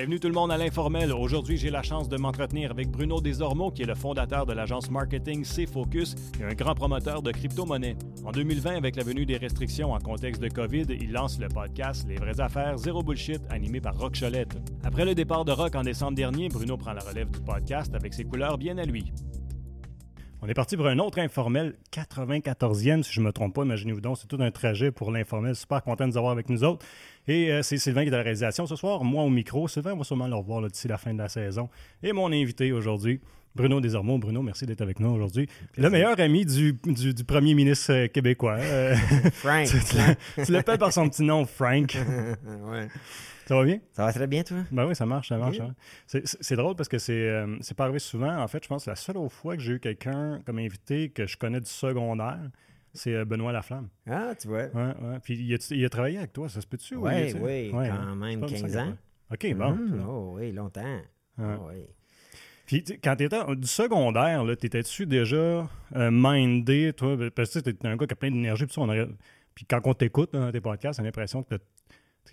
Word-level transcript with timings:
Bienvenue 0.00 0.18
tout 0.18 0.28
le 0.28 0.32
monde 0.32 0.50
à 0.50 0.56
l'informel. 0.56 1.12
Aujourd'hui, 1.12 1.58
j'ai 1.58 1.68
la 1.68 1.82
chance 1.82 2.08
de 2.08 2.16
m'entretenir 2.16 2.70
avec 2.70 2.88
Bruno 2.88 3.20
Desormeaux, 3.20 3.70
qui 3.70 3.82
est 3.82 3.86
le 3.86 3.94
fondateur 3.94 4.46
de 4.46 4.54
l'agence 4.54 4.90
marketing 4.90 5.44
C-Focus 5.44 6.14
et 6.40 6.44
un 6.44 6.54
grand 6.54 6.74
promoteur 6.74 7.20
de 7.20 7.30
crypto-monnaie. 7.30 7.96
En 8.24 8.32
2020, 8.32 8.76
avec 8.76 8.96
la 8.96 9.04
venue 9.04 9.26
des 9.26 9.36
restrictions 9.36 9.92
en 9.92 9.98
contexte 9.98 10.40
de 10.40 10.48
COVID, 10.48 10.86
il 10.88 11.12
lance 11.12 11.38
le 11.38 11.48
podcast 11.48 12.06
Les 12.08 12.16
vraies 12.16 12.40
affaires, 12.40 12.78
zéro 12.78 13.02
bullshit, 13.02 13.42
animé 13.50 13.82
par 13.82 13.94
Rock 13.98 14.18
Cholette. 14.18 14.56
Après 14.84 15.04
le 15.04 15.14
départ 15.14 15.44
de 15.44 15.52
Rock 15.52 15.74
en 15.74 15.82
décembre 15.82 16.16
dernier, 16.16 16.48
Bruno 16.48 16.78
prend 16.78 16.94
la 16.94 17.02
relève 17.02 17.30
du 17.30 17.40
podcast 17.40 17.94
avec 17.94 18.14
ses 18.14 18.24
couleurs 18.24 18.56
bien 18.56 18.78
à 18.78 18.86
lui. 18.86 19.12
On 20.42 20.48
est 20.48 20.54
parti 20.54 20.74
pour 20.74 20.86
un 20.86 20.98
autre 20.98 21.18
informel, 21.18 21.74
94e, 21.92 23.02
si 23.02 23.12
je 23.12 23.20
ne 23.20 23.26
me 23.26 23.32
trompe 23.32 23.54
pas. 23.54 23.62
Imaginez-vous 23.62 24.00
donc, 24.00 24.16
c'est 24.16 24.26
tout 24.26 24.38
un 24.40 24.50
trajet 24.50 24.90
pour 24.90 25.10
l'informel. 25.10 25.54
Super 25.54 25.82
content 25.82 26.04
de 26.04 26.12
nous 26.12 26.16
avoir 26.16 26.32
avec 26.32 26.48
nous 26.48 26.64
autres. 26.64 26.86
Et 27.30 27.52
euh, 27.52 27.62
c'est 27.62 27.78
Sylvain 27.78 28.02
qui 28.02 28.08
est 28.08 28.12
à 28.12 28.16
la 28.16 28.24
réalisation 28.24 28.66
ce 28.66 28.74
soir, 28.74 29.04
moi 29.04 29.22
au 29.22 29.28
micro. 29.28 29.68
Sylvain, 29.68 29.92
on 29.92 29.98
va 29.98 30.02
sûrement 30.02 30.26
le 30.26 30.34
revoir 30.34 30.62
d'ici 30.68 30.88
la 30.88 30.98
fin 30.98 31.14
de 31.14 31.18
la 31.18 31.28
saison. 31.28 31.68
Et 32.02 32.12
mon 32.12 32.32
invité 32.32 32.72
aujourd'hui, 32.72 33.20
Bruno 33.54 33.80
Desormeaux. 33.80 34.18
Bruno, 34.18 34.42
merci 34.42 34.66
d'être 34.66 34.80
avec 34.80 34.98
nous 34.98 35.10
aujourd'hui. 35.10 35.48
Le 35.76 35.88
meilleur 35.90 36.18
ami 36.18 36.44
du, 36.44 36.72
du, 36.72 37.24
premier 37.24 37.54
ministre 37.54 37.92
euh, 37.92 38.08
québécois. 38.08 38.56
Euh, 38.58 38.96
Frank. 39.32 39.68
tu 40.44 40.50
l'appelles 40.50 40.78
par 40.78 40.92
son 40.92 41.08
petit 41.08 41.22
nom, 41.22 41.46
Frank. 41.46 41.96
ouais. 42.64 42.88
Ça 43.46 43.54
va 43.54 43.62
bien? 43.62 43.78
Ça 43.92 44.06
va 44.06 44.12
très 44.12 44.26
bien, 44.26 44.42
toi? 44.42 44.64
Ben 44.72 44.86
oui, 44.86 44.96
ça 44.96 45.06
marche, 45.06 45.28
ça 45.28 45.38
marche. 45.38 45.60
Hein. 45.60 45.72
C'est 46.06 46.56
drôle 46.56 46.74
parce 46.74 46.88
que 46.88 46.98
c'est 46.98 47.32
c'est 47.60 47.76
pas 47.76 47.84
arrivé 47.84 48.00
souvent. 48.00 48.42
En 48.42 48.48
fait, 48.48 48.64
je 48.64 48.68
pense 48.68 48.86
que 48.86 48.90
la 48.90 48.96
seule 48.96 49.16
fois 49.28 49.56
que 49.56 49.62
j'ai 49.62 49.74
eu 49.74 49.80
quelqu'un 49.80 50.40
comme 50.44 50.58
invité 50.58 51.10
que 51.10 51.28
je 51.28 51.36
connais 51.36 51.60
du 51.60 51.70
secondaire, 51.70 52.40
c'est 52.92 53.24
Benoît 53.24 53.52
Laflamme. 53.52 53.88
Ah, 54.06 54.34
tu 54.38 54.48
vois. 54.48 54.66
Ouais, 54.66 54.94
ouais. 55.02 55.18
Puis 55.22 55.34
il 55.34 55.54
a, 55.54 55.68
il 55.70 55.84
a, 55.84 55.88
travaillé 55.88 56.18
avec 56.18 56.32
toi, 56.32 56.48
ça 56.48 56.60
se 56.60 56.66
peut-tu? 56.66 56.96
Oui, 56.96 57.32
oui, 57.34 57.40
ouais, 57.40 57.70
quand 57.72 57.80
hein. 57.80 58.14
même 58.16 58.44
15 58.44 58.76
ans. 58.76 58.94
OK, 59.32 59.54
bon. 59.54 59.70
Mmh, 59.72 60.06
oh 60.08 60.32
oui, 60.36 60.52
longtemps. 60.52 61.00
Oh, 61.38 61.68
oui. 61.68 61.86
Puis 62.66 62.84
quand 63.02 63.16
tu 63.16 63.24
étais 63.24 63.56
du 63.56 63.66
secondaire, 63.66 64.44
t'étais-tu 64.56 65.06
déjà 65.06 65.36
euh, 65.96 66.10
mindé, 66.12 66.92
toi? 66.96 67.16
Parce 67.34 67.54
que 67.54 67.58
tu 67.60 67.70
es 67.70 67.86
un 67.86 67.96
gars 67.96 68.06
qui 68.06 68.12
a 68.12 68.16
plein 68.16 68.30
d'énergie, 68.30 68.66
puis, 68.66 68.76
puis 69.54 69.64
quand 69.64 69.80
on 69.84 69.94
t'écoute 69.94 70.32
dans 70.32 70.50
tes 70.52 70.60
podcasts, 70.60 71.00
on 71.00 71.02
a 71.02 71.06
l'impression 71.06 71.42
que 71.42 71.56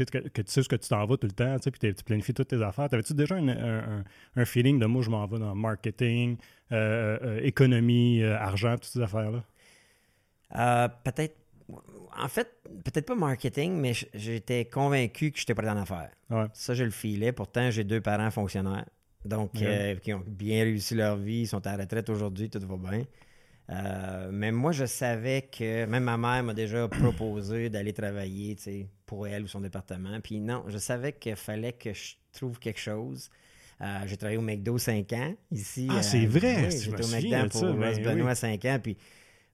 que, 0.06 0.42
tu 0.42 0.44
sais 0.46 0.64
ce 0.64 0.70
que 0.70 0.76
tu 0.76 0.90
t'en 0.90 1.06
vas 1.06 1.18
tout 1.18 1.28
le 1.28 1.34
temps, 1.34 1.58
puis 1.60 1.94
tu 1.94 2.04
planifies 2.04 2.34
toutes 2.34 2.50
tes 2.50 2.62
affaires. 2.62 2.90
T'avais-tu 2.90 3.14
déjà 3.14 3.36
un, 3.36 4.04
un, 4.36 4.46
feeling 4.46 4.80
de 4.80 4.86
moi, 4.86 5.02
je 5.02 5.10
m'en 5.10 5.26
vais 5.26 5.40
dans 5.40 5.56
marketing, 5.56 6.38
euh, 6.72 7.18
euh, 7.22 7.40
économie, 7.42 8.22
euh, 8.22 8.38
argent, 8.38 8.74
toutes 8.74 8.86
ces 8.86 9.02
affaires-là? 9.02 9.44
Peut-être. 10.50 11.36
En 12.20 12.30
fait, 12.30 12.50
peut-être 12.84 13.06
pas 13.06 13.16
marketing, 13.16 13.74
mais 13.74 13.94
j'étais 14.14 14.66
convaincu 14.66 15.32
que 15.32 15.38
je 15.38 15.44
n'étais 15.44 15.54
pas 15.54 15.64
dans 15.64 15.74
l'affaire. 15.74 16.10
Ça, 16.54 16.74
je 16.74 16.84
le 16.84 16.92
filais. 16.92 17.32
Pourtant, 17.32 17.70
j'ai 17.70 17.84
deux 17.84 18.02
parents 18.02 18.32
fonctionnaires. 18.32 18.86
Donc, 19.26 19.52
qui 20.02 20.14
ont 20.14 20.24
bien 20.26 20.64
réussi 20.64 20.96
leur 20.96 21.18
vie, 21.18 21.42
ils 21.42 21.48
sont 21.48 21.66
à 21.68 21.76
la 21.76 21.84
retraite 21.84 22.10
aujourd'hui, 22.10 22.50
tout 22.50 22.60
va 22.60 22.90
bien. 22.90 23.04
Euh, 23.70 24.30
mais 24.32 24.52
moi, 24.52 24.72
je 24.72 24.86
savais 24.86 25.44
que 25.44 25.86
même 25.86 26.04
ma 26.04 26.18
mère 26.18 26.44
m'a 26.44 26.54
déjà 26.54 26.88
proposé 26.88 27.70
d'aller 27.70 27.94
travailler 27.94 28.56
pour 29.06 29.28
elle 29.28 29.44
ou 29.44 29.48
son 29.48 29.62
département. 29.62 30.20
Puis 30.22 30.40
non, 30.40 30.64
je 30.68 30.78
savais 30.78 31.14
qu'il 31.14 31.36
fallait 31.36 31.74
que 31.74 31.94
je 31.94 32.16
trouve 32.32 32.60
quelque 32.60 32.80
chose. 32.80 33.30
Euh, 33.82 34.00
j'ai 34.06 34.18
travaillé 34.18 34.38
au 34.38 34.42
McDo 34.42 34.78
5 34.78 35.14
ans 35.14 35.36
ici. 35.52 35.88
Ah, 35.92 36.02
c'est 36.02 36.26
vrai! 36.26 36.72
j'étais 36.72 37.04
au 37.04 37.08
McDo 37.08 37.50
pour 37.50 37.80
Russ 37.80 38.00
Benoît 38.00 38.36
5 38.36 38.66
ans. 38.66 38.80
Puis 38.82 38.98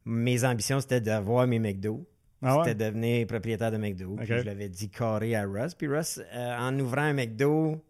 mes 0.05 0.43
ambitions, 0.43 0.79
c'était 0.79 1.01
d'avoir 1.01 1.47
mes 1.47 1.59
McDo. 1.59 2.05
Ah 2.41 2.57
c'était 2.59 2.75
de 2.75 2.83
devenir 2.83 3.25
propriétaire 3.25 3.71
de 3.71 3.77
McDo. 3.77 4.17
je 4.21 4.33
l'avais 4.33 4.67
dit 4.67 4.89
carré 4.89 5.35
à 5.35 5.45
Russ. 5.45 5.75
Puis 5.75 5.87
Russ, 5.87 6.19
euh, 6.33 6.57
en 6.57 6.77
ouvrant 6.77 7.03
un 7.03 7.13
McDo, 7.13 7.81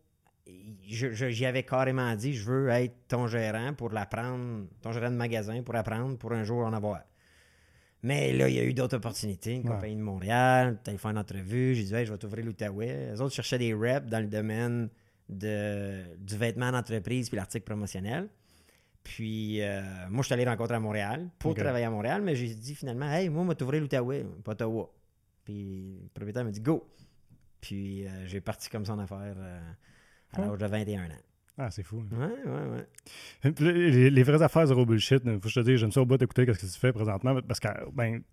j'y 0.85 1.45
avais 1.45 1.63
carrément 1.63 2.13
dit, 2.15 2.33
je 2.33 2.45
veux 2.45 2.69
être 2.69 2.93
ton 3.07 3.27
gérant 3.27 3.73
pour 3.73 3.89
l'apprendre, 3.89 4.67
ton 4.81 4.91
gérant 4.91 5.09
de 5.09 5.15
magasin 5.15 5.63
pour 5.63 5.75
apprendre, 5.75 6.17
pour 6.17 6.33
un 6.33 6.43
jour 6.43 6.65
en 6.65 6.73
avoir. 6.73 7.01
Mais 8.03 8.33
là, 8.33 8.49
il 8.49 8.55
y 8.55 8.59
a 8.59 8.63
eu 8.63 8.73
d'autres 8.73 8.97
opportunités. 8.97 9.55
Une 9.55 9.63
compagnie 9.63 9.95
de 9.95 10.01
Montréal, 10.01 10.77
une 10.87 11.17
entrevue. 11.17 11.73
J'ai 11.73 11.83
dit, 11.83 12.05
je 12.05 12.11
vais 12.11 12.17
t'ouvrir 12.17 12.45
l'Outaouais. 12.45 13.11
Les 13.11 13.21
autres 13.21 13.33
cherchaient 13.33 13.57
des 13.57 13.73
reps 13.73 14.07
dans 14.07 14.19
le 14.19 14.27
domaine 14.27 14.89
de, 15.29 16.03
du 16.17 16.37
vêtement 16.37 16.71
d'entreprise 16.71 17.29
puis 17.29 17.37
l'article 17.37 17.63
promotionnel. 17.63 18.27
Puis, 19.03 19.61
euh, 19.61 19.81
moi, 20.09 20.21
je 20.21 20.27
suis 20.27 20.33
allé 20.33 20.45
rencontrer 20.45 20.75
à 20.75 20.79
Montréal 20.79 21.29
pour 21.39 21.53
travailler 21.53 21.85
à 21.85 21.89
Montréal, 21.89 22.21
mais 22.21 22.35
j'ai 22.35 22.53
dit 22.53 22.73
finalement, 22.73 23.11
hey, 23.11 23.29
moi, 23.29 23.45
vais 23.45 23.55
t'ouvrir 23.55 23.81
l'Outaouais, 23.81 24.25
pas 24.43 24.53
Ottawa. 24.53 24.89
Puis, 25.43 25.99
le 26.01 26.09
propriétaire 26.09 26.45
m'a 26.45 26.51
dit, 26.51 26.61
go. 26.61 26.87
Puis, 27.59 28.07
euh, 28.07 28.25
j'ai 28.27 28.39
parti 28.39 28.69
comme 28.69 28.85
ça 28.85 28.93
en 28.93 28.99
affaire. 28.99 29.35
Euh, 29.37 29.59
à 30.33 30.41
l'âge 30.41 30.57
de 30.57 30.65
21 30.65 31.05
ans. 31.05 31.07
Ah, 31.57 31.69
c'est 31.69 31.83
fou. 31.83 32.03
Ouais, 32.11 32.51
ouais, 32.51 33.51
ouais. 33.51 34.09
Les, 34.09 34.23
vraies 34.23 34.41
affaires 34.41 34.65
zéro 34.65 34.85
bullshit, 34.85 35.23
faut 35.23 35.39
que 35.39 35.49
je 35.49 35.59
te 35.59 35.65
dise, 35.65 35.75
j'aime 35.75 35.91
ça 35.91 36.01
au 36.01 36.05
bout 36.05 36.17
d'écouter 36.17 36.45
ce 36.47 36.51
que 36.51 36.65
tu 36.65 36.79
fais 36.79 36.91
présentement 36.91 37.39
parce 37.47 37.59
que, 37.59 37.67
ben, 37.91 38.23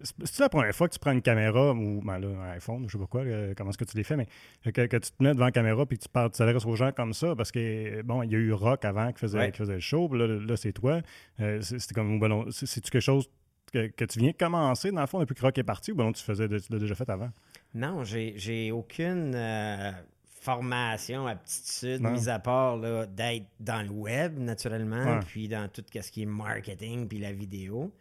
c'est 0.00 0.40
la 0.40 0.48
première 0.48 0.74
fois 0.74 0.88
que 0.88 0.94
tu 0.94 0.98
prends 0.98 1.12
une 1.12 1.22
caméra 1.22 1.72
ou 1.72 2.00
ben 2.04 2.18
là, 2.18 2.28
un 2.28 2.50
iPhone, 2.52 2.84
je 2.86 2.92
sais 2.92 2.98
pas 2.98 3.06
quoi, 3.06 3.22
euh, 3.22 3.52
comment 3.56 3.70
est-ce 3.70 3.78
que 3.78 3.84
tu 3.84 3.96
les 3.96 4.04
fais, 4.04 4.16
mais 4.16 4.26
que, 4.72 4.96
tu 4.96 5.10
te 5.10 5.22
mets 5.22 5.34
devant 5.34 5.46
la 5.46 5.52
caméra 5.52 5.86
puis 5.86 5.98
que 5.98 6.04
tu 6.04 6.08
parles, 6.08 6.30
tu 6.30 6.38
t'adresses 6.38 6.66
aux 6.66 6.76
gens 6.76 6.92
comme 6.92 7.12
ça 7.12 7.34
parce 7.34 7.50
que 7.50 8.02
bon, 8.02 8.22
il 8.22 8.30
y 8.30 8.34
a 8.36 8.38
eu 8.38 8.52
Rock 8.52 8.84
avant 8.84 9.12
qui 9.12 9.18
faisait, 9.18 9.50
faisait 9.52 9.74
le 9.74 9.80
show, 9.80 10.12
là, 10.14 10.26
là 10.26 10.56
c'est 10.56 10.72
toi. 10.72 11.00
Euh, 11.40 11.60
c'est 11.60 11.92
comme 11.92 12.20
ben, 12.20 12.44
c'est-tu 12.50 12.90
quelque 12.90 13.00
chose 13.00 13.28
que, 13.72 14.04
tu 14.04 14.18
viens 14.20 14.30
de 14.30 14.36
commencer 14.36 14.92
dans 14.92 15.00
le 15.00 15.06
fond 15.06 15.20
depuis 15.20 15.34
que 15.34 15.42
Rock 15.42 15.58
est 15.58 15.64
parti 15.64 15.92
ou 15.92 15.96
ben 15.96 16.12
tu 16.12 16.22
faisais 16.22 16.48
tu 16.48 16.72
l'as 16.72 16.78
déjà 16.78 16.94
fait 16.94 17.08
avant? 17.10 17.30
Non, 17.74 18.04
j'ai 18.04 18.72
aucune 18.72 19.34
euh, 19.34 19.92
formation, 20.40 21.26
aptitude, 21.26 22.02
mis 22.02 22.28
à 22.28 22.38
part 22.38 22.78
d'être 23.08 23.46
dans 23.58 23.82
le 23.82 23.90
web, 23.90 24.38
naturellement, 24.38 25.18
puis 25.26 25.48
dans 25.48 25.68
tout 25.68 25.84
ce 25.92 26.10
qui 26.10 26.22
est 26.22 26.26
marketing, 26.26 27.08
puis 27.08 27.18
la 27.18 27.32
vidéo. 27.32 27.92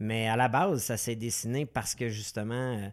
Mais 0.00 0.28
à 0.28 0.36
la 0.36 0.48
base, 0.48 0.82
ça 0.82 0.96
s'est 0.96 1.16
dessiné 1.16 1.66
parce 1.66 1.94
que 1.94 2.08
justement, 2.08 2.54
euh, 2.54 2.88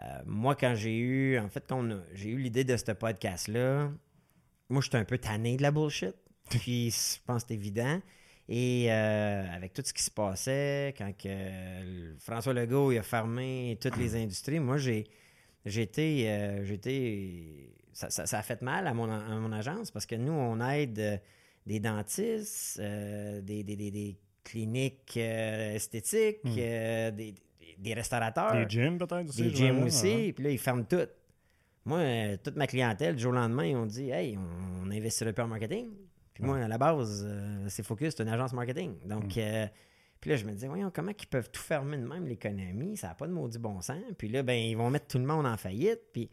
euh, 0.00 0.22
moi, 0.26 0.54
quand 0.54 0.74
j'ai 0.74 0.96
eu, 0.96 1.38
en 1.38 1.48
fait, 1.48 1.64
quand 1.68 1.86
j'ai 2.14 2.30
eu 2.30 2.38
l'idée 2.38 2.64
de 2.64 2.76
ce 2.76 2.92
podcast-là, 2.92 3.90
moi, 4.70 4.80
j'étais 4.82 4.98
un 4.98 5.04
peu 5.04 5.18
tanné 5.18 5.56
de 5.56 5.62
la 5.62 5.70
bullshit. 5.70 6.14
Puis, 6.50 6.90
je 6.90 7.20
pense 7.26 7.42
que 7.42 7.48
c'est 7.48 7.54
évident. 7.54 8.00
Et 8.48 8.90
euh, 8.90 9.54
avec 9.54 9.74
tout 9.74 9.82
ce 9.84 9.92
qui 9.92 10.02
se 10.02 10.10
passait, 10.10 10.94
quand 10.96 11.12
que, 11.16 12.14
François 12.20 12.54
Legault 12.54 12.90
a 12.92 13.02
fermé 13.02 13.76
toutes 13.80 13.98
les 13.98 14.16
industries, 14.16 14.58
moi, 14.58 14.78
j'ai 14.78 15.04
j'étais 15.66 16.64
j'étais 16.64 17.74
ça, 18.06 18.38
a 18.38 18.42
fait 18.42 18.62
mal 18.62 18.86
à 18.86 18.94
mon, 18.94 19.52
agence 19.52 19.90
parce 19.90 20.06
que 20.06 20.14
nous, 20.14 20.32
on 20.32 20.60
aide 20.60 20.98
euh, 20.98 21.16
des 21.66 21.80
dentistes, 21.80 22.78
euh, 22.80 23.40
des, 23.40 24.16
cliniques 24.48 25.14
euh, 25.16 25.74
esthétiques, 25.74 26.44
hmm. 26.44 26.54
des, 26.54 27.94
restaurateurs. 27.94 28.52
Des 28.52 28.68
gyms 28.68 28.98
peut-être 28.98 29.28
aussi. 29.28 29.42
Des 29.42 29.54
gyms 29.54 29.82
aussi. 29.84 30.32
Puis 30.34 30.44
là, 30.44 30.50
ils 30.50 30.58
ferment 30.58 30.84
tout. 30.84 31.06
Moi, 31.84 32.36
toute 32.42 32.56
ma 32.56 32.66
clientèle, 32.66 33.16
du 33.16 33.22
jour 33.22 33.32
au 33.32 33.34
lendemain, 33.34 33.64
ils 33.64 33.76
ont 33.76 33.86
dit 33.86 34.10
Hey, 34.10 34.36
on, 34.36 34.90
investirait 34.90 35.32
pas 35.32 35.44
en 35.44 35.48
marketing. 35.48 35.88
Puis 36.34 36.44
moi, 36.44 36.58
à 36.58 36.68
la 36.68 36.78
base, 36.78 37.28
c'est 37.68 37.82
Focus, 37.82 38.14
c'est 38.16 38.22
une 38.22 38.28
agence 38.28 38.52
marketing. 38.52 38.94
Donc, 39.04 39.36
hmm. 39.36 39.68
puis 40.20 40.30
là, 40.30 40.36
je 40.36 40.44
me 40.44 40.52
disais, 40.52 40.68
voyons, 40.68 40.90
comment 40.94 41.12
ils 41.18 41.26
peuvent 41.26 41.50
tout 41.50 41.60
fermer 41.60 41.98
de 41.98 42.06
même 42.06 42.26
l'économie? 42.26 42.96
Ça 42.96 43.08
n'a 43.08 43.14
pas 43.14 43.26
de 43.26 43.32
maudit 43.32 43.58
bon 43.58 43.80
sens. 43.80 44.02
Puis 44.16 44.28
là, 44.28 44.42
ben, 44.42 44.54
ils 44.54 44.76
vont 44.76 44.90
mettre 44.90 45.08
tout 45.08 45.18
le 45.18 45.24
monde 45.24 45.46
en 45.46 45.56
faillite. 45.56 46.00
Puis 46.12 46.30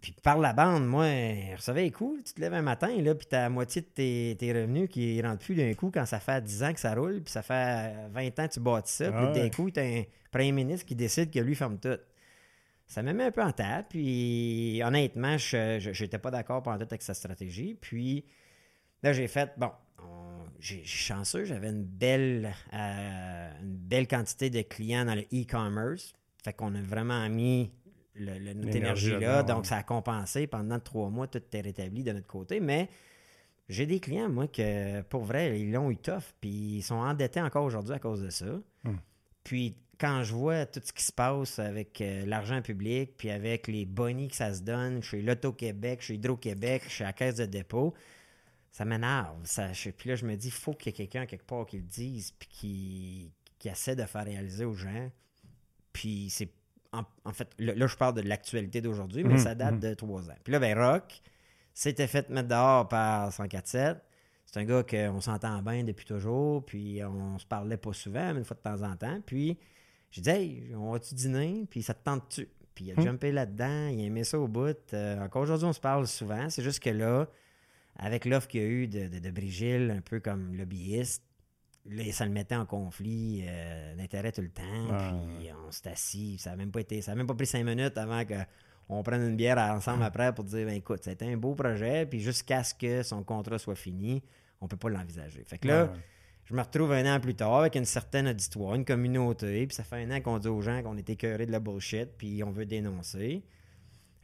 puis 0.00 0.14
par 0.22 0.38
la 0.38 0.52
bande, 0.52 0.86
moi, 0.86 1.06
vous 1.54 1.62
savez, 1.62 1.90
cool, 1.90 2.22
tu 2.22 2.34
te 2.34 2.40
lèves 2.40 2.54
un 2.54 2.62
matin, 2.62 2.94
là, 3.02 3.14
puis 3.14 3.26
tu 3.26 3.34
as 3.34 3.42
la 3.42 3.50
moitié 3.50 3.82
de 3.82 3.86
tes, 4.34 4.52
revenus 4.52 4.88
qui 4.88 5.16
ne 5.16 5.26
rentrent 5.26 5.44
plus 5.44 5.54
d'un 5.54 5.72
coup 5.74 5.90
quand 5.92 6.06
ça 6.06 6.20
fait 6.20 6.42
10 6.42 6.62
ans 6.62 6.72
que 6.72 6.80
ça 6.80 6.94
roule, 6.94 7.22
puis 7.22 7.32
ça 7.32 7.42
fait 7.42 7.94
20 8.10 8.38
ans 8.38 8.48
que 8.48 8.52
tu 8.52 8.60
bâtis 8.60 8.92
ça, 8.92 9.10
puis 9.10 9.40
d'un 9.40 9.50
coup, 9.50 9.70
tu 9.70 9.80
as 9.80 9.84
un 9.84 10.02
premier 10.30 10.52
ministre 10.52 10.86
qui 10.86 10.94
décide 10.94 11.30
que 11.30 11.40
lui 11.40 11.54
ferme 11.54 11.78
tout. 11.78 11.98
Ça 12.86 13.02
me 13.02 13.12
met 13.12 13.24
un 13.24 13.30
peu 13.32 13.42
en 13.42 13.52
tête, 13.52 13.86
puis 13.88 14.80
honnêtement, 14.84 15.38
je 15.38 16.02
n'étais 16.02 16.18
pas 16.18 16.30
d'accord 16.30 16.62
pendant 16.62 16.78
tout 16.78 16.84
avec 16.84 17.02
sa 17.02 17.14
stratégie. 17.14 17.76
Puis 17.80 18.24
là, 19.02 19.12
j'ai 19.12 19.26
fait, 19.26 19.50
bon, 19.56 19.70
j'ai 20.60 20.84
chanceux, 20.84 21.44
j'avais 21.44 21.68
une 21.68 21.84
belle, 21.84 22.54
euh, 22.72 23.50
une 23.60 23.76
belle 23.76 24.06
quantité 24.06 24.50
de 24.50 24.62
clients 24.62 25.04
dans 25.04 25.14
le 25.14 25.22
e-commerce. 25.32 26.12
Fait 26.42 26.52
qu'on 26.52 26.74
a 26.74 26.80
vraiment 26.80 27.28
mis 27.28 27.70
le, 28.18 28.54
notre 28.54 28.76
énergie-là. 28.76 29.42
donc, 29.42 29.66
ça 29.66 29.76
a 29.76 29.82
compensé. 29.82 30.46
Pendant 30.46 30.78
trois 30.80 31.10
mois, 31.10 31.26
tout 31.26 31.42
est 31.52 31.60
rétabli 31.60 32.02
de 32.02 32.12
notre 32.12 32.26
côté. 32.26 32.60
Mais 32.60 32.88
j'ai 33.68 33.86
des 33.86 34.00
clients, 34.00 34.28
moi, 34.28 34.46
que 34.48 35.02
pour 35.02 35.24
vrai, 35.24 35.60
ils 35.60 35.72
l'ont 35.72 35.90
eu 35.90 35.96
tough. 35.96 36.34
Puis 36.40 36.50
ils 36.50 36.82
sont 36.82 36.96
endettés 36.96 37.40
encore 37.40 37.64
aujourd'hui 37.64 37.94
à 37.94 37.98
cause 37.98 38.22
de 38.22 38.30
ça. 38.30 38.60
Hmm. 38.84 38.96
Puis 39.44 39.76
quand 39.98 40.22
je 40.22 40.34
vois 40.34 40.66
tout 40.66 40.80
ce 40.84 40.92
qui 40.92 41.02
se 41.02 41.12
passe 41.12 41.58
avec 41.58 42.00
euh, 42.00 42.26
l'argent 42.26 42.60
public, 42.60 43.16
puis 43.16 43.30
avec 43.30 43.66
les 43.66 43.86
bonnies 43.86 44.28
que 44.28 44.36
ça 44.36 44.52
se 44.52 44.62
donne 44.62 45.02
chez 45.02 45.22
l'Auto-Québec, 45.22 46.02
chez 46.02 46.14
Hydro-Québec, 46.14 46.88
chez 46.88 47.04
la 47.04 47.12
Caisse 47.12 47.36
de 47.36 47.46
dépôt, 47.46 47.94
ça 48.70 48.84
m'énerve. 48.84 49.38
Ça, 49.44 49.70
puis 49.96 50.10
là, 50.10 50.16
je 50.16 50.26
me 50.26 50.36
dis, 50.36 50.48
il 50.48 50.52
faut 50.52 50.74
qu'il 50.74 50.92
y 50.92 50.94
ait 50.94 51.06
quelqu'un 51.06 51.26
quelque 51.26 51.46
part 51.46 51.64
qui 51.64 51.78
le 51.78 51.82
dise, 51.82 52.32
puis 52.32 52.48
qui, 52.48 53.32
qui 53.58 53.68
essaie 53.68 53.96
de 53.96 54.04
faire 54.04 54.24
réaliser 54.24 54.64
aux 54.64 54.74
gens. 54.74 55.10
Puis 55.92 56.28
c'est 56.30 56.50
en, 56.92 57.32
fait, 57.32 57.48
là, 57.58 57.86
je 57.86 57.96
parle 57.96 58.14
de 58.14 58.22
l'actualité 58.22 58.80
d'aujourd'hui, 58.80 59.24
mais 59.24 59.34
mhm, 59.34 59.38
ça 59.38 59.54
date 59.54 59.74
mhm. 59.74 59.80
de 59.80 59.94
trois 59.94 60.30
ans. 60.30 60.36
Puis 60.44 60.52
là, 60.52 60.58
ben, 60.58 60.78
Rock, 60.78 61.20
s'était 61.74 62.06
fait 62.06 62.28
mettre 62.30 62.48
dehors 62.48 62.88
par 62.88 63.32
147. 63.32 63.98
C'est 64.46 64.60
un 64.60 64.64
gars 64.64 64.82
qu'on 64.82 65.20
s'entend 65.20 65.60
bien 65.62 65.84
depuis 65.84 66.06
toujours, 66.06 66.64
puis 66.64 67.02
on 67.04 67.38
se 67.38 67.46
parlait 67.46 67.76
pas 67.76 67.92
souvent, 67.92 68.32
mais 68.32 68.38
une 68.38 68.44
fois 68.44 68.56
de 68.56 68.62
temps 68.62 68.82
en 68.82 68.96
temps. 68.96 69.20
Puis 69.26 69.58
j'ai 70.10 70.22
dit, 70.22 70.30
hey, 70.30 70.74
on 70.74 70.92
va-tu 70.92 71.14
dîner? 71.14 71.66
Puis 71.68 71.82
ça 71.82 71.94
te 71.94 72.02
tente-tu? 72.04 72.48
Puis 72.74 72.86
il 72.86 72.92
a 72.92 72.94
Hmm. 72.94 73.02
jumpé 73.02 73.32
là-dedans, 73.32 73.88
il 73.88 74.00
a 74.00 74.04
aimé 74.04 74.24
ça 74.24 74.38
au 74.38 74.48
bout. 74.48 74.76
Euh, 74.92 75.20
encore 75.22 75.42
aujourd'hui, 75.42 75.66
on 75.66 75.72
se 75.72 75.80
parle 75.80 76.06
souvent. 76.06 76.48
C'est 76.48 76.62
juste 76.62 76.80
que 76.80 76.90
là, 76.90 77.28
avec 77.96 78.24
l'offre 78.24 78.48
qu'il 78.48 78.60
y 78.60 78.64
a 78.64 78.68
eu 78.68 78.86
de, 78.86 79.08
de, 79.08 79.18
de 79.18 79.30
Brigil, 79.30 79.90
un 79.90 80.00
peu 80.00 80.20
comme 80.20 80.54
lobbyiste, 80.54 81.22
là, 81.90 82.12
ça 82.12 82.24
le 82.24 82.30
mettait 82.30 82.56
en 82.56 82.66
conflit 82.66 83.44
euh, 83.46 83.94
d'intérêt 83.96 84.32
tout 84.32 84.42
le 84.42 84.50
temps. 84.50 84.62
Ah, 84.90 85.12
puis 85.38 85.48
on 85.66 85.70
s'est 85.70 85.88
assis. 85.88 86.38
Ça 86.38 86.50
n'a 86.50 86.56
même 86.56 86.70
pas 86.70 86.80
été. 86.80 87.02
Ça 87.02 87.12
a 87.12 87.14
même 87.14 87.26
pas 87.26 87.34
pris 87.34 87.46
cinq 87.46 87.64
minutes 87.64 87.96
avant 87.98 88.22
qu'on 88.24 89.02
prenne 89.02 89.22
une 89.22 89.36
bière 89.36 89.58
ensemble 89.58 90.02
après 90.02 90.34
pour 90.34 90.44
dire 90.44 90.66
ben 90.66 90.74
écoute, 90.74 91.04
ça 91.04 91.10
a 91.10 91.12
été 91.12 91.30
un 91.30 91.36
beau 91.36 91.54
projet, 91.54 92.06
puis 92.06 92.20
jusqu'à 92.20 92.62
ce 92.64 92.74
que 92.74 93.02
son 93.02 93.22
contrat 93.22 93.58
soit 93.58 93.74
fini, 93.74 94.22
on 94.60 94.68
peut 94.68 94.76
pas 94.76 94.88
l'envisager. 94.88 95.44
Fait 95.44 95.58
que 95.58 95.68
là, 95.68 95.92
je 96.44 96.54
me 96.54 96.60
retrouve 96.60 96.92
un 96.92 97.16
an 97.16 97.20
plus 97.20 97.34
tard 97.34 97.56
avec 97.56 97.74
une 97.74 97.84
certaine 97.84 98.28
auditoire, 98.28 98.74
une 98.74 98.84
communauté, 98.84 99.66
puis 99.66 99.74
ça 99.74 99.82
fait 99.82 99.96
un 99.96 100.10
an 100.10 100.20
qu'on 100.20 100.38
dit 100.38 100.48
aux 100.48 100.60
gens 100.60 100.82
qu'on 100.82 100.96
est 100.96 101.10
écœurés 101.10 101.46
de 101.46 101.52
la 101.52 101.60
bullshit, 101.60 102.10
puis 102.16 102.42
on 102.44 102.50
veut 102.50 102.66
dénoncer. 102.66 103.42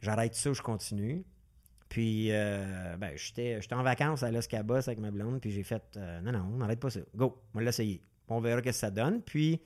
J'arrête 0.01 0.35
ça 0.35 0.51
je 0.53 0.61
continue. 0.61 1.23
Puis, 1.93 2.29
euh, 2.31 2.97
ben, 2.97 3.11
j'étais 3.15 3.59
en 3.71 3.83
vacances 3.83 4.23
à 4.23 4.31
Los 4.31 4.47
Cabos 4.49 4.73
avec 4.89 4.97
ma 4.97 5.11
blonde, 5.11 5.39
puis 5.39 5.51
j'ai 5.51 5.61
fait 5.61 5.83
euh, 5.95 6.21
non, 6.21 6.31
non, 6.31 6.49
on 6.51 6.57
n'arrête 6.57 6.79
pas 6.79 6.89
ça. 6.89 7.01
Go, 7.15 7.39
on 7.53 7.59
va 7.59 7.63
l'essayer. 7.65 8.01
On 8.29 8.39
verra 8.39 8.57
ce 8.61 8.63
que 8.63 8.71
ça 8.71 8.89
donne. 8.89 9.21
Puis, 9.21 9.61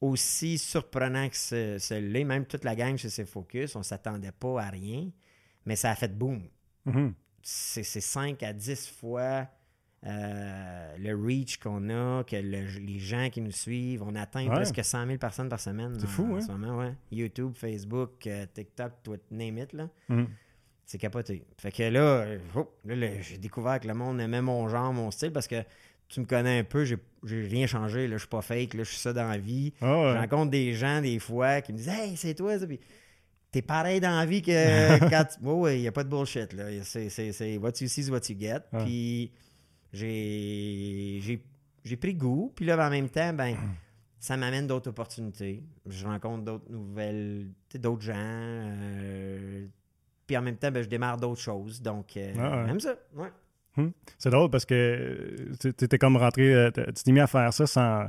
aussi 0.00 0.58
surprenant 0.58 1.28
que 1.28 1.36
ce, 1.36 1.78
ce 1.78 1.94
l'est, 1.94 2.24
même 2.24 2.44
toute 2.44 2.64
la 2.64 2.74
gang 2.74 2.96
chez 2.96 3.08
ses 3.08 3.24
Focus, 3.24 3.76
on 3.76 3.84
s'attendait 3.84 4.32
pas 4.32 4.62
à 4.62 4.68
rien, 4.70 5.10
mais 5.64 5.76
ça 5.76 5.90
a 5.90 5.94
fait 5.94 6.12
boom 6.18 6.42
Mhm. 6.86 7.14
c'est 7.42 7.84
5 7.84 8.42
à 8.42 8.52
10 8.52 8.88
fois 8.90 9.46
euh, 10.06 10.96
le 10.98 11.14
reach 11.14 11.56
qu'on 11.58 11.88
a, 11.88 12.24
que 12.24 12.36
le- 12.36 12.78
les 12.80 12.98
gens 12.98 13.30
qui 13.30 13.40
nous 13.40 13.52
suivent. 13.52 14.02
On 14.02 14.14
atteint 14.16 14.46
Ouais. 14.46 14.54
presque 14.54 14.84
100 14.84 15.06
000 15.06 15.16
personnes 15.18 15.48
par 15.48 15.60
semaine. 15.60 15.94
C'est 15.98 16.04
en- 16.04 16.08
fou, 16.08 16.32
en 16.34 16.36
hein? 16.36 16.40
ce 16.42 16.52
moment, 16.52 16.76
ouais. 16.78 16.92
YouTube, 17.10 17.52
Facebook, 17.54 18.26
euh, 18.26 18.44
TikTok, 18.52 18.92
tout, 19.02 19.16
name 19.30 19.56
it, 19.58 19.72
là. 19.72 19.88
Mhm. 20.10 20.28
C'est 20.86 20.98
capoté. 20.98 21.44
Fait 21.58 21.72
que 21.72 21.82
là, 21.82 22.00
euh, 22.00 22.38
oh, 22.56 22.70
là, 22.84 23.20
j'ai 23.20 23.38
découvert 23.38 23.80
que 23.80 23.88
le 23.88 23.94
monde 23.94 24.20
aimait 24.20 24.42
mon 24.42 24.68
genre, 24.68 24.92
mon 24.92 25.10
style, 25.10 25.32
parce 25.32 25.48
que 25.48 25.62
tu 26.08 26.20
me 26.20 26.26
connais 26.26 26.58
un 26.58 26.64
peu, 26.64 26.84
j'ai 26.84 26.98
rien 27.24 27.66
changé, 27.66 28.06
là, 28.06 28.16
je 28.16 28.20
suis 28.20 28.28
pas 28.28 28.42
fake, 28.42 28.74
là, 28.74 28.84
je 28.84 28.90
suis 28.90 28.98
ça 28.98 29.12
dans 29.12 29.28
la 29.28 29.38
vie. 29.38 29.72
Ah 29.80 29.98
ouais. 29.98 30.12
Je 30.12 30.18
rencontre 30.18 30.50
des 30.50 30.74
gens 30.74 31.00
des 31.00 31.18
fois 31.18 31.60
qui 31.62 31.72
me 31.72 31.78
disent 31.78 31.88
Hey, 31.88 32.16
c'est 32.16 32.34
toi 32.34 32.58
ça. 32.58 32.66
Puis 32.66 32.78
t'es 33.50 33.62
pareil 33.62 34.00
dans 34.00 34.16
la 34.16 34.26
vie 34.26 34.42
que 34.42 34.98
quand 35.10 35.24
tu. 35.24 35.38
Oh, 35.44 35.54
ouais, 35.60 35.78
il 35.78 35.82
n'y 35.82 35.88
a 35.88 35.92
pas 35.92 36.04
de 36.04 36.10
bullshit. 36.10 36.52
Là. 36.52 36.66
C'est, 36.82 37.56
what 37.56 37.72
you 37.80 37.88
see 37.88 38.02
is 38.02 38.10
what 38.10 38.20
you 38.28 38.36
get. 38.38 38.60
Ouais. 38.72 38.84
Puis 38.84 39.32
j'ai, 39.92 41.40
pris 41.98 42.14
goût. 42.14 42.52
Puis 42.54 42.66
là, 42.66 42.86
en 42.86 42.90
même 42.90 43.08
temps, 43.08 43.32
ben, 43.32 43.56
ça 44.18 44.36
m'amène 44.36 44.66
d'autres 44.66 44.90
opportunités. 44.90 45.62
Je 45.86 46.04
rencontre 46.04 46.44
d'autres 46.44 46.70
nouvelles, 46.70 47.48
d'autres 47.74 48.02
gens. 48.02 48.12
euh, 48.14 49.66
puis 50.26 50.36
en 50.36 50.42
même 50.42 50.56
temps, 50.56 50.70
ben, 50.70 50.82
je 50.82 50.88
démarre 50.88 51.16
d'autres 51.18 51.40
choses. 51.40 51.80
Donc, 51.82 52.16
euh, 52.16 52.32
Ah 52.38 52.50
ouais. 52.58 52.64
même 52.66 52.80
ça. 52.80 52.94
Ouais. 53.14 53.28
C'est 54.18 54.30
drôle 54.30 54.50
parce 54.50 54.64
que 54.64 55.36
tu 55.60 55.68
étais 55.68 55.98
comme 55.98 56.16
rentré, 56.16 56.54
euh, 56.54 56.70
tu 56.70 57.02
t'es 57.04 57.12
mis 57.12 57.20
à 57.20 57.26
faire 57.26 57.52
ça 57.52 57.66
sans. 57.66 58.04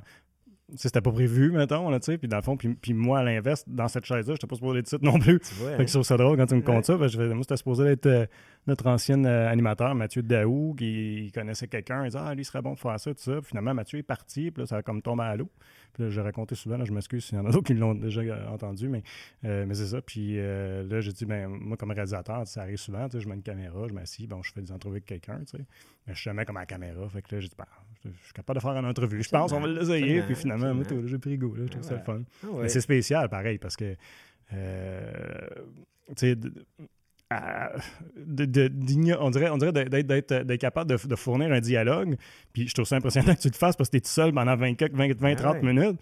C'était 0.75 1.01
pas 1.01 1.12
prévu, 1.12 1.51
mettons, 1.51 1.89
là, 1.91 2.00
tu 2.00 2.06
sais. 2.06 2.17
Puis 2.17 2.27
dans 2.27 2.38
le 2.38 2.41
fond, 2.41 2.57
puis, 2.57 2.69
puis 2.73 2.94
moi, 2.95 3.19
à 3.19 3.23
l'inverse, 3.23 3.63
dans 3.67 3.88
cette 3.88 4.06
chaise-là, 4.06 4.33
je 4.41 4.47
pas 4.47 4.56
supposé 4.56 4.79
être 4.79 4.88
titre 4.88 5.03
non 5.06 5.19
plus. 5.19 5.39
Vois. 5.59 5.71
Fait 5.77 5.83
que 5.83 5.88
je 5.88 5.94
trouve 5.94 6.03
ça 6.03 6.17
drôle 6.17 6.38
quand 6.38 6.47
tu 6.47 6.56
me 6.56 6.59
Ouais. 6.62 6.65
comptes 6.65 6.85
ça. 6.85 6.97
parce 6.97 7.15
que 7.15 7.21
je 7.21 7.27
fais, 7.27 7.33
moi, 7.35 7.44
c'était 7.44 7.57
supposé 7.57 7.83
être 7.85 8.06
euh, 8.07 8.25
notre 8.65 8.88
ancien 8.88 9.23
euh, 9.25 9.47
animateur, 9.47 9.94
Mathieu 9.94 10.23
Daou, 10.23 10.73
qui 10.75 11.31
connaissait 11.35 11.67
quelqu'un. 11.67 12.03
Il 12.06 12.07
disait, 12.09 12.19
ah, 12.19 12.33
lui, 12.33 12.41
il 12.41 12.45
serait 12.45 12.63
bon 12.63 12.73
de 12.73 12.79
faire 12.79 13.00
ça, 13.00 13.12
tout 13.13 13.21
ça. 13.21 13.33
Puis 13.41 13.50
finalement, 13.50 13.75
Mathieu 13.75 14.00
est 14.00 14.03
parti, 14.03 14.50
puis 14.50 14.63
là, 14.63 14.65
ça 14.67 14.77
a 14.77 14.81
comme 14.81 15.03
tombé 15.03 15.23
à 15.23 15.35
l'eau. 15.35 15.51
Puis 15.95 16.03
là, 16.03 16.09
j'ai 16.09 16.19
raconté 16.19 16.56
souvent, 16.56 16.75
là, 16.75 16.83
je 16.83 16.92
m'excuse 16.92 17.24
s'il 17.24 17.38
y 17.38 17.39
en 17.39 17.45
a 17.45 17.51
d'autres 17.51 17.68
qui 17.68 17.74
l'ont 17.74 17.95
déjà 17.95 18.19
euh, 18.19 18.50
entendu, 18.50 18.89
mais, 18.89 19.01
euh, 19.45 19.65
mais 19.65 19.75
c'est 19.75 19.88
ça. 19.88 20.01
Puis 20.01 20.38
euh, 20.38 20.83
là, 20.83 21.00
j'ai 21.00 21.13
dit, 21.13 21.25
ben, 21.25 21.47
moi, 21.47 21.77
comme 21.77 21.92
réalisateur, 21.92 22.45
ça 22.45 22.63
arrive 22.63 22.75
souvent, 22.75 23.07
je 23.09 23.25
mets 23.30 23.36
une 23.36 23.42
caméra, 23.42 23.88
je 23.88 23.94
m'assis, 23.94 24.27
bon, 24.27 24.44
je 24.44 24.51
fais 24.51 24.62
des 24.62 24.74
entrevues 24.74 24.95
avec 24.95 25.06
quelqu'un, 25.06 25.39
tu 25.39 25.57
sais. 25.57 25.65
Mais 26.06 26.13
je 26.13 26.19
suis 26.19 26.30
jamais 26.30 26.44
comme 26.44 26.57
à 26.57 26.62
la 26.62 26.65
caméra. 26.65 27.07
Fait 27.07 27.21
que 27.21 27.33
là, 27.33 27.39
j'ai 27.39 27.47
dit, 27.47 27.56
ben, 27.57 27.65
je 28.03 28.09
je 28.09 28.25
suis 28.25 28.33
capable 28.33 28.59
de 28.59 28.62
faire 28.62 28.71
une 28.71 28.86
entrevue. 28.86 29.24
Je 29.24 29.30
pense, 29.30 29.53
on 29.53 29.62
va 29.62 29.68
l'essayer. 29.68 30.21
Puis 30.24 30.36
finalement, 30.36 30.74
moi, 30.74 30.83
j'ai 31.06 31.18
pris 31.18 31.38
goût, 31.38 31.56
là. 31.56 31.63
Je 31.65 31.71
trouve 31.71 31.83
ça 31.83 31.95
le 31.95 32.03
fun. 32.03 32.21
Ah 32.44 32.48
ouais. 32.48 32.63
Mais 32.63 32.69
c'est 32.69 32.81
spécial, 32.81 33.30
pareil, 33.30 33.57
parce 33.57 33.77
que, 33.77 33.95
euh, 34.53 35.48
à- 37.30 37.72
de- 38.16 38.45
de- 38.45 38.72
on 39.19 39.30
dirait, 39.30 39.50
on 39.50 39.57
dirait 39.57 39.72
d'être, 39.72 39.89
d'être- 40.07 40.33
d'être 40.44 40.62
capable 40.62 40.89
de, 40.92 41.07
de 41.07 41.16
fournir 41.16 41.51
un 41.51 41.60
dialogue. 41.60 42.16
Puis 42.54 42.68
je 42.68 42.74
trouve 42.74 42.86
ça 42.86 42.95
impressionnant 42.98 43.33
que 43.36 43.42
tu 43.42 43.48
le 43.50 43.54
fasses 43.54 43.75
parce 43.75 43.89
que 43.89 43.92
tu 43.92 43.98
es 43.98 44.01
tout 44.01 44.10
seul 44.10 44.31
pendant 44.33 44.56
20, 44.56 44.80
20, 44.94 45.13
20 45.18 45.31
Ah 45.31 45.36
30 45.36 45.56
ouais. 45.56 45.74
minutes. 45.74 46.00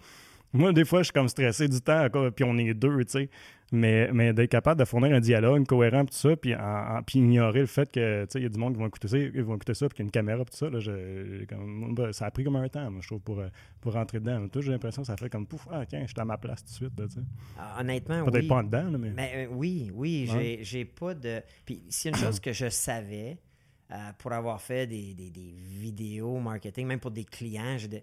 Moi, 0.54 0.72
des 0.72 0.84
fois, 0.84 1.00
je 1.00 1.04
suis 1.04 1.12
comme 1.12 1.28
stressé 1.28 1.68
du 1.68 1.80
temps, 1.80 2.06
puis 2.34 2.44
on 2.44 2.56
est 2.56 2.72
deux, 2.74 3.04
tu 3.04 3.10
sais. 3.10 3.30
Mais, 3.72 4.08
mais 4.12 4.32
d'être 4.32 4.50
capable 4.50 4.78
de 4.78 4.84
fournir 4.84 5.12
un 5.16 5.20
dialogue 5.20 5.66
cohérent, 5.66 6.04
tout 6.04 6.14
ça, 6.14 6.36
puis, 6.36 6.54
en- 6.54 6.60
en- 6.98 7.02
puis 7.02 7.18
ignorer 7.18 7.58
le 7.60 7.66
fait 7.66 7.90
que, 7.90 8.22
tu 8.24 8.30
sais, 8.30 8.38
il 8.38 8.42
y 8.44 8.46
a 8.46 8.48
du 8.48 8.58
monde 8.58 8.74
qui 8.74 8.78
vont 8.78 8.86
écouter 8.86 9.08
ça, 9.08 9.18
ils 9.18 9.42
vont 9.42 9.56
écouter 9.56 9.74
ça, 9.74 9.88
puis 9.88 9.96
qu'il 9.96 10.04
y 10.04 10.06
a 10.06 10.06
une 10.06 10.10
caméra, 10.12 10.44
tout 10.44 10.56
ça, 10.56 10.70
là, 10.70 10.78
je- 10.78 11.44
comme- 11.46 12.12
ça 12.12 12.26
a 12.26 12.30
pris 12.30 12.44
comme 12.44 12.54
un 12.56 12.68
temps, 12.68 12.88
moi, 12.90 13.00
je 13.02 13.08
trouve, 13.08 13.20
pour, 13.20 13.40
euh, 13.40 13.48
pour 13.80 13.94
rentrer 13.94 14.20
dedans. 14.20 14.46
Toi, 14.48 14.62
j'ai 14.62 14.70
l'impression 14.70 15.02
que 15.02 15.06
ça 15.08 15.16
fait 15.16 15.28
comme 15.28 15.46
pouf, 15.46 15.66
ah, 15.72 15.84
tiens, 15.86 16.02
je 16.02 16.12
suis 16.12 16.20
à 16.20 16.24
ma 16.24 16.38
place 16.38 16.62
tout 16.62 16.70
de 16.70 16.74
suite, 16.74 17.00
là, 17.00 17.06
tu 17.08 17.14
sais. 17.14 17.20
Ah, 17.58 17.78
Honnêtement, 17.80 18.24
Peut-être 18.24 18.42
oui. 18.42 18.48
pas 18.48 18.56
en 18.56 18.62
dedans, 18.62 18.90
là, 18.90 18.98
mais. 18.98 19.10
Mais 19.10 19.32
euh, 19.34 19.46
oui, 19.50 19.90
oui, 19.92 20.28
Ouais. 20.32 20.38
j'ai, 20.58 20.64
j'ai 20.64 20.84
pas 20.84 21.14
de. 21.14 21.40
Puis 21.66 21.82
s'il 21.88 22.12
y 22.12 22.14
a 22.14 22.16
une 22.18 22.22
chose 22.24 22.38
que 22.38 22.52
je 22.52 22.68
savais 22.68 23.38
euh, 23.90 23.96
pour 24.18 24.32
avoir 24.32 24.60
fait 24.62 24.86
des, 24.86 25.14
des- 25.14 25.30
des 25.30 25.52
vidéos 25.58 26.38
marketing, 26.38 26.86
même 26.86 27.00
pour 27.00 27.10
des 27.10 27.24
clients, 27.24 27.76
j'ai 27.76 27.88
de- 27.88 28.02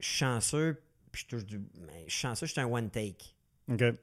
je 0.00 0.06
suis 0.06 0.16
chanceux, 0.16 0.76
puis 1.26 1.26
je 1.30 1.36
touche 1.36 1.44
du. 1.46 1.58
mais 1.80 2.04
je 2.06 2.12
suis 2.12 2.20
chanceux, 2.20 2.46
je 2.46 2.52
suis 2.52 2.60
un 2.60 2.66
one 2.66 2.90
take. 2.90 3.34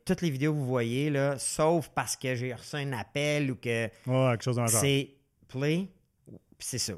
Toutes 0.05 0.21
les 0.21 0.29
vidéos 0.29 0.53
que 0.53 0.57
vous 0.59 0.65
voyez, 0.67 1.09
là, 1.09 1.39
sauf 1.39 1.89
parce 1.89 2.15
que 2.15 2.35
j'ai 2.35 2.53
reçu 2.53 2.75
un 2.75 2.93
appel 2.93 3.49
ou 3.51 3.55
que 3.55 3.85
Ouais, 4.05 4.31
quelque 4.31 4.43
chose 4.43 4.57
dans 4.57 4.65
le 4.65 4.69
genre. 4.71 4.81
c'est 4.81 5.09
play, 5.47 5.87
puis 6.27 6.37
c'est 6.67 6.77
ça. 6.77 6.93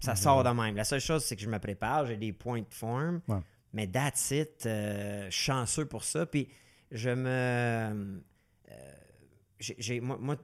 Ça 0.00 0.16
sort 0.16 0.42
de 0.42 0.48
même. 0.50 0.74
La 0.76 0.84
seule 0.84 1.00
chose, 1.00 1.24
c'est 1.24 1.36
que 1.36 1.42
je 1.42 1.48
me 1.48 1.58
prépare, 1.58 2.06
j'ai 2.06 2.16
des 2.16 2.32
points 2.32 2.60
de 2.62 2.66
forme, 2.74 3.20
Ouais. 3.28 3.38
mais 3.72 3.86
that's 3.86 4.30
it. 4.32 4.64
euh, 4.66 5.26
je 5.26 5.34
suis 5.36 5.44
chanceux 5.44 5.84
pour 5.86 6.02
ça. 6.04 6.26
Puis 6.26 6.48
je 6.90 7.10
me. 7.10 7.28
euh, 7.28 8.14
j'ai, 9.58 9.76
j'ai- 9.78 10.00
moi, 10.00 10.16
moi, 10.20 10.36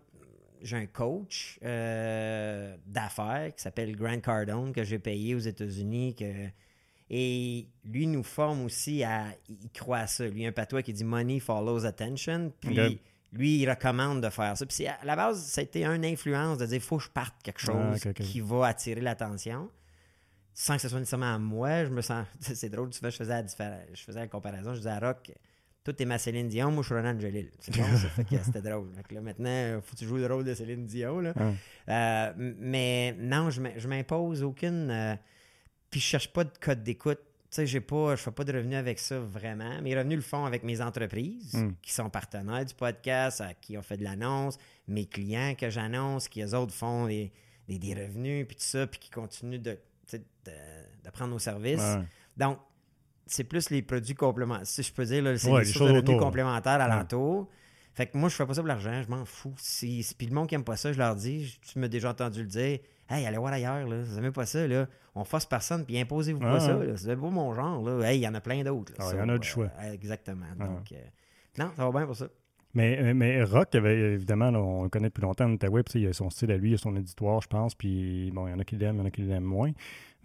j'ai 0.62 0.76
un 0.76 0.86
coach 0.86 1.58
euh, 1.64 2.76
d'affaires 2.86 3.54
qui 3.56 3.62
s'appelle 3.62 3.96
Grant 3.96 4.20
Cardone 4.20 4.72
que 4.72 4.84
j'ai 4.84 4.98
payé 4.98 5.34
aux 5.34 5.38
États-Unis. 5.40 6.14
Que, 6.14 6.48
et 7.10 7.68
lui 7.84 8.06
nous 8.06 8.22
forme 8.22 8.64
aussi 8.64 9.02
à. 9.04 9.26
Il 9.48 9.70
croit 9.70 9.98
à 9.98 10.06
ça. 10.06 10.26
Lui, 10.26 10.44
un 10.46 10.52
patois 10.52 10.82
qui 10.82 10.92
dit 10.92 11.04
Money 11.04 11.38
follows 11.40 11.84
attention. 11.86 12.52
Puis 12.60 13.00
lui, 13.32 13.58
il 13.62 13.68
recommande 13.70 14.22
de 14.22 14.30
faire 14.30 14.56
ça. 14.56 14.66
Puis 14.66 14.86
à 14.86 14.98
la 15.04 15.14
base, 15.16 15.42
ça 15.44 15.60
a 15.60 15.64
été 15.64 15.84
une 15.84 16.04
influence 16.04 16.58
de 16.58 16.66
dire 16.66 16.80
faut 16.80 16.96
que 16.98 17.04
je 17.04 17.10
parte 17.10 17.34
quelque 17.42 17.60
chose 17.60 18.00
Ah, 18.04 18.08
ok. 18.10 18.14
qui 18.14 18.40
va 18.40 18.66
attirer 18.66 19.00
l'attention. 19.00 19.70
Sans 20.58 20.76
que 20.76 20.80
ce 20.82 20.88
soit 20.88 20.98
nécessairement 21.00 21.34
à 21.34 21.38
moi, 21.38 21.84
je 21.84 21.90
me 21.90 22.00
sens. 22.00 22.26
C'est 22.40 22.70
drôle, 22.70 22.88
tu 22.90 23.00
vois, 23.00 23.10
je 23.10 23.16
faisais 23.18 23.32
la, 23.34 23.42
diffé- 23.42 23.84
je 23.92 24.02
faisais 24.02 24.20
la 24.20 24.26
comparaison. 24.28 24.72
Je 24.72 24.78
disais 24.78 24.90
à 24.90 24.98
Rock, 24.98 25.30
toi, 25.84 25.92
t'es 25.92 26.06
ma 26.06 26.16
Céline 26.18 26.48
Dion, 26.48 26.70
moi, 26.70 26.82
je 26.82 26.86
suis 26.86 26.94
Ronan 26.94 27.10
Angelil. 27.14 27.50
C'est 27.60 27.76
bon, 27.76 27.84
ça 27.84 28.08
fait 28.08 28.24
que 28.24 28.36
c'était 28.42 28.62
drôle. 28.62 28.88
Que 29.06 29.14
là, 29.14 29.20
maintenant, 29.20 29.80
faut 29.82 29.92
que 29.94 29.98
tu 29.98 30.06
joues 30.06 30.16
le 30.16 30.26
rôle 30.26 30.44
de 30.44 30.54
Céline 30.54 30.86
Dion. 30.86 31.20
Là. 31.20 31.34
Ouais. 31.36 31.54
Euh, 31.90 32.32
mais 32.58 33.14
non, 33.18 33.50
je 33.50 33.86
m'impose 33.86 34.42
aucune. 34.42 34.90
euh, 34.90 35.14
puis 35.96 36.00
je 36.02 36.06
cherche 36.06 36.28
pas 36.28 36.44
de 36.44 36.50
code 36.60 36.82
d'écoute. 36.82 37.20
Tu 37.48 37.56
sais, 37.62 37.66
j'ai 37.66 37.80
pas, 37.80 38.16
je 38.16 38.22
fais 38.22 38.30
pas 38.30 38.44
de 38.44 38.52
revenus 38.52 38.76
avec 38.76 38.98
ça 38.98 39.18
vraiment. 39.18 39.80
Mes 39.80 39.96
revenus 39.96 40.16
le 40.16 40.22
font 40.22 40.44
avec 40.44 40.62
mes 40.62 40.82
entreprises 40.82 41.54
Mm. 41.54 41.70
qui 41.80 41.90
sont 41.92 42.10
partenaires 42.10 42.64
du 42.66 42.74
podcast, 42.74 43.40
à 43.40 43.54
qui 43.54 43.78
ont 43.78 43.82
fait 43.82 43.96
de 43.96 44.04
l'annonce, 44.04 44.58
mes 44.88 45.06
clients 45.06 45.54
que 45.54 45.70
j'annonce, 45.70 46.28
qui 46.28 46.42
eux 46.42 46.54
autres 46.54 46.74
font 46.74 47.06
des, 47.06 47.32
des, 47.66 47.78
des 47.78 47.94
revenus, 47.94 48.46
puis 48.46 48.56
tout 48.56 48.62
ça, 48.62 48.86
puis 48.86 48.98
qui 49.00 49.08
continuent 49.10 49.58
de, 49.60 49.78
de, 50.12 50.18
de 51.04 51.10
prendre 51.10 51.30
nos 51.30 51.38
services. 51.38 51.80
Ouais. 51.80 52.04
Donc, 52.36 52.58
c'est 53.26 53.44
plus 53.44 53.70
les 53.70 53.80
produits 53.80 54.14
complémentaires. 54.14 54.66
Si 54.66 54.82
je 54.82 54.92
peux 54.92 55.04
dire, 55.06 55.22
c'est 55.38 55.48
Ouais, 55.50 55.60
les 55.60 55.66
les 55.66 55.72
sources 55.72 55.88
de 55.88 55.94
choses 55.94 56.02
revenus 56.02 56.20
complémentaires 56.20 56.80
alentour. 56.80 57.48
Fait 57.94 58.06
que 58.06 58.18
moi, 58.18 58.28
je 58.28 58.34
fais 58.34 58.44
pas 58.44 58.52
ça 58.52 58.60
pour 58.60 58.68
l'argent, 58.68 59.02
je 59.02 59.08
m'en 59.08 59.24
fous. 59.24 59.54
Si- 59.56 60.06
puis 60.18 60.26
le 60.26 60.34
monde 60.34 60.48
qui 60.48 60.54
aime 60.54 60.64
pas 60.64 60.76
ça, 60.76 60.92
je 60.92 60.98
leur 60.98 61.16
dis, 61.16 61.58
tu 61.62 61.78
m'as 61.78 61.88
déjà 61.88 62.10
entendu 62.10 62.42
le 62.42 62.48
dire, 62.48 62.80
hey, 63.10 63.26
allez 63.26 63.38
voir 63.38 63.52
ailleurs, 63.52 63.86
là, 63.86 64.02
vous 64.02 64.18
aimez 64.18 64.30
pas 64.30 64.46
ça, 64.46 64.66
là. 64.66 64.86
On 65.14 65.24
force 65.24 65.46
personne, 65.46 65.84
puis 65.84 65.98
imposez-vous 65.98 66.40
Ah, 66.42 66.52
pas 66.52 66.60
ça, 66.60 66.76
ouais. 66.76 66.86
là. 66.86 66.96
C'est 66.96 67.16
pas 67.16 67.30
mon 67.30 67.54
genre, 67.54 67.82
là. 67.82 68.08
Hey, 68.10 68.18
il 68.18 68.22
y 68.22 68.28
en 68.28 68.34
a 68.34 68.40
plein 68.40 68.62
d'autres. 68.62 68.92
Ah, 68.98 69.10
il 69.12 69.18
y 69.18 69.20
en 69.20 69.28
a 69.28 69.38
du 69.38 69.48
euh, 69.48 69.50
choix. 69.50 69.70
Exactement. 69.92 70.46
Ah. 70.60 70.64
Donc, 70.66 70.92
euh, 70.92 70.96
non, 71.58 71.70
ça 71.76 71.84
va 71.84 71.90
bien 71.98 72.06
pour 72.06 72.16
ça. 72.16 72.28
Mais, 72.74 73.14
mais 73.14 73.42
Rock, 73.42 73.74
avait, 73.74 73.98
évidemment, 74.12 74.50
là, 74.50 74.58
on 74.58 74.82
le 74.82 74.90
connaît 74.90 75.08
depuis 75.08 75.22
longtemps, 75.22 75.50
Outaouais, 75.50 75.82
puis 75.82 76.00
il 76.02 76.08
a 76.08 76.12
son 76.12 76.28
style 76.28 76.52
à 76.52 76.58
lui, 76.58 76.72
il 76.72 76.74
a 76.74 76.76
son 76.76 76.94
éditoire, 76.94 77.40
je 77.40 77.48
pense, 77.48 77.74
puis 77.74 78.30
bon, 78.32 78.46
il 78.48 78.50
y 78.50 78.54
en 78.54 78.58
a 78.58 78.64
qui 78.64 78.76
l'aiment, 78.76 78.96
il 78.96 78.98
y 78.98 79.02
en 79.02 79.06
a 79.06 79.10
qui 79.10 79.22
l'aiment 79.22 79.44
moins. 79.44 79.72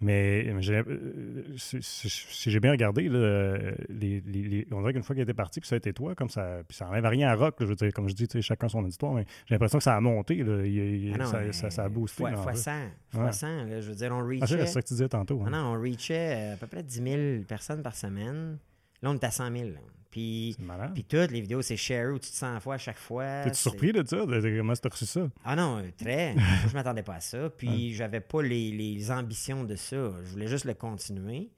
Mais 0.02 0.60
j'ai- 0.60 0.74
euh, 0.78 1.42
si, 1.56 1.78
si- 1.82 2.08
si 2.10 2.50
j'ai 2.50 2.60
bien 2.60 2.72
regardé, 2.72 3.08
là, 3.08 3.56
les, 3.88 4.20
les- 4.26 4.42
les- 4.42 4.66
on 4.72 4.80
dirait 4.80 4.92
qu'une 4.92 5.02
fois 5.02 5.14
qu'il 5.14 5.22
était 5.22 5.32
parti, 5.34 5.60
puis 5.60 5.68
ça 5.68 5.76
a 5.76 5.78
été 5.78 5.92
toi, 5.92 6.14
comme 6.14 6.28
ça, 6.28 6.62
puis 6.66 6.76
ça 6.76 6.86
n'enlève 6.86 7.06
rien 7.06 7.28
à 7.28 7.34
Rock, 7.34 7.60
là, 7.60 7.66
je 7.66 7.70
veux 7.70 7.76
dire, 7.76 7.92
comme 7.92 8.08
je 8.08 8.14
dis, 8.14 8.26
tu 8.26 8.32
sais, 8.38 8.42
chacun 8.42 8.68
son 8.68 8.84
éditoire, 8.84 9.14
mais 9.14 9.24
j'ai 9.46 9.54
l'impression 9.54 9.78
que 9.78 9.84
ça 9.84 9.96
a 9.96 10.00
monté, 10.00 10.36
là, 10.42 10.64
il- 10.66 11.12
Ah 11.14 11.18
non, 11.18 11.24
ça, 11.26 11.52
ça, 11.52 11.70
ça 11.70 11.84
a 11.84 11.88
boosté. 11.88 12.22
Fois, 12.24 12.32
fois 12.36 12.52
fait. 12.52 12.58
100. 12.58 12.72
Fois 13.10 13.24
Ouais. 13.26 13.32
100, 13.32 13.64
là, 13.66 13.80
je 13.80 13.88
veux 13.88 13.94
dire, 13.96 14.10
on 14.12 14.18
Ah, 14.20 14.24
reachait. 14.24 14.46
c'est 14.58 14.66
ça 14.66 14.82
que 14.82 14.86
tu 14.88 14.94
disais 14.94 15.08
tantôt. 15.08 15.40
Ah 15.44 15.48
hein. 15.48 15.50
non, 15.50 15.76
on 15.76 15.80
reachait 15.80 16.34
euh, 16.36 16.54
à 16.54 16.56
peu 16.56 16.66
près 16.66 16.82
10 16.82 17.02
000 17.02 17.42
personnes 17.46 17.82
par 17.82 17.94
semaine. 17.94 18.58
Là, 19.02 19.10
on 19.10 19.14
est 19.14 19.24
à 19.24 19.30
100 19.30 19.50
000. 19.50 19.68
Puis, 20.12 20.56
puis 20.94 21.02
toutes 21.04 21.30
les 21.32 21.40
vidéos, 21.40 21.62
c'est 21.62 21.76
share 21.76 22.12
ou 22.14 22.18
tu 22.20 22.30
te 22.30 22.36
100 22.36 22.60
fois 22.60 22.74
à 22.74 22.78
chaque 22.78 22.98
fois. 22.98 23.42
C'est- 23.44 23.54
surpris 23.54 23.92
de 23.92 24.06
ça? 24.06 24.18
Comment 24.18 24.74
tu 24.74 24.86
as 24.86 24.90
reçu 24.90 25.06
ça? 25.06 25.28
Ah 25.44 25.56
non, 25.56 25.78
euh, 25.78 25.90
très. 25.98 26.34
Moi, 26.36 26.44
je 26.68 26.74
m'attendais 26.74 27.02
pas 27.02 27.14
à 27.14 27.20
ça. 27.20 27.48
Puis 27.50 27.94
j'avais 27.94 28.20
pas 28.20 28.42
les, 28.42 28.70
les 28.70 29.10
ambitions 29.10 29.64
de 29.64 29.74
ça. 29.74 29.96
Je 30.22 30.30
voulais 30.30 30.46
juste 30.48 30.66
le 30.66 30.74
continuer. 30.74 31.48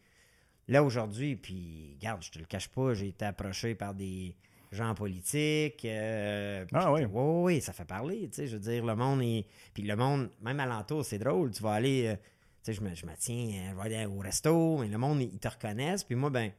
Là, 0.68 0.82
aujourd'hui, 0.82 1.36
puis, 1.36 1.96
regarde, 2.00 2.22
je 2.22 2.30
te 2.30 2.38
le 2.38 2.46
cache 2.46 2.68
pas, 2.68 2.94
j'ai 2.94 3.08
été 3.08 3.26
approché 3.26 3.74
par 3.74 3.92
des 3.92 4.34
gens 4.72 4.94
politiques. 4.94 5.84
euh, 5.84 6.64
Ah 6.72 6.92
oui. 6.92 7.02
oui, 7.04 7.10
oui, 7.54 7.60
ça 7.60 7.72
fait 7.72 7.84
parler, 7.84 8.28
tu 8.28 8.36
sais. 8.36 8.46
Je 8.46 8.54
veux 8.54 8.62
dire, 8.62 8.84
le 8.84 8.94
monde 8.96 9.20
est... 9.20 9.44
Puis 9.74 9.82
le 9.82 9.94
monde, 9.96 10.30
même 10.42 10.60
alentour, 10.60 11.04
c'est 11.04 11.18
drôle. 11.18 11.50
Tu 11.50 11.62
vas 11.62 11.72
aller... 11.72 12.06
euh, 12.06 12.14
tu 12.14 12.20
sais, 12.62 12.72
je 12.72 12.80
me, 12.80 12.94
je 12.94 13.04
me 13.04 13.12
tiens, 13.18 13.70
je 13.72 13.74
vais 13.76 13.94
aller 13.94 14.06
au 14.06 14.18
resto, 14.20 14.78
mais 14.78 14.88
le 14.88 14.96
monde, 14.96 15.20
ils 15.20 15.38
te 15.38 15.48
reconnaissent. 15.48 16.04
Puis 16.04 16.14
moi, 16.14 16.30
ben, 16.30 16.50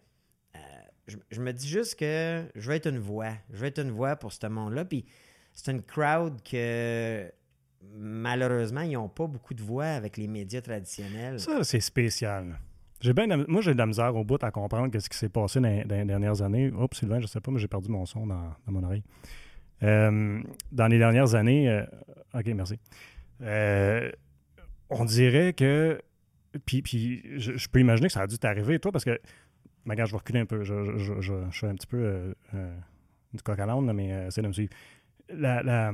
je, 1.07 1.41
me 1.41 1.51
dis 1.51 1.67
juste 1.67 1.99
que 1.99 2.45
je 2.55 2.69
vais 2.69 2.77
être 2.77 2.87
une 2.87 2.99
voix. 2.99 3.33
Je 3.51 3.57
vais 3.57 3.67
être 3.67 3.79
une 3.79 3.91
voix 3.91 4.15
pour 4.15 4.33
ce 4.33 4.47
monde-là. 4.47 4.85
Puis 4.85 5.05
c'est 5.53 5.71
une 5.71 5.83
crowd 5.83 6.41
que 6.43 7.31
malheureusement, 7.93 8.81
ils 8.81 8.93
n'ont 8.93 9.09
pas 9.09 9.27
beaucoup 9.27 9.53
de 9.53 9.61
voix 9.61 9.85
avec 9.85 10.17
les 10.17 10.27
médias 10.27 10.61
traditionnels. 10.61 11.39
Ça, 11.39 11.63
c'est 11.63 11.79
spécial. 11.79 12.59
J'ai 13.01 13.13
bien 13.13 13.27
moi, 13.47 13.61
j'ai 13.61 13.73
de 13.73 13.77
la 13.77 13.85
misère 13.85 14.15
au 14.15 14.23
bout 14.23 14.43
à 14.43 14.51
comprendre 14.51 14.91
ce 14.99 15.09
qui 15.09 15.17
s'est 15.17 15.29
passé 15.29 15.59
dans, 15.59 15.69
les 15.69 16.05
dernières 16.05 16.41
années. 16.41 16.71
Oups, 16.71 16.97
Sylvain, 16.97 17.19
je 17.19 17.27
sais 17.27 17.41
pas, 17.41 17.51
mais 17.51 17.59
j'ai 17.59 17.67
perdu 17.67 17.89
mon 17.89 18.05
son 18.05 18.25
dans, 18.25 18.55
mon 18.67 18.83
oreille. 18.83 19.03
Euh, 19.83 20.41
dans 20.71 20.87
les 20.87 20.97
dernières 20.97 21.35
années, 21.35 21.69
euh, 21.69 21.85
OK, 22.33 22.47
merci. 22.47 22.79
Euh, 23.41 24.11
on 24.89 25.05
dirait 25.05 25.53
que. 25.53 26.01
Puis, 26.65 26.81
puis 26.81 27.21
je 27.37 27.67
peux 27.67 27.81
imaginer 27.81 28.07
que 28.07 28.13
ça 28.13 28.21
a 28.21 28.27
dû 28.27 28.37
t'arriver, 28.37 28.79
toi, 28.79 28.91
parce 28.91 29.05
que. 29.05 29.19
Mais 29.85 29.95
je 29.97 30.11
vais 30.11 30.17
reculer 30.17 30.39
un 30.39 30.45
peu. 30.45 30.63
Je, 30.63 31.49
suis 31.51 31.65
un 31.65 31.75
petit 31.75 31.87
peu 31.87 31.97
euh, 31.97 32.33
euh, 32.53 32.75
du 33.33 33.41
coq 33.41 33.59
à 33.59 33.65
l'âne, 33.65 33.91
mais 33.93 34.13
euh, 34.13 34.27
essaie 34.27 34.41
de 34.41 34.47
me 34.47 34.53
suivre. 34.53 34.71
La, 35.29 35.91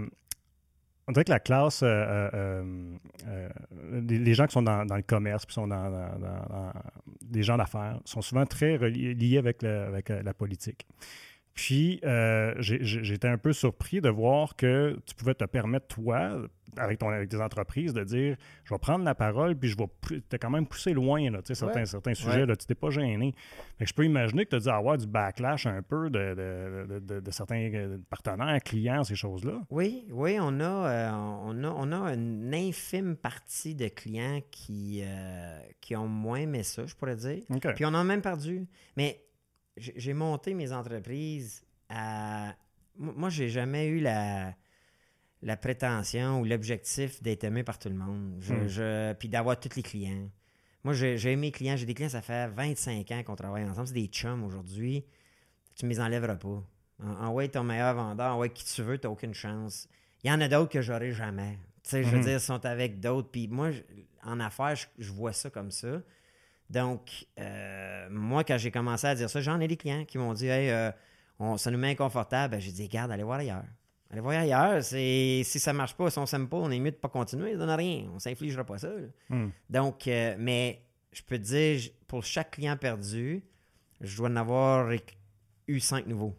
on 1.07 1.11
dirait 1.13 1.25
que 1.25 1.31
la 1.31 1.39
classe, 1.39 1.81
euh, 1.83 2.61
les, 3.91 4.19
les 4.19 4.33
gens 4.33 4.45
qui 4.45 4.53
sont 4.53 4.61
dans, 4.61 4.83
le 4.83 5.01
commerce, 5.01 5.45
puis 5.45 5.53
sont 5.53 5.67
dans, 5.67 5.89
dans- 5.89 6.71
des 7.21 7.43
gens 7.43 7.57
d'affaires, 7.57 7.99
sont 8.05 8.21
souvent 8.21 8.45
très 8.45 8.77
liés 8.89 9.37
avec, 9.37 9.61
la 9.61 10.33
politique. 10.33 10.85
Puis, 11.53 11.99
euh, 12.05 12.53
j'étais 12.59 13.27
un 13.27 13.37
peu 13.37 13.51
surpris 13.53 13.99
de 14.01 14.09
voir 14.09 14.55
que 14.55 14.97
tu 15.05 15.13
pouvais 15.15 15.33
te 15.33 15.43
permettre, 15.45 15.87
toi, 15.87 16.37
avec, 16.77 16.99
ton, 16.99 17.09
avec 17.09 17.27
tes 17.27 17.41
entreprises, 17.41 17.93
de 17.93 18.05
dire 18.05 18.37
je 18.63 18.73
vais 18.73 18.79
prendre 18.79 19.03
la 19.03 19.13
parole, 19.13 19.57
puis 19.57 19.67
je 19.67 19.77
vais 19.77 20.21
t'as 20.29 20.37
quand 20.37 20.49
même 20.49 20.65
poussé 20.65 20.93
loin, 20.93 21.29
là, 21.29 21.41
tu 21.41 21.53
certains, 21.53 21.81
Ouais. 21.81 21.85
certains 21.85 22.13
sujets, 22.13 22.45
là, 22.45 22.55
tu 22.55 22.65
t'es 22.65 22.73
pas 22.75 22.89
gêné. 22.89 23.33
Fait 23.77 23.83
que 23.83 23.89
je 23.89 23.93
peux 23.93 24.05
imaginer 24.05 24.45
que 24.45 24.51
tu 24.51 24.55
as 24.55 24.59
dû 24.59 24.69
avoir 24.69 24.97
du 24.97 25.05
backlash 25.07 25.65
un 25.65 25.81
peu 25.81 26.09
de, 26.09 26.97
de- 26.99 27.19
de- 27.19 27.31
certains 27.31 27.69
euh, 27.73 27.97
partenaires, 28.09 28.57
clients, 28.63 29.03
ces 29.03 29.15
choses-là. 29.15 29.61
Oui, 29.69 30.05
oui, 30.11 30.37
on 30.39 30.61
a, 30.61 30.63
euh, 30.63 31.11
on 31.11 31.63
a, 31.65 31.69
on 31.69 31.91
a 31.91 32.13
une 32.13 32.53
infime 32.55 33.17
partie 33.17 33.75
de 33.75 33.89
clients 33.89 34.39
qui, 34.49 35.01
euh, 35.03 35.59
qui 35.81 35.97
ont 35.97 36.07
moins 36.07 36.39
aimé 36.39 36.63
ça, 36.63 36.85
je 36.85 36.95
pourrais 36.95 37.17
dire. 37.17 37.43
Puis 37.75 37.83
on 37.83 37.89
en 37.89 37.95
a 37.95 38.03
même 38.05 38.21
perdu. 38.21 38.65
Mais 38.95 39.19
j'ai 39.77 40.13
monté 40.13 40.53
mes 40.53 40.71
entreprises 40.71 41.63
à. 41.89 42.55
Moi, 42.97 43.29
j'ai 43.29 43.49
jamais 43.49 43.87
eu 43.87 43.99
la, 43.99 44.53
la 45.41 45.57
prétention 45.57 46.39
ou 46.41 46.45
l'objectif 46.45 47.21
d'être 47.23 47.43
aimé 47.45 47.63
par 47.63 47.79
tout 47.79 47.89
le 47.89 47.95
monde. 47.95 48.35
Je, 48.41 48.53
Hmm. 48.53 48.67
je- 48.67 49.13
puis 49.13 49.29
d'avoir 49.29 49.59
tous 49.59 49.75
les 49.75 49.83
clients. 49.83 50.29
Moi, 50.83 50.93
j'ai 50.93 51.35
mes 51.35 51.51
clients. 51.51 51.75
J'ai 51.77 51.85
des 51.85 51.93
clients, 51.93 52.09
ça 52.09 52.21
fait 52.21 52.47
25 52.49 53.09
ans 53.11 53.23
qu'on 53.23 53.35
travaille 53.35 53.63
ensemble. 53.63 53.87
C'est 53.87 53.93
des 53.93 54.07
chums 54.07 54.43
aujourd'hui. 54.43 55.05
Tu 55.75 55.85
ne 55.85 55.89
me 55.89 55.93
les 55.95 56.01
enlèveras 56.01 56.35
pas. 56.35 56.63
En, 57.03 57.09
en 57.09 57.31
ouais, 57.33 57.47
ton 57.47 57.63
meilleur 57.63 57.95
vendeur, 57.95 58.35
en 58.35 58.39
ouais, 58.39 58.49
qui 58.49 58.65
tu 58.65 58.81
veux, 58.83 58.97
tu 58.97 59.07
n'as 59.07 59.11
aucune 59.13 59.33
chance. 59.33 59.87
Il 60.23 60.29
y 60.29 60.33
en 60.33 60.41
a 60.41 60.47
d'autres 60.47 60.71
que 60.71 60.81
j'aurai 60.81 61.11
jamais. 61.13 61.57
Tu 61.83 61.89
sais, 61.91 62.03
je 62.03 62.09
veux 62.09 62.17
Mhm. 62.17 62.23
dire, 62.23 62.33
ils 62.33 62.39
sont 62.39 62.63
avec 62.65 62.99
d'autres. 62.99 63.29
Puis 63.31 63.47
moi, 63.47 63.69
en 64.23 64.39
affaires, 64.39 64.75
je, 64.75 64.85
je 64.99 65.11
vois 65.11 65.33
ça 65.33 65.49
comme 65.49 65.71
ça. 65.71 66.01
Donc, 66.71 67.25
euh, 67.39 68.07
moi, 68.09 68.43
quand 68.43 68.57
j'ai 68.57 68.71
commencé 68.71 69.05
à 69.05 69.13
dire 69.13 69.29
ça, 69.29 69.41
j'en 69.41 69.59
ai 69.59 69.67
des 69.67 69.75
clients 69.77 70.05
qui 70.05 70.17
m'ont 70.17 70.33
dit 70.33 70.47
Hey, 70.47 70.69
euh, 70.69 70.89
on- 71.37 71.57
ça 71.57 71.69
nous 71.69 71.77
met 71.77 71.91
inconfortable. 71.91 72.51
Ben, 72.53 72.59
j'ai 72.61 72.71
dit 72.71 72.83
Regarde, 72.83 73.11
allez 73.11 73.23
voir 73.23 73.39
ailleurs. 73.39 73.65
Allez 74.09 74.21
voir 74.21 74.39
ailleurs. 74.39 74.81
C'est, 74.83 75.41
si 75.43 75.59
ça 75.59 75.73
marche 75.73 75.95
pas, 75.95 76.09
si 76.09 76.17
on 76.17 76.25
s'aime 76.25 76.47
pas, 76.47 76.57
on 76.57 76.71
est 76.71 76.79
mieux 76.79 76.91
de 76.91 76.95
pas 76.95 77.09
continuer. 77.09 77.51
Ça 77.53 77.57
donne 77.59 77.69
rien. 77.71 78.09
On 78.15 78.19
s'infligera 78.19 78.63
pas 78.63 78.77
ça. 78.77 78.89
Hmm. 79.29 79.49
Donc, 79.69 80.07
euh, 80.07 80.35
mais 80.39 80.81
je 81.11 81.21
peux 81.23 81.37
te 81.37 81.43
dire, 81.43 81.91
pour 82.07 82.23
chaque 82.23 82.51
client 82.51 82.77
perdu, 82.77 83.43
je 83.99 84.15
dois 84.17 84.29
en 84.29 84.35
avoir 84.37 84.89
eu 85.67 85.79
cinq 85.81 86.07
nouveaux. 86.07 86.35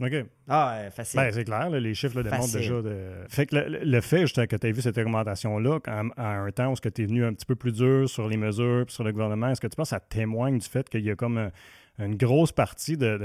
OK. 0.00 0.12
Ah, 0.48 0.74
euh, 0.76 0.90
facile. 0.90 1.20
Ben, 1.20 1.30
c'est 1.32 1.44
clair, 1.44 1.68
là, 1.70 1.78
les 1.80 1.94
chiffres 1.94 2.16
le 2.16 2.22
démontrent 2.24 2.46
déjà. 2.58 2.80
De... 2.82 2.96
Fait 3.28 3.46
que 3.46 3.56
le, 3.56 3.80
le 3.84 4.00
fait 4.00 4.20
juste, 4.22 4.46
que 4.46 4.56
tu 4.56 4.66
as 4.66 4.72
vu 4.72 4.80
cette 4.80 4.96
augmentation-là 4.96 5.78
à 6.16 6.32
un 6.38 6.50
temps 6.52 6.72
où 6.72 6.76
tu 6.76 7.02
es 7.02 7.06
venu 7.06 7.24
un 7.24 7.34
petit 7.34 7.44
peu 7.46 7.54
plus 7.56 7.72
dur 7.72 8.08
sur 8.08 8.28
les 8.28 8.36
mesures 8.38 8.84
puis 8.86 8.94
sur 8.94 9.04
le 9.04 9.12
gouvernement, 9.12 9.48
est-ce 9.50 9.60
que 9.60 9.66
tu 9.66 9.76
penses 9.76 9.90
que 9.90 9.96
ça 9.96 10.00
témoigne 10.00 10.58
du 10.58 10.66
fait 10.66 10.88
qu'il 10.88 11.02
y 11.04 11.10
a 11.10 11.16
comme 11.16 11.36
un- 11.38 11.50
une 11.98 12.16
grosse 12.16 12.52
partie 12.52 12.96
de, 12.96 13.18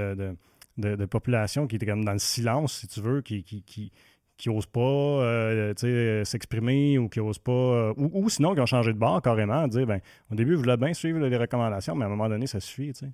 de, 0.78 0.96
de- 0.96 1.06
population 1.06 1.66
qui 1.68 1.78
était 1.78 1.86
comme 1.86 2.04
dans 2.04 2.12
le 2.14 2.20
silence, 2.20 2.80
si 2.80 2.88
tu 2.88 3.00
veux, 3.00 3.22
qui, 3.22 3.42
qui, 3.44 3.62
qui, 3.64 3.94
qui 4.38 4.50
osent 4.50 4.66
pas 4.66 4.82
euh, 4.82 5.74
sais, 5.78 6.26
s'exprimer 6.26 6.98
ou 6.98 7.08
qui 7.08 7.22
osent 7.22 7.40
pas. 7.40 7.52
euh, 7.54 7.94
ou, 7.96 8.10
ou 8.26 8.30
sinon 8.30 8.54
qui 8.54 8.60
ont 8.60 8.66
changé 8.66 8.92
de 8.92 8.98
bord 9.00 9.22
carrément, 9.22 9.66
dire 9.70 9.86
ben, 9.88 10.02
au 10.30 10.36
début, 10.36 10.56
vous 10.56 10.64
voulez 10.64 10.76
bien 10.76 10.94
suivre 10.94 11.20
les 11.26 11.38
recommandations, 11.38 11.96
mais 11.96 12.04
à 12.04 12.08
un 12.08 12.10
moment 12.10 12.28
donné, 12.28 12.48
ça 12.48 12.60
suffit. 12.60 12.92
tu 12.92 13.06
sais. 13.06 13.12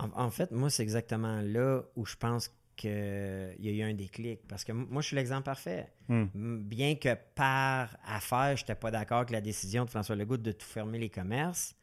En, 0.00 0.24
en 0.26 0.30
fait, 0.30 0.50
moi, 0.50 0.70
c'est 0.70 0.82
exactement 0.82 1.40
là 1.42 1.82
où 1.96 2.06
je 2.06 2.16
pense 2.16 2.50
qu'il 2.76 2.90
y 2.90 3.68
a 3.68 3.72
eu 3.72 3.82
un 3.82 3.94
déclic. 3.94 4.40
Parce 4.48 4.64
que 4.64 4.72
moi, 4.72 5.02
je 5.02 5.08
suis 5.08 5.16
l'exemple 5.16 5.42
parfait. 5.44 5.88
Hmm. 6.08 6.26
Bien 6.34 6.94
que 6.96 7.14
par 7.34 7.96
affaire, 8.06 8.56
je 8.56 8.62
n'étais 8.62 8.74
pas 8.74 8.90
d'accord 8.90 9.18
avec 9.18 9.30
la 9.30 9.40
décision 9.42 9.84
de 9.84 9.90
François 9.90 10.16
Legault 10.16 10.38
de 10.38 10.52
tout 10.52 10.66
fermer 10.66 10.98
les 10.98 11.10
commerces, 11.10 11.74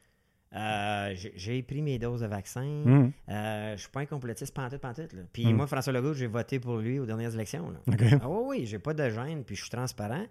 euh, 0.56 1.14
j'ai- 1.36 1.62
pris 1.62 1.82
mes 1.82 2.00
doses 2.00 2.22
de 2.22 2.26
vaccin. 2.28 2.64
Hmm. 2.66 3.12
Euh, 3.30 3.76
je 3.76 3.82
suis 3.82 3.90
pas 3.92 4.00
un 4.00 4.06
complotiste 4.06 4.54
pantoute, 4.56 4.80
pantoute. 4.80 5.14
Là. 5.14 5.22
Puis 5.34 5.46
Mm. 5.46 5.56
moi, 5.58 5.68
François 5.68 5.94
Legault, 5.94 6.14
j'ai 6.14 6.28
voté 6.28 6.60
pour 6.60 6.78
lui 6.78 7.00
aux 7.00 7.06
dernières 7.06 7.34
élections. 7.36 7.70
là. 7.70 7.80
Ah 8.22 8.30
oui, 8.30 8.60
oui, 8.62 8.66
j'ai 8.66 8.80
pas 8.80 8.94
de 8.94 9.10
gêne, 9.10 9.44
puis 9.44 9.56
je 9.56 9.62
suis 9.62 9.70
transparent. 9.70 10.26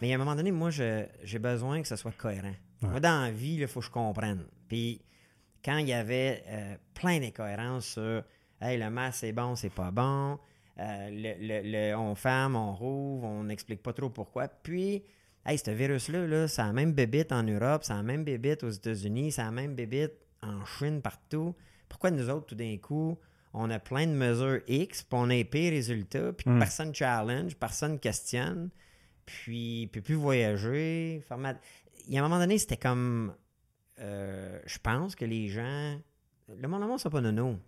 Mais 0.00 0.12
à 0.12 0.16
un 0.16 0.18
moment 0.18 0.36
donné, 0.36 0.52
moi, 0.52 0.70
j'ai 0.70 1.38
besoin 1.40 1.80
que 1.82 1.88
ce 1.88 1.96
soit 1.96 2.12
cohérent. 2.12 2.54
Ouais. 2.82 2.88
Moi, 2.88 3.00
dans 3.00 3.22
la 3.22 3.30
vie, 3.30 3.54
il 3.54 3.66
faut 3.68 3.80
que 3.80 3.86
je 3.86 3.90
comprenne. 3.90 4.44
Puis 4.68 5.00
quand 5.64 5.78
il 5.78 5.88
y 5.88 5.92
avait 5.92 6.42
euh, 6.48 6.74
plein 6.94 7.18
d'incohérences 7.20 7.86
sur 7.86 8.22
Hey, 8.60 8.78
le 8.78 8.90
masque, 8.90 9.18
c'est 9.20 9.32
bon, 9.32 9.56
c'est 9.56 9.70
pas 9.74 9.90
bon. 9.90 10.38
euh, 10.78 11.10
le, 11.10 11.34
le- 11.46 11.70
le- 11.90 11.96
on 11.96 12.14
ferme, 12.14 12.54
on 12.56 12.72
rouvre, 12.74 13.24
on 13.26 13.44
n'explique 13.44 13.82
pas 13.82 13.92
trop 13.92 14.08
pourquoi. 14.08 14.46
Puis, 14.48 15.02
hey, 15.44 15.58
ce 15.58 15.70
virus-là, 15.72 16.26
là, 16.28 16.46
ça 16.48 16.64
a 16.64 16.66
la 16.68 16.72
même 16.72 16.92
bébite 16.92 17.32
en 17.32 17.42
Europe, 17.42 17.82
ça 17.84 17.94
a 17.94 17.96
la 17.98 18.02
même 18.04 18.22
bébite 18.24 18.62
aux 18.62 18.70
États-Unis, 18.70 19.32
ça 19.32 19.42
a 19.42 19.44
la 19.46 19.50
même 19.50 19.74
bébite 19.74 20.12
en 20.42 20.64
Chine, 20.64 21.02
partout. 21.02 21.54
Pourquoi 21.88 22.10
nous 22.12 22.30
autres, 22.30 22.46
tout 22.46 22.54
d'un 22.54 22.76
coup, 22.78 23.18
on 23.52 23.68
a 23.70 23.78
plein 23.80 24.06
de 24.06 24.12
mesures 24.12 24.60
X, 24.68 25.02
puis 25.02 25.18
on 25.20 25.24
a 25.24 25.34
les 25.34 25.44
pires 25.44 25.72
résultats, 25.72 26.32
puis 26.32 26.48
Mm. 26.48 26.58
personne 26.60 26.94
challenge, 26.94 27.56
personne 27.56 27.98
questionne, 27.98 28.70
puis 29.26 29.88
peut 29.92 30.00
plus 30.00 30.14
voyager. 30.14 31.22
format- 31.28 31.58
Il 32.08 32.14
y 32.14 32.18
a 32.18 32.24
un 32.24 32.28
moment 32.28 32.38
donné, 32.40 32.58
c'était 32.58 32.76
comme. 32.76 33.34
Euh, 34.00 34.58
je 34.66 34.78
pense 34.78 35.14
que 35.14 35.24
les 35.24 35.48
gens. 35.48 35.98
Le 36.48 36.68
monde, 36.68 36.80
le 36.82 36.86
monde, 36.88 36.98
c'est 36.98 37.10
pas 37.10 37.20
nono. 37.20 37.58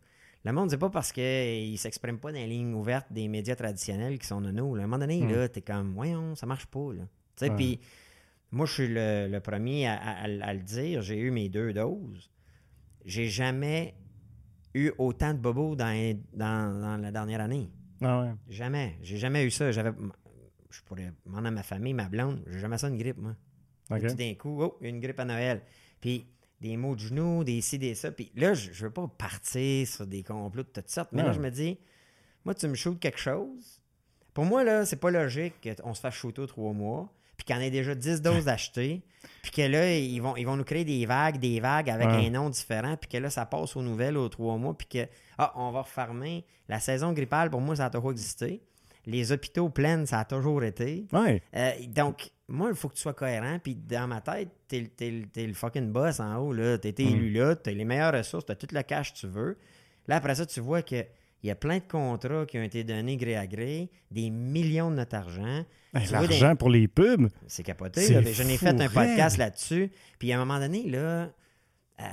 Le 0.45 0.52
monde, 0.52 0.71
c'est 0.71 0.78
pas 0.78 0.90
parce 0.90 1.11
qu'ils 1.12 1.73
ne 1.73 1.76
s'expriment 1.76 2.19
pas 2.19 2.31
dans 2.33 2.38
les 2.38 2.47
lignes 2.47 2.75
ouvertes 2.75 3.07
des 3.11 3.28
médias 3.28 3.57
traditionnels 3.57 4.19
qui 4.19 4.26
sont 4.26 4.40
nono. 4.40 4.75
À 4.76 4.78
un 4.81 4.83
moment 4.83 4.99
donné, 4.99 5.23
Mm. 5.23 5.31
là, 5.31 5.49
t'es 5.49 5.62
comme, 5.62 5.95
voyons, 5.95 6.35
ça 6.35 6.47
marche 6.47 6.66
pas. 6.66 6.93
Là. 6.93 7.02
Tu 7.37 7.47
sais, 7.47 7.50
Ouais. 7.50 7.57
Puis, 7.57 7.81
moi, 8.50 8.66
je 8.66 8.73
suis 8.73 8.88
le, 8.88 9.28
le 9.31 9.40
premier 9.40 9.87
à, 9.87 9.95
à- 9.95 10.25
à- 10.25 10.47
à 10.49 10.54
le 10.54 10.61
dire. 10.61 11.00
J'ai 11.02 11.19
eu 11.19 11.31
mes 11.31 11.49
deux 11.49 11.73
doses. 11.73 12.31
J'ai 13.07 13.28
jamais 13.28 13.95
eu 14.75 14.90
autant 14.99 15.33
de 15.33 15.38
bobos 15.38 15.76
dans, 15.76 16.19
dans, 16.33 16.81
dans 16.81 16.97
la 16.99 17.11
dernière 17.11 17.40
année. 17.40 17.71
Ah 18.02 18.23
ouais. 18.23 18.33
Jamais. 18.49 18.99
J'ai 19.02 19.16
jamais 19.16 19.45
eu 19.45 19.50
ça. 19.50 19.71
J'avais. 19.73 19.93
Je 20.71 20.83
pourrais 20.83 21.12
demander 21.25 21.49
à 21.49 21.50
ma 21.52 21.62
famille, 21.62 21.95
ma 21.95 22.09
blonde, 22.09 22.43
j'ai 22.49 22.59
jamais 22.59 22.76
ça 22.78 22.88
une 22.88 22.99
grippe, 22.99 23.19
moi. 23.19 23.35
Tout 23.88 24.14
d'un 24.16 24.35
coup, 24.35 24.61
oh, 24.62 24.76
une 24.81 24.99
grippe 25.00 25.21
à 25.21 25.25
Noël. 25.25 25.62
Puis 26.04 26.26
des 26.61 26.76
maux 26.76 26.94
de 26.96 27.00
genoux, 27.00 27.44
des 27.44 27.62
ci, 27.62 27.78
des 27.78 27.94
ça. 27.94 28.12
Puis 28.12 28.30
là, 28.37 28.52
je, 28.52 28.73
je 28.73 28.84
veux 28.84 28.90
pas 28.92 29.08
partir 29.16 29.87
sur 29.88 30.06
des 30.06 30.23
complots 30.23 30.62
de 30.62 30.68
toutes 30.68 30.90
sortes. 30.90 31.08
Mais 31.12 31.23
Non. 31.23 31.28
là, 31.28 31.32
je 31.34 31.40
me 31.40 31.50
dis, 31.50 31.78
Moi, 32.44 32.54
tu 32.54 32.68
me 32.68 32.75
shootes 32.75 33.00
quelque 33.00 33.18
chose. 33.18 33.80
Pour 34.34 34.44
moi, 34.44 34.64
là, 34.64 34.84
c'est 34.84 34.96
pas 35.00 35.11
logique 35.11 35.54
qu'on 35.82 35.94
se 35.94 36.00
fasse 36.02 36.12
shooter 36.14 36.42
aux 36.42 36.46
trois 36.46 36.75
mois, 36.75 37.11
puis 37.38 37.46
qu'il 37.46 37.56
y 37.56 37.58
en 37.58 37.62
ait 37.62 37.70
déjà 37.70 37.94
10 37.94 38.20
doses 38.20 38.49
achetées, 38.49 39.00
puis 39.42 39.50
que 39.50 39.62
là, 39.62 39.96
ils 39.96 40.20
vont, 40.20 40.37
ils 40.37 40.44
vont 40.44 40.56
nous 40.58 40.64
créer 40.64 40.84
des 40.84 41.06
vagues, 41.06 41.38
des 41.38 41.58
vagues 41.61 41.88
avec 41.88 42.08
Ouais. 42.08 42.26
un 42.26 42.30
nom 42.30 42.50
différent, 42.50 42.99
puis 42.99 43.08
que 43.08 43.16
là, 43.16 43.30
ça 43.30 43.46
passe 43.46 43.76
aux 43.76 43.82
nouvelles 43.82 44.18
aux 44.18 44.28
trois 44.28 44.58
mois, 44.58 44.76
puis 44.76 44.87
que, 44.88 45.08
ah, 45.38 45.52
on 45.56 45.70
va 45.70 45.80
refermer. 45.82 46.44
La 46.68 46.80
saison 46.80 47.14
grippale, 47.14 47.49
pour 47.49 47.62
moi, 47.62 47.76
ça 47.76 47.87
a 47.87 47.90
toujours 47.90 48.11
existé. 48.12 48.61
Les 49.06 49.32
hôpitaux 49.32 49.70
pleins, 49.70 50.04
ça 50.04 50.18
a 50.20 50.25
toujours 50.26 50.62
été. 50.64 51.06
Ouais. 51.12 51.42
Euh, 51.54 51.73
donc, 51.88 52.30
moi, 52.49 52.69
il 52.71 52.77
faut 52.77 52.89
que 52.89 52.95
tu 52.95 53.01
sois 53.03 53.15
cohérent. 53.15 53.59
Puis 53.63 53.75
dans 53.75 54.07
ma 54.09 54.21
tête, 54.21 54.51
t'es, 54.69 54.81
le- 54.81 54.89
t'es 54.89 55.11
le- 55.11 55.27
t'es 55.27 55.47
le 55.47 55.55
fucking 55.55 55.91
boss 55.93 56.21
en 56.21 56.37
haut. 56.39 56.53
Là. 56.53 56.79
T'es 56.79 56.93
Mm. 56.99 57.09
élu 57.09 57.31
là, 57.33 57.57
t'as 57.57 57.71
les 57.73 57.85
meilleures 57.85 58.13
ressources, 58.15 58.45
t'as 58.47 58.55
tout 58.55 58.69
le 58.73 58.83
cash 58.83 59.13
que 59.15 59.19
tu 59.21 59.27
veux. 59.27 59.57
Là, 60.09 60.17
après 60.17 60.35
ça, 60.35 60.45
tu 60.45 60.61
vois 60.61 60.83
qu'il 60.83 61.07
y 61.43 61.51
a 61.51 61.55
plein 61.55 61.79
de 61.79 61.85
contrats 61.89 62.45
qui 62.47 62.59
ont 62.59 62.63
été 62.63 62.85
donnés 62.85 63.17
gré 63.17 63.37
à 63.37 63.47
gré, 63.47 63.91
des 64.11 64.29
millions 64.31 64.91
de 64.91 64.97
notre 64.97 65.17
argent. 65.17 65.65
Des- 65.95 66.07
L'argent 66.11 66.57
pour 66.57 66.71
les 66.71 66.89
pubs. 66.89 67.29
C'est 67.47 67.63
capoté. 67.63 68.03
C'est 68.03 68.15
là. 68.21 68.23
Je 68.33 68.43
n'ai 68.43 68.57
fait 68.59 68.69
un 68.79 68.89
podcast 68.89 69.37
là-dessus. 69.39 69.91
Puis 70.19 70.33
à 70.33 70.37
un 70.37 70.45
moment 70.45 70.59
donné, 70.59 70.89
là, 70.91 71.31
euh, 72.01 72.05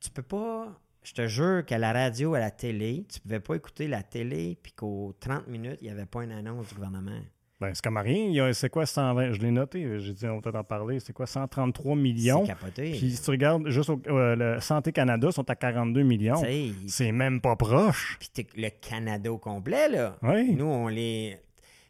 tu 0.00 0.10
peux 0.10 0.22
pas. 0.22 0.78
Je 1.04 1.12
te 1.14 1.26
jure 1.26 1.64
qu'à 1.66 1.78
la 1.78 1.92
radio, 1.92 2.34
à 2.34 2.38
la 2.40 2.50
télé, 2.50 3.04
tu 3.12 3.20
pouvais 3.20 3.40
pas 3.40 3.54
écouter 3.56 3.88
la 3.88 4.02
télé, 4.04 4.56
puis 4.62 4.72
qu'aux 4.72 5.12
30 5.20 5.48
minutes, 5.48 5.78
il 5.80 5.84
n'y 5.86 5.90
avait 5.90 6.06
pas 6.06 6.22
une 6.22 6.30
annonce 6.32 6.68
du 6.68 6.74
gouvernement. 6.76 7.20
Ben, 7.62 7.70
c'est 7.74 7.82
comme 7.84 7.96
rien. 7.96 8.52
C'est 8.52 8.68
quoi 8.70 8.84
120 8.86 9.32
Je 9.32 9.40
l'ai 9.40 9.50
noté. 9.52 10.00
J'ai 10.00 10.12
dit, 10.12 10.26
on 10.26 10.36
va 10.36 10.40
peut-être 10.42 10.56
en 10.56 10.64
parler. 10.64 10.98
C'est 11.00 11.12
quoi 11.12 11.26
133 11.26 11.94
millions? 11.94 12.42
C'est 12.42 12.48
capoté. 12.52 12.90
Puis 12.90 13.12
si 13.12 13.22
tu 13.22 13.30
regardes, 13.30 13.68
juste 13.68 13.88
au, 13.88 14.00
euh, 14.08 14.34
le 14.34 14.60
Santé 14.60 14.90
Canada 14.92 15.30
sont 15.30 15.48
à 15.48 15.54
42 15.54 16.02
millions. 16.02 16.42
C'est 16.88 17.12
même 17.12 17.40
pas 17.40 17.54
proche. 17.56 18.16
Puis 18.18 18.28
t'es- 18.34 18.60
le 18.60 18.68
Canada 18.70 19.32
au 19.32 19.38
complet, 19.38 19.88
là. 19.88 20.16
Oui. 20.22 20.54
Nous, 20.54 20.64
on 20.66 20.88
les. 20.88 21.38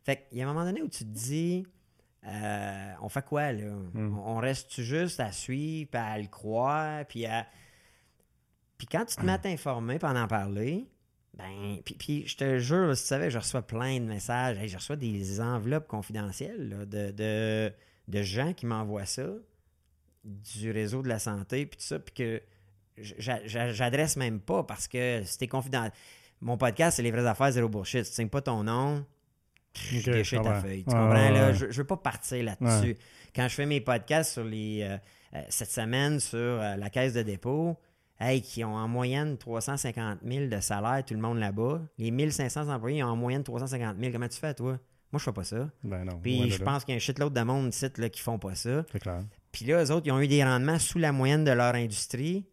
Fait 0.05 0.27
qu'il 0.29 0.39
y 0.39 0.43
a 0.43 0.45
un 0.49 0.53
moment 0.53 0.65
donné 0.65 0.83
où 0.83 0.89
tu 0.89 1.05
te 1.05 1.11
dis, 1.11 1.65
euh, 2.27 2.93
on 3.01 3.09
fait 3.09 3.25
quoi, 3.25 3.53
là? 3.53 3.71
Hmm. 3.95 4.19
On 4.27 4.37
reste-tu 4.37 4.85
juste 4.85 5.21
à 5.21 5.33
suivre, 5.33 5.89
puis 5.91 6.01
à 6.01 6.19
le 6.19 6.27
croire, 6.27 7.05
puis 7.07 7.25
à. 7.25 7.47
Puis 8.79 8.87
quand 8.91 9.05
tu 9.05 9.17
te 9.17 9.25
mets 9.25 9.33
à 9.33 9.39
t'informer, 9.39 9.99
à 10.03 10.23
en 10.23 10.27
parler, 10.27 10.87
ben. 11.35 11.79
Puis, 11.85 11.95
puis 11.95 12.27
je 12.27 12.37
te 12.37 12.59
jure, 12.59 12.87
là, 12.87 12.95
si 12.95 13.03
tu 13.03 13.09
savais, 13.09 13.31
je 13.31 13.39
reçois 13.39 13.63
plein 13.63 13.99
de 14.01 14.05
messages. 14.05 14.59
Hey, 14.59 14.69
je 14.69 14.77
reçois 14.77 14.97
des 14.97 15.41
enveloppes 15.41 15.87
confidentielles 15.89 16.69
là, 16.69 16.85
de, 16.85 17.11
de, 17.11 17.73
de 18.09 18.23
gens 18.23 18.53
qui 18.53 18.67
m'envoient 18.67 19.07
ça, 19.07 19.27
du 20.25 20.71
réseau 20.71 21.03
de 21.03 21.09
la 21.09 21.19
santé, 21.19 21.67
puis 21.67 21.79
tout 21.79 21.85
ça, 21.87 21.99
puis 21.99 22.15
que 22.15 22.43
j'a- 22.99 23.45
j'a- 23.47 23.73
j'adresse 23.73 24.17
même 24.17 24.41
pas 24.41 24.63
parce 24.63 24.87
que 24.89 25.23
c'était 25.25 25.49
confidentiel. 25.49 25.93
Mon 26.41 26.57
podcast, 26.57 26.97
c'est 26.97 27.03
les 27.03 27.11
vraies 27.11 27.27
affaires, 27.27 27.51
zéro 27.53 27.69
bullshit. 27.69 28.05
Tu 28.05 28.13
signes 28.13 28.29
pas 28.29 28.43
ton 28.43 28.63
nom, 28.65 29.05
je 29.75 29.97
Ok, 29.99 30.03
je 30.05 30.11
déchire 30.11 30.43
ta 30.43 30.61
feuille. 30.61 30.85
Tu 30.85 30.91
Ouais, 30.91 31.01
comprends? 31.01 31.13
ouais, 31.15 31.33
là? 31.33 31.47
ouais. 31.49 31.55
Je, 31.55 31.71
je 31.71 31.77
veux 31.81 31.87
pas 31.87 31.97
partir 31.97 32.45
là-dessus. 32.45 32.97
Quand 33.35 33.49
je 33.49 33.55
fais 33.55 33.67
mes 33.67 33.81
podcasts 33.81 34.33
sur 34.33 34.45
les 34.45 34.81
euh, 34.83 34.97
euh, 35.35 35.43
cette 35.49 35.71
semaine 35.71 36.21
sur 36.21 36.39
euh, 36.39 36.77
la 36.77 36.91
caisse 36.91 37.15
de 37.15 37.23
dépôt, 37.23 37.79
hey, 38.23 38.41
qui 38.41 38.65
ont 38.65 38.75
en 38.75 38.89
moyenne 38.89 39.37
350 39.37 40.21
000 40.25 40.47
de 40.47 40.61
salaire, 40.61 41.05
tout 41.05 41.15
le 41.15 41.21
monde 41.21 41.39
là-bas. 41.39 41.81
Les 41.99 42.11
1500 42.11 42.69
employés 42.69 42.99
ils 42.99 43.05
ont 43.05 43.09
en 43.09 43.17
moyenne 43.17 43.43
350 43.43 43.97
000. 43.99 44.13
Comment 44.13 44.29
tu 44.29 44.39
fais, 44.39 44.55
toi? 44.55 44.79
Moi, 45.11 45.19
je 45.19 45.25
fais 45.25 45.33
pas 45.33 45.45
ça. 45.45 45.69
Ben 45.85 46.05
non. 46.05 46.19
Puis 46.23 46.51
je 46.51 46.63
pense 46.63 46.85
qu'il 46.85 46.93
y 46.93 46.95
a 46.95 46.97
un 46.97 47.01
shitload 47.01 47.35
de 47.35 47.43
monde 47.43 47.69
ici 47.69 47.87
là, 47.99 48.09
qui 48.09 48.21
font 48.21 48.39
pas 48.39 48.55
ça. 48.55 48.85
C'est 48.91 49.01
clair. 49.01 49.21
Puis 49.51 49.67
là, 49.67 49.85
eux 49.85 49.91
autres, 49.91 50.07
ils 50.07 50.13
ont 50.13 50.21
eu 50.21 50.29
des 50.29 50.43
rendements 50.43 50.79
sous 50.79 50.99
la 50.99 51.13
moyenne 51.13 51.45
de 51.45 51.51
leur 51.51 51.75
industrie. 51.75 52.47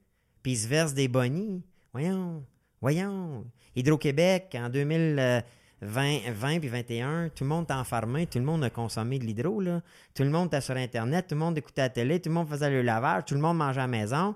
Puis 0.44 0.54
ils 0.54 0.58
se 0.58 0.68
versent 0.68 0.94
des 0.94 1.08
bonnies. 1.08 1.64
Voyons, 1.94 2.44
voyons. 2.82 3.46
Hydro-Québec, 3.76 4.58
en 4.60 4.70
2020 4.70 5.42
20 5.82 6.60
puis 6.60 6.68
21, 6.68 7.30
tout 7.30 7.44
le 7.46 7.50
monde 7.50 7.64
était 7.64 7.74
enfermé, 7.74 8.28
tout 8.28 8.40
le 8.40 8.46
monde 8.46 8.64
a 8.64 8.70
consommé 8.70 9.20
de 9.20 9.26
l'hydro. 9.26 9.62
là. 9.62 9.82
Tout 10.14 10.24
le 10.24 10.30
monde 10.30 10.48
était 10.48 10.62
sur 10.62 10.76
Internet, 10.76 11.28
tout 11.28 11.36
le 11.36 11.40
monde 11.40 11.58
écoutait 11.58 11.84
la 11.84 11.90
télé, 11.90 12.20
tout 12.20 12.30
le 12.30 12.36
monde 12.36 12.50
faisait 12.50 12.70
le 12.70 12.82
lavage, 12.82 13.26
tout 13.26 13.36
le 13.36 13.42
monde 13.42 13.58
mangeait 13.58 13.80
à 13.80 13.84
la 13.84 13.88
maison. 13.88 14.36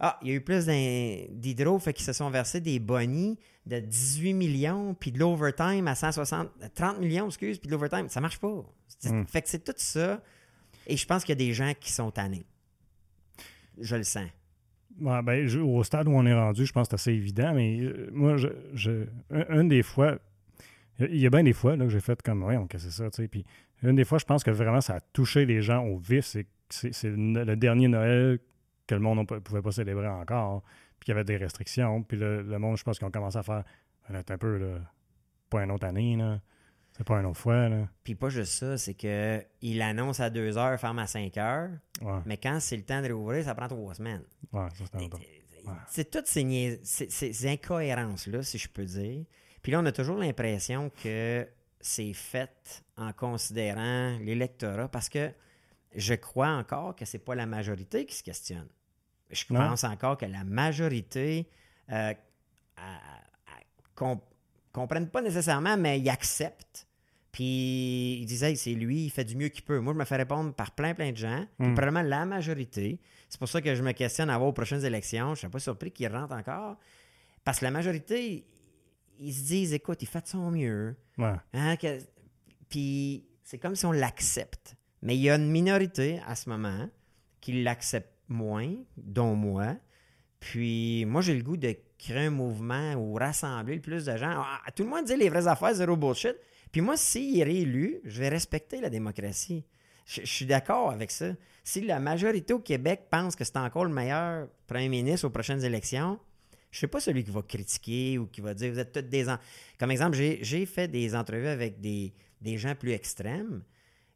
Ah, 0.00 0.18
il 0.22 0.28
y 0.28 0.30
a 0.32 0.34
eu 0.34 0.40
plus 0.40 0.66
d'hydro, 0.66 1.78
fait 1.78 1.92
qu'ils 1.92 2.04
se 2.04 2.12
sont 2.12 2.28
versés 2.30 2.60
des 2.60 2.78
bonnies 2.80 3.38
de 3.66 3.78
18 3.78 4.34
millions, 4.34 4.94
puis 4.94 5.12
de 5.12 5.18
l'overtime 5.18 5.86
à 5.88 5.94
160, 5.94 6.48
30 6.74 6.98
millions, 7.00 7.26
excuse, 7.26 7.58
puis 7.58 7.68
de 7.68 7.72
l'overtime. 7.72 8.08
Ça 8.08 8.20
marche 8.20 8.38
pas. 8.38 8.64
C'est- 8.98 9.12
Mm. 9.12 9.26
Fait 9.26 9.42
que 9.42 9.48
c'est 9.48 9.64
tout 9.64 9.72
ça. 9.76 10.20
Et 10.86 10.96
je 10.96 11.06
pense 11.06 11.24
qu'il 11.24 11.32
y 11.32 11.42
a 11.42 11.46
des 11.46 11.52
gens 11.54 11.72
qui 11.78 11.92
sont 11.92 12.10
tannés. 12.10 12.44
Je 13.80 13.96
le 13.96 14.02
sens. 14.04 14.28
Ouais, 15.00 15.22
ben, 15.22 15.46
je- 15.46 15.58
au 15.60 15.82
stade 15.82 16.06
où 16.08 16.12
on 16.12 16.24
est 16.26 16.34
rendu, 16.34 16.66
je 16.66 16.72
pense 16.72 16.86
que 16.88 16.96
c'est 16.96 17.10
assez 17.10 17.12
évident, 17.16 17.52
mais 17.54 17.78
euh, 17.80 18.10
moi, 18.12 18.36
je, 18.36 18.48
je- 18.74 19.06
un, 19.30 19.60
un 19.60 19.64
des 19.64 19.82
fois, 19.82 20.18
il 21.00 21.16
y 21.16 21.26
a 21.26 21.30
bien 21.30 21.42
des 21.42 21.52
fois 21.52 21.76
là, 21.76 21.84
que 21.84 21.90
j'ai 21.90 22.00
fait 22.00 22.20
comme, 22.22 22.42
ouais, 22.44 22.56
on 22.56 22.66
cassait 22.66 22.90
ça, 22.90 23.10
tu 23.10 23.22
sais, 23.22 23.28
puis 23.28 23.44
une 23.82 23.96
des 23.96 24.04
fois, 24.04 24.18
je 24.18 24.24
pense 24.24 24.44
que 24.44 24.50
vraiment, 24.52 24.80
ça 24.80 24.96
a 24.96 25.00
touché 25.00 25.46
les 25.46 25.62
gens 25.62 25.84
au 25.84 25.98
vif, 25.98 26.24
c'est 26.24 26.46
c'est 26.70 26.92
c'est 26.94 27.10
le, 27.10 27.44
le 27.44 27.56
dernier 27.56 27.88
Noël 27.88 28.38
que 28.86 28.94
le 28.94 29.00
monde 29.00 29.18
ne 29.30 29.38
pouvait 29.38 29.62
pas 29.62 29.72
célébrer 29.72 30.08
encore, 30.08 30.62
puis 30.98 31.06
qu'il 31.06 31.12
y 31.12 31.16
avait 31.16 31.24
des 31.24 31.36
restrictions, 31.36 32.02
puis 32.02 32.16
le, 32.18 32.42
le 32.42 32.58
monde, 32.58 32.76
je 32.76 32.82
pense 32.84 32.98
qu'ils 32.98 33.06
ont 33.06 33.10
commencé 33.10 33.38
à 33.38 33.42
faire, 33.42 33.64
un 34.08 34.22
peu, 34.38 34.58
là, 34.58 34.78
pas 35.50 35.62
une 35.64 35.70
autre 35.70 35.86
année, 35.86 36.16
là, 36.16 36.40
c'est 36.96 37.04
pas 37.06 37.18
une 37.18 37.26
autre 37.26 37.40
fois, 37.40 37.68
là, 37.68 37.88
Puis 38.04 38.14
pas 38.14 38.28
juste 38.28 38.52
ça, 38.52 38.78
c'est 38.78 38.94
que 38.94 39.42
il 39.62 39.80
annonce 39.82 40.20
à 40.20 40.30
2 40.30 40.56
heures, 40.58 40.78
ferme 40.78 40.98
à 41.00 41.06
5 41.06 41.36
heures, 41.38 41.70
ouais, 42.02 42.20
mais 42.26 42.36
quand 42.36 42.58
c'est 42.60 42.76
le 42.76 42.84
temps 42.84 43.00
de 43.00 43.06
réouvrir, 43.06 43.44
ça 43.44 43.54
prend 43.54 43.66
trois 43.68 43.94
semaines. 43.94 44.22
ouais, 44.52 44.68
ça 44.74 44.84
c'est. 44.92 44.98
C'est 45.88 46.10
toutes 46.10 46.26
ces, 46.26 46.44
niais- 46.44 46.78
ces- 46.84 47.08
ces 47.10 47.46
incohérences-là, 47.48 48.42
si 48.42 48.58
je 48.58 48.68
peux 48.68 48.84
dire. 48.84 49.24
Puis 49.62 49.72
là, 49.72 49.80
on 49.80 49.86
a 49.86 49.92
toujours 49.92 50.18
l'impression 50.18 50.90
que 51.02 51.48
c'est 51.80 52.12
fait 52.12 52.84
en 52.98 53.12
considérant 53.14 54.18
l'électorat 54.20 54.88
parce 54.88 55.08
que 55.08 55.30
je 55.94 56.14
crois 56.14 56.48
encore 56.50 56.96
que 56.96 57.04
c'est 57.04 57.18
pas 57.18 57.34
la 57.34 57.46
majorité 57.46 58.04
qui 58.06 58.14
se 58.14 58.22
questionne. 58.22 58.68
Je 59.30 59.44
Non. 59.50 59.60
pense 59.60 59.84
encore 59.84 60.16
que 60.18 60.26
la 60.26 60.44
majorité 60.44 61.48
euh, 61.90 62.12
à- 62.76 62.96
à- 62.96 63.60
com- 63.94 64.20
comprennent 64.72 65.08
pas 65.10 65.22
nécessairement, 65.22 65.76
mais 65.76 66.00
ils 66.00 66.08
acceptent. 66.08 66.86
Puis 67.32 68.18
ils 68.20 68.26
disent, 68.26 68.42
hey, 68.44 68.56
c'est 68.56 68.74
lui, 68.74 69.04
il 69.06 69.10
fait 69.10 69.24
du 69.24 69.36
mieux 69.36 69.48
qu'il 69.48 69.64
peut. 69.64 69.80
Moi, 69.80 69.92
je 69.92 69.98
me 69.98 70.04
fais 70.04 70.16
répondre 70.16 70.54
par 70.54 70.70
plein, 70.70 70.94
plein 70.94 71.10
de 71.12 71.16
gens. 71.16 71.46
Puis 71.58 71.68
Mm. 71.68 71.74
probablement 71.74 72.02
la 72.08 72.24
majorité. 72.26 73.00
C'est 73.28 73.38
pour 73.38 73.48
ça 73.48 73.60
que 73.60 73.74
je 73.74 73.82
me 73.82 73.92
questionne 73.92 74.30
à 74.30 74.38
voir 74.38 74.48
aux 74.50 74.52
prochaines 74.52 74.84
élections. 74.84 75.26
Je 75.28 75.30
ne 75.32 75.36
suis 75.36 75.48
pas 75.48 75.58
surpris 75.58 75.90
qu'ils 75.90 76.08
rentrent 76.08 76.34
encore. 76.34 76.76
Parce 77.42 77.58
que 77.58 77.64
la 77.64 77.70
majorité, 77.72 78.46
ils 79.18 79.34
se 79.34 79.42
disent, 79.42 79.72
écoute, 79.72 80.00
il 80.02 80.06
fait 80.06 80.22
de 80.22 80.28
son 80.28 80.50
mieux. 80.50 80.96
Ouais. 81.18 81.34
Hein, 81.52 81.76
que- 81.76 81.98
Puis 82.68 83.26
c'est 83.42 83.58
comme 83.58 83.74
si 83.76 83.84
on 83.86 83.92
l'accepte. 83.92 84.76
Mais 85.04 85.14
il 85.16 85.22
y 85.22 85.30
a 85.30 85.36
une 85.36 85.50
minorité 85.50 86.20
à 86.26 86.34
ce 86.34 86.48
moment 86.48 86.88
qui 87.40 87.62
l'accepte 87.62 88.10
moins, 88.28 88.74
dont 88.96 89.36
moi. 89.36 89.76
Puis 90.40 91.04
moi, 91.06 91.20
j'ai 91.20 91.34
le 91.34 91.42
goût 91.42 91.56
de 91.56 91.76
créer 91.98 92.26
un 92.26 92.30
mouvement 92.30 92.94
ou 92.94 93.14
rassembler 93.14 93.76
le 93.76 93.80
plus 93.80 94.06
de 94.06 94.16
gens. 94.16 94.34
Ah, 94.36 94.60
tout 94.74 94.82
le 94.82 94.88
monde 94.88 95.04
dit 95.04 95.16
les 95.16 95.28
vraies 95.28 95.46
affaires, 95.46 95.74
zéro 95.74 95.96
bullshit. 95.96 96.34
Puis 96.72 96.80
moi, 96.80 96.96
s'il 96.96 97.38
est 97.38 97.44
réélu, 97.44 98.00
je 98.04 98.18
vais 98.18 98.28
respecter 98.30 98.80
la 98.80 98.90
démocratie. 98.90 99.64
Je, 100.06 100.22
suis 100.24 100.44
d'accord 100.46 100.90
avec 100.90 101.10
ça. 101.10 101.32
Si 101.62 101.80
la 101.82 101.98
majorité 101.98 102.52
au 102.52 102.58
Québec 102.58 103.04
pense 103.10 103.36
que 103.36 103.44
c'est 103.44 103.56
encore 103.56 103.84
le 103.84 103.92
meilleur 103.92 104.48
premier 104.66 104.88
ministre 104.88 105.26
aux 105.26 105.30
prochaines 105.30 105.64
élections, 105.64 106.18
je 106.70 106.76
ne 106.76 106.78
suis 106.78 106.86
pas 106.88 107.00
celui 107.00 107.24
qui 107.24 107.30
va 107.30 107.42
critiquer 107.42 108.18
ou 108.18 108.26
qui 108.26 108.40
va 108.40 108.52
dire 108.52 108.72
vous 108.72 108.78
êtes 108.80 108.92
tous 108.92 109.00
des. 109.02 109.28
en- 109.28 109.38
Comme 109.78 109.90
exemple, 109.92 110.16
j'ai 110.16 110.40
j'ai 110.42 110.66
fait 110.66 110.88
des 110.88 111.14
entrevues 111.14 111.46
avec 111.46 111.80
des, 111.80 112.12
des 112.40 112.58
gens 112.58 112.74
plus 112.74 112.90
extrêmes 112.92 113.62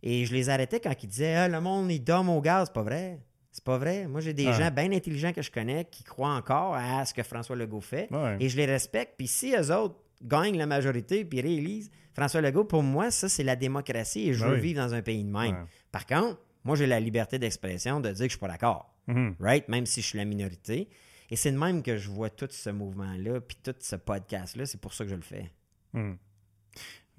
et 0.02 0.24
je 0.26 0.32
les 0.34 0.48
arrêtais 0.48 0.80
quand 0.80 0.92
ils 1.02 1.08
disaient 1.08 1.34
Ah, 1.34 1.48
le 1.48 1.60
monde 1.60 1.90
il 1.90 2.00
dorme 2.02 2.28
au 2.30 2.40
gaz. 2.40 2.66
C'est 2.68 2.74
pas 2.74 2.82
vrai. 2.82 3.18
C'est 3.50 3.64
pas 3.64 3.78
vrai. 3.78 4.06
Moi, 4.06 4.20
j'ai 4.20 4.34
des 4.34 4.46
Ouais. 4.46 4.52
gens 4.52 4.70
bien 4.70 4.92
intelligents 4.92 5.32
que 5.32 5.42
je 5.42 5.50
connais 5.50 5.84
qui 5.86 6.04
croient 6.04 6.34
encore 6.34 6.74
à 6.74 7.04
ce 7.04 7.12
que 7.14 7.22
François 7.22 7.56
Legault 7.56 7.80
fait 7.80 8.08
Ouais. 8.12 8.36
et 8.38 8.48
je 8.48 8.56
les 8.56 8.66
respecte. 8.66 9.14
Puis 9.18 9.26
si 9.26 9.52
eux 9.54 9.74
autres 9.74 9.96
gagnent 10.22 10.56
la 10.58 10.66
majorité 10.66 11.24
puis 11.24 11.40
réélisent 11.40 11.90
François 12.14 12.40
Legault, 12.40 12.64
pour 12.64 12.82
moi, 12.82 13.10
ça, 13.10 13.28
c'est 13.28 13.42
la 13.44 13.56
démocratie 13.56 14.28
et 14.28 14.34
je 14.34 14.44
Ben 14.44 14.50
veux 14.50 14.56
oui. 14.56 14.60
vivre 14.62 14.80
dans 14.84 14.94
un 14.94 15.02
pays 15.02 15.24
de 15.24 15.30
même. 15.30 15.54
Ouais. 15.56 15.64
Par 15.90 16.06
contre, 16.06 16.38
moi, 16.64 16.76
j'ai 16.76 16.86
la 16.86 17.00
liberté 17.00 17.38
d'expression 17.38 18.00
de 18.00 18.10
dire 18.10 18.18
que 18.26 18.32
je 18.32 18.36
suis 18.36 18.38
pas 18.38 18.48
d'accord 18.48 18.94
Mhm. 19.08 19.34
right? 19.40 19.68
Même 19.68 19.86
si 19.86 20.02
je 20.02 20.06
suis 20.06 20.18
la 20.18 20.24
minorité. 20.24 20.88
Et 21.30 21.36
c'est 21.36 21.50
de 21.52 21.58
même 21.58 21.82
que 21.82 21.96
je 21.96 22.08
vois 22.10 22.30
tout 22.30 22.48
ce 22.50 22.70
mouvement-là, 22.70 23.40
puis 23.40 23.56
tout 23.62 23.74
ce 23.80 23.96
podcast-là. 23.96 24.66
C'est 24.66 24.80
pour 24.80 24.92
ça 24.94 25.04
que 25.04 25.10
je 25.10 25.14
le 25.16 25.22
fais. 25.22 25.50
Hmm. 25.92 26.14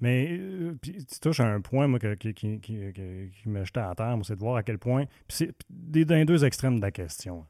Mais 0.00 0.28
euh, 0.30 0.74
puis 0.80 1.04
tu 1.04 1.20
touches 1.20 1.40
à 1.40 1.46
un 1.46 1.60
point 1.60 1.86
moi, 1.86 1.98
que- 1.98 2.14
qui, 2.14 2.32
qui, 2.34 2.58
qui, 2.60 2.78
qui- 2.92 3.48
me 3.48 3.64
jetait 3.64 3.80
à 3.80 3.94
terre, 3.94 4.16
c'est 4.22 4.34
de 4.34 4.40
voir 4.40 4.56
à 4.56 4.62
quel 4.62 4.78
point. 4.78 5.04
Puis 5.28 5.36
c'est 5.36 5.50
dans 5.68 6.14
les 6.16 6.24
deux 6.24 6.44
extrêmes 6.44 6.76
de 6.76 6.82
la 6.82 6.90
question. 6.90 7.44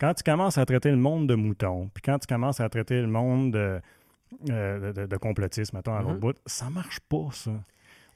Quand 0.00 0.14
tu 0.14 0.22
commences 0.22 0.58
à 0.58 0.64
traiter 0.64 0.90
le 0.90 0.96
monde 0.96 1.28
de 1.28 1.34
mouton, 1.34 1.90
puis 1.92 2.02
quand 2.02 2.18
tu 2.18 2.26
commences 2.28 2.60
à 2.60 2.68
traiter 2.68 3.00
le 3.00 3.08
monde 3.08 3.52
de, 3.52 3.80
euh, 4.50 4.92
de, 4.92 5.06
de 5.06 5.16
complotisme, 5.16 5.76
mettons, 5.76 5.94
à 5.94 6.02
l'autre 6.02 6.14
Mhm. 6.14 6.20
bout, 6.20 6.36
ça 6.46 6.70
marche 6.70 7.00
pas, 7.00 7.28
ça. 7.32 7.50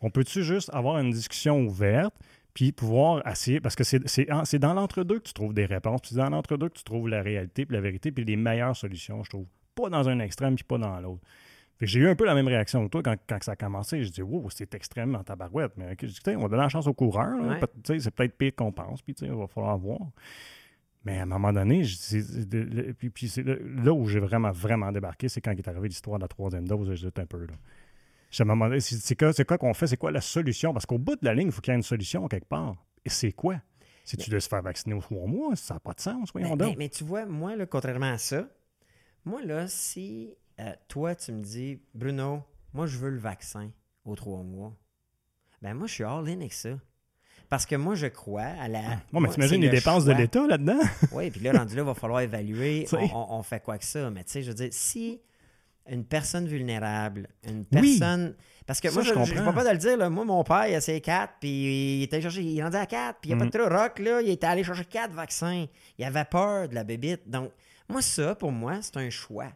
On 0.01 0.11
peut-tu 0.11 0.45
juste 0.45 0.71
avoir 0.73 0.99
une 0.99 1.11
discussion 1.11 1.61
ouverte, 1.64 2.14
puis 2.55 2.71
pouvoir 2.71 3.27
essayer, 3.27 3.61
parce 3.61 3.75
que 3.75 3.83
c'est 3.83 4.59
dans 4.59 4.75
l'entre-deux 4.75 5.18
que 5.21 5.25
tu 5.25 5.33
trouves 5.33 5.55
des 5.55 5.64
réponses, 5.64 6.03
puis 6.03 6.11
c'est 6.11 6.16
dans 6.18 6.29
l'entre-deux 6.31 6.68
que 6.68 6.77
tu 6.79 6.85
trouves 6.85 7.09
la 7.09 7.23
réalité, 7.23 7.64
puis 7.66 7.75
la 7.75 7.81
vérité, 7.81 8.12
puis 8.12 8.25
les 8.25 8.37
meilleures 8.37 8.77
solutions, 8.77 9.25
je 9.25 9.31
trouve. 9.31 9.47
Pas 9.75 9.88
dans 9.88 10.09
un 10.09 10.18
extrême, 10.21 10.55
puis 10.55 10.64
pas 10.64 10.77
dans 10.79 11.01
l'autre. 11.01 11.23
J'ai 11.87 12.01
eu 12.01 12.09
un 12.09 12.14
peu 12.14 12.25
la 12.25 12.35
même 12.35 12.47
réaction 12.49 12.85
que 12.85 12.90
toi 12.90 13.03
quand, 13.03 13.16
quand 13.29 13.42
ça 13.42 13.53
a 13.53 13.57
commencé. 13.57 14.03
Je 14.05 14.11
dis, 14.11 14.23
wow, 14.23 14.49
c'est 14.51 14.75
extrêmement 14.75 15.23
tabarouette. 15.25 15.73
Mais 15.77 15.95
Tiens, 15.97 16.38
on 16.38 16.42
va 16.42 16.49
donner 16.49 16.62
la 16.62 16.68
chance 16.68 16.87
aux 16.87 16.95
coureurs. 16.95 17.37
là. 17.42 17.55
Ouais. 17.55 17.59
Peut- 17.61 17.99
C'est 17.99 18.11
peut-être 18.11 18.37
pire 18.37 18.53
qu'on 18.57 18.73
pense. 18.73 19.03
Puis, 19.03 19.14
il 19.21 19.31
va 19.33 19.47
falloir 19.49 19.77
voir. 19.79 20.01
Mais 21.05 21.18
à 21.18 21.23
un 21.23 21.27
moment 21.27 21.53
donné, 21.53 21.83
je 21.83 22.92
puis, 22.92 23.11
puis 23.11 23.29
c'est 23.29 23.42
là 23.45 23.92
où 23.92 24.07
j'ai 24.07 24.21
vraiment, 24.21 24.53
vraiment 24.53 24.92
débarqué, 24.92 25.29
c'est 25.29 25.40
quand 25.40 25.51
il 25.51 25.59
est 25.59 25.68
arrivé 25.68 25.88
l'histoire 25.88 26.18
de 26.18 26.23
la 26.25 26.29
troisième 26.29 26.66
dose. 26.68 26.95
Je 26.95 27.09
dis 27.09 27.21
un 27.21 27.27
peu. 27.27 27.45
Là. 27.47 27.55
Je 28.31 28.79
c'est 28.81 29.45
quoi 29.45 29.59
qu'on 29.59 29.75
fait? 29.75 29.88
C'est 29.88 29.97
quoi 29.97 30.12
la 30.12 30.21
solution? 30.21 30.73
Parce 30.73 30.87
qu'au 30.87 30.99
bout 30.99 31.16
de 31.16 31.25
la 31.25 31.35
ligne, 31.35 31.49
il 31.49 31.53
faut 31.53 31.61
qu'il 31.61 31.73
y 31.73 31.75
ait 31.75 31.77
une 31.77 31.83
solution 31.83 32.29
quelque 32.29 32.49
part. 32.49 32.77
Et 33.05 33.11
c'est 33.11 33.33
quoi? 33.33 33.57
Si 34.05 34.16
tu 34.16 34.31
dois 34.31 34.40
se 34.40 34.49
faire 34.49 34.62
vacciner 34.62 34.95
aux 34.95 35.01
trois 35.01 35.27
mois, 35.27 35.55
ça 35.57 35.75
n'a 35.75 35.81
pas 35.81 35.92
de 35.92 36.01
sens, 36.01 36.31
voyons 36.33 36.51
Mais, 36.51 36.57
donc. 36.57 36.68
mais- 36.71 36.77
mais 36.85 36.88
tu 36.88 37.05
vois, 37.05 37.27
moi, 37.27 37.57
là, 37.57 37.66
contrairement 37.66 38.12
à 38.12 38.18
ça, 38.18 38.49
moi, 39.25 39.42
là, 39.45 39.66
si 39.68 40.31
euh, 40.62 40.72
toi, 40.88 41.14
tu 41.14 41.33
me 41.33 41.42
dis, 41.42 41.81
Bruno, 41.94 42.42
moi, 42.72 42.87
je 42.87 42.96
veux 42.98 43.11
le 43.11 43.18
vaccin 43.18 43.70
aux 44.05 44.14
trois 44.14 44.42
mois, 44.42 44.72
ben 45.61 45.75
moi, 45.75 45.87
je 45.87 45.92
suis 45.94 46.05
all-in 46.05 46.40
avec 46.40 46.53
ça. 46.53 46.70
Parce 47.48 47.66
que 47.66 47.77
moi, 47.77 47.94
je 47.94 48.07
crois 48.07 48.42
à 48.61 48.66
la. 48.68 48.81
Bon, 49.12 49.20
mais 49.20 49.27
moi, 49.27 49.29
t'imagines 49.35 49.61
les 49.61 49.68
le 49.68 49.75
dépenses 49.75 50.05
de 50.07 50.12
l'État 50.12 50.46
là-dedans? 50.46 50.81
Oui, 51.12 51.31
puis 51.31 51.40
là, 51.40 51.53
rendu 51.53 51.77
là, 51.77 51.83
il 51.83 51.87
va 51.87 51.94
falloir 51.94 52.20
évaluer. 52.22 52.87
On, 52.92 52.96
on- 52.96 53.27
on 53.38 53.42
fait 53.42 53.62
quoi 53.62 53.77
que 53.77 53.85
ça? 53.85 54.11
Mais 54.11 54.25
tu 54.25 54.33
sais, 54.33 54.42
je 54.42 54.48
veux 54.48 54.55
dire, 54.55 54.68
si 54.72 55.20
une 55.90 56.05
personne 56.05 56.46
vulnérable, 56.46 57.29
une 57.46 57.64
Oui. 57.72 57.98
personne. 57.98 58.35
Parce 58.66 58.81
que 58.81 58.88
Ça, 58.88 58.94
moi, 58.94 59.03
je 59.03 59.11
ne 59.11 59.14
comprends. 59.16 59.51
vais 59.51 59.53
pas 59.53 59.64
de 59.64 59.70
le 59.70 59.77
dire, 59.77 59.96
là. 59.98 60.09
moi, 60.09 60.25
mon 60.25 60.42
père, 60.44 60.66
il 60.68 60.75
a 60.77 60.81
ses 60.81 61.01
quatre, 61.01 61.35
puis 61.40 61.98
il 61.98 62.03
était 62.05 62.16
allé 62.16 62.22
chercher, 62.22 62.42
il 62.42 62.59
est 62.59 62.62
rendu 62.62 62.77
à 62.77 62.87
quatre, 62.87 63.18
puis 63.20 63.31
il 63.31 63.35
n'y 63.37 63.42
a 63.42 63.44
pas 63.44 63.51
de 63.51 63.59
trop 63.59 63.68
rock, 63.68 63.98
là. 63.98 64.22
Il 64.22 64.31
était 64.31 64.46
allé 64.46 64.62
chercher 64.64 64.85
quatre 64.87 65.12
vaccins. 65.12 65.66
Il 65.98 66.05
avait 66.05 66.25
peur 66.25 66.68
de 66.68 66.75
la 66.75 66.85
bébite. 66.85 67.29
Donc, 67.29 67.51
moi, 67.88 68.01
ça, 68.01 68.35
pour 68.35 68.51
moi, 68.53 68.79
c'est 68.81 68.96
un 68.96 69.11
choix. 69.11 69.48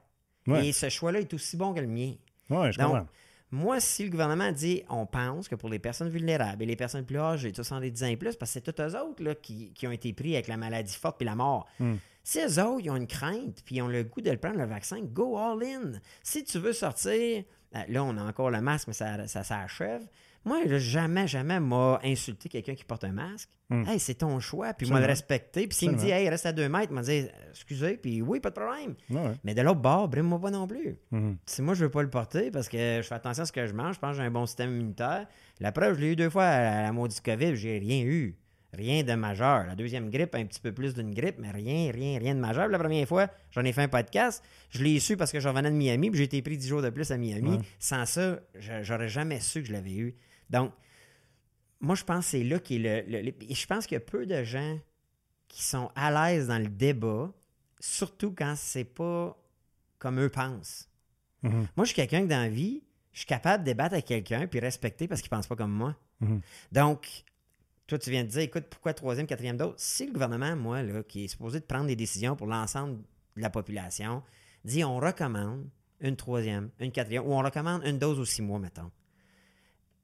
Ouais. 0.47 0.69
Et 0.69 0.73
ce 0.73 0.89
choix-là 0.89 1.21
est 1.21 1.35
aussi 1.35 1.57
bon 1.57 1.73
que 1.75 1.81
le 1.81 1.87
mien. 1.87 2.15
Oui, 2.51 2.73
je 2.73 2.79
Donc, 2.79 2.91
comprends. 2.93 3.07
moi, 3.51 3.81
si 3.81 4.05
le 4.05 4.11
gouvernement 4.11 4.53
dit 4.53 4.83
on 4.89 5.07
pense 5.07 5.49
que 5.49 5.55
pour 5.55 5.69
les 5.69 5.79
personnes 5.79 6.09
vulnérables 6.09 6.63
et 6.63 6.67
les 6.67 6.77
personnes 6.77 7.05
plus 7.05 7.19
âgées, 7.19 7.53
tous 7.53 7.71
en 7.73 7.81
10 7.81 8.05
ans 8.05 8.07
et 8.07 8.17
plus, 8.17 8.37
parce 8.37 8.53
que 8.55 8.61
c'est 8.61 8.73
tous 8.73 8.81
eux 8.83 8.97
autres 8.97 9.23
là, 9.23 9.35
qui, 9.35 9.73
qui 9.73 9.87
ont 9.87 9.93
été 9.93 10.13
pris 10.13 10.35
avec 10.35 10.47
la 10.49 10.57
maladie 10.57 10.95
forte 10.95 11.17
puis 11.19 11.27
la 11.27 11.35
mort. 11.35 11.67
Hmm. 11.81 11.97
Si 12.23 12.41
eux 12.41 12.63
autres, 12.63 12.81
ils 12.85 12.91
ont 12.91 12.97
une 12.97 13.07
crainte 13.07 13.63
puis 13.65 13.77
ils 13.77 13.83
ont 13.83 13.89
le 13.89 14.03
goût 14.05 14.21
de 14.21 14.31
le 14.31 14.37
prendre, 14.39 14.59
le 14.59 14.67
vaccin, 14.67 14.99
go 15.01 15.37
all 15.39 15.63
in. 15.65 15.93
Si 16.23 16.45
tu 16.45 16.59
veux 16.59 16.73
sortir, 16.73 17.45
euh, 17.75 17.79
là, 17.89 18.05
on 18.05 18.17
a 18.17 18.23
encore 18.25 18.51
le 18.51 18.61
masque, 18.61 18.89
mais 18.89 18.95
ça, 18.95 19.27
ça 19.29 19.45
s'achève. 19.45 20.03
Moi, 20.47 20.65
là, 20.65 20.79
jamais, 20.79 21.27
jamais 21.27 21.61
m'a 21.61 22.01
insulté 22.05 22.49
quelqu'un 22.49 22.75
qui 22.75 22.85
porte 22.85 23.05
un 23.05 23.13
masque. 23.13 23.51
Hmm. 23.69 23.83
Hey, 23.87 23.99
c'est 23.99 24.15
ton 24.15 24.39
choix, 24.41 24.73
puis 24.75 24.89
moi 24.89 25.01
le 25.01 25.07
respecter. 25.07 25.67
Puis 25.67 25.77
s'il 25.77 25.91
me 25.91 25.97
dit, 25.97 26.09
hey, 26.09 26.29
reste 26.29 26.47
à 26.47 26.53
deux 26.53 26.69
mètres, 26.69 26.93
m'a 26.93 27.03
dit, 27.03 27.27
excusez, 27.51 27.97
puis 27.97 28.23
oui, 28.23 28.39
pas 28.41 28.51
de 28.51 28.55
problème. 28.55 28.95
Ouais. 29.11 29.33
Mais 29.43 29.55
de 29.55 29.63
l'autre 29.63 29.81
bord, 29.81 30.09
brime-moi 30.09 30.41
pas 30.41 30.51
non 30.53 30.67
plus. 30.69 30.97
Mhm. 31.11 31.37
Si 31.47 31.61
moi, 31.63 31.75
je 31.75 31.85
veux 31.85 31.91
pas 31.91 32.03
le 32.03 32.11
porter 32.11 32.51
parce 32.53 32.69
que 32.69 32.79
je 32.79 33.03
fais 33.03 33.15
attention 33.17 33.43
à 33.43 33.47
ce 33.47 33.53
que 33.53 33.67
je 33.67 33.75
mange, 33.75 33.97
je 33.97 33.99
pense 34.01 34.13
que 34.13 34.19
j'ai 34.19 34.23
un 34.27 34.31
bon 34.31 34.47
système 34.47 34.71
immunitaire. 34.71 35.27
La 35.61 35.73
preuve, 35.73 35.97
je 35.97 36.01
l'ai 36.01 36.13
eu 36.13 36.17
deux 36.17 36.31
fois 36.31 36.45
à 36.45 36.83
la 36.83 36.93
maudite 36.93 37.21
COVID, 37.25 37.57
j'ai 37.57 37.79
rien 37.79 38.03
eu. 38.05 38.37
Rien 38.73 39.03
de 39.03 39.15
majeur. 39.15 39.65
La 39.67 39.75
deuxième 39.75 40.11
grippe, 40.11 40.35
un 40.35 40.45
petit 40.45 40.61
peu 40.61 40.71
plus 40.71 40.93
d'une 40.93 41.15
grippe, 41.15 41.37
mais 41.39 41.51
rien, 41.51 41.91
rien, 41.91 42.19
rien 42.19 42.35
de 42.35 42.41
majeur. 42.41 42.69
La 42.69 42.79
première 42.79 43.09
fois, 43.09 43.29
j'en 43.51 43.65
ai 43.65 43.73
fait 43.73 43.83
un 43.83 43.89
podcast. 43.89 44.45
Je 44.71 44.85
l'ai 44.85 45.01
su 45.01 45.17
parce 45.17 45.33
que 45.33 45.41
je 45.41 45.49
revenais 45.49 45.71
de 45.71 45.77
Miami, 45.77 46.11
puis 46.11 46.19
j'ai 46.19 46.25
été 46.25 46.43
pris 46.43 46.59
dix 46.59 46.69
jours 46.69 46.83
de 46.83 46.91
plus 46.91 47.11
à 47.11 47.17
Miami. 47.17 47.51
Ouais. 47.57 47.59
Sans 47.79 48.05
ça, 48.05 48.39
je- 48.59 48.83
j'aurais 48.83 49.09
jamais 49.09 49.41
su 49.41 49.63
que 49.63 49.69
je 49.69 49.73
l'avais 49.73 49.95
eu. 49.95 50.15
Donc, 50.51 50.73
moi, 51.81 51.95
je 51.95 52.05
pense 52.05 52.25
que 52.27 52.31
c'est 52.33 52.45
là 52.45 52.59
qui 52.59 52.77
est 52.77 53.05
le, 53.07 53.21
le- 53.23 53.33
Je 53.55 53.67
pense 53.67 53.87
qu'il 53.87 53.95
y 53.97 53.99
a 53.99 54.01
peu 54.01 54.27
de 54.27 54.43
gens 54.45 54.79
qui 55.49 55.63
sont 55.63 55.91
à 55.95 56.11
l'aise 56.11 56.49
dans 56.49 56.59
le 56.59 56.69
débat, 56.69 57.33
surtout 57.81 58.33
quand 58.33 58.55
c'est 58.57 58.85
pas 58.85 59.37
comme 59.99 60.21
eux 60.21 60.29
pensent. 60.31 60.89
Mhm. 61.43 61.69
Moi, 61.77 61.85
je 61.85 61.87
suis 61.87 61.95
quelqu'un 61.97 62.23
que 62.23 62.29
dans 62.31 62.41
la 62.43 62.49
vie, 62.49 62.83
je 63.13 63.19
suis 63.21 63.27
capable 63.27 63.63
de 63.65 63.71
débattre 63.71 63.95
avec 63.95 64.07
quelqu'un 64.07 64.47
puis 64.47 64.59
respecter 64.61 65.07
parce 65.09 65.21
qu'il 65.21 65.31
pense 65.31 65.47
pas 65.47 65.57
comme 65.57 65.73
moi. 65.73 65.97
Mhm. 66.21 66.41
Donc, 66.73 67.25
toi, 67.87 67.99
tu 67.99 68.11
viens 68.11 68.25
de 68.25 68.29
dire, 68.29 68.41
écoute, 68.41 68.65
pourquoi 68.69 68.95
troisième, 68.95 69.27
quatrième 69.27 69.57
dose? 69.57 69.75
Si 69.77 70.07
le 70.07 70.13
gouvernement, 70.13 70.57
moi, 70.57 70.83
là, 70.83 71.03
qui 71.03 71.25
est 71.25 71.29
supposé 71.29 71.61
de 71.61 71.65
prendre 71.65 71.87
des 71.87 71.97
décisions 71.97 72.35
pour 72.37 72.47
l'ensemble 72.47 72.99
de 73.37 73.43
la 73.43 73.51
population, 73.51 74.23
dit 74.65 74.83
on 74.83 74.99
recommande 74.99 75.69
une 76.01 76.17
troisième, 76.17 76.71
une 76.81 76.91
quatrième, 76.91 77.25
ou 77.27 77.33
on 77.33 77.43
recommande 77.43 77.83
une 77.85 77.99
dose 77.99 78.19
aux 78.19 78.25
six 78.25 78.43
mois, 78.43 78.59
mettons. 78.59 78.91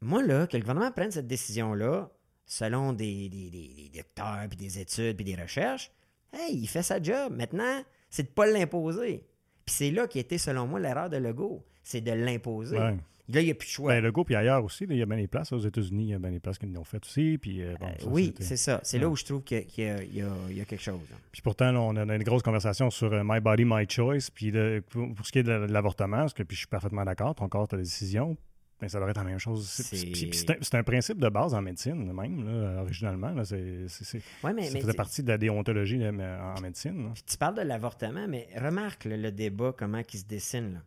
Moi, 0.03 0.23
là, 0.23 0.47
que 0.47 0.57
le 0.57 0.61
gouvernement 0.63 0.91
prenne 0.91 1.11
cette 1.11 1.27
décision-là, 1.29 2.11
selon 2.45 2.93
des, 2.93 3.29
des, 3.29 3.51
des- 3.51 3.91
des 3.93 3.99
docteurs, 3.99 4.47
puis 4.49 4.57
des 4.57 4.79
études, 4.81 5.17
puis 5.17 5.25
des 5.25 5.37
recherches, 5.41 5.91
hey, 6.33 6.57
il 6.57 6.67
fait 6.67 6.83
sa 6.83 7.01
job. 7.03 7.33
Maintenant, 7.37 7.83
c'est 8.11 8.25
de 8.25 8.29
pas 8.29 8.47
l'imposer. 8.47 9.25
Puis 9.65 9.75
c'est 9.75 9.91
là 9.91 10.07
qui 10.09 10.19
était, 10.19 10.39
selon 10.39 10.67
moi, 10.67 10.81
l'erreur 10.81 11.09
de 11.09 11.17
Legault. 11.17 11.65
C'est 11.85 12.01
de 12.01 12.13
l'imposer. 12.13 12.79
Ouais. 12.79 12.97
Là, 13.29 13.41
il 13.41 13.45
n'y 13.45 13.51
a 13.53 13.55
plus 13.55 13.67
de 13.67 13.71
choix. 13.73 13.93
Ben, 13.95 14.03
le 14.03 14.11
go, 14.13 14.25
puis 14.25 14.35
ailleurs 14.35 14.65
aussi, 14.65 14.85
là, 14.87 14.95
il 14.95 14.99
y 14.99 15.03
a 15.03 15.07
bien 15.07 15.17
des 15.17 15.29
places. 15.29 15.53
Aux 15.53 15.59
États-Unis, 15.61 16.05
il 16.05 16.09
y 16.11 16.15
a 16.15 16.19
bien 16.19 16.33
des 16.33 16.41
places 16.41 16.59
qui 16.59 16.67
l'ont 16.67 16.83
fait 16.85 17.03
aussi. 17.05 17.39
Puis, 17.41 17.63
euh, 17.63 17.75
bon, 17.81 17.87
Euh, 17.87 17.91
ça, 18.01 18.07
oui, 18.09 18.35
c'est 18.41 18.57
ça. 18.57 18.81
C'est 18.83 18.99
là 18.99 19.09
où 19.09 19.15
je 19.17 19.25
trouve 19.25 19.43
qu'il 19.45 19.65
y 19.79 19.83
a- 19.85 20.03
y, 20.03 20.19
y 20.59 20.65
quelque 20.67 20.83
chose. 20.83 21.01
là. 21.11 21.17
Puis 21.31 21.41
pourtant, 21.41 21.71
là, 21.71 21.81
on 21.81 21.95
a 21.97 22.03
une 22.17 22.23
grosse 22.25 22.43
conversation 22.43 22.91
sur 22.91 23.13
euh, 23.13 23.23
My 23.25 23.41
Body, 23.41 23.65
My 23.65 23.87
Choice. 23.89 24.29
Puis 24.35 24.51
de- 24.51 24.83
pour, 24.91 25.15
pour 25.15 25.25
ce 25.25 25.31
qui 25.33 25.39
est 25.39 25.43
de, 25.45 25.67
de 25.67 25.73
l'avortement, 25.73 26.19
parce 26.19 26.35
que 26.35 26.43
puis 26.43 26.57
je 26.57 26.61
suis 26.63 26.69
parfaitement 26.69 27.05
d'accord, 27.05 27.35
ton 27.37 27.49
corps, 27.49 27.69
ta 27.69 27.77
décision. 27.77 28.37
Ben, 28.83 28.89
ça 28.89 28.99
devrait 28.99 29.13
être 29.13 29.19
la 29.19 29.23
même 29.25 29.39
chose. 29.39 29.65
C'est- 29.69 30.75
un, 30.75 30.83
principe 30.83 31.19
de 31.21 31.29
base 31.29 31.55
en 31.55 31.63
médecine, 31.63 32.13
même, 32.13 32.45
là, 32.45 32.83
originalement. 32.83 33.31
Là, 33.31 33.45
Ouais, 33.45 34.53
mais, 34.53 34.65
ça 34.65 34.75
mais 34.75 34.81
faisait 34.81 34.91
tu- 34.91 34.97
partie 34.97 35.23
de 35.23 35.29
la 35.29 35.39
déontologie 35.39 35.99
là, 35.99 36.11
en 36.57 36.61
médecine. 36.61 37.15
tu 37.25 37.37
parles 37.39 37.55
de 37.55 37.63
l'avortement, 37.63 38.27
mais 38.29 38.49
remarque 38.57 39.05
le 39.05 39.31
débat, 39.31 39.73
comment 39.79 40.03
il 40.13 40.19
se 40.19 40.25
dessine. 40.25 40.73
là. 40.75 40.81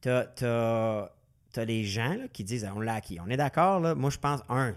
T'as, 0.00 0.24
t'as, 0.26 1.10
t'as 1.52 1.64
des 1.66 1.82
gens 1.82 2.14
là, 2.14 2.28
qui 2.32 2.44
disent 2.44 2.64
on 2.74 2.78
l'a 2.78 2.94
acquis. 2.94 3.18
On 3.20 3.28
est 3.28 3.36
d'accord, 3.36 3.80
là. 3.80 3.96
Moi, 3.96 4.10
je 4.10 4.18
pense, 4.18 4.40
un, 4.48 4.76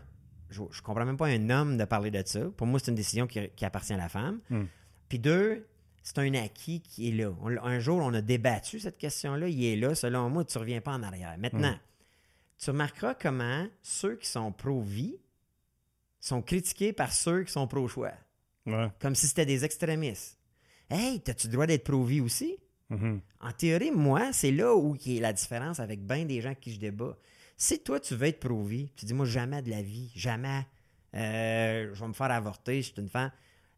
je, 0.49 0.63
je 0.71 0.81
comprends 0.81 1.05
même 1.05 1.17
pas 1.17 1.27
un 1.27 1.49
homme 1.51 1.77
de 1.77 1.85
parler 1.85 2.09
de 2.09 2.23
ça. 2.25 2.41
Pour 2.57 2.65
moi, 2.65 2.79
c'est 2.79 2.89
une 2.89 2.95
décision 2.97 3.27
qui, 3.27 3.47
qui 3.55 3.63
appartient 3.63 3.93
à 3.93 3.97
la 3.97 4.09
femme. 4.09 4.39
Hmm. 4.49 4.63
Puis 5.07 5.19
deux, 5.19 5.67
c'est 6.01 6.17
un 6.17 6.33
acquis 6.33 6.81
qui 6.81 7.09
est 7.09 7.12
là. 7.12 7.31
On 7.43 7.55
un 7.63 7.79
jour, 7.79 7.99
on 8.01 8.13
a 8.15 8.21
débattu 8.21 8.79
cette 8.79 8.97
question-là. 8.97 9.47
Il 9.49 9.63
est 9.63 9.75
là. 9.75 9.93
Selon 9.93 10.29
moi, 10.31 10.43
tu 10.45 10.57
ne 10.57 10.62
reviens 10.62 10.81
pas 10.81 10.93
en 10.93 11.03
arrière. 11.03 11.35
Maintenant, 11.38 11.75
tu 12.60 12.69
remarqueras 12.69 13.15
comment 13.15 13.67
ceux 13.82 14.15
qui 14.15 14.28
sont 14.28 14.52
pro-vie 14.52 15.17
sont 16.19 16.41
critiqués 16.41 16.91
par 16.91 17.12
ceux 17.13 17.43
qui 17.43 17.52
sont 17.52 17.67
pro-choix. 17.67 18.12
Ouais. 18.65 18.89
Comme 19.00 19.15
si 19.15 19.28
c'était 19.28 19.45
des 19.45 19.63
extrémistes. 19.63 20.38
Hey, 20.89 21.22
t'as-tu 21.22 21.48
le 21.48 21.54
droit 21.54 21.65
d'être 21.65 21.86
pro-vie 21.86 22.19
aussi? 22.19 22.58
Mhm. 22.89 23.22
En 23.39 23.52
théorie, 23.52 23.91
moi, 23.91 24.34
c'est 24.34 24.52
là 24.52 24.76
où 24.76 24.95
il 25.06 25.13
y 25.13 25.17
a 25.19 25.22
la 25.22 25.34
différence 25.34 25.80
avec 25.80 26.06
bien 26.06 26.26
des 26.26 26.41
gens 26.41 26.50
avec 26.50 26.60
qui 26.60 26.74
je 26.74 26.80
débat. 26.80 27.17
Si 27.56 27.80
toi, 27.80 28.00
tu 28.00 28.15
veux 28.15 28.28
être 28.28 28.39
pro-vie, 28.39 28.91
tu 28.95 29.06
dis, 29.06 29.13
moi, 29.13 29.26
jamais 29.26 29.62
de 29.62 29.69
la 29.69 29.82
vie, 29.82 30.12
jamais, 30.15 30.65
euh, 31.13 31.91
je 31.93 32.00
vais 32.00 32.08
me 32.08 32.13
faire 32.13 32.32
avorter, 32.32 32.82
je 32.82 32.91
suis 32.91 33.02
une 33.02 33.10
femme. 33.10 33.32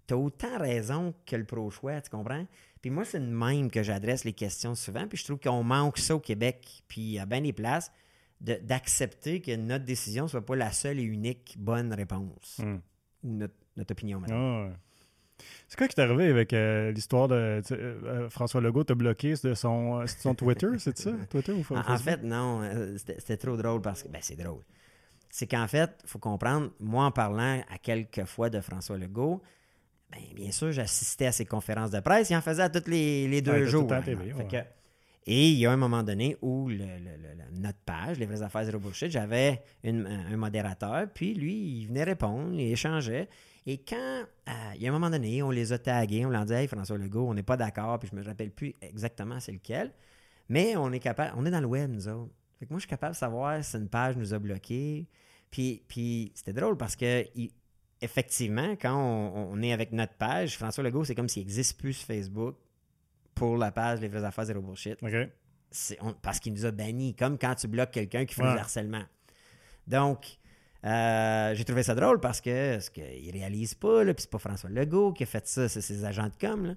Tu 0.08 0.14
as 0.14 0.18
autant 0.18 0.58
raison 0.58 1.14
que 1.26 1.36
le 1.36 1.46
pro-choix, 1.46 2.02
tu 2.02 2.10
comprends? 2.10 2.46
Puis 2.82 2.90
moi, 2.90 3.06
c'est 3.06 3.20
de 3.20 3.26
même 3.26 3.70
que 3.70 3.84
j'adresse 3.84 4.24
les 4.24 4.34
questions 4.34 4.74
souvent, 4.74 5.08
puis 5.08 5.18
je 5.18 5.26
trouve 5.26 5.40
qu'on 5.40 5.64
manque 5.64 6.00
ça 6.00 6.16
au 6.16 6.20
Québec, 6.20 6.84
puis 6.88 7.20
à 7.20 7.26
bien 7.26 7.42
des 7.42 7.54
places, 7.54 7.92
d'accepter 8.42 9.42
que 9.42 9.56
notre 9.56 9.86
décision 9.86 10.24
ne 10.24 10.28
soit 10.30 10.46
pas 10.46 10.56
la 10.56 10.72
seule 10.72 11.00
et 11.00 11.04
unique 11.04 11.56
bonne 11.60 11.94
réponse, 11.94 12.60
Mm. 12.60 12.80
ou 13.24 13.34
notre, 13.34 13.54
notre 13.78 13.92
opinion, 13.92 14.20
maintenant. 14.20 14.68
Ah. 14.72 14.78
C'est 15.68 15.78
quoi 15.78 15.88
qui 15.88 15.96
t'est 15.96 16.02
arrivé 16.04 16.28
avec 16.28 16.54
euh, 16.54 16.92
l'histoire 16.92 17.28
de 17.28 17.36
euh, 17.36 17.62
euh, 17.72 18.30
François 18.30 18.62
Legault 18.62 18.84
t'a 18.84 18.94
bloqué 18.96 19.34
de 19.44 19.54
son, 19.54 20.06
son 20.06 20.36
Twitter, 20.36 20.68
c'est 20.78 20.98
ça? 20.98 21.12
Twitter 21.30 21.52
ou 21.54 21.64
Facebook? 21.64 21.90
en 21.90 21.98
fait, 21.98 22.22
non, 22.24 22.62
c'était 22.98 23.38
trop 23.38 23.58
drôle 23.58 23.82
parce 23.82 24.04
que, 24.04 24.08
ben, 24.10 24.20
c'est 24.22 24.36
drôle. 24.36 24.62
C'est 25.30 25.48
qu'en 25.48 25.68
fait, 25.68 25.90
il 26.04 26.10
faut 26.10 26.20
comprendre, 26.20 26.72
moi, 26.80 27.06
en 27.06 27.12
parlant 27.12 27.62
à 27.72 27.78
quelques 27.78 28.26
fois 28.26 28.50
de 28.50 28.60
François 28.62 28.98
Legault, 28.98 29.42
ben, 30.12 30.20
bien 30.36 30.52
sûr, 30.52 30.72
j'assistais 30.74 31.28
à 31.28 31.32
ses 31.32 31.46
conférences 31.46 31.92
de 31.92 32.02
presse. 32.02 32.30
Il 32.30 32.36
en 32.36 32.42
faisait 32.42 32.64
à 32.64 32.70
tous 32.70 32.90
les, 32.90 33.28
les 33.28 33.42
deux 33.42 33.52
Ouais, 33.52 33.58
était 33.60 33.66
tout 33.68 33.72
jours. 33.72 33.82
le 33.84 33.88
temps 33.88 33.96
hein, 33.96 34.02
TV, 34.02 34.26
Fait 34.32 34.34
ouais. 34.34 34.48
que- 34.48 34.81
et 35.26 35.50
il 35.50 35.58
y 35.58 35.66
a 35.68 35.72
un 35.72 35.78
moment 35.78 36.02
donné 36.02 36.36
où 36.42 36.70
notre 37.54 37.80
page, 37.86 38.18
Les 38.18 38.26
vraies 38.26 38.42
affaires 38.42 38.66
zéro 38.66 38.80
bullshit, 38.80 39.12
j'avais 39.12 39.62
un 39.84 40.38
modérateur, 40.38 41.08
puis 41.14 41.34
lui, 41.36 41.54
il 41.54 41.88
venait 41.88 42.04
répondre, 42.04 42.54
il 42.54 42.72
échangeait. 42.72 43.30
Et 43.68 43.78
quand, 43.78 44.24
euh, 44.50 44.52
il 44.76 44.82
y 44.82 44.88
a 44.88 44.90
un 44.90 44.94
moment 44.94 45.12
donné, 45.12 45.44
on 45.44 45.52
les 45.52 45.72
a 45.72 45.78
tagués, 45.78 46.26
on 46.26 46.32
leur 46.32 46.46
dit 46.46 46.54
Hey, 46.54 46.68
François 46.68 46.98
Legault, 46.98 47.30
on 47.30 47.36
n'est 47.36 47.44
pas 47.44 47.58
d'accord, 47.58 48.00
puis 48.00 48.10
je 48.12 48.16
me 48.16 48.24
rappelle 48.24 48.50
plus 48.50 48.74
exactement 48.82 49.40
c'est 49.40 49.52
lequel. 49.52 49.94
Mais 50.50 50.76
on 50.76 50.92
est 50.92 51.00
capable, 51.00 51.34
on 51.38 51.46
est 51.46 51.52
dans 51.52 51.62
le 51.62 51.68
web, 51.68 51.92
nous 51.92 52.08
autres. 52.08 52.34
Fait 52.60 52.66
que 52.66 52.74
moi, 52.74 52.80
je 52.80 52.82
suis 52.82 52.90
capable 52.90 53.14
de 53.14 53.18
savoir 53.18 53.64
si 53.64 53.78
une 53.78 53.90
page 53.90 54.18
nous 54.18 54.34
a 54.34 54.40
bloqués. 54.40 55.08
Puis, 55.52 56.32
c'était 56.34 56.54
drôle 56.54 56.78
parce 56.78 56.96
que, 56.96 57.26
effectivement, 58.02 58.76
quand 58.82 58.96
on, 58.96 59.52
on 59.52 59.62
est 59.62 59.74
avec 59.74 59.92
notre 59.92 60.14
page, 60.14 60.58
François 60.58 60.84
Legault, 60.84 61.04
c'est 61.04 61.16
comme 61.16 61.30
s'il 61.30 61.44
n'existe 61.44 61.80
plus 61.80 61.94
sur 61.94 62.08
Facebook 62.08 62.56
pour 63.36 63.58
la 63.58 63.72
page 63.72 64.00
Les 64.02 64.08
vraies 64.08 64.24
affaires 64.24 64.46
zéro 64.46 64.62
bullshit. 64.62 64.98
C'est- 65.74 65.98
parce 66.22 66.40
qu'il 66.40 66.52
nous 66.54 66.66
a 66.66 66.72
bannis, 66.72 67.16
comme 67.16 67.38
quand 67.38 67.56
tu 67.56 67.68
bloques 67.68 67.92
quelqu'un 67.92 68.26
qui 68.26 68.36
fait 68.36 68.44
Ouais. 68.44 68.54
du 68.54 68.60
harcèlement. 68.60 69.04
Donc, 69.88 70.38
euh, 70.86 71.54
j'ai 71.56 71.64
trouvé 71.64 71.84
ça 71.84 71.96
drôle 71.96 72.20
parce 72.20 72.42
que 72.42 72.80
ce 72.80 72.90
qu'il 72.90 73.32
réalise 73.32 73.74
pas, 73.76 74.04
puis 74.06 74.16
c'est 74.18 74.30
pas 74.30 74.38
François 74.40 74.70
Legault 74.70 75.14
qui 75.14 75.24
a 75.24 75.26
fait 75.26 75.48
ça, 75.48 75.70
c'est 75.70 75.82
ses 75.82 76.04
agents 76.06 76.28
de 76.28 76.36
com. 76.40 76.66
là. 76.66 76.74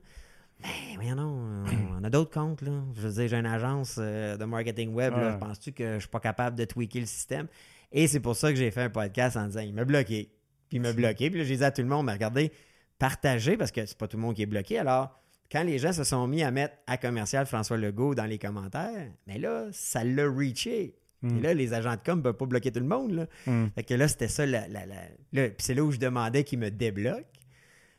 Ben, 0.62 0.68
voyons 0.94 1.16
non, 1.16 1.64
on 1.98 2.04
a 2.04 2.08
d'autres 2.10 2.30
comptes, 2.30 2.62
là. 2.62 2.70
Je 2.94 3.00
veux 3.00 3.12
dire, 3.12 3.28
j'ai 3.28 3.36
une 3.36 3.46
agence 3.46 3.96
euh, 3.98 4.36
de 4.36 4.44
marketing 4.44 4.94
web. 4.94 5.12
Ouais. 5.12 5.36
Penses-tu 5.38 5.72
que 5.72 5.94
je 5.94 5.98
suis 6.00 6.08
pas 6.08 6.20
capable 6.20 6.56
de 6.56 6.64
tweaker 6.64 7.00
le 7.00 7.06
système? 7.06 7.48
Et 7.90 8.06
c'est 8.06 8.20
pour 8.20 8.36
ça 8.36 8.50
que 8.50 8.56
j'ai 8.56 8.70
fait 8.70 8.82
un 8.82 8.90
podcast 8.90 9.36
en 9.36 9.46
disant, 9.46 9.60
il 9.60 9.74
m'a 9.74 9.84
bloqué. 9.84 10.30
Puis 10.68 10.78
il 10.78 10.80
m'a 10.80 10.92
bloqué. 10.92 11.28
Puis 11.30 11.40
là, 11.40 11.44
j'ai 11.44 11.56
dit 11.56 11.64
à 11.64 11.72
tout 11.72 11.82
le 11.82 11.88
monde, 11.88 12.06
mais 12.06 12.12
regardez, 12.12 12.52
partagez, 12.98 13.56
parce 13.56 13.72
que 13.72 13.84
c'est 13.84 13.98
pas 13.98 14.06
tout 14.06 14.16
le 14.16 14.22
monde 14.22 14.36
qui 14.36 14.42
est 14.42 14.46
bloqué. 14.46 14.78
Alors, 14.78 15.18
quand 15.50 15.62
les 15.62 15.78
gens 15.78 15.92
se 15.92 16.04
sont 16.04 16.26
mis 16.26 16.42
à 16.42 16.50
mettre 16.50 16.74
à 16.86 16.96
commercial 16.96 17.46
François 17.46 17.76
Legault 17.76 18.14
dans 18.14 18.24
les 18.26 18.38
commentaires, 18.38 19.08
mais 19.26 19.38
là, 19.38 19.66
ça 19.72 20.02
l'a 20.04 20.24
reaché. 20.28 20.94
Mm. 21.22 21.38
Et 21.38 21.40
là, 21.40 21.54
les 21.54 21.72
agents 21.74 21.92
de 21.94 22.00
com 22.04 22.18
ne 22.18 22.22
peuvent 22.22 22.36
pas 22.36 22.46
bloquer 22.46 22.70
tout 22.72 22.80
le 22.80 22.86
monde. 22.86 23.12
Là. 23.12 23.26
Mm. 23.46 23.66
Fait 23.74 23.82
que 23.84 23.94
là, 23.94 24.08
c'était 24.08 24.28
ça. 24.28 24.44
La, 24.46 24.66
la- 24.68 24.86
la- 24.86 24.94
là, 25.32 25.48
puis 25.48 25.56
c'est 25.58 25.74
là 25.74 25.82
où 25.84 25.90
je 25.92 25.98
demandais 25.98 26.44
qu'ils 26.44 26.58
me 26.58 26.70
débloquent. 26.70 27.24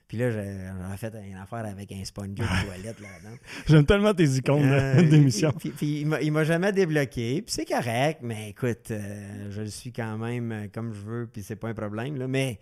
Puis 0.08 0.18
là, 0.20 0.30
j'ai- 0.30 0.68
j'aurais 0.84 0.98
fait 0.98 1.14
une 1.28 1.38
affaire 1.38 1.66
avec 1.66 1.92
un 1.92 2.04
sponge 2.06 2.28
de 2.30 2.44
toilette 2.44 3.00
là-dedans. 3.00 3.38
J'aime 3.68 3.86
tellement 3.88 4.14
tes 4.14 4.26
icônes 4.36 4.62
Euh, 4.64 5.02
d'émission. 5.10 5.52
Puis, 5.52 5.70
puis 5.70 6.02
il 6.02 6.06
m'a- 6.08 6.22
il 6.22 6.32
m'a 6.32 6.44
jamais 6.44 6.72
débloqué. 6.72 7.42
Puis 7.42 7.52
c'est 7.56 7.66
correct, 7.66 8.20
mais 8.22 8.50
écoute, 8.52 8.92
euh, 8.92 9.48
je 9.50 9.62
le 9.62 9.70
suis 9.70 9.92
quand 9.92 10.18
même 10.20 10.52
euh, 10.52 10.68
comme 10.72 10.94
je 10.94 11.02
veux, 11.02 11.28
puis 11.32 11.42
c'est 11.42 11.56
pas 11.56 11.70
un 11.70 11.74
problème. 11.74 12.18
Là, 12.18 12.28
mais 12.28 12.60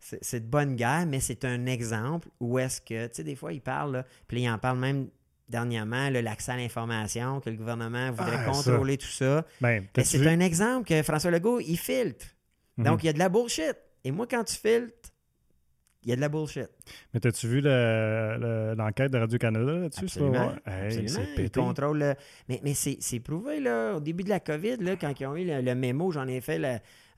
c'est 0.00 0.40
de 0.40 0.46
bonne 0.46 0.76
guerre, 0.76 1.06
mais 1.06 1.20
c'est 1.20 1.44
un 1.44 1.66
exemple 1.66 2.28
où 2.40 2.58
est-ce 2.58 2.80
que, 2.80 3.06
tu 3.06 3.14
sais, 3.16 3.24
des 3.24 3.36
fois, 3.36 3.52
il 3.52 3.60
parle, 3.60 3.92
là, 3.92 4.04
puis 4.26 4.42
il 4.42 4.48
en 4.50 4.58
parle 4.58 4.78
même 4.78 5.08
dernièrement, 5.48 6.08
l'accès 6.10 6.52
à 6.52 6.56
l'information, 6.56 7.40
que 7.40 7.50
le 7.50 7.56
gouvernement 7.56 8.10
voudrait 8.12 8.36
Ah, 8.38 8.52
ça. 8.52 8.70
contrôler 8.70 8.96
tout 8.96 9.06
ça. 9.08 9.44
Ben, 9.60 9.84
Mais 9.96 10.04
c'est 10.04 10.24
un 10.26 10.40
exemple 10.40 10.86
que 10.88 11.02
François 11.02 11.30
Legault, 11.32 11.60
il 11.60 11.76
filtre. 11.76 12.24
Mhm. 12.76 12.84
Donc, 12.84 13.02
il 13.02 13.06
y 13.06 13.08
a 13.08 13.12
de 13.12 13.18
la 13.18 13.28
bullshit. 13.28 13.76
Et 14.04 14.12
moi, 14.12 14.26
quand 14.28 14.44
tu 14.44 14.54
filtres, 14.54 15.10
il 16.04 16.08
y 16.10 16.12
a 16.12 16.16
de 16.16 16.20
la 16.20 16.28
bullshit. 16.28 16.68
Mais 17.12 17.20
t'as-tu 17.20 17.46
vu 17.48 17.60
le- 17.60 18.36
le- 18.40 18.74
l'enquête 18.74 19.10
de 19.10 19.18
Radio-Canada 19.18 19.72
là-dessus? 19.72 20.08
ça? 20.08 20.20
Absolument. 20.20 20.46
Ouais. 20.66 20.72
Hey, 20.72 20.86
Absolument. 20.86 21.08
c'est 21.14 21.30
Ils 21.30 21.34
pété. 21.34 21.60
contrôlent 21.60 21.98
le- 21.98 22.14
Mais, 22.48 22.60
mais 22.64 22.74
c'est 22.74 23.20
prouvé, 23.20 23.60
là, 23.60 23.94
au 23.96 24.00
début 24.00 24.22
de 24.24 24.28
la 24.30 24.40
COVID, 24.40 24.76
là, 24.78 24.96
quand 24.96 25.12
ils 25.20 25.26
ont 25.26 25.36
eu 25.36 25.44
le, 25.44 25.74
mémo, 25.74 26.10
j'en 26.12 26.26
ai 26.28 26.40
fait 26.40 26.64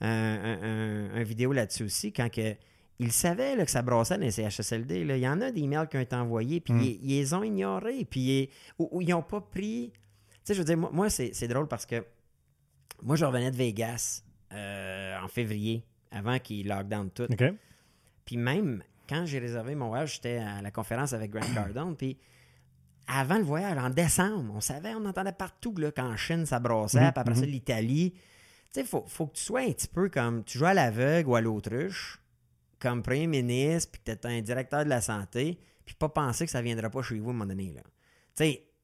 un- 0.00 0.58
un- 0.62 1.14
un 1.14 1.22
vidéo 1.22 1.52
là-dessus 1.52 1.84
aussi, 1.84 2.12
quand 2.12 2.28
que, 2.32 2.56
ils 3.02 3.12
savaient 3.12 3.56
là, 3.56 3.64
que 3.64 3.70
ça 3.70 3.82
brassait 3.82 4.16
dans 4.16 4.20
les 4.24 4.30
CHSLD. 4.30 5.04
là. 5.04 5.16
Il 5.16 5.22
y 5.22 5.28
en 5.28 5.40
a 5.40 5.50
des 5.50 5.60
emails 5.62 5.88
qui 5.88 5.96
ont 5.96 6.00
été 6.00 6.16
envoyés, 6.16 6.60
puis 6.60 6.72
Mm. 6.74 6.80
ils, 6.82 6.98
ils 7.02 7.08
les 7.18 7.34
ont 7.34 7.42
ignorés, 7.42 8.04
puis 8.04 8.20
ils- 8.20 8.48
ou, 8.78 8.88
ou 8.92 9.00
ils 9.02 9.08
n'ont 9.10 9.22
pas 9.22 9.40
pris... 9.40 9.92
Tu 9.92 10.38
sais, 10.44 10.54
je 10.54 10.58
veux 10.60 10.64
dire, 10.64 10.76
moi, 10.76 10.90
moi, 10.92 11.10
c'est 11.10 11.30
c'est 11.34 11.46
drôle 11.48 11.68
parce 11.68 11.86
que 11.86 12.04
moi, 13.02 13.16
je 13.16 13.24
revenais 13.24 13.50
de 13.50 13.56
Vegas 13.56 14.22
euh, 14.52 15.16
en 15.22 15.28
février, 15.28 15.84
avant 16.10 16.38
qu'ils 16.38 16.66
lockdown 16.68 17.10
tout. 17.10 17.26
Puis 18.24 18.36
même 18.36 18.82
quand 19.08 19.24
j'ai 19.26 19.38
réservé 19.38 19.74
mon 19.74 19.88
voyage, 19.88 20.14
j'étais 20.14 20.38
à 20.38 20.62
la 20.62 20.70
conférence 20.70 21.12
avec 21.12 21.30
Grant 21.30 21.52
Cardone. 21.54 21.96
Puis 21.96 22.16
avant 23.06 23.36
le 23.38 23.44
voyage, 23.44 23.76
en 23.78 23.90
décembre, 23.90 24.52
on 24.54 24.60
savait, 24.60 24.94
on 24.94 25.04
entendait 25.04 25.32
partout 25.32 25.74
là, 25.76 25.90
qu'en 25.90 26.16
Chine, 26.16 26.46
ça 26.46 26.58
brassait. 26.60 27.00
Mhm, 27.00 27.12
Puis 27.12 27.20
après 27.20 27.34
ça, 27.34 27.46
l'Italie. 27.46 28.12
Tu 28.12 28.20
sais, 28.70 28.80
il 28.82 28.86
faut, 28.86 29.04
faut 29.06 29.26
que 29.26 29.34
tu 29.36 29.42
sois 29.42 29.60
un 29.60 29.72
petit 29.72 29.88
peu 29.88 30.08
comme. 30.08 30.44
Tu 30.44 30.58
joues 30.58 30.64
à 30.66 30.74
l'aveugle 30.74 31.28
ou 31.28 31.34
à 31.36 31.40
l'autruche, 31.40 32.20
comme 32.82 33.02
premier 33.02 33.26
ministre, 33.26 33.92
puis 33.92 34.02
que 34.04 34.12
tu 34.20 34.26
un 34.28 34.40
directeur 34.40 34.84
de 34.84 34.88
la 34.90 35.00
santé, 35.00 35.58
puis 35.84 35.94
pas 35.94 36.08
penser 36.08 36.44
que 36.44 36.50
ça 36.50 36.60
viendra 36.62 36.90
pas 36.90 37.02
chez 37.02 37.18
vous 37.18 37.28
à 37.28 37.30
un 37.30 37.32
moment 37.34 37.46
donné. 37.46 37.72
Là. 37.72 37.82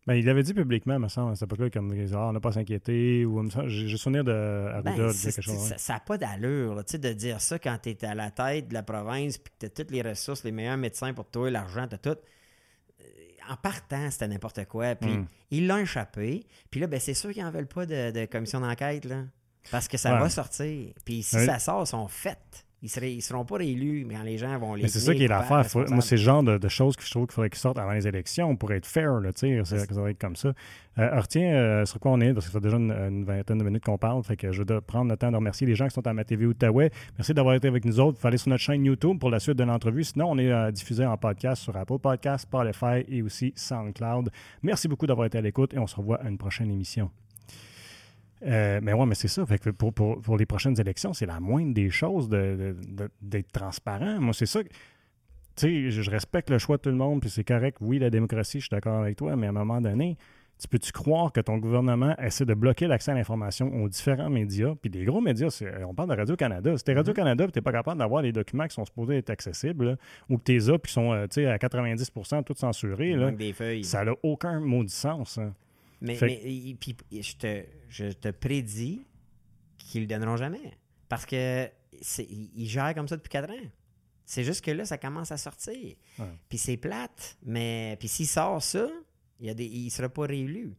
Ben, 0.07 0.15
il 0.15 0.25
l'avait 0.25 0.43
dit 0.43 0.55
publiquement, 0.55 0.99
me 0.99 1.09
semble, 1.09 1.33
à 1.33 1.35
cette 1.35 1.49
époque-là, 1.53 1.69
comme 1.69 1.93
ah, 2.15 2.29
on 2.29 2.33
n'a 2.33 2.41
pas 2.41 2.49
à 2.49 2.53
s'inquiéter. 2.53 3.27
Ou, 3.27 3.47
j'ai 3.67 3.97
souvenir 3.99 4.25
de 4.25 4.33
Arruda 4.73 4.83
Ben, 4.83 4.95
dire 4.97 5.11
c'est- 5.13 5.33
quelque 5.33 5.43
chose. 5.45 5.59
c'est- 5.69 5.79
Ça 5.79 5.95
n'a 5.95 6.01
pas 6.01 6.17
d'allure, 6.17 6.75
là, 6.77 6.83
de 6.83 7.13
dire 7.13 7.41
ça 7.43 7.59
quand 7.59 7.77
tu 7.83 7.91
es 7.91 8.05
à 8.07 8.15
la 8.15 8.31
tête 8.31 8.69
de 8.69 8.75
la 8.75 8.83
province 8.83 9.37
puis 9.37 9.53
que 9.53 9.59
tu 9.59 9.67
as 9.67 9.69
toutes 9.71 9.91
les 9.91 10.01
ressources, 10.01 10.45
les 10.45 10.53
meilleurs 10.53 10.79
médecins 10.79 11.13
pour 11.13 11.29
toi, 11.29 11.51
l'argent, 11.51 11.87
tu 11.87 11.95
as 11.97 11.99
tout. 11.99 12.11
Euh, 13.01 13.05
En 13.51 13.57
partant, 13.57 14.11
c'était 14.11 14.29
n'importe 14.29 14.65
quoi. 14.67 14.95
Puis 14.95 15.11
Mm. 15.11 15.27
ils 15.51 15.67
l'ont 15.67 15.79
échappé. 15.79 16.47
Puis 16.71 16.81
là, 16.81 16.87
ben, 16.87 17.01
c'est 17.01 17.15
sûr 17.15 17.31
qu'ils 17.33 17.43
n'en 17.45 17.51
veulent 17.51 17.67
pas 17.67 17.85
de, 17.87 18.11
de 18.11 18.25
commission 18.27 18.61
d'enquête, 18.61 19.05
là. 19.05 19.25
Parce 19.71 19.89
que 19.89 19.97
ça 19.99 20.15
Ouais. 20.15 20.21
va 20.21 20.31
sortir. 20.31 20.93
Puis 21.05 21.23
si 21.23 21.37
Oui. 21.37 21.45
ça 21.47 21.59
sort, 21.59 21.83
ils 21.83 21.87
sont 21.87 22.09
faits. 22.09 22.67
Ils 22.81 22.91
ne 23.03 23.07
ils 23.09 23.23
seront 23.23 23.45
pas 23.45 23.57
réélus, 23.57 24.05
mais 24.07 24.15
les 24.25 24.39
gens 24.39 24.57
vont 24.57 24.75
les. 24.75 24.83
Mais 24.83 24.89
c'est 24.89 25.01
ça 25.01 25.13
qui 25.13 25.25
est 25.25 25.29
l'affaire. 25.29 25.67
Faut- 25.67 25.85
Moi, 25.89 26.01
c'est 26.01 26.15
le 26.15 26.23
genre 26.23 26.45
de, 26.45 26.59
de 26.59 26.69
choses 26.69 26.95
que 26.95 27.03
je 27.05 27.11
trouve 27.11 27.27
qu'il 27.27 27.35
faudrait 27.35 27.51
qu'ils 27.51 27.59
sortent 27.59 27.79
avant 27.79 27.91
les 27.91 28.07
élections 28.07 28.55
pour 28.55 28.73
être 28.73 28.87
fair, 28.87 29.19
là, 29.19 29.33
tu 29.33 29.65
sais, 29.65 29.65
ça, 29.65 30.01
va 30.01 30.11
être 30.11 30.19
comme 30.21 30.37
ça. 30.37 30.51
Euh, 30.51 31.11
alors, 31.11 31.27
tiens, 31.27 31.55
euh, 31.55 31.85
sur 31.87 31.99
quoi 31.99 32.13
on 32.13 32.21
est, 32.21 32.33
parce 32.33 32.47
que 32.47 32.53
ça 32.53 32.61
fait 32.61 32.65
déjà 32.65 32.77
une, 32.77 32.93
une 32.93 33.25
vingtaine 33.25 33.59
de 33.59 33.65
minutes 33.65 33.85
qu'on 33.85 33.99
parle, 33.99 34.23
fait 34.23 34.37
que 34.37 34.53
je 34.53 34.63
veux 34.63 34.81
prendre 34.81 35.11
le 35.11 35.17
temps 35.17 35.33
de 35.33 35.37
remercier 35.37 35.67
les 35.67 35.75
gens 35.75 35.89
qui 35.89 35.95
sont 35.95 36.07
à 36.07 36.13
ma 36.13 36.23
TV 36.23 36.47
Outaouais. 36.47 36.91
Merci 37.19 37.35
d'avoir 37.35 37.57
été 37.57 37.67
avec 37.67 37.85
nous 37.85 37.99
autres. 37.99 38.19
Vous 38.21 38.27
allez 38.29 38.39
sur 38.39 38.49
notre 38.51 38.63
chaîne 38.63 38.85
YouTube 38.85 39.19
pour 39.19 39.31
la 39.31 39.41
suite 39.41 39.57
de 39.57 39.65
l'entrevue. 39.65 40.05
Sinon, 40.05 40.31
on 40.31 40.39
est 40.39 40.53
euh, 40.53 40.71
diffusé 40.71 41.05
en 41.05 41.17
podcast 41.17 41.63
sur 41.63 41.77
Apple 41.77 41.99
Podcasts, 41.99 42.45
Spotify 42.45 43.05
et 43.09 43.23
aussi 43.23 43.53
SoundCloud. 43.57 44.31
Merci 44.63 44.87
beaucoup 44.87 45.09
d'avoir 45.09 45.27
été 45.27 45.37
à 45.39 45.41
l'écoute 45.41 45.75
et 45.75 45.81
on 45.81 45.89
se 45.89 45.97
revoit 45.97 46.21
à 46.23 46.29
une 46.29 46.39
prochaine 46.39 46.71
émission. 46.71 47.11
Euh, 48.47 48.81
mais 48.83 48.93
ouais, 48.93 49.07
mais 49.07 49.15
c'est 49.15 49.29
ça. 49.29 49.45
Fait 49.47 49.59
que 49.59 49.71
pour, 49.71 49.93
pour- 49.93 50.21
pour 50.21 50.37
les 50.37 50.47
prochaines 50.47 50.79
élections, 50.81 51.13
c'est 51.13 51.27
la 51.27 51.41
moindre 51.41 51.75
des 51.75 51.91
choses 51.91 52.29
de- 52.29 52.75
de- 52.77 52.77
de- 53.05 53.11
d'être 53.21 53.51
transparent. 53.53 54.21
Moi, 54.21 54.33
c'est 54.33 54.47
ça. 54.47 54.63
Tu 54.63 54.71
sais, 55.57 55.91
je, 55.91 56.03
je 56.03 56.11
respecte 56.11 56.51
le 56.51 56.59
choix 56.59 56.77
de 56.77 56.83
tout 56.83 56.91
le 56.91 56.95
monde, 56.97 57.21
puis 57.21 57.31
c'est 57.31 57.45
correct. 57.45 57.79
Oui, 57.81 57.99
la 57.99 58.11
démocratie, 58.11 58.59
je 58.61 58.67
suis 58.67 58.71
d'accord 58.71 59.01
avec 59.01 59.17
toi, 59.17 59.35
mais 59.35 59.47
à 59.47 59.51
un 59.51 59.53
moment 59.53 59.81
donné, 59.81 60.17
tu 60.61 60.67
peux-tu 60.69 60.91
croire 60.93 61.33
que 61.33 61.41
ton 61.41 61.59
gouvernement 61.59 62.17
essaie 62.19 62.45
de 62.45 62.55
bloquer 62.55 62.87
l'accès 62.89 63.11
à 63.11 63.15
l'information 63.15 63.73
aux 63.83 63.89
différents 63.89 64.29
médias, 64.31 64.75
puis 64.81 64.91
des 64.91 65.05
gros 65.05 65.21
médias, 65.21 65.57
on 65.87 65.95
parle 65.95 66.11
de 66.11 66.17
Radio-Canada. 66.17 66.77
Si 66.77 66.83
t'es 66.85 66.95
Radio-Canada, 66.95 67.45
puis 67.45 67.53
t'es 67.53 67.61
pas 67.61 67.71
capable 67.73 67.99
d'avoir 67.99 68.23
les 68.23 68.33
documents 68.33 68.67
qui 68.67 68.75
sont 68.75 68.85
supposés 68.85 69.19
être 69.19 69.31
accessibles, 69.31 69.85
là, 69.85 69.97
ou 70.29 70.37
que 70.39 70.43
t'es 70.43 70.59
là, 70.59 70.79
puis 70.79 70.89
qui 70.89 70.95
sont, 70.95 71.13
euh, 71.13 71.27
tu 71.29 71.45
à 71.47 71.59
90 71.59 72.13
tous 72.45 72.55
censurés, 72.57 73.15
là, 73.15 73.27
manque 73.27 73.37
des 73.39 73.53
feuilles. 73.53 73.85
ça 73.85 74.05
n'a 74.05 74.13
aucun 74.23 74.59
maudit 74.61 74.93
sens. 74.93 75.39
hein. 75.39 75.53
Mais, 76.01 76.15
Fait- 76.15 76.27
mais 76.27 76.53
il- 76.53 76.77
puis, 76.77 76.97
je, 77.11 77.35
te, 77.37 77.65
je 77.89 78.13
te 78.13 78.29
prédis 78.29 79.05
qu'ils 79.79 80.03
le 80.03 80.07
donneront 80.07 80.37
jamais. 80.37 80.73
Parce 81.09 81.25
que 81.27 81.69
ils 82.21 82.69
gèrent 82.69 82.95
comme 82.95 83.09
ça 83.09 83.17
depuis 83.17 83.31
quatre 83.31 83.51
ans. 83.51 83.67
C'est 84.25 84.45
juste 84.45 84.63
que 84.65 84.71
là, 84.71 84.85
ça 84.85 84.99
commence 84.99 85.33
à 85.33 85.37
sortir. 85.39 85.75
Ouais. 86.19 86.27
Puis 86.49 86.59
c'est 86.59 86.77
plate, 86.77 87.39
mais 87.45 87.97
puis 87.99 88.09
s'il 88.09 88.27
sort 88.27 88.63
ça, 88.63 88.89
il 89.41 89.85
ne 89.85 89.89
sera 89.91 90.09
pas 90.11 90.27
réélu. 90.27 90.75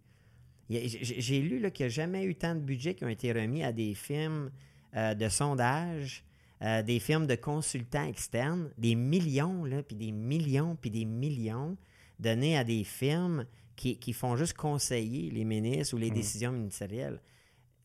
J'ai 0.69 1.41
lu 1.41 1.59
là, 1.59 1.71
qu'il 1.71 1.85
n'y 1.85 1.87
a 1.87 1.89
jamais 1.89 2.23
eu 2.25 2.35
tant 2.35 2.53
de 2.53 2.59
budget 2.59 2.93
qui 2.93 3.03
ont 3.03 3.09
été 3.09 3.31
remis 3.33 3.63
à 3.63 3.71
des 3.71 3.95
films 3.95 4.51
euh, 4.95 5.15
de 5.15 5.27
sondage, 5.27 6.23
euh, 6.61 6.83
des 6.83 6.99
films 6.99 7.25
de 7.25 7.33
consultants 7.35 8.05
externes, 8.05 8.69
des 8.77 8.93
millions, 8.93 9.63
là, 9.65 9.81
puis 9.81 9.95
des 9.95 10.11
millions, 10.11 10.75
puis 10.75 10.91
des 10.91 11.05
millions 11.05 11.75
donnés 12.19 12.55
à 12.57 12.63
des 12.63 12.83
firmes 12.83 13.45
qui, 13.79 13.97
qui 13.97 14.11
font 14.11 14.35
juste 14.35 14.53
conseiller 14.57 15.31
les 15.31 15.45
ministres 15.45 15.93
ou 15.95 15.97
les 15.97 16.11
décisions 16.11 16.51
ministérielles. 16.51 17.21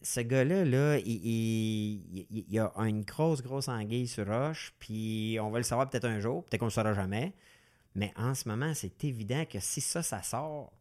Ce 0.02 0.18
gars-là, 0.20 0.64
là, 0.64 0.98
il, 0.98 1.06
il- 1.08 2.26
il- 2.30 2.44
il 2.48 2.52
y 2.52 2.58
a 2.58 2.72
une 2.78 3.02
grosse, 3.02 3.42
grosse 3.42 3.68
anguille 3.68 4.08
sur 4.08 4.26
roche, 4.26 4.74
puis 4.80 5.38
on 5.40 5.50
va 5.50 5.58
le 5.58 5.62
savoir 5.64 5.88
peut-être 5.88 6.06
un 6.06 6.18
jour, 6.18 6.44
peut-être 6.44 6.58
qu'on 6.58 6.66
ne 6.66 6.70
le 6.70 6.74
saura 6.74 6.94
jamais. 6.94 7.32
Mais 7.94 8.12
en 8.16 8.34
ce 8.34 8.48
moment, 8.48 8.72
c'est 8.74 9.04
évident 9.04 9.44
que 9.48 9.60
si 9.60 9.80
ça, 9.80 10.02
ça 10.02 10.20
sort, 10.22 10.72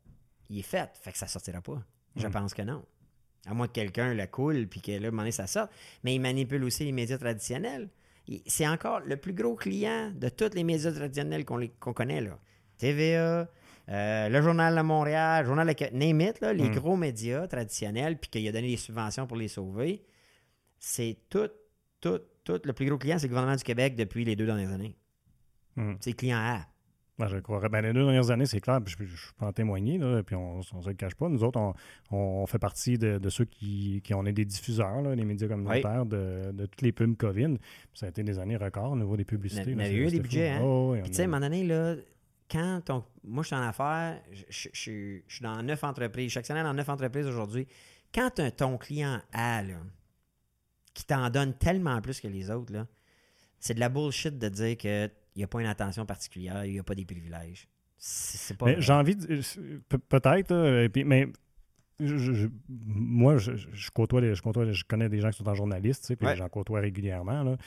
il 0.50 0.60
est 0.60 0.64
fait. 0.64 0.90
Fait 1.02 1.12
que 1.12 1.18
ça 1.20 1.28
sortira 1.28 1.62
pas. 1.62 1.82
Je 2.16 2.26
Mm. 2.28 2.32
pense 2.32 2.54
que 2.56 2.64
non. 2.64 2.84
À 3.46 3.54
moins 3.54 3.68
que 3.68 3.74
quelqu'un 3.74 4.14
le 4.16 4.26
coule 4.26 4.68
puis 4.68 4.82
que 4.82 4.92
là, 4.94 5.06
à 5.06 5.08
un 5.08 5.12
moment 5.12 5.22
donné, 5.22 5.32
ça 5.32 5.46
sorte. 5.48 5.72
Mais 6.04 6.16
il 6.16 6.20
manipule 6.20 6.64
aussi 6.64 6.86
les 6.86 6.92
médias 6.92 7.18
traditionnels. 7.20 7.90
C'est 8.48 8.68
encore 8.68 9.02
le 9.02 9.18
plus 9.18 9.34
gros 9.34 9.56
client 9.56 10.12
de 10.16 10.30
tous 10.30 10.54
les 10.56 10.64
médias 10.64 10.92
traditionnels 10.92 11.46
qu'on 11.46 11.94
connaît. 11.94 12.22
Là. 12.22 12.40
TVA, 12.78 13.48
euh, 13.90 14.30
le 14.30 14.42
Journal 14.42 14.76
de 14.76 14.82
Montréal, 14.82 15.44
le 15.44 15.48
Journal 15.48 15.68
de 15.68 15.98
name 15.98 16.22
it, 16.22 16.40
là, 16.42 16.54
les 16.54 16.70
Mm. 16.70 16.76
gros 16.76 16.96
médias 16.96 17.48
traditionnels, 17.48 18.18
puis 18.18 18.30
qu'il 18.30 18.48
a 18.48 18.52
donné 18.52 18.68
des 18.70 18.78
subventions 18.78 19.28
pour 19.28 19.38
les 19.38 19.48
sauver. 19.50 20.04
C'est 20.80 21.18
tout, 21.30 21.50
tout, 22.02 22.20
tout. 22.44 22.60
Le 22.64 22.74
plus 22.74 22.86
gros 22.86 22.98
client, 22.98 23.18
c'est 23.18 23.28
le 23.28 23.30
gouvernement 23.30 23.56
du 23.58 23.64
Québec 23.64 23.96
depuis 23.96 24.26
les 24.26 24.36
deux 24.36 24.46
dernières 24.46 24.72
années. 24.72 24.96
Mm. 25.76 25.94
C'est 26.00 26.12
le 26.12 26.16
client 26.16 26.38
A. 26.38 26.68
Ben, 27.20 27.28
je 27.28 27.38
croirais. 27.38 27.70
Ben, 27.70 27.82
les 27.82 27.94
deux 27.94 28.04
dernières 28.04 28.32
années, 28.32 28.48
c'est 28.48 28.60
clair, 28.60 28.80
puis 28.84 28.96
je, 28.98 29.06
je 29.06 29.28
peux 29.38 29.46
en 29.46 29.54
témoigner, 29.54 30.00
là, 30.00 30.24
puis 30.24 30.36
on 30.36 30.58
ne 30.58 30.62
se 30.64 30.88
le 30.90 30.96
cache 30.96 31.14
pas. 31.14 31.30
Nous 31.30 31.44
autres, 31.44 31.60
on, 31.60 31.74
on 32.10 32.48
fait 32.48 32.58
partie 32.58 32.98
de, 32.98 33.20
de 33.20 33.30
ceux 33.30 33.46
qui, 33.46 34.02
qui 34.04 34.16
on 34.16 34.26
est 34.26 34.34
des 34.34 34.46
diffuseurs, 34.46 35.00
là, 35.04 35.14
les 35.14 35.24
médias 35.24 35.48
communautaires, 35.48 36.08
de, 36.08 36.52
de 36.52 36.66
toutes 36.66 36.82
les 36.82 36.92
pubs 36.92 37.16
COVID. 37.16 37.58
Ça 37.94 38.08
a 38.08 38.10
été 38.10 38.24
des 38.24 38.40
années 38.40 38.58
records 38.58 38.94
au 38.94 38.96
niveau 38.96 39.16
des 39.16 39.26
publicités. 39.26 39.72
Il 39.72 39.74
y 39.74 39.76
là, 39.76 39.84
a 39.84 39.90
eu 39.92 40.08
des 40.10 40.20
budgets, 40.22 40.50
hein? 40.50 40.62
Oh, 40.64 40.94
oui, 40.94 41.02
Puis 41.02 41.10
on 41.10 41.12
tu 41.12 41.14
sais, 41.18 41.22
à 41.22 41.26
un 41.26 41.28
moment 41.28 41.40
donné, 41.42 41.64
là, 41.64 41.96
quand 42.54 42.90
on- 42.92 43.04
moi 43.24 43.42
je 43.44 43.48
suis 43.48 43.56
en 43.56 43.68
affaires, 43.68 44.22
je, 44.32 44.44
je- 44.50 44.70
je 44.72 44.80
suis- 44.80 45.24
je 45.28 45.36
suis 45.36 45.44
dans 45.44 45.62
neuf 45.64 45.84
entreprises, 45.84 46.32
chaque 46.32 46.46
semaine 46.46 46.64
dans 46.64 46.74
neuf 46.74 46.88
entreprises 46.90 47.26
aujourd'hui. 47.28 47.68
Quand 48.14 48.30
ton 48.56 48.78
client 48.78 49.20
A, 49.34 49.64
là, 49.64 49.78
qui 50.94 51.04
t'en 51.06 51.30
donne 51.32 51.54
tellement 51.58 52.00
plus 52.02 52.20
que 52.22 52.28
les 52.28 52.52
autres, 52.52 52.72
là, 52.72 52.86
c'est 53.60 53.74
de 53.74 53.80
la 53.80 53.90
bullshit 53.90 54.38
de 54.38 54.50
dire 54.50 54.78
qu'il 54.78 55.10
n'y 55.36 55.44
a 55.44 55.48
pas 55.48 55.60
une 55.62 55.68
attention 55.68 56.06
particulière, 56.06 56.64
il 56.66 56.74
n'y 56.74 56.80
a 56.80 56.84
pas 56.84 56.94
des 56.96 57.06
privilèges. 57.06 57.68
C'est 57.98 58.56
pas 58.58 58.80
j'ai 58.80 58.94
envie 58.94 59.16
de. 59.16 59.42
pe- 59.90 59.98
Peut-être, 59.98 60.54
là, 60.54 60.88
puis, 60.90 61.04
mais. 61.06 61.28
je- 62.00 62.18
je- 62.18 62.34
je- 62.34 62.48
moi, 62.70 63.38
je, 63.38 63.54
je 63.56 63.90
côtoie, 63.92 64.20
les- 64.22 64.36
je 64.36 64.42
côtoie, 64.42 64.70
je 64.72 64.84
connais 64.84 65.08
des 65.10 65.22
gens 65.22 65.30
qui 65.32 65.38
sont 65.38 65.48
en 65.48 65.56
journaliste, 65.56 66.02
tu 66.02 66.08
sais, 66.08 66.16
puis 66.18 66.28
Ouais. 66.28 66.36
j'en 66.36 66.50
côtoie 66.50 66.82
régulièrement. 66.82 67.44
Là. 67.44 67.58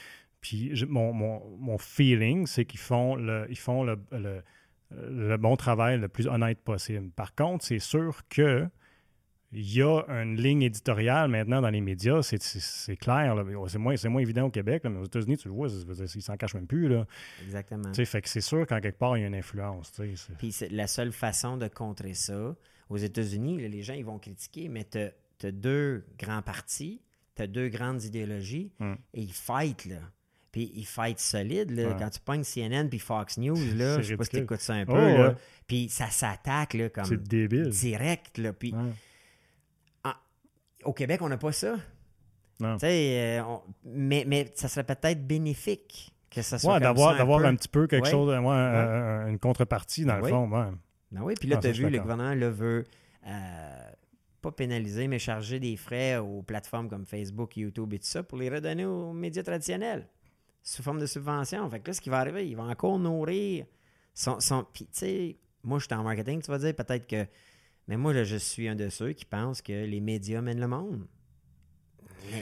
Puis 0.40 0.77
je- 0.77 0.85
mon, 0.85 1.12
mon, 1.12 1.57
mon 1.57 1.79
feeling, 1.79 2.46
c'est 2.46 2.66
qu'ils 2.66 2.79
font 2.81 3.16
le, 3.16 3.46
ils 3.49 3.57
font 3.59 3.83
le, 3.83 3.99
le- 4.12 4.42
le 4.90 5.37
bon 5.37 5.57
travail 5.57 5.99
le 5.99 6.09
plus 6.09 6.27
honnête 6.27 6.59
possible. 6.61 7.11
Par 7.11 7.35
contre, 7.35 7.64
c'est 7.64 7.79
sûr 7.79 8.22
que 8.29 8.66
il 9.53 9.72
y 9.75 9.81
a 9.81 10.03
une 10.09 10.37
ligne 10.37 10.62
éditoriale 10.62 11.31
maintenant 11.31 11.62
dans 11.62 11.70
les 11.70 11.81
médias, 11.81 12.20
c'est, 12.22 12.96
clair. 12.96 13.35
là. 13.37 13.44
C'est 13.68 13.79
moins, 13.79 13.96
c'est 13.96 14.09
moins 14.09 14.20
évident 14.20 14.46
au 14.46 14.51
Québec, 14.51 14.83
là, 14.85 14.90
mais 14.90 14.99
aux 14.99 15.05
États-Unis, 15.05 15.38
tu 15.38 15.49
le 15.49 15.55
vois, 15.55 15.68
ils 15.68 16.20
s'en 16.22 16.37
cachent 16.37 16.55
même 16.55 16.66
plus. 16.66 16.88
Là. 16.88 17.07
Exactement. 17.44 17.92
Fait 17.94 18.20
que 18.20 18.29
c'est 18.29 18.40
sûr 18.40 18.66
qu'en 18.66 18.81
quelque 18.81 18.99
part, 18.99 19.16
il 19.16 19.20
y 19.20 19.25
a 19.25 19.29
une 19.29 19.35
influence. 19.37 19.92
Puis 20.38 20.53
c'est 20.53 20.68
la 20.70 20.87
seule 20.88 21.12
façon 21.12 21.57
de 21.57 21.68
contrer 21.68 22.12
ça, 22.14 22.55
aux 22.90 22.96
États-Unis, 22.96 23.68
les 23.68 23.83
gens 23.83 23.94
ils 23.94 24.05
vont 24.05 24.18
critiquer, 24.18 24.68
mais 24.68 24.85
tu 24.85 24.99
as 24.99 25.53
deux 25.53 26.05
grands 26.18 26.42
partis, 26.42 27.01
tu 27.37 27.42
as 27.42 27.46
deux 27.46 27.68
grandes 27.68 28.03
idéologies, 28.03 28.72
Mm. 28.81 28.94
et 29.14 29.22
ils 29.22 29.33
fightent, 29.33 29.87
là. 29.87 30.01
Puis 30.57 30.73
ils 30.75 30.87
fightent 30.87 31.19
solide, 31.21 31.71
là. 31.71 31.88
Ouais. 31.88 31.97
Quand 31.99 32.09
tu 32.09 32.19
pognes 32.21 32.42
CNN 32.42 32.88
puis 32.88 32.99
Fox 32.99 33.37
News, 33.37 33.57
là, 33.77 33.99
je 34.01 34.09
sais 34.09 34.16
pas 34.16 34.25
si 34.25 34.31
tu 34.31 34.37
ridicule. 34.37 34.42
écoutes 34.45 34.61
ça 34.61 34.73
un 34.73 34.87
peu, 34.87 34.92
Oh, 34.92 34.97
là. 34.97 35.29
ouais. 35.29 35.35
Puis 35.66 35.90
ça 35.90 36.09
s'attaque, 36.09 36.73
là, 36.73 36.88
comme 36.88 37.05
C'est 37.05 37.23
débile. 37.23 37.69
direct, 37.69 38.38
là. 38.38 38.55
Puis 38.55 38.73
Ouais. 38.73 38.92
au 40.85 40.92
Québec, 40.95 41.21
on 41.23 41.29
n'a 41.29 41.37
pas 41.37 41.53
ça. 41.53 41.77
Non. 42.61 42.79
Euh, 42.83 43.40
on- 43.42 43.61
mais, 43.85 44.25
mais 44.27 44.51
ça 44.55 44.69
serait 44.69 44.85
peut-être 44.85 45.27
bénéfique 45.27 46.14
que 46.31 46.40
ça 46.42 46.59
soit 46.59 46.81
d'avoir, 46.81 47.16
d'avoir 47.16 47.40
peu. 47.40 47.47
un 47.47 47.55
petit 47.55 47.69
peu 47.69 47.87
quelque 47.87 48.09
chose, 48.09 48.31
euh, 48.33 49.27
une 49.29 49.38
contrepartie, 49.38 50.05
dans 50.07 50.16
le 50.16 50.25
fond. 50.29 50.49
Ben 50.49 51.23
oui, 51.23 51.35
puis 51.38 51.49
là, 51.49 51.57
Ah, 51.59 51.61
tu 51.62 51.69
as 51.69 51.73
vu, 51.73 51.88
le 51.90 51.99
gouvernement 51.99 52.35
là, 52.35 52.49
veut 52.51 52.85
euh, 53.27 53.90
pas 54.42 54.53
pénaliser, 54.53 55.07
mais 55.09 55.19
charger 55.19 55.61
des 55.61 55.77
frais 55.77 56.16
aux 56.16 56.42
plateformes 56.42 56.88
comme 56.88 57.05
Facebook, 57.05 57.57
YouTube 57.57 57.92
et 57.92 57.99
tout 57.99 58.07
ça 58.07 58.23
pour 58.23 58.38
les 58.38 58.49
redonner 58.49 58.85
aux 58.87 59.12
médias 59.12 59.42
traditionnels 59.42 60.07
sous 60.67 60.83
forme 60.83 60.99
de 60.99 61.07
subvention. 61.07 61.71
Fait 61.71 61.79
que 61.79 61.89
là, 61.89 61.95
ce 61.95 62.01
qui 62.01 62.11
va 62.11 62.19
arriver, 62.19 62.47
il 62.47 62.57
va 62.57 62.65
encore 62.65 62.99
nourrir 62.99 63.67
son. 64.13 64.41
son 64.41 64.65
puis, 64.65 64.85
tu 64.87 64.99
sais, 64.99 65.37
moi, 65.63 65.79
je 65.79 65.85
suis 65.87 65.95
en 65.95 66.03
marketing, 66.03 66.43
tu 66.43 66.51
vas 66.51 66.59
dire 66.59 66.75
peut-être 66.75 67.07
que. 67.07 67.25
Mais 67.87 67.97
moi, 67.97 68.13
je 68.25 68.37
suis 68.37 68.67
un 68.67 68.75
de 68.75 68.89
ceux 68.89 69.13
qui 69.13 69.25
pensent 69.25 69.63
que 69.63 69.73
les 69.73 70.01
médias 70.01 70.41
mènent 70.41 70.61
le 70.61 70.67
monde. 70.67 71.07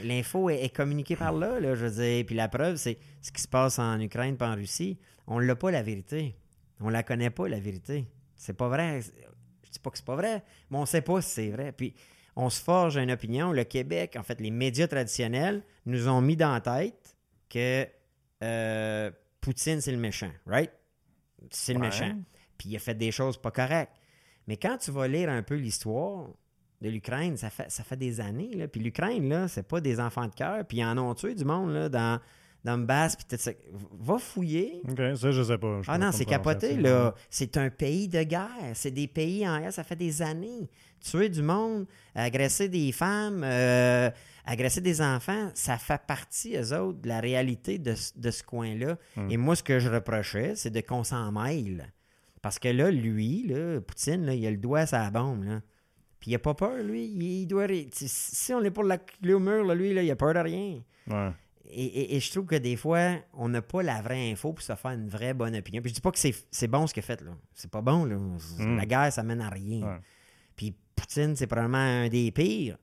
L'info 0.05 0.49
est, 0.49 0.65
est 0.65 0.75
communiquée 0.75 1.17
par 1.17 1.35
là, 1.35 1.61
là, 1.61 1.75
je 1.75 1.85
veux 1.85 2.03
dire. 2.03 2.25
Puis 2.25 2.35
la 2.35 2.49
preuve, 2.49 2.77
c'est 2.77 2.99
ce 3.21 3.31
qui 3.31 3.43
se 3.43 3.49
passe 3.49 3.79
en 3.79 4.01
Ukraine 4.01 4.39
pas 4.39 4.51
en 4.51 4.55
Russie. 4.55 4.99
On 5.27 5.39
l'a 5.39 5.55
pas, 5.55 5.71
la 5.71 5.83
vérité. 5.83 6.35
On 6.81 6.89
la 6.89 7.03
connaît 7.03 7.29
pas, 7.29 7.47
la 7.47 7.61
vérité. 7.61 8.07
C'est 8.37 8.55
pas 8.55 8.69
vrai. 8.69 9.03
Je 9.03 9.71
dis 9.71 9.79
pas 9.79 9.91
que 9.91 9.99
c'est 9.99 10.07
pas 10.07 10.17
vrai, 10.17 10.43
mais 10.71 10.79
on 10.79 10.87
sait 10.87 11.03
pas 11.03 11.21
si 11.21 11.29
c'est 11.29 11.51
vrai. 11.51 11.73
Puis 11.73 11.95
on 12.37 12.49
se 12.49 12.63
forge 12.63 12.97
une 12.97 13.11
opinion. 13.11 13.53
Le 13.53 13.65
Québec, 13.65 14.17
en 14.19 14.23
fait, 14.23 14.41
les 14.41 14.51
médias 14.51 14.89
traditionnels 14.89 15.63
nous 15.85 16.09
ont 16.09 16.23
mis 16.23 16.37
dans 16.37 16.53
la 16.53 16.63
tête 16.63 17.19
que 17.51 17.87
euh, 18.45 19.11
Poutine, 19.41 19.81
c'est 19.81 19.93
le 19.93 19.99
méchant, 19.99 20.31
right? 20.47 20.71
C'est 21.51 21.73
le 21.75 21.81
Ouais. 21.81 21.87
méchant. 21.87 22.17
Puis 22.59 22.69
il 22.71 22.77
a 22.77 22.79
fait 22.79 22.95
des 22.95 23.11
choses 23.11 23.37
pas 23.37 23.51
correctes. 23.51 23.93
Mais 24.47 24.57
quand 24.57 24.79
tu 24.79 24.91
vas 24.91 25.09
lire 25.09 25.29
un 25.31 25.43
peu 25.43 25.55
l'histoire 25.55 26.29
de 26.81 26.89
l'Ukraine, 26.89 27.37
ça 27.37 27.51
fait, 27.51 27.71
ça 27.71 27.83
fait 27.83 27.97
des 27.97 28.21
années. 28.21 28.55
Là. 28.55 28.69
Puis 28.69 28.81
l'Ukraine, 28.81 29.29
là, 29.29 29.49
c'est 29.49 29.67
pas 29.67 29.81
des 29.81 30.01
enfants 30.01 30.27
de 30.27 30.35
cœur. 30.35 30.65
Puis 30.67 30.79
ils 30.79 30.85
en 30.85 30.97
ont 30.99 31.15
tué 31.15 31.35
du 31.35 31.45
monde 31.45 31.73
là, 31.73 31.89
dans 31.89 32.21
Donbass. 32.65 33.17
Puis 33.17 33.25
tout 33.29 33.37
ça. 33.39 33.53
Va 34.01 34.19
fouiller. 34.19 34.81
OK, 34.89 34.99
ça, 35.17 35.31
je 35.31 35.43
sais 35.43 35.59
pas. 35.59 35.83
Je 35.83 35.91
Ah 35.91 35.99
non, 35.99 36.13
c'est 36.13 36.25
capoté, 36.25 36.77
là. 36.77 37.15
C'est 37.31 37.57
un 37.57 37.71
pays 37.71 38.09
de 38.09 38.23
guerre. 38.23 38.49
C'est 38.75 38.91
des 38.91 39.07
pays 39.09 39.47
en 39.49 39.61
guerre. 39.61 39.73
Ça 39.73 39.85
fait 39.85 39.97
des 39.97 40.23
années. 40.23 40.69
Tuer 41.01 41.29
du 41.29 41.43
monde, 41.43 41.87
agresser 42.15 42.69
des 42.71 42.91
femmes, 42.93 43.43
euh, 43.45 44.11
agresser 44.45 44.81
des 44.81 45.01
enfants, 45.01 45.51
ça 45.55 45.79
fait 45.79 46.01
partie, 46.07 46.57
eux 46.57 46.73
autres, 46.79 47.01
de 47.01 47.09
la 47.09 47.21
réalité 47.21 47.79
de, 47.79 47.95
ce- 47.95 48.13
de 48.19 48.31
ce 48.31 48.43
coin-là. 48.43 48.97
Hmm. 49.17 49.31
Et 49.31 49.37
moi, 49.37 49.57
ce 49.57 49.63
que 49.63 49.79
je 49.79 49.89
reprochais, 49.89 50.55
c'est 50.57 50.71
de 50.71 50.81
qu'on 50.81 51.05
s'en 51.05 51.33
mêle. 51.33 51.93
Parce 52.43 52.59
que 52.59 52.69
là, 52.69 52.91
lui, 52.91 53.47
là, 53.47 53.81
Poutine, 53.81 54.27
là, 54.27 54.35
il 54.35 54.47
a 54.47 54.51
le 54.51 54.59
doigt 54.59 54.81
à 54.81 54.87
sa 54.87 55.11
bombe. 55.11 55.45
Là. 55.45 55.61
Puis 56.21 56.31
il 56.31 56.35
a 56.35 56.39
pas 56.39 56.55
peur, 56.55 56.77
lui. 56.83 57.07
Il, 57.07 57.47
doit. 57.47 57.67
si- 57.93 58.53
on 58.53 58.63
est 58.63 58.71
pour 58.71 58.85
la 58.85 58.99
clé 58.99 59.33
au 59.33 59.41
mur, 59.41 59.65
là, 59.65 59.75
lui, 59.75 59.95
là, 59.95 60.03
il 60.03 60.11
a 60.11 60.17
peur 60.17 60.35
de 60.35 60.41
rien. 60.41 60.83
Ouais. 61.07 61.31
Et, 61.71 61.85
et- 61.85 62.17
et 62.17 62.21
je 62.21 62.31
trouve 62.31 62.45
que 62.45 62.57
des 62.57 62.77
fois, 62.77 63.17
on 63.33 63.49
n'a 63.49 63.63
pas 63.63 63.83
la 63.83 64.03
vraie 64.03 64.31
info 64.31 64.53
pour 64.53 64.63
se 64.63 64.75
faire 64.75 64.91
une 64.91 65.09
vraie 65.09 65.33
bonne 65.33 65.57
opinion. 65.57 65.81
Puis 65.81 65.89
je 65.91 65.95
dis 65.95 66.01
pas 66.03 66.13
que 66.13 66.19
c'est, 66.19 66.35
c'est 66.51 66.69
bon 66.69 66.87
ce 66.87 66.93
qu'il 66.93 67.03
a 67.03 67.07
fait, 67.07 67.23
là. 67.23 67.31
C'est 67.55 67.71
pas 67.71 67.81
bon, 67.81 68.05
là. 68.05 68.17
C'est- 68.39 68.63
Mm. 68.63 68.77
La 68.77 68.85
guerre, 68.87 69.13
ça 69.13 69.23
mène 69.23 69.41
à 69.41 69.49
rien. 69.49 69.83
Ouais. 69.87 69.99
Puis 70.55 70.75
Poutine, 70.95 71.35
c'est 71.37 71.47
probablement 71.47 71.79
un 71.79 72.09
des 72.09 72.31
pires. 72.31 72.77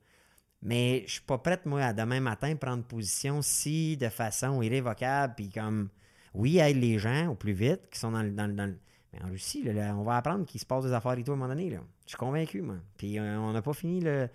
Mais 0.63 1.03
je 1.07 1.13
suis 1.13 1.21
pas 1.21 1.37
prête, 1.39 1.65
moi, 1.65 1.81
à 1.81 1.93
demain 1.93 2.19
matin 2.19 2.55
prendre 2.55 2.83
position 2.83 3.41
si 3.41 3.97
de 3.97 4.09
façon 4.09 4.61
irrévocable, 4.61 5.33
puis 5.35 5.49
comme, 5.49 5.89
oui, 6.33 6.59
aide 6.59 6.77
les 6.77 6.99
gens 6.99 7.29
au 7.29 7.35
plus 7.35 7.53
vite, 7.53 7.81
qui 7.91 7.99
sont 7.99 8.11
dans 8.11 8.21
le... 8.21 8.31
Dans, 8.31 8.47
le- 8.47 8.53
dans 8.53 8.65
le- 8.67 8.77
Mais 9.13 9.23
en 9.23 9.29
Russie, 9.29 9.63
là, 9.63 9.73
là, 9.73 9.95
on 9.97 10.03
va 10.03 10.17
apprendre 10.17 10.45
qu'il 10.45 10.59
se 10.61 10.65
passe 10.65 10.85
des 10.85 10.93
affaires 10.93 11.13
et 11.17 11.23
tout 11.23 11.31
à 11.31 11.33
un 11.33 11.37
moment 11.37 11.49
donné, 11.53 11.69
là. 11.69 11.79
Je 12.05 12.09
suis 12.09 12.17
convaincu, 12.17 12.61
moi. 12.61 12.75
Puis 12.97 13.17
euh, 13.19 13.39
on 13.39 13.51
n'a 13.53 13.61
pas 13.61 13.73
fini 13.73 13.99
le... 14.01 14.29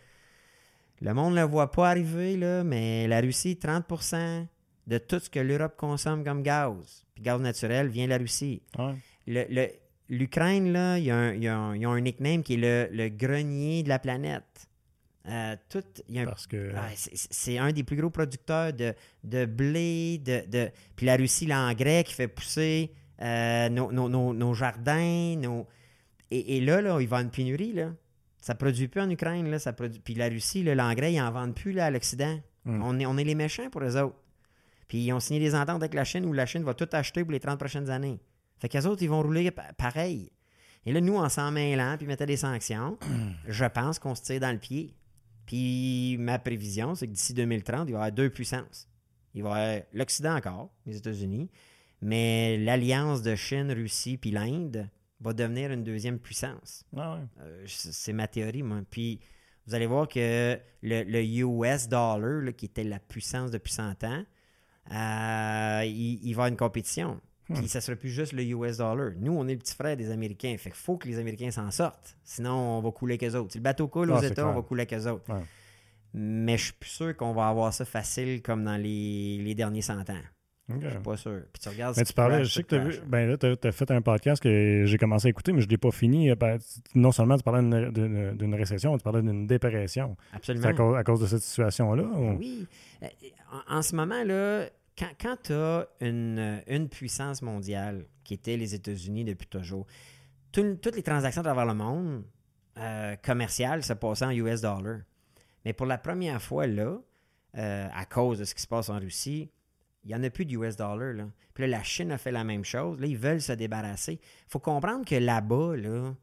Le 1.02 1.12
monde 1.12 1.34
ne 1.34 1.40
le 1.40 1.46
voit 1.46 1.70
pas 1.70 1.90
arriver, 1.90 2.36
là, 2.38 2.64
mais 2.64 3.06
la 3.06 3.20
Russie, 3.20 3.58
30% 3.62 4.46
de 4.86 4.98
tout 4.98 5.18
ce 5.18 5.28
que 5.28 5.38
l'Europe 5.40 5.76
consomme 5.76 6.24
comme 6.24 6.42
gaz, 6.42 7.04
puis 7.14 7.22
gaz 7.22 7.38
naturel, 7.40 7.88
vient 7.88 8.06
de 8.06 8.10
la 8.10 8.18
Russie. 8.18 8.62
Ouais. 8.78 8.94
Le- 9.26 9.46
le- 9.50 9.70
L'Ukraine, 10.08 10.72
là, 10.72 10.98
il 10.98 11.04
y 11.04 11.10
a 11.10 11.16
un, 11.16 11.32
il 11.34 11.42
y 11.42 11.48
a 11.48 11.58
un- 11.58 11.76
ont 11.84 11.90
un 11.92 12.00
nickname 12.00 12.42
qui 12.44 12.54
est 12.54 12.56
le, 12.56 12.88
le 12.96 13.08
grenier 13.08 13.82
de 13.82 13.88
la 13.88 13.98
planète. 13.98 14.65
Euh, 15.28 15.56
tout, 15.68 15.82
il 16.08 16.14
y 16.14 16.18
a 16.18 16.22
un- 16.22 16.26
Parce 16.26 16.46
que. 16.46 16.72
ah, 16.76 16.88
c'est- 16.94 17.58
un 17.58 17.72
des 17.72 17.82
plus 17.82 17.96
gros 17.96 18.10
producteurs 18.10 18.72
de, 18.72 18.94
de 19.24 19.44
blé, 19.44 20.18
de, 20.18 20.44
de- 20.48 20.70
puis 20.94 21.06
la 21.06 21.16
Russie, 21.16 21.46
l'engrais 21.46 22.04
qui 22.04 22.14
fait 22.14 22.28
pousser 22.28 22.92
euh, 23.22 23.68
nos, 23.68 23.90
nos- 23.92 24.08
nos- 24.08 24.32
nos 24.34 24.54
jardins. 24.54 25.34
Nos... 25.36 25.66
Et, 26.30 26.56
et 26.56 26.60
là, 26.60 26.80
là, 26.80 26.90
il 26.90 26.94
va 26.94 27.00
y 27.02 27.04
avoir 27.06 27.20
une 27.22 27.30
pénurie. 27.30 27.72
Là. 27.72 27.92
Ça 28.40 28.52
ne 28.54 28.58
produit 28.58 28.86
plus 28.88 29.00
en 29.00 29.10
Ukraine. 29.10 29.50
Là, 29.50 29.58
ça 29.58 29.72
produit... 29.72 29.98
Puis 30.00 30.14
la 30.14 30.28
Russie, 30.28 30.62
l'engrais, 30.62 31.12
ils 31.12 31.18
n'en 31.18 31.30
vendent 31.32 31.54
plus 31.54 31.72
là, 31.72 31.86
à 31.86 31.90
l'Occident. 31.90 32.38
Hmm. 32.64 32.82
On, 32.82 32.98
est, 33.00 33.06
on 33.06 33.16
est 33.16 33.24
les 33.24 33.34
méchants 33.34 33.68
pour 33.70 33.82
eux 33.82 33.96
autres. 33.96 34.16
Puis 34.88 34.98
ils 34.98 35.12
ont 35.12 35.18
signé 35.20 35.40
des 35.40 35.54
ententes 35.56 35.82
avec 35.82 35.94
la 35.94 36.04
Chine 36.04 36.24
où 36.24 36.32
la 36.32 36.46
Chine 36.46 36.62
va 36.62 36.74
tout 36.74 36.88
acheter 36.92 37.24
pour 37.24 37.32
les 37.32 37.40
30 37.40 37.58
prochaines 37.58 37.90
années. 37.90 38.20
Fait 38.58 38.68
qu'eux 38.68 38.84
autres, 38.86 39.02
ils 39.02 39.08
vont 39.10 39.22
rouler 39.22 39.50
pa- 39.50 39.72
pareil. 39.76 40.30
Et 40.84 40.92
là, 40.92 41.00
nous, 41.00 41.16
en 41.16 41.28
s'en 41.28 41.50
mêlant 41.50 41.96
puis 41.96 42.06
mettant 42.06 42.26
des 42.26 42.36
sanctions, 42.36 42.96
je 43.48 43.64
pense 43.64 43.98
qu'on 43.98 44.14
se 44.14 44.22
tire 44.22 44.38
dans 44.40 44.52
le 44.52 44.58
pied. 44.58 44.94
Puis 45.46 46.16
ma 46.18 46.38
prévision, 46.38 46.94
c'est 46.94 47.06
que 47.06 47.12
d'ici 47.12 47.32
2030, 47.32 47.88
il 47.88 47.92
va 47.92 47.98
y 47.98 48.02
avoir 48.02 48.12
deux 48.12 48.30
puissances. 48.30 48.88
Il 49.35 49.42
va 49.42 49.48
y 49.48 49.52
avoir 49.52 49.87
l'Occident 49.92 50.35
encore, 50.35 50.70
les 50.87 50.96
États-Unis, 50.96 51.48
mais 52.02 52.59
l'alliance 52.59 53.22
de 53.22 53.35
Chine, 53.35 53.72
Russie 53.72 54.16
puis 54.16 54.30
l'Inde 54.30 54.88
va 55.20 55.32
devenir 55.32 55.70
une 55.70 55.85
deuxième 55.85 56.18
puissance. 56.18 56.85
Ah 56.96 57.14
ouais. 57.14 57.20
Euh, 57.40 57.64
c'est 57.66 58.12
ma 58.12 58.28
théorie, 58.28 58.62
moi. 58.62 58.80
Puis 58.90 59.20
vous 59.66 59.74
allez 59.74 59.87
voir 59.87 60.09
que 60.09 60.59
le, 60.82 61.02
le 61.02 61.24
US 61.24 61.88
dollar, 61.88 62.18
là, 62.18 62.52
qui 62.52 62.66
était 62.66 62.85
la 62.85 62.98
puissance 62.98 63.50
depuis 63.50 63.72
100 63.72 64.04
ans, 64.04 64.24
euh, 64.92 65.85
il, 65.85 66.20
il 66.22 66.22
va 66.22 66.28
y 66.28 66.32
avoir 66.32 66.48
une 66.48 66.56
compétition. 66.56 67.20
Puis 67.54 67.68
ça 67.68 67.78
ne 67.78 67.82
sera 67.82 67.96
plus 67.96 68.11
juste 68.11 68.32
le 68.32 68.42
US 68.42 68.78
dollar. 68.78 69.11
Nous, 69.20 69.32
on 69.32 69.46
est 69.46 69.52
le 69.52 69.59
petit 69.59 69.74
frère 69.74 69.96
des 69.96 70.11
Américains. 70.11 70.54
Fait 70.59 70.70
qu'il 70.70 70.78
faut 70.78 70.96
que 70.96 71.06
les 71.06 71.18
Américains 71.18 71.50
s'en 71.50 71.70
sortent. 71.70 72.16
Sinon, 72.24 72.50
on 72.52 72.80
va 72.80 72.90
couler 72.90 73.18
qu'eux 73.18 73.35
autres. 73.37 73.52
Si 73.52 73.59
le 73.59 73.62
bateau 73.62 73.87
coule 73.88 74.11
Ah, 74.12 74.16
aux 74.16 74.20
c'est 74.20 74.28
États, 74.32 74.48
on 74.48 74.54
va 74.54 74.62
couler 74.62 74.87
qu'eux 74.87 75.06
autres. 75.06 75.32
Ouais. 75.32 75.42
Mais 76.14 76.56
je 76.59 76.64
suis 76.64 76.72
plus 76.72 76.90
sûr 76.90 77.16
qu'on 77.16 77.32
va 77.35 77.48
avoir 77.48 77.72
ça 77.72 77.85
facile 77.85 78.42
comme 78.42 78.64
dans 78.64 78.76
les, 78.76 79.38
les 79.38 79.54
derniers 79.54 79.82
100 79.82 80.11
ans. 80.11 80.14
OK. 80.68 80.78
Je 80.82 80.88
suis 80.88 80.98
pas 80.98 81.16
sûr. 81.16 81.42
Puis 81.52 81.62
tu 81.62 81.68
regardes 81.68 81.96
Mais 81.96 82.04
tu 82.04 82.12
parlais, 82.12 82.37
crash, 82.38 82.48
je 82.48 82.52
sais 82.54 82.62
que 82.64 82.68
tu 82.68 82.74
as 82.74 82.78
vu, 82.85 82.94
ben 83.06 83.28
là, 83.28 83.37
tu 83.37 83.68
as, 83.68 83.70
fait 83.72 83.88
un 83.92 84.00
podcast 84.02 84.42
que 84.42 84.82
j'ai 84.85 84.98
commencé 84.98 85.28
à 85.28 85.30
écouter, 85.30 85.52
mais 85.52 85.61
je 85.61 85.66
ne 85.66 85.70
l'ai 85.70 85.78
pas 85.78 85.92
fini. 85.92 86.35
Ben, 86.35 86.59
tu- 86.59 86.98
non 86.98 87.12
seulement 87.12 87.37
tu 87.37 87.44
parlais 87.44 87.62
d'une- 87.62 88.54
récession, 88.56 88.96
tu 88.98 89.04
parlais 89.04 89.22
d'une 89.22 89.46
dépression. 89.46 90.16
Absolument. 90.32 90.66
à 90.66 90.72
cause, 90.72 90.96
à 90.96 91.04
cause 91.04 91.20
de 91.20 91.26
cette 91.26 91.42
situation-là? 91.42 92.02
ou- 92.02 92.37
Oui. 92.38 92.66
Euh, 93.04 93.06
En, 93.70 93.76
en 93.76 93.82
ce 93.82 93.94
moment, 93.94 94.24
là, 94.24 94.64
quand, 94.98 95.37
tu 95.42 95.52
as 95.52 95.87
une, 96.00 96.88
puissance 96.90 97.42
mondiale 97.42 98.06
qui 98.24 98.35
était 98.35 98.56
les 98.56 98.74
États-Unis 98.74 99.24
depuis 99.24 99.46
toujours, 99.46 99.87
tout- 100.52 100.76
toutes 100.76 100.96
les 100.96 101.02
transactions 101.02 101.40
à 101.40 101.44
travers 101.44 101.66
le 101.66 101.74
monde 101.74 102.24
euh, 102.78 103.16
commerciales 103.16 103.82
se 103.82 103.92
passaient 103.92 104.24
en 104.24 104.30
US 104.30 104.62
dollar. 104.62 105.00
Mais 105.64 105.72
pour 105.72 105.87
la 105.87 105.98
première 105.98 106.40
fois, 106.40 106.66
euh, 106.66 107.88
à 107.92 108.04
cause 108.06 108.38
de 108.38 108.44
ce 108.44 108.54
qui 108.54 108.62
se 108.62 108.68
passe 108.68 108.88
en 108.88 108.98
Russie, 108.98 109.50
il 110.04 110.08
n'y 110.08 110.14
en 110.14 110.23
a 110.23 110.31
plus 110.31 110.44
de 110.44 110.52
US 110.52 110.77
dollar. 110.77 111.12
Là. 111.12 111.27
Puis 111.52 111.62
là, 111.62 111.79
la 111.79 111.83
Chine 111.83 112.12
a 112.12 112.18
fait 112.18 112.31
la 112.31 112.44
même 112.44 112.64
chose. 112.64 113.00
Là, 113.00 113.06
ils 113.06 113.16
veulent 113.16 113.40
se 113.40 113.52
débarrasser. 113.52 114.21
Il 114.21 114.48
faut 114.48 114.60
comprendre 114.60 115.04
que 115.04 115.16
là-bas, 115.16 115.77
là, 115.77 116.14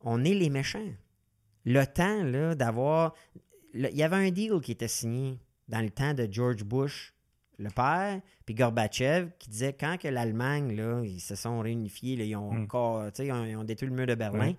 on 0.00 0.24
est 0.24 0.34
les 0.34 0.48
méchants. 0.48 0.88
Le 1.64 1.84
temps 1.84 2.54
d'avoir. 2.54 3.14
Il 3.74 3.90
y 3.94 4.02
avait 4.02 4.16
un 4.16 4.30
deal 4.30 4.60
qui 4.62 4.72
était 4.72 4.88
signé 4.88 5.38
dans 5.68 5.80
le 5.80 5.90
temps 5.90 6.14
de 6.14 6.28
George 6.30 6.64
Bush, 6.64 7.12
le 7.58 7.70
père, 7.70 8.20
puis 8.44 8.54
Gorbatchev, 8.54 9.30
qui 9.38 9.48
disait 9.48 9.72
quand 9.72 9.96
que 9.98 10.08
l'Allemagne, 10.08 10.76
là, 10.76 11.02
ils 11.04 11.20
se 11.20 11.34
sont 11.34 11.60
réunifiés, 11.60 12.16
là, 12.16 12.24
ils, 12.24 12.36
ont 12.36 12.52
Mm. 12.52 12.62
encore, 12.64 13.06
tu 13.06 13.16
sais, 13.16 13.26
ils 13.26 13.32
ont, 13.32 13.44
ils 13.44 13.56
ont 13.56 13.64
détruit 13.64 13.88
le 13.88 13.94
mur 13.94 14.06
de 14.06 14.14
Berlin. 14.14 14.52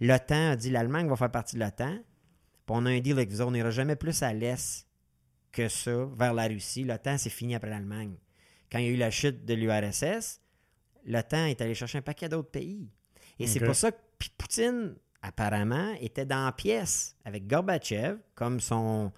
L'OTAN 0.00 0.50
a 0.52 0.56
dit 0.56 0.70
l'Allemagne 0.70 1.08
va 1.08 1.16
faire 1.16 1.30
partie 1.30 1.56
de 1.56 1.60
l'OTAN. 1.60 1.98
Puis 2.66 2.74
on 2.74 2.84
a 2.86 2.90
un 2.90 3.00
deal 3.00 3.12
avec 3.12 3.30
vous, 3.30 3.42
on 3.42 3.50
n'ira 3.50 3.70
jamais 3.70 3.96
plus 3.96 4.22
à 4.22 4.32
l'est 4.32 4.86
que 5.52 5.68
ça, 5.68 6.06
vers 6.16 6.34
la 6.34 6.46
Russie. 6.46 6.84
L'OTAN, 6.84 7.16
c'est 7.18 7.30
fini 7.30 7.54
après 7.54 7.70
l'Allemagne. 7.70 8.14
Quand 8.70 8.78
il 8.78 8.84
y 8.84 8.88
a 8.88 8.90
eu 8.92 8.96
la 8.96 9.10
chute 9.10 9.44
de 9.44 9.54
l'URSS, 9.54 10.40
l'OTAN 11.04 11.46
est 11.46 11.60
allé 11.60 11.74
chercher 11.74 11.98
un 11.98 12.02
paquet 12.02 12.28
d'autres 12.28 12.50
pays. 12.50 12.90
Et 13.38 13.46
c'est 13.46 13.60
pour 13.60 13.74
ça 13.74 13.92
que 13.92 13.98
Poutine, 14.38 14.94
apparemment, 15.22 15.92
était 16.00 16.24
dans 16.24 16.44
la 16.44 16.52
pièce 16.52 17.16
avec 17.24 17.46
Gorbatchev 17.46 18.18
comme 18.34 18.60
son 18.60 19.12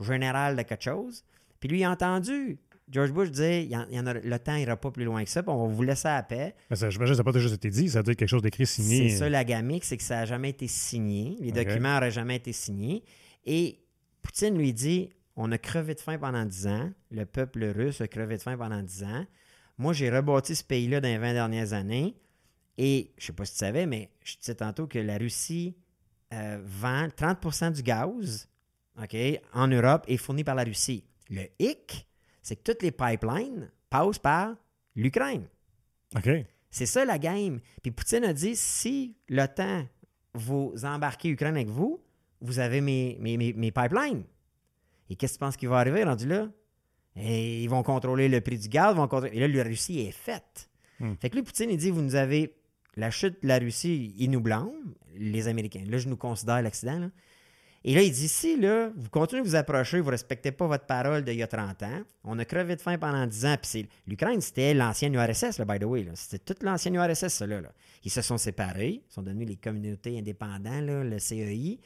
général 0.00 0.56
de 0.56 0.62
quelque 0.62 0.84
chose. 0.84 1.24
Puis 1.60 1.68
lui, 1.68 1.80
il 1.80 1.84
a 1.84 1.90
entendu 1.90 2.58
George 2.90 3.12
Bush 3.12 3.30
dire 3.30 3.60
il 3.60 3.70
y 3.70 3.76
en- 3.76 4.06
a, 4.06 4.14
le 4.14 4.38
temps 4.38 4.54
n'ira 4.56 4.76
pas 4.76 4.90
plus 4.90 5.04
loin 5.04 5.22
que 5.24 5.28
ça, 5.30 5.42
puis 5.42 5.52
on 5.52 5.66
va 5.66 5.72
vous 5.74 5.82
laisser 5.82 6.08
à 6.08 6.16
la 6.16 6.22
paix. 6.22 6.54
Mais 6.70 6.76
ça, 6.76 6.88
j'imagine 6.88 7.12
que 7.12 7.16
ça 7.18 7.22
n'a 7.24 7.32
pas 7.32 7.38
juste 7.38 7.54
été 7.54 7.68
dit, 7.70 7.88
ça 7.90 7.98
a 7.98 8.02
dû 8.02 8.12
être 8.12 8.18
quelque 8.18 8.28
chose 8.28 8.42
d'écrit 8.42 8.66
signé. 8.66 9.10
C'est 9.10 9.16
ça 9.18 9.28
la 9.28 9.44
gamique, 9.44 9.84
c'est 9.84 9.96
que 9.96 10.02
ça 10.02 10.16
n'a 10.16 10.24
jamais 10.26 10.50
été 10.50 10.66
signé. 10.66 11.36
Les 11.40 11.52
documents 11.52 11.94
n'auraient 11.94 12.10
jamais 12.10 12.36
été 12.36 12.52
signés. 12.52 13.02
Et 13.44 13.78
Poutine 14.22 14.56
lui 14.56 14.72
dit 14.72 15.10
on 15.36 15.52
a 15.52 15.58
crevé 15.58 15.94
de 15.94 16.00
faim 16.00 16.18
pendant 16.18 16.44
10 16.44 16.66
ans. 16.66 16.90
Le 17.10 17.24
peuple 17.24 17.64
russe 17.64 18.00
a 18.00 18.08
crevé 18.08 18.36
de 18.36 18.42
faim 18.42 18.56
pendant 18.56 18.82
10 18.82 19.04
ans. 19.04 19.24
Moi, 19.76 19.92
j'ai 19.92 20.10
rebâti 20.10 20.56
ce 20.56 20.64
pays-là 20.64 21.00
dans 21.00 21.08
les 21.08 21.18
20 21.18 21.32
dernières 21.34 21.72
années. 21.72 22.16
Et 22.76 23.12
je 23.18 23.22
ne 23.22 23.26
sais 23.26 23.32
pas 23.34 23.44
si 23.44 23.52
tu 23.52 23.58
savais, 23.58 23.86
mais 23.86 24.10
je 24.24 24.34
te 24.34 24.40
disais 24.40 24.54
tantôt 24.56 24.86
que 24.88 24.98
la 24.98 25.16
Russie 25.18 25.76
euh, 26.32 26.58
vend 26.64 27.06
30% 27.08 27.72
du 27.72 27.82
gaz 27.82 28.48
en 29.52 29.68
Europe 29.68 30.04
est 30.08 30.16
fourni 30.16 30.42
par 30.42 30.54
la 30.56 30.64
Russie. 30.64 31.04
Le 31.30 31.42
hic, 31.58 32.06
c'est 32.42 32.56
que 32.56 32.62
toutes 32.72 32.82
les 32.82 32.90
pipelines 32.92 33.70
passent 33.90 34.18
par 34.18 34.56
l'Ukraine. 34.96 35.46
OK. 36.16 36.28
C'est 36.70 36.86
ça 36.86 37.04
la 37.04 37.18
game. 37.18 37.60
Puis 37.82 37.90
Poutine 37.90 38.24
a 38.24 38.32
dit 38.32 38.54
si 38.56 39.16
l'OTAN 39.28 39.86
vous 40.34 40.72
embarquez 40.84 41.28
Ukraine 41.30 41.56
avec 41.56 41.68
vous, 41.68 42.00
vous 42.40 42.58
avez 42.58 42.80
mes, 42.80 43.16
mes, 43.20 43.36
mes- 43.36 43.52
mes 43.52 43.72
pipelines. 43.72 44.24
Et 45.10 45.16
qu'est-ce 45.16 45.34
que 45.34 45.38
tu 45.38 45.40
penses 45.40 45.56
qui 45.56 45.66
va 45.66 45.78
arriver? 45.78 46.04
Rendu 46.04 46.26
là? 46.28 46.48
Et 47.16 47.62
ils 47.64 47.68
vont 47.70 47.82
contrôler 47.82 48.28
le 48.28 48.40
prix 48.40 48.58
du 48.58 48.68
gaz, 48.68 48.94
vont 48.94 49.08
contrôler- 49.08 49.34
et 49.36 49.40
là, 49.40 49.48
la 49.48 49.64
Russie 49.64 50.00
est 50.00 50.12
faite. 50.12 50.70
Hmm. 51.00 51.14
Fait 51.20 51.30
que 51.30 51.36
lui, 51.36 51.42
Poutine, 51.42 51.70
il 51.70 51.76
dit 51.78 51.90
vous 51.90 52.02
nous 52.02 52.14
avez 52.14 52.54
la 52.96 53.10
chute 53.10 53.42
de 53.42 53.48
la 53.48 53.58
Russie, 53.58 54.14
il 54.18 54.30
nous 54.30 54.40
blâme, 54.40 54.94
les 55.16 55.48
Américains. 55.48 55.84
Là, 55.86 55.98
je 55.98 56.08
nous 56.08 56.16
considère 56.16 56.62
l'accident. 56.62 57.10
Et 57.84 57.94
là, 57.94 58.02
il 58.02 58.10
dit 58.10 58.28
si 58.28 58.58
là, 58.58 58.90
vous 58.96 59.08
continuez 59.08 59.42
de 59.42 59.48
vous 59.48 59.54
approcher, 59.54 60.00
vous 60.00 60.06
ne 60.06 60.10
respectez 60.10 60.50
pas 60.50 60.66
votre 60.66 60.86
parole 60.86 61.24
d'il 61.24 61.36
y 61.36 61.42
a 61.42 61.46
30 61.46 61.82
ans, 61.84 62.02
on 62.24 62.38
a 62.38 62.44
crevé 62.44 62.74
de 62.74 62.80
faim 62.80 62.98
pendant 62.98 63.26
10 63.26 63.46
ans, 63.46 63.56
l'Ukraine, 64.06 64.40
c'était 64.40 64.74
l'ancienne 64.74 65.14
URSS, 65.14 65.58
là, 65.58 65.64
by 65.64 65.78
the 65.78 65.84
way. 65.84 66.06
C'était 66.14 66.38
toute 66.38 66.62
l'ancienne 66.62 66.96
URSS, 66.96 67.28
ça, 67.28 67.46
là. 67.46 67.62
Ils 68.04 68.10
se 68.10 68.20
sont 68.20 68.36
séparés, 68.36 69.02
ils 69.08 69.12
sont 69.12 69.22
devenus 69.22 69.48
les 69.48 69.56
communautés 69.56 70.18
indépendantes, 70.18 70.82
le 70.82 71.18
CEI, 71.18 71.78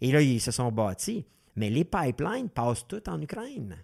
et 0.00 0.12
là, 0.12 0.20
ils 0.20 0.40
se 0.40 0.50
sont 0.50 0.72
bâtis. 0.72 1.24
Mais 1.56 1.70
les 1.70 1.84
pipelines 1.84 2.48
passent 2.48 2.86
toutes 2.86 3.08
en 3.08 3.20
Ukraine. 3.20 3.76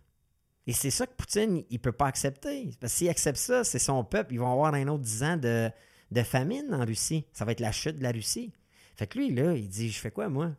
Et 0.67 0.73
c'est 0.73 0.91
ça 0.91 1.07
que 1.07 1.13
Poutine, 1.13 1.65
il 1.69 1.75
ne 1.75 1.79
peut 1.79 1.93
pas 1.93 2.07
accepter. 2.07 2.71
Parce 2.81 2.93
s'il 2.95 3.09
accepte 3.09 3.37
ça, 3.37 3.65
c'est 3.65 3.79
son 3.79 4.05
peuple. 4.05 4.35
Ils 4.35 4.39
vont 4.39 4.53
avoir 4.53 4.73
un 4.75 4.89
autre 4.89 5.03
10 5.03 5.23
ans 5.25 5.37
de, 5.37 5.71
de 6.11 6.23
famine 6.23 6.73
en 6.73 6.85
Russie. 6.85 7.27
Ça 7.33 7.45
va 7.45 7.53
être 7.53 7.61
la 7.61 7.73
chute 7.73 7.99
de 7.99 8.03
la 8.03 8.13
Russie. 8.13 8.53
Fait 8.97 9.07
que 9.07 9.19
lui, 9.19 9.35
là, 9.35 9.55
il 9.55 9.69
dit 9.69 9.91
Je 9.91 9.99
fais 9.99 10.11
quoi, 10.11 10.29
moi? 10.29 10.53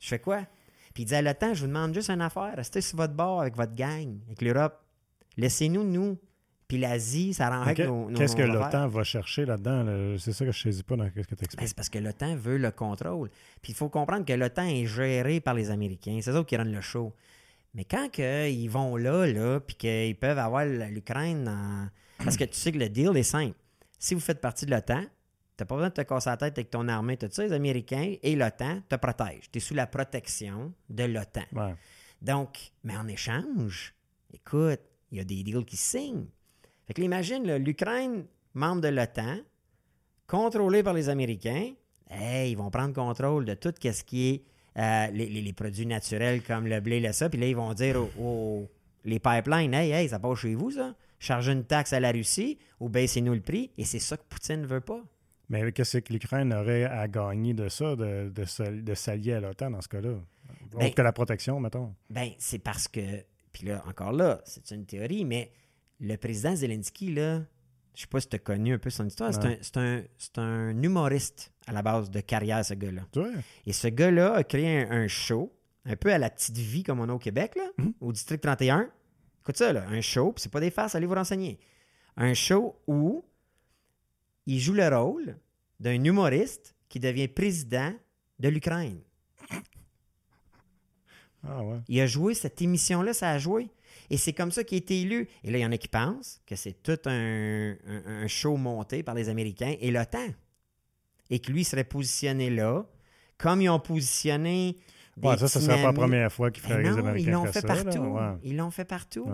Je 0.00 0.08
fais 0.08 0.18
quoi? 0.18 0.46
Puis 0.94 1.02
il 1.04 1.06
dit 1.06 1.14
à 1.14 1.22
l'OTAN 1.22 1.54
Je 1.54 1.60
vous 1.62 1.66
demande 1.68 1.94
juste 1.94 2.10
une 2.10 2.20
affaire. 2.22 2.54
Restez 2.56 2.80
sur 2.80 2.96
votre 2.96 3.14
bord 3.14 3.40
avec 3.40 3.56
votre 3.56 3.74
gang, 3.74 4.16
avec 4.26 4.42
l'Europe. 4.42 4.80
Laissez-nous, 5.36 5.84
nous. 5.84 6.18
Puis 6.66 6.76
l'Asie, 6.78 7.32
ça 7.32 7.48
rend 7.48 7.62
avec 7.62 7.78
nos, 7.78 8.10
nos- 8.10 8.18
Qu'est-ce 8.18 8.36
que 8.36 8.42
l'OTAN 8.42 8.88
va 8.88 9.02
chercher 9.02 9.46
là-dedans? 9.46 9.84
là? 9.84 10.18
C'est 10.18 10.32
ça 10.34 10.44
que 10.44 10.52
je 10.52 10.58
ne 10.58 10.62
saisis 10.72 10.82
pas 10.82 10.96
dans 10.96 11.04
ce 11.06 11.10
que 11.10 11.20
tu 11.20 11.34
Ben, 11.34 11.44
expliques. 11.44 11.68
c'est 11.68 11.74
parce 11.76 11.88
que 11.88 11.98
l'OTAN 11.98 12.36
veut 12.36 12.58
le 12.58 12.70
contrôle. 12.70 13.30
Puis 13.62 13.72
il 13.72 13.74
faut 13.74 13.88
comprendre 13.88 14.26
que 14.26 14.32
l'OTAN 14.34 14.66
est 14.66 14.84
géré 14.84 15.40
par 15.40 15.54
les 15.54 15.70
Américains. 15.70 16.18
C'est 16.22 16.30
eux 16.32 16.44
qui 16.44 16.56
rendent 16.58 16.72
le 16.72 16.82
show. 16.82 17.14
Mais 17.74 17.84
quand 17.84 18.10
que 18.12 18.50
ils 18.50 18.68
vont 18.68 18.96
là, 18.96 19.26
là, 19.26 19.60
puis 19.60 19.76
qu'ils 19.76 20.16
peuvent 20.16 20.38
avoir 20.38 20.66
l'Ukraine 20.66 21.48
en... 21.48 21.88
Parce 22.22 22.36
que 22.36 22.44
tu 22.44 22.54
sais 22.58 22.70
que 22.72 22.78
le 22.78 22.88
deal 22.90 23.16
est 23.16 23.22
simple. 23.22 23.54
Si 23.98 24.12
vous 24.14 24.20
faites 24.20 24.40
partie 24.40 24.66
de 24.66 24.70
l'OTAN, 24.72 25.04
tu 25.58 25.62
n'as 25.62 25.66
pas 25.66 25.74
besoin 25.74 25.88
de 25.90 25.94
te 25.94 26.00
casser 26.02 26.30
la 26.30 26.36
tête 26.38 26.56
avec 26.56 26.70
ton 26.70 26.86
armée, 26.88 27.16
tout 27.18 27.28
ça. 27.30 27.42
Les 27.44 27.52
Américains 27.52 28.14
et 28.22 28.36
l'OTAN 28.36 28.80
te 28.88 28.94
protègent. 28.96 29.50
Tu 29.50 29.58
es 29.58 29.60
sous 29.60 29.74
la 29.74 29.86
protection 29.88 30.72
de 30.88 31.04
l'OTAN. 31.04 31.42
Ouais. 31.52 31.74
Donc, 32.22 32.70
mais 32.84 32.96
en 32.96 33.06
échange, 33.08 33.94
écoute, 34.32 34.80
il 35.10 35.18
y 35.18 35.20
a 35.20 35.24
des 35.24 35.42
deals 35.42 35.64
qui 35.66 35.76
signent. 35.76 36.26
Fait 36.86 36.94
que 36.94 37.00
là, 37.00 37.04
imagine, 37.06 37.44
là, 37.46 37.58
l'Ukraine, 37.58 38.24
membre 38.54 38.80
de 38.82 38.88
l'OTAN, 38.88 39.38
contrôlée 40.26 40.82
par 40.82 40.94
les 40.94 41.08
Américains, 41.08 41.72
hey, 42.10 42.52
ils 42.52 42.56
vont 42.56 42.70
prendre 42.70 42.94
contrôle 42.94 43.44
de 43.44 43.54
tout 43.54 43.72
ce 43.82 44.02
qui 44.04 44.28
est 44.30 44.42
euh, 44.78 45.06
les, 45.08 45.26
les- 45.26 45.42
les 45.42 45.52
produits 45.52 45.86
naturels 45.86 46.40
comme 46.42 46.66
le 46.68 46.78
blé, 46.80 47.00
le 47.00 47.12
ça, 47.12 47.28
puis 47.28 47.40
là, 47.40 47.48
ils 47.48 47.56
vont 47.56 47.74
dire 47.74 47.96
aux, 47.96 48.10
aux- 48.22 48.68
les 49.04 49.18
pipelines, 49.18 49.74
hey, 49.74 49.90
hey, 49.90 50.08
ça 50.08 50.18
passe 50.20 50.38
chez 50.38 50.54
vous, 50.54 50.70
ça? 50.70 50.94
Chargez 51.18 51.50
une 51.52 51.64
taxe 51.64 51.92
à 51.92 51.98
la 51.98 52.12
Russie 52.12 52.58
ou 52.78 52.88
baissez-nous 52.88 53.34
le 53.34 53.40
prix. 53.40 53.72
Et 53.76 53.84
c'est 53.84 53.98
ça 53.98 54.16
que 54.16 54.22
Poutine 54.28 54.60
ne 54.62 54.66
veut 54.66 54.80
pas. 54.80 55.02
Mais 55.48 55.72
qu'est-ce 55.72 55.98
que 55.98 56.12
l'Ukraine 56.12 56.52
aurait 56.52 56.84
à 56.84 57.08
gagner 57.08 57.54
de 57.54 57.68
ça, 57.68 57.96
de, 57.96 58.28
de, 58.28 58.44
s'al- 58.44 58.84
de 58.84 58.94
s'allier 58.94 59.34
à 59.34 59.40
l'OTAN 59.40 59.70
dans 59.70 59.80
ce 59.80 59.88
cas-là? 59.88 60.10
Autre 60.10 60.78
Ben- 60.78 60.92
que 60.92 61.02
la 61.02 61.12
protection, 61.12 61.58
mettons. 61.60 61.94
Ben, 62.10 62.30
c'est 62.38 62.58
parce 62.58 62.86
que, 62.88 63.00
puis 63.52 63.66
là, 63.66 63.82
encore 63.88 64.12
là, 64.12 64.40
c'est 64.44 64.70
une 64.72 64.84
théorie, 64.84 65.24
mais 65.24 65.50
le 66.00 66.16
président 66.16 66.54
Zelensky, 66.54 67.12
là, 67.14 67.40
je 67.94 68.02
sais 68.02 68.06
pas 68.06 68.20
si 68.20 68.28
tu 68.28 68.36
as 68.36 68.38
connu 68.38 68.74
un 68.74 68.78
peu 68.78 68.90
son 68.90 69.06
histoire, 69.06 69.32
c'est 69.32 69.76
un, 69.78 70.02
un, 70.36 70.82
humoriste 70.82 71.52
à 71.66 71.72
la 71.72 71.82
base 71.82 72.10
de 72.10 72.20
carrière, 72.20 72.64
ce 72.64 72.74
gars-là. 72.74 73.02
Et 73.66 73.72
ce 73.72 73.88
gars-là 73.88 74.34
a 74.34 74.44
créé 74.44 74.82
un, 74.82 74.90
un 74.90 75.08
show, 75.08 75.52
un 75.86 75.96
peu 75.96 76.12
à 76.12 76.18
la 76.18 76.28
petite 76.30 76.58
vie 76.58 76.82
comme 76.82 77.00
on 77.00 77.08
a 77.08 77.12
au 77.12 77.18
Québec, 77.18 77.56
là, 77.56 77.64
Mhm. 77.78 77.94
au 78.00 78.12
district 78.12 78.42
31. 78.42 78.88
Écoute 79.40 79.56
ça, 79.56 79.72
là, 79.72 79.86
un 79.88 80.00
show, 80.02 80.32
puis 80.32 80.42
c'est 80.42 80.52
pas 80.52 80.60
des 80.60 80.70
farces, 80.70 80.94
allez 80.94 81.06
vous 81.06 81.14
renseigner. 81.14 81.58
Un 82.16 82.34
show 82.34 82.76
où 82.86 83.24
il 84.48 84.60
joue 84.60 84.72
le 84.74 84.88
rôle 84.88 85.36
d'un 85.80 86.02
humoriste 86.04 86.74
qui 86.88 86.98
devient 87.00 87.28
président 87.28 87.92
de 88.38 88.48
l'Ukraine. 88.48 89.00
Ah 91.46 91.62
ouais. 91.62 91.78
Il 91.88 92.00
a 92.00 92.06
joué 92.06 92.34
cette 92.34 92.60
émission-là, 92.60 93.14
ça 93.14 93.30
a 93.30 93.38
joué. 93.38 93.68
Et 94.10 94.16
c'est 94.16 94.32
comme 94.32 94.50
ça 94.50 94.64
qu'il 94.64 94.76
a 94.76 94.78
été 94.78 95.00
élu. 95.02 95.28
Et 95.44 95.50
là, 95.50 95.58
il 95.58 95.60
y 95.60 95.66
en 95.66 95.72
a 95.72 95.78
qui 95.78 95.88
pensent 95.88 96.40
que 96.46 96.56
c'est 96.56 96.82
tout 96.82 96.98
un, 97.06 97.72
un- 97.86 98.22
un 98.22 98.26
show 98.26 98.56
monté 98.56 99.02
par 99.02 99.14
les 99.14 99.28
Américains 99.28 99.74
et 99.80 99.90
l'OTAN. 99.90 100.28
Et 101.30 101.38
que 101.40 101.52
lui 101.52 101.62
serait 101.64 101.84
positionné 101.84 102.50
là, 102.50 102.86
comme 103.36 103.60
ils 103.60 103.68
ont 103.68 103.80
positionné. 103.80 104.78
Des 105.16 105.28
Ouais, 105.28 105.36
ça, 105.36 105.48
ça 105.48 105.60
serait 105.60 105.76
pas 105.76 105.82
la 105.88 105.92
première 105.92 106.32
fois 106.32 106.50
qu'ils 106.50 106.62
Ben 106.62 106.68
feraient 106.70 106.82
les 106.82 106.88
Américains 106.98 107.28
ils 107.28 107.32
l'ont 107.32 107.52
fait 107.52 107.66
partout. 107.66 107.98
Ouais. 107.98 108.36
Ils 108.44 108.56
l'ont 108.56 108.70
fait 108.70 108.84
partout. 108.84 109.26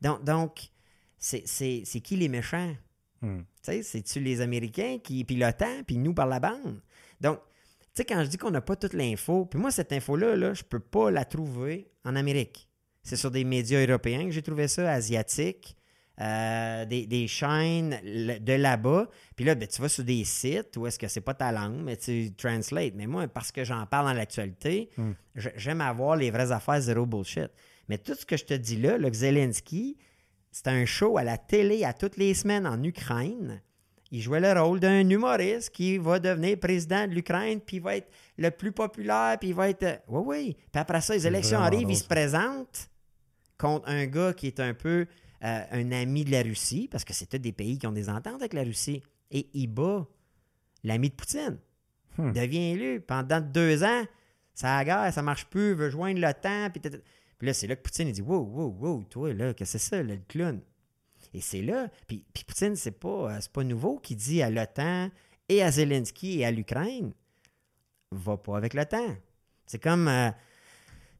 Donc, 0.00 0.24
donc 0.24 0.70
c'est 1.18 1.46
c'est- 1.46 1.82
c'est 1.84 2.00
qui 2.00 2.16
les 2.16 2.28
méchants? 2.28 2.74
Hmm. 3.20 3.40
C'est-tu 3.82 4.20
les 4.20 4.40
Américains 4.40 4.98
qui, 5.02 5.24
puis 5.24 5.36
l'OTAN, 5.36 5.82
puis 5.86 5.96
nous 5.96 6.14
par 6.14 6.26
la 6.26 6.40
bande? 6.40 6.80
Donc, 7.20 7.38
tu 7.80 7.86
sais, 7.94 8.04
quand 8.04 8.22
je 8.22 8.28
dis 8.28 8.36
qu'on 8.38 8.50
n'a 8.50 8.60
pas 8.60 8.76
toute 8.76 8.92
l'info, 8.92 9.46
puis 9.46 9.58
moi, 9.58 9.70
cette 9.70 9.92
info-là, 9.92 10.36
là, 10.36 10.54
je 10.54 10.62
peux 10.62 10.80
pas 10.80 11.10
la 11.10 11.24
trouver 11.24 11.90
en 12.04 12.14
Amérique. 12.16 12.68
C'est 13.02 13.16
sur 13.16 13.30
des 13.30 13.44
médias 13.44 13.84
européens 13.86 14.24
que 14.24 14.30
j'ai 14.30 14.42
trouvé 14.42 14.68
ça, 14.68 14.92
asiatiques, 14.92 15.76
euh, 16.20 16.84
des, 16.84 17.06
des 17.06 17.28
chaînes 17.28 18.00
de 18.04 18.52
là-bas. 18.52 19.08
Puis 19.36 19.44
là, 19.44 19.54
ben, 19.54 19.68
tu 19.68 19.80
vas 19.80 19.88
sur 19.88 20.04
des 20.04 20.24
sites 20.24 20.76
où 20.76 20.86
est-ce 20.86 20.98
que 20.98 21.06
c'est 21.06 21.20
pas 21.20 21.34
ta 21.34 21.52
langue, 21.52 21.80
mais 21.82 21.96
tu 21.96 22.34
translates. 22.34 22.94
Mais 22.96 23.06
moi, 23.06 23.28
parce 23.28 23.52
que 23.52 23.62
j'en 23.64 23.86
parle 23.86 24.06
dans 24.06 24.14
l'actualité, 24.14 24.90
Hmm. 24.96 25.12
j'aime 25.34 25.80
avoir 25.80 26.16
les 26.16 26.30
vraies 26.30 26.50
affaires 26.50 26.80
zéro 26.80 27.06
bullshit. 27.06 27.50
Mais 27.88 27.98
tout 27.98 28.14
ce 28.14 28.26
que 28.26 28.36
je 28.36 28.44
te 28.44 28.54
dis 28.54 28.76
là, 28.76 28.98
le 28.98 29.12
Zelensky, 29.12 29.96
c'était 30.50 30.70
un 30.70 30.84
show 30.84 31.18
à 31.18 31.24
la 31.24 31.38
télé 31.38 31.84
à 31.84 31.92
toutes 31.92 32.16
les 32.16 32.34
semaines 32.34 32.66
en 32.66 32.82
Ukraine. 32.82 33.62
Il 34.10 34.22
jouait 34.22 34.40
le 34.40 34.58
rôle 34.58 34.80
d'un 34.80 35.08
humoriste 35.08 35.70
qui 35.70 35.98
va 35.98 36.18
devenir 36.18 36.58
président 36.58 37.06
de 37.06 37.12
l'Ukraine, 37.12 37.60
puis 37.60 37.76
il 37.76 37.82
va 37.82 37.96
être 37.96 38.08
le 38.38 38.50
plus 38.50 38.72
populaire, 38.72 39.36
puis 39.38 39.50
il 39.50 39.54
va 39.54 39.68
être. 39.68 39.82
euh, 39.82 39.96
Oui, 40.08 40.22
oui. 40.26 40.56
Puis 40.72 40.80
après 40.80 41.00
ça, 41.02 41.12
les 41.14 41.26
élections 41.26 41.58
arrivent, 41.58 41.80
drôle, 41.82 41.92
il 41.92 41.96
se 41.98 42.04
présente 42.04 42.88
contre 43.58 43.88
un 43.88 44.06
gars 44.06 44.32
qui 44.32 44.46
est 44.46 44.60
un 44.60 44.72
peu 44.72 45.06
euh, 45.44 45.62
un 45.70 45.92
ami 45.92 46.24
de 46.24 46.30
la 46.30 46.42
Russie, 46.42 46.88
parce 46.90 47.04
que 47.04 47.12
c'est 47.12 47.26
tous 47.26 47.38
des 47.38 47.52
pays 47.52 47.78
qui 47.78 47.86
ont 47.86 47.92
des 47.92 48.08
ententes 48.08 48.40
avec 48.40 48.54
la 48.54 48.62
Russie. 48.62 49.02
Et 49.30 49.50
il 49.52 49.66
bat 49.66 50.06
l'ami 50.84 51.10
de 51.10 51.14
Poutine. 51.14 51.58
Hmm. 52.16 52.32
Devient 52.32 52.72
élu. 52.72 53.00
Pendant 53.00 53.40
deux 53.42 53.84
ans, 53.84 54.04
ça 54.54 54.78
a 54.78 54.84
guerre, 54.84 55.12
ça 55.12 55.20
marche 55.22 55.44
plus, 55.46 55.70
il 55.70 55.76
veut 55.76 55.90
joindre 55.90 56.18
l'OTAN. 56.18 56.70
Puis, 56.70 56.80
puis 57.38 57.46
là, 57.46 57.54
c'est 57.54 57.66
là 57.66 57.76
que 57.76 57.82
Poutine 57.82 58.08
il 58.08 58.14
dit 58.14 58.22
Wow, 58.22 58.40
wow, 58.40 58.76
wow, 58.80 59.04
toi, 59.04 59.32
là, 59.32 59.54
que 59.54 59.64
c'est 59.64 59.78
ça, 59.78 60.02
là, 60.02 60.14
le 60.14 60.22
clown? 60.28 60.60
Et 61.34 61.40
c'est 61.40 61.62
là. 61.62 61.88
Puis, 62.06 62.24
puis 62.32 62.44
Poutine, 62.44 62.76
c'est 62.76 62.98
pas, 62.98 63.32
euh, 63.36 63.40
pas 63.52 63.64
nouveau 63.64 63.98
qu'il 63.98 64.16
dit 64.16 64.42
à 64.42 64.50
l'OTAN 64.50 65.10
et 65.48 65.62
à 65.62 65.70
Zelensky 65.70 66.40
et 66.40 66.46
à 66.46 66.50
l'Ukraine 66.50 67.12
Va 68.10 68.36
pas 68.36 68.56
avec 68.56 68.74
l'OTAN. 68.74 69.16
C'est 69.66 69.82
comme. 69.82 70.08
euh, 70.08 70.30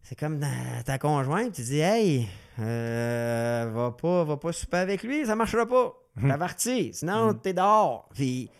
c'est 0.02 0.18
comme 0.18 0.40
ta 0.86 0.98
conjointe, 0.98 1.52
tu 1.52 1.62
dis 1.62 1.80
Hey, 1.80 2.26
euh, 2.58 3.70
va, 3.74 3.90
pas, 3.90 4.24
va 4.24 4.36
pas 4.38 4.52
souper 4.52 4.78
avec 4.78 5.02
lui, 5.02 5.26
ça 5.26 5.36
marchera 5.36 5.66
pas. 5.66 5.92
T'avertis, 6.20 6.94
sinon 6.94 7.34
t'es 7.34 7.52
dehors. 7.52 8.08
Puis 8.14 8.50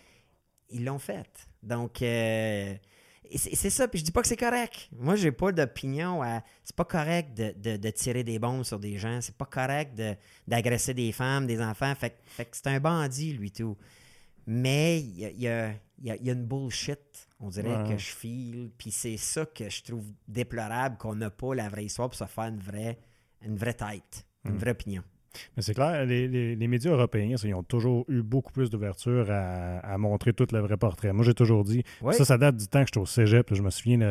ils 0.69 0.85
l'ont 0.85 0.99
fait. 0.99 1.49
Donc, 1.63 2.01
euh, 2.03 2.75
c'est 3.37 3.69
ça. 3.69 3.87
Puis 3.87 3.99
je 3.99 4.05
dis 4.05 4.11
pas 4.11 4.21
que 4.21 4.27
c'est 4.27 4.35
correct. 4.37 4.89
Moi, 4.97 5.15
j'ai 5.15 5.31
pas 5.31 5.51
d'opinion 5.51 6.21
à. 6.23 6.43
C'est 6.63 6.75
pas 6.75 6.85
correct 6.85 7.35
de, 7.37 7.53
de- 7.57 7.77
de 7.77 7.89
tirer 7.91 8.23
des 8.23 8.39
bombes 8.39 8.63
sur 8.63 8.79
des 8.79 8.97
gens. 8.97 9.19
C'est 9.21 9.35
pas 9.37 9.45
correct 9.45 9.95
de- 9.95 10.15
d'agresser 10.47 10.93
des 10.93 11.11
femmes, 11.11 11.45
des 11.47 11.61
enfants. 11.61 11.93
Fait, 11.95 12.11
que- 12.11 12.15
fait 12.25 12.45
que 12.45 12.57
c'est 12.57 12.67
un 12.67 12.79
bandit, 12.79 13.33
lui, 13.33 13.51
tout. 13.51 13.77
Mais 14.47 14.99
il 14.99 15.19
y 15.19 15.25
a, 15.25 15.29
y 15.31 15.47
a- 15.47 15.73
il 15.99 16.05
y 16.07 16.11
a- 16.11 16.15
il 16.15 16.25
y 16.25 16.29
a 16.29 16.33
une 16.33 16.45
bullshit, 16.45 17.27
on 17.39 17.49
dirait, 17.49 17.75
Ouais. 17.83 17.89
que 17.91 17.97
je 17.97 18.07
file. 18.07 18.71
Puis 18.77 18.91
c'est 18.91 19.17
ça 19.17 19.45
que 19.45 19.69
je 19.69 19.83
trouve 19.83 20.05
déplorable, 20.27 20.97
qu'on 20.97 21.15
n'a 21.15 21.29
pas 21.29 21.53
la 21.53 21.69
vraie 21.69 21.85
histoire 21.85 22.09
pour 22.09 22.17
se 22.17 22.25
faire 22.25 22.45
une 22.45 22.59
vraie, 22.59 22.97
une 23.43 23.57
vraie 23.57 23.73
tête, 23.75 24.25
une 24.45 24.53
Mm. 24.53 24.57
vraie 24.57 24.71
opinion. 24.71 25.03
Mais 25.55 25.61
c'est 25.63 25.73
clair, 25.73 26.05
les, 26.05 26.27
les- 26.27 26.55
les 26.55 26.67
médias 26.67 26.91
européens, 26.91 27.37
ça, 27.37 27.47
ils 27.47 27.53
ont 27.53 27.63
toujours 27.63 28.05
eu 28.09 28.21
beaucoup 28.21 28.51
plus 28.51 28.69
d'ouverture 28.69 29.27
à, 29.29 29.77
à 29.79 29.97
montrer 29.97 30.33
tout 30.33 30.47
le 30.51 30.59
vrai 30.59 30.77
portrait. 30.77 31.13
Moi, 31.13 31.23
j'ai 31.23 31.33
toujours 31.33 31.63
dit, 31.63 31.83
Oui. 32.01 32.13
ça, 32.15 32.25
ça 32.25 32.37
date 32.37 32.57
du 32.57 32.67
temps 32.67 32.81
que 32.81 32.87
j'étais 32.87 32.99
au 32.99 33.05
cégep. 33.05 33.49
là. 33.49 33.55
je 33.55 33.61
me 33.61 33.69
souviens, 33.69 34.01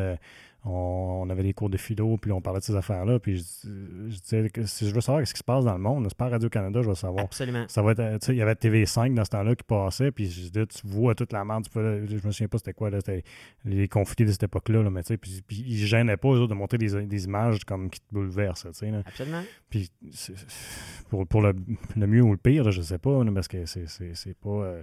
on, 0.64 1.22
on 1.24 1.30
avait 1.30 1.42
des 1.44 1.52
cours 1.54 1.70
de 1.70 1.76
philo, 1.76 2.16
puis 2.18 2.32
on 2.32 2.40
parlait 2.40 2.59
de 2.61 2.64
ces 2.64 2.74
affaires-là. 2.74 3.18
Puis 3.20 3.38
je, 3.38 3.68
je 4.09 4.18
disais 4.20 4.50
que 4.50 4.64
si 4.66 4.88
je 4.88 4.94
veux 4.94 5.00
savoir 5.00 5.26
ce 5.26 5.32
qui 5.32 5.38
se 5.38 5.44
passe 5.44 5.64
dans 5.64 5.72
le 5.74 5.78
monde, 5.78 6.04
c'est 6.09 6.16
pas 6.16 6.28
Radio-Canada, 6.28 6.82
je 6.82 6.88
veux 6.88 6.94
savoir. 6.94 7.24
Absolument. 7.24 7.64
Ça 7.68 7.80
va 7.82 7.92
être, 7.92 8.00
euh, 8.00 8.18
il 8.28 8.34
y 8.36 8.42
avait 8.42 8.54
TV5 8.54 9.14
dans 9.14 9.24
ce 9.24 9.30
temps-là 9.30 9.54
qui 9.54 9.64
passait, 9.64 10.11
puis 10.11 10.28
je 10.30 10.40
disais, 10.50 10.66
tu 10.66 10.86
vois 10.86 11.14
toute 11.14 11.32
la 11.32 11.44
merde, 11.44 11.64
tu 11.64 11.70
peux- 11.70 12.06
je 12.06 12.14
me 12.26 12.32
souviens 12.32 12.48
pas 12.48 12.59
c'était 12.59 12.72
quoi, 12.72 12.90
là, 12.90 12.98
c'était 13.00 13.22
les 13.64 13.86
conflits 13.88 14.24
de 14.26 14.32
cette 14.32 14.42
époque-là, 14.42 14.82
là, 14.82 14.90
mais 14.90 15.02
tu 15.02 15.09
sais, 15.09 15.16
puis, 15.16 15.42
puis 15.46 15.64
ils 15.66 15.86
gênaient 15.86 16.16
pas, 16.16 16.28
eux 16.28 16.38
autres, 16.40 16.48
de 16.48 16.54
montrer 16.54 16.78
des, 16.78 17.06
des 17.06 17.24
images 17.24 17.64
comme 17.64 17.88
qui 17.88 18.00
te 18.00 18.12
bouleversent, 18.12 18.66
tu 18.66 18.74
sais, 18.74 18.90
là. 18.90 19.02
Absolument. 19.06 19.42
Puis 19.70 19.90
pour, 21.09 21.26
pour 21.26 21.40
le, 21.42 21.54
le 21.96 22.06
mieux 22.06 22.22
ou 22.22 22.32
le 22.32 22.36
pire, 22.36 22.64
là, 22.64 22.70
je 22.70 22.82
sais 22.82 22.98
pas, 22.98 23.22
là, 23.24 23.30
parce 23.32 23.48
que 23.48 23.64
c'est, 23.66 23.88
c'est, 23.88 24.14
c'est 24.14 24.34
pas 24.36 24.48
euh, 24.50 24.82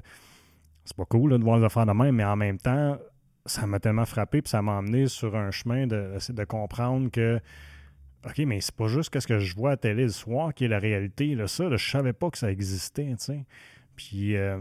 c'est 0.86 0.96
pas 0.96 1.06
cool 1.06 1.32
là, 1.32 1.38
de 1.38 1.44
voir 1.44 1.58
les 1.58 1.66
affaires 1.66 1.86
de 1.86 1.92
même, 1.94 2.16
mais 2.16 2.24
en 2.24 2.36
même 2.36 2.58
temps, 2.60 2.98
ça 3.46 3.66
m'a 3.68 3.80
tellement 3.80 4.06
frappé, 4.06 4.42
puis 4.42 4.50
ça 4.50 4.62
m'a 4.62 4.74
emmené 4.74 5.08
sur 5.08 5.36
un 5.36 5.52
chemin 5.52 5.88
de, 5.88 6.14
de 6.30 6.44
comprendre 6.46 7.10
que 7.12 7.40
OK, 8.28 8.40
mais 8.40 8.60
c'est 8.60 8.74
pas 8.76 8.88
juste 8.88 9.18
ce 9.20 9.28
que 9.28 9.38
je 9.38 9.56
vois 9.56 9.72
à 9.72 9.78
télé 9.78 10.04
le 10.04 10.10
soir 10.10 10.52
qui 10.54 10.66
est 10.66 10.68
la 10.68 10.80
réalité. 10.80 11.36
Là, 11.36 11.48
ça, 11.48 11.70
là, 11.70 11.78
je 11.78 11.88
savais 11.90 12.14
pas 12.14 12.32
que 12.32 12.40
ça 12.40 12.52
existait, 12.52 13.06
tu 13.12 13.16
sais. 13.20 13.46
Puis, 13.96 14.36
euh, 14.36 14.58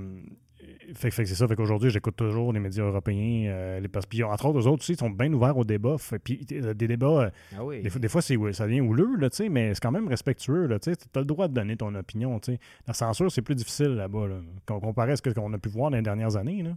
fait, 0.95 1.09
que- 1.09 1.15
fait 1.15 1.23
que 1.23 1.29
c'est 1.31 1.35
ça. 1.35 1.49
Fait 1.49 1.57
qu'aujourd'hui, 1.57 1.89
j'écoute 1.89 2.15
toujours 2.15 2.53
les 2.53 2.61
médias 2.61 2.85
européens. 2.85 3.47
euh, 3.51 3.81
les, 3.81 3.89
parce, 3.89 4.05
puis, 4.05 4.23
entre 4.23 4.45
autres, 4.45 4.59
eux 4.61 4.67
autres 4.67 4.83
aussi, 4.83 4.93
ils 4.93 4.99
sont 4.99 5.09
bien 5.09 5.33
ouverts 5.33 5.57
au 5.57 5.65
débat. 5.65 5.97
Fait- 5.97 6.19
puis, 6.19 6.47
euh, 6.53 6.75
des 6.75 6.87
débats, 6.87 7.07
euh, 7.25 7.31
Ah 7.57 7.65
oui. 7.65 7.81
des 7.81 7.89
fois, 7.89 8.01
des 8.01 8.09
fois 8.09 8.21
c'est, 8.21 8.37
ça 8.53 8.67
devient 8.67 8.83
houleux, 8.83 9.17
là, 9.17 9.31
tu 9.31 9.37
sais, 9.37 9.49
mais 9.49 9.73
c'est 9.73 9.81
quand 9.81 9.91
même 9.93 10.09
respectueux. 10.09 10.69
Tu 10.83 10.91
as 10.91 11.19
le 11.21 11.25
droit 11.25 11.49
de 11.49 11.55
donner 11.55 11.79
ton 11.79 11.95
opinion. 11.95 12.39
tu 12.41 12.53
sais. 12.53 12.59
La 12.87 12.93
censure, 12.93 13.33
c'est 13.33 13.41
plus 13.43 13.55
difficile 13.55 13.95
là-bas, 13.95 14.27
là, 14.29 14.37
com- 14.67 14.81
comparé 14.83 15.13
à 15.13 15.17
ce 15.17 15.23
qu'on 15.23 15.53
a 15.55 15.59
pu 15.59 15.71
voir 15.71 15.91
dans 15.91 15.97
les 15.97 16.03
dernières 16.03 16.37
années. 16.37 16.63
Là. 16.63 16.77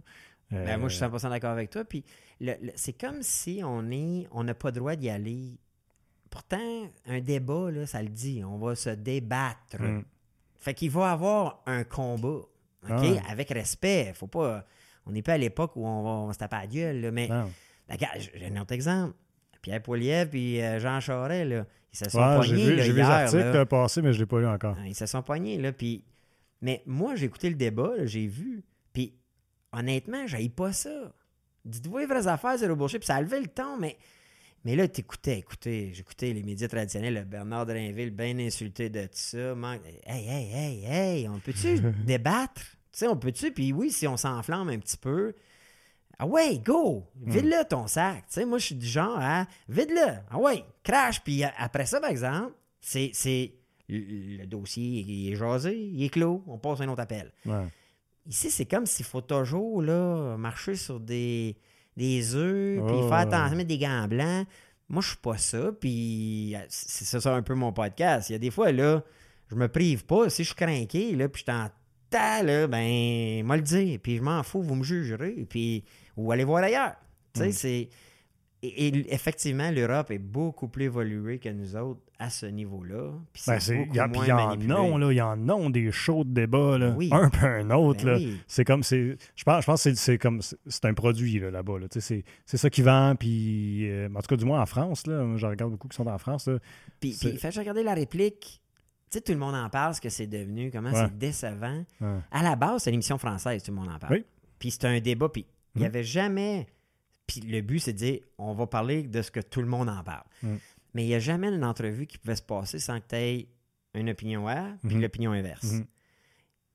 Euh, 0.52 0.64
Ben, 0.64 0.78
moi, 0.78 0.88
je 0.88 0.94
suis 0.96 1.04
100% 1.04 1.30
d'accord 1.30 1.50
avec 1.50 1.70
toi. 1.70 1.84
Puis 1.84 2.04
c'est 2.74 2.92
comme 2.98 3.22
si 3.22 3.60
on 3.64 3.90
est, 3.90 4.26
on 4.30 4.44
n'a 4.44 4.54
pas 4.54 4.68
le 4.68 4.76
droit 4.76 4.96
d'y 4.96 5.10
aller. 5.10 5.58
Pourtant, 6.30 6.90
un 7.06 7.20
débat, 7.20 7.70
là, 7.70 7.86
ça 7.86 8.02
le 8.02 8.08
dit, 8.08 8.42
on 8.44 8.58
va 8.58 8.74
se 8.74 8.90
débattre. 8.90 9.76
hum, 9.80 10.04
Fait 10.58 10.74
qu'il 10.74 10.90
va 10.90 11.10
avoir 11.12 11.62
un 11.66 11.84
combat, 11.84 12.28
OK? 12.28 12.48
Ah. 12.90 13.30
Avec 13.30 13.50
respect. 13.50 14.12
Faut 14.14 14.26
pas... 14.26 14.64
On 15.06 15.12
n'est 15.12 15.22
pas 15.22 15.34
à 15.34 15.38
l'époque 15.38 15.72
où 15.76 15.86
on 15.86 16.02
va, 16.02 16.10
on 16.10 16.32
se 16.32 16.38
taper 16.38 16.56
à 16.56 16.60
la 16.60 16.66
gueule, 16.66 17.00
là, 17.00 17.10
mais 17.10 17.28
j'ai 18.18 18.46
un 18.46 18.60
autre 18.60 18.72
exemple. 18.72 19.14
Pierre 19.62 19.82
Poilievre 19.82 20.34
et 20.34 20.62
euh, 20.64 20.78
Jean 20.78 21.00
Charest, 21.00 21.48
là, 21.48 21.66
ils 21.92 21.96
se 21.98 22.10
sont 22.10 22.18
Ouais, 22.18 22.42
j'ai 22.42 22.48
poignés 22.54 22.64
vu, 22.66 22.76
là, 22.76 22.82
j'ai 22.82 22.90
vu 22.90 22.96
les 22.98 23.02
hier, 23.02 23.10
articles 23.10 23.38
là. 23.42 23.54
euh, 23.56 23.64
passer, 23.64 24.02
mais 24.02 24.12
je 24.12 24.18
ne 24.18 24.22
l'ai 24.22 24.26
pas 24.26 24.38
lu 24.40 24.46
encore. 24.46 24.76
Hein, 24.78 24.84
Ils 24.86 24.94
se 24.94 25.06
sont 25.06 25.22
poignés, 25.22 25.56
là. 25.58 25.72
Puis... 25.72 26.04
Mais 26.60 26.82
moi, 26.86 27.14
j'ai 27.16 27.24
écouté 27.26 27.48
le 27.48 27.56
débat, 27.56 27.92
j'ai 28.04 28.26
vu. 28.26 28.62
Honnêtement, 29.72 30.26
j'aille 30.26 30.48
pas 30.48 30.72
ça. 30.72 31.12
Dites-vous 31.64 31.98
les 31.98 32.06
vraies 32.06 32.26
affaires, 32.26 32.56
zéro 32.56 32.74
bullshit. 32.76 32.98
Puis 33.00 33.06
ça 33.06 33.16
a 33.16 33.20
levé 33.22 33.40
le 33.40 33.48
ton, 33.48 33.76
mais. 33.78 33.96
Mais 34.64 34.74
là, 34.74 34.88
t'écoutais, 34.88 35.38
écoutez, 35.38 35.92
j'écoutais 35.94 36.32
les 36.32 36.42
médias 36.42 36.66
traditionnels, 36.66 37.14
le 37.14 37.22
Bernard 37.24 37.64
Drainville, 37.66 38.10
bien 38.10 38.36
insulté 38.40 38.90
de 38.90 39.02
tout 39.02 39.08
ça. 39.12 39.54
man- 39.54 39.78
Hey, 40.04 40.26
hey, 40.28 40.52
hey, 40.52 40.84
hey, 40.84 41.28
on 41.28 41.38
peut-tu 41.38 41.78
débattre? 42.06 42.60
Tu 42.60 42.98
sais, 43.00 43.06
on 43.06 43.16
peut-tu? 43.16 43.52
Puis 43.52 43.72
oui, 43.72 43.90
si 43.92 44.08
on 44.08 44.16
s'enflamme 44.16 44.68
un 44.68 44.78
petit 44.78 44.96
peu, 44.96 45.32
ah 46.18 46.26
ouais, 46.26 46.58
go! 46.58 47.06
Vide-le 47.24 47.64
ton 47.68 47.86
sac. 47.86 48.26
Tu 48.26 48.34
sais, 48.34 48.44
moi, 48.44 48.58
je 48.58 48.64
suis 48.66 48.74
du 48.74 48.86
genre 48.86 49.16
à 49.20 49.46
vide-le. 49.68 50.18
Ah 50.30 50.38
ouais, 50.38 50.64
crash. 50.82 51.22
Puis 51.22 51.44
a- 51.44 51.54
après 51.56 51.86
ça, 51.86 52.00
par 52.00 52.10
exemple, 52.10 52.52
c'est, 52.80 53.10
c'est 53.14 53.52
le, 53.88 54.38
le 54.38 54.46
dossier 54.46 55.04
il 55.06 55.32
est 55.32 55.36
jasé, 55.36 55.76
il 55.78 56.02
est 56.02 56.08
clos, 56.08 56.42
on 56.48 56.58
passe 56.58 56.80
à 56.80 56.84
un 56.84 56.88
autre 56.88 57.02
appel. 57.02 57.32
Ouais. 57.46 57.66
Ici, 58.28 58.50
c'est 58.50 58.66
comme 58.66 58.86
s'il 58.86 59.06
faut 59.06 59.20
toujours 59.22 59.82
là, 59.82 60.36
marcher 60.36 60.76
sur 60.76 61.00
des, 61.00 61.56
des 61.96 62.34
œufs, 62.34 62.84
puis 62.86 62.94
Oh, 62.96 63.08
faire 63.08 63.10
ouais. 63.10 63.34
attention, 63.34 63.56
mettre 63.56 63.68
des 63.68 63.78
gants 63.78 64.06
blancs. 64.06 64.46
Moi, 64.90 65.02
je 65.02 65.08
suis 65.08 65.16
pas 65.16 65.36
ça, 65.38 65.72
puis 65.78 66.54
euh, 66.54 66.60
c'est 66.68 67.20
ça 67.20 67.34
un 67.34 67.42
peu 67.42 67.54
mon 67.54 67.72
podcast. 67.72 68.28
Il 68.30 68.32
y 68.32 68.36
a 68.36 68.38
des 68.38 68.50
fois, 68.50 68.70
là, 68.72 69.02
je 69.50 69.54
me 69.54 69.66
prive 69.68 70.04
pas. 70.04 70.28
Si 70.30 70.44
je 70.44 70.48
suis 70.48 70.56
craqué, 70.56 71.14
là, 71.16 71.28
puis 71.28 71.40
je 71.40 71.46
t'entends, 71.46 72.42
là, 72.44 72.66
ben, 72.66 73.44
moi 73.44 73.56
le 73.56 73.62
dire, 73.62 73.98
puis 74.02 74.16
je 74.18 74.22
m'en 74.22 74.42
fous, 74.42 74.62
vous 74.62 74.74
me 74.74 74.84
jugerez, 74.84 75.46
puis, 75.48 75.84
ou 76.16 76.30
allez 76.32 76.44
voir 76.44 76.62
ailleurs. 76.64 76.96
Tu 77.34 77.40
sais, 77.40 77.48
Mm. 77.48 77.52
c'est... 77.52 77.88
Et, 78.62 78.88
et 78.88 79.14
effectivement, 79.14 79.70
l'Europe 79.70 80.10
est 80.10 80.18
beaucoup 80.18 80.68
plus 80.68 80.84
évoluée 80.86 81.38
que 81.38 81.48
nous 81.50 81.76
autres 81.76 82.00
à 82.20 82.30
ce 82.30 82.46
niveau-là. 82.46 83.12
Puis 83.32 83.42
Ben, 83.46 83.60
c'est- 83.60 83.76
beaucoup 83.76 83.94
y 83.94 83.94
il 83.94 83.96
y 83.98 84.00
en 84.00 84.06
a, 84.10 84.98
là, 84.98 85.12
il 85.12 85.16
y 85.16 85.20
en 85.20 85.48
des 85.70 85.92
shows 85.92 86.24
de 86.24 86.30
débat, 86.32 86.76
là, 86.76 86.94
Oui. 86.96 87.08
un 87.12 87.30
peu 87.30 87.46
un 87.46 87.70
autre. 87.70 88.04
Ben 88.04 88.12
là. 88.12 88.16
oui. 88.18 88.40
C'est 88.48 88.64
comme, 88.64 88.82
c'est, 88.82 89.16
je 89.36 89.44
pense, 89.44 89.60
je 89.62 89.66
pense 89.66 89.84
que 89.84 89.94
c'est, 89.94 90.18
comme, 90.18 90.42
c'est- 90.42 90.84
un 90.84 90.94
produit 90.94 91.38
là, 91.38 91.50
là-bas. 91.50 91.78
Là. 91.78 91.86
C'est, 91.90 92.24
c'est 92.44 92.56
ça 92.56 92.70
qui 92.70 92.82
vend, 92.82 93.14
puis 93.14 93.88
euh, 93.88 94.08
en 94.14 94.20
tout 94.20 94.26
cas, 94.26 94.36
du 94.36 94.44
moins 94.44 94.60
en 94.60 94.66
France, 94.66 95.06
là, 95.06 95.36
je 95.36 95.46
regarde 95.46 95.70
beaucoup 95.70 95.86
qui 95.88 95.96
sont 95.96 96.06
en 96.08 96.18
France. 96.18 96.48
Là. 96.48 96.58
Puis, 96.98 97.12
C'est- 97.12 97.28
puis 97.30 97.38
fait 97.38 97.48
juste 97.48 97.58
regarder 97.58 97.82
la 97.84 97.94
réplique. 97.94 98.60
Tu 99.10 99.18
sais, 99.18 99.20
tout 99.22 99.32
le 99.32 99.38
monde 99.38 99.54
en 99.54 99.70
parle, 99.70 99.94
ce 99.94 100.00
que 100.00 100.10
c'est 100.10 100.26
devenu, 100.26 100.70
comment 100.70 100.90
Ouais. 100.90 101.04
c'est 101.06 101.16
décevant. 101.16 101.84
Ouais. 102.00 102.18
À 102.30 102.42
la 102.42 102.56
base, 102.56 102.82
c'est 102.82 102.90
une 102.90 102.94
émission 102.94 103.16
française, 103.16 103.62
tout 103.62 103.70
le 103.70 103.76
monde 103.76 103.88
en 103.88 103.98
parle. 103.98 104.12
Oui. 104.14 104.24
Puis 104.58 104.72
c'était 104.72 104.88
un 104.88 105.00
débat, 105.00 105.28
puis 105.28 105.46
il 105.76 105.78
n'y 105.78 105.84
Mhm. 105.84 105.88
avait 105.94 106.02
jamais... 106.04 106.66
Puis 107.26 107.40
le 107.42 107.60
but, 107.60 107.78
c'est 107.78 107.92
de 107.92 107.98
dire, 107.98 108.18
on 108.38 108.54
va 108.54 108.66
parler 108.66 109.02
de 109.02 109.22
ce 109.22 109.30
que 109.30 109.40
tout 109.40 109.60
le 109.60 109.66
monde 109.68 109.88
en 109.88 110.02
parle. 110.02 110.24
Mhm. 110.42 110.58
Mais 110.94 111.04
il 111.04 111.08
n'y 111.08 111.14
a 111.14 111.18
jamais 111.18 111.48
une 111.48 111.64
entrevue 111.64 112.06
qui 112.06 112.18
pouvait 112.18 112.36
se 112.36 112.42
passer 112.42 112.78
sans 112.78 113.00
que 113.00 113.06
tu 113.08 113.16
aies 113.16 113.48
une 113.94 114.10
opinion 114.10 114.46
A, 114.48 114.76
puis 114.86 114.96
Mhm. 114.96 115.02
l'opinion 115.02 115.32
inverse. 115.32 115.64
Mhm. 115.72 115.86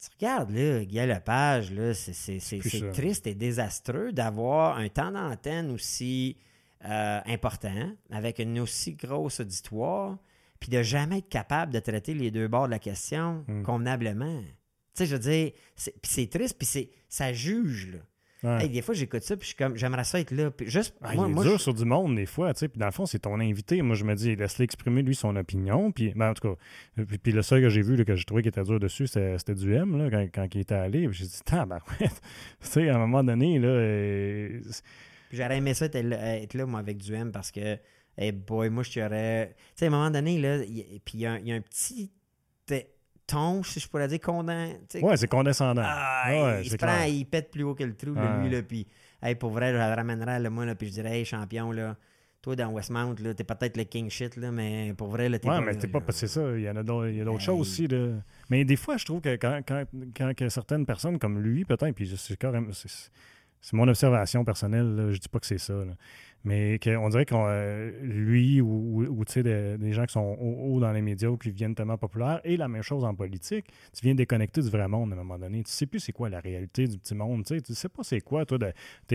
Tu 0.02 0.10
regardes, 0.20 0.52
là, 0.52 0.84
Guy 0.84 1.06
Lepage, 1.06 1.72
là, 1.72 1.94
c'est, 1.94 2.40
triste 2.92 3.26
et 3.28 3.36
désastreux 3.36 4.12
d'avoir 4.12 4.78
un 4.78 4.90
temps 4.90 5.12
d'antenne 5.12 5.72
aussi 5.72 6.38
euh, 6.86 7.22
important, 7.28 7.94
avec 8.10 8.40
une 8.40 8.60
aussi 8.60 8.96
grosse 8.96 9.40
auditoire, 9.40 10.18
puis 10.60 10.70
de 10.70 10.82
jamais 10.84 11.20
être 11.20 11.30
capable 11.30 11.72
de 11.72 11.80
traiter 11.80 12.14
les 12.14 12.30
deux 12.30 12.50
bords 12.50 12.66
de 12.66 12.72
la 12.72 12.80
question 12.80 13.46
Mm. 13.48 13.64
convenablement. 13.64 14.42
Tu 14.42 14.48
sais, 14.96 15.06
je 15.06 15.14
veux 15.16 15.20
dire, 15.22 15.52
c'est, 15.78 16.30
triste, 16.30 16.58
puis 16.58 16.68
c'est, 16.68 16.90
ça 17.08 17.32
juge, 17.32 17.90
là. 17.94 18.00
Ouais. 18.44 18.64
Hey, 18.64 18.70
des 18.70 18.82
fois, 18.82 18.94
j'écoute 18.94 19.24
ça, 19.24 19.38
puis 19.38 19.44
je 19.44 19.48
suis 19.48 19.56
comme, 19.56 19.78
j'aimerais 19.78 20.04
ça 20.04 20.20
être 20.20 20.32
là. 20.32 20.52
Puis 20.52 20.70
juste, 20.70 20.94
Ah, 21.02 21.14
moi, 21.16 21.28
il 21.28 21.32
est 21.32 21.34
moi, 21.34 21.44
dur 21.46 21.54
je- 21.58 21.64
sur 21.64 21.74
du 21.74 21.86
monde, 21.86 22.16
des 22.16 22.26
fois, 22.26 22.54
tu 22.54 22.60
sais. 22.60 22.68
Puis 22.68 22.78
dans 22.78 22.88
le 22.88 22.92
fond, 22.92 23.06
c'est 23.06 23.20
ton 23.20 23.40
invité. 23.40 23.82
Moi, 23.82 23.96
je 23.96 24.04
me 24.04 24.14
dis, 24.16 24.36
laisse-le 24.36 24.64
exprimer, 24.66 25.02
lui, 25.02 25.16
son 25.16 25.36
opinion. 25.38 25.92
Puis, 25.94 26.12
ben, 26.16 26.32
en 26.32 26.34
tout 26.34 26.50
cas, 26.50 26.56
puis, 27.06 27.18
puis 27.18 27.32
le 27.32 27.42
seul 27.42 27.62
que 27.62 27.70
j'ai 27.70 27.82
vu, 27.82 27.96
là, 27.96 28.04
que 28.04 28.16
j'ai 28.16 28.26
trouvé 28.26 28.42
qui 28.42 28.50
était 28.50 28.64
dur 28.64 28.80
dessus, 28.80 29.08
c'était, 29.08 29.56
du 29.56 29.74
M, 29.74 29.98
là, 29.98 30.10
quand, 30.10 30.28
quand 30.36 30.56
il 30.56 30.62
était 30.62 30.76
allé. 30.76 31.08
Puis 31.08 31.20
j'ai 31.20 31.26
dit, 31.26 31.40
tabarouette. 31.46 32.22
tu 32.62 32.68
sais, 32.68 32.90
à 32.90 32.96
un 32.96 33.00
moment 33.00 33.24
donné, 33.24 33.60
là, 33.60 33.68
euh, 33.70 34.60
j'aurais 35.32 35.58
aimé 35.58 35.74
ça 35.74 35.86
être 35.86 36.02
là, 36.02 36.38
être 36.38 36.54
là, 36.54 36.66
moi, 36.66 36.80
avec 36.82 36.98
du 36.98 37.14
M 37.14 37.32
parce 37.32 37.50
que, 37.52 37.78
hey 38.18 38.32
boy, 38.34 38.70
moi, 38.70 38.84
je 38.84 38.92
t'aurais. 39.00 39.56
Tu 39.58 39.64
sais, 39.76 39.86
à 39.86 39.88
un 39.88 39.92
moment 39.92 40.12
donné, 40.12 40.38
là, 40.40 40.58
il- 40.58 41.00
puis 41.06 41.14
il 41.16 41.20
y, 41.22 41.26
a 41.26 41.32
un- 41.34 41.40
il 41.40 41.48
y 41.48 41.52
a 41.54 41.56
un 41.56 41.62
petit 41.62 42.12
ton, 43.34 43.64
si 43.64 43.80
je 43.80 43.88
pourrais 43.88 44.08
dire, 44.08 44.20
sais, 44.90 45.04
ouais, 45.04 45.18
c'est 45.18 45.28
condescendant. 45.28 45.84
Ah, 45.86 46.24
Ouais, 46.30 46.62
il 46.64 46.70
se 46.70 46.76
prend, 46.78 46.88
clair. 46.88 47.08
il 47.08 47.26
pète 47.26 47.52
plus 47.52 47.64
haut 47.64 47.76
que 47.76 47.84
le 47.84 47.96
trou, 47.96 48.14
là, 48.14 48.40
lui, 48.42 48.50
là, 48.50 48.62
puis, 48.64 48.88
hey, 49.22 49.36
pour 49.36 49.52
vrai, 49.52 49.72
je 49.72 49.78
le 49.78 49.84
ramènerais, 49.96 50.40
là, 50.40 50.50
moi, 50.50 50.66
là, 50.66 50.76
puis 50.76 50.88
je 50.88 50.94
dirais, 50.94 51.20
hey, 51.20 51.26
champion, 51.26 51.72
là, 51.72 51.96
toi, 52.42 52.56
dans 52.58 52.70
Westmount, 52.72 53.16
là, 53.22 53.34
t'es 53.34 53.44
peut-être 53.46 53.78
le 53.78 53.86
king 53.86 54.10
shit, 54.10 54.36
là, 54.36 54.52
mais 54.52 54.94
pour 54.98 55.08
vrai, 55.08 55.30
là, 55.30 55.40
t'es 55.40 55.48
Ouais, 55.50 55.56
pas 55.60 55.62
mais 55.62 55.78
t'es 55.78 55.88
pas. 55.88 56.02
C'est 56.10 56.28
ça, 56.28 56.42
il 56.58 56.62
y 56.64 56.70
en 56.70 56.76
a 56.76 56.84
d'autres, 56.84 57.08
choses 57.40 57.60
aussi. 57.62 57.88
Là. 57.88 58.22
Mais 58.50 58.66
des 58.66 58.76
fois, 58.76 58.98
je 58.98 59.06
trouve 59.06 59.22
que 59.22 59.36
quand, 59.38 59.62
quand, 59.66 59.86
quand 60.16 60.34
que 60.36 60.50
certaines 60.50 60.86
personnes, 60.86 61.18
comme 61.20 61.40
lui, 61.40 61.64
peut-être, 61.64 61.96
puis 61.96 62.06
je- 62.06 62.16
c'est. 62.18 62.38
C'est, 62.74 63.10
c'est 63.62 63.74
mon 63.78 63.88
observation 63.88 64.44
personnelle, 64.44 64.94
là, 64.96 65.12
je 65.14 65.20
dis 65.20 65.30
pas 65.30 65.40
que 65.40 65.46
c'est 65.46 65.58
ça. 65.58 65.74
là. 65.74 65.94
Mais 66.46 66.78
qu'on 66.78 67.08
dirait 67.08 67.26
qu'on 67.26 67.46
euh, 67.48 67.92
lui 68.02 68.60
ou, 68.60 68.68
ou- 68.68 69.08
sais, 69.34 69.44
des, 69.44 69.78
gens 69.94 70.06
qui 70.06 70.12
sont 70.14 70.20
haut, 70.40 70.76
haut 70.76 70.80
dans 70.82 70.92
les 70.92 71.02
médias 71.02 71.30
ou 71.30 71.38
qui 71.38 71.52
viennent 71.52 71.74
tellement 71.76 71.98
populaires, 71.98 72.42
et 72.44 72.58
la 72.58 72.68
même 72.68 72.82
chose 72.82 73.06
en 73.06 73.16
politique, 73.16 73.68
tu 73.94 74.02
viens 74.04 74.14
déconnecter 74.14 74.62
du 74.62 74.70
vrai 74.70 74.88
monde 74.90 75.12
à 75.12 75.16
un 75.16 75.20
moment 75.20 75.40
donné. 75.40 75.64
Tu 75.64 75.72
sais 75.72 75.86
plus 75.86 76.00
c'est 76.02 76.12
quoi 76.12 76.30
la 76.30 76.42
réalité 76.42 76.88
du 76.88 76.98
petit 76.98 77.16
monde. 77.16 77.46
Tu 77.46 77.56
sais, 77.56 77.62
tu 77.62 77.74
sais 77.74 77.88
pas 77.90 78.04
c'est 78.04 78.20
quoi, 78.22 78.46
toi, 78.46 78.58
de, 78.58 78.74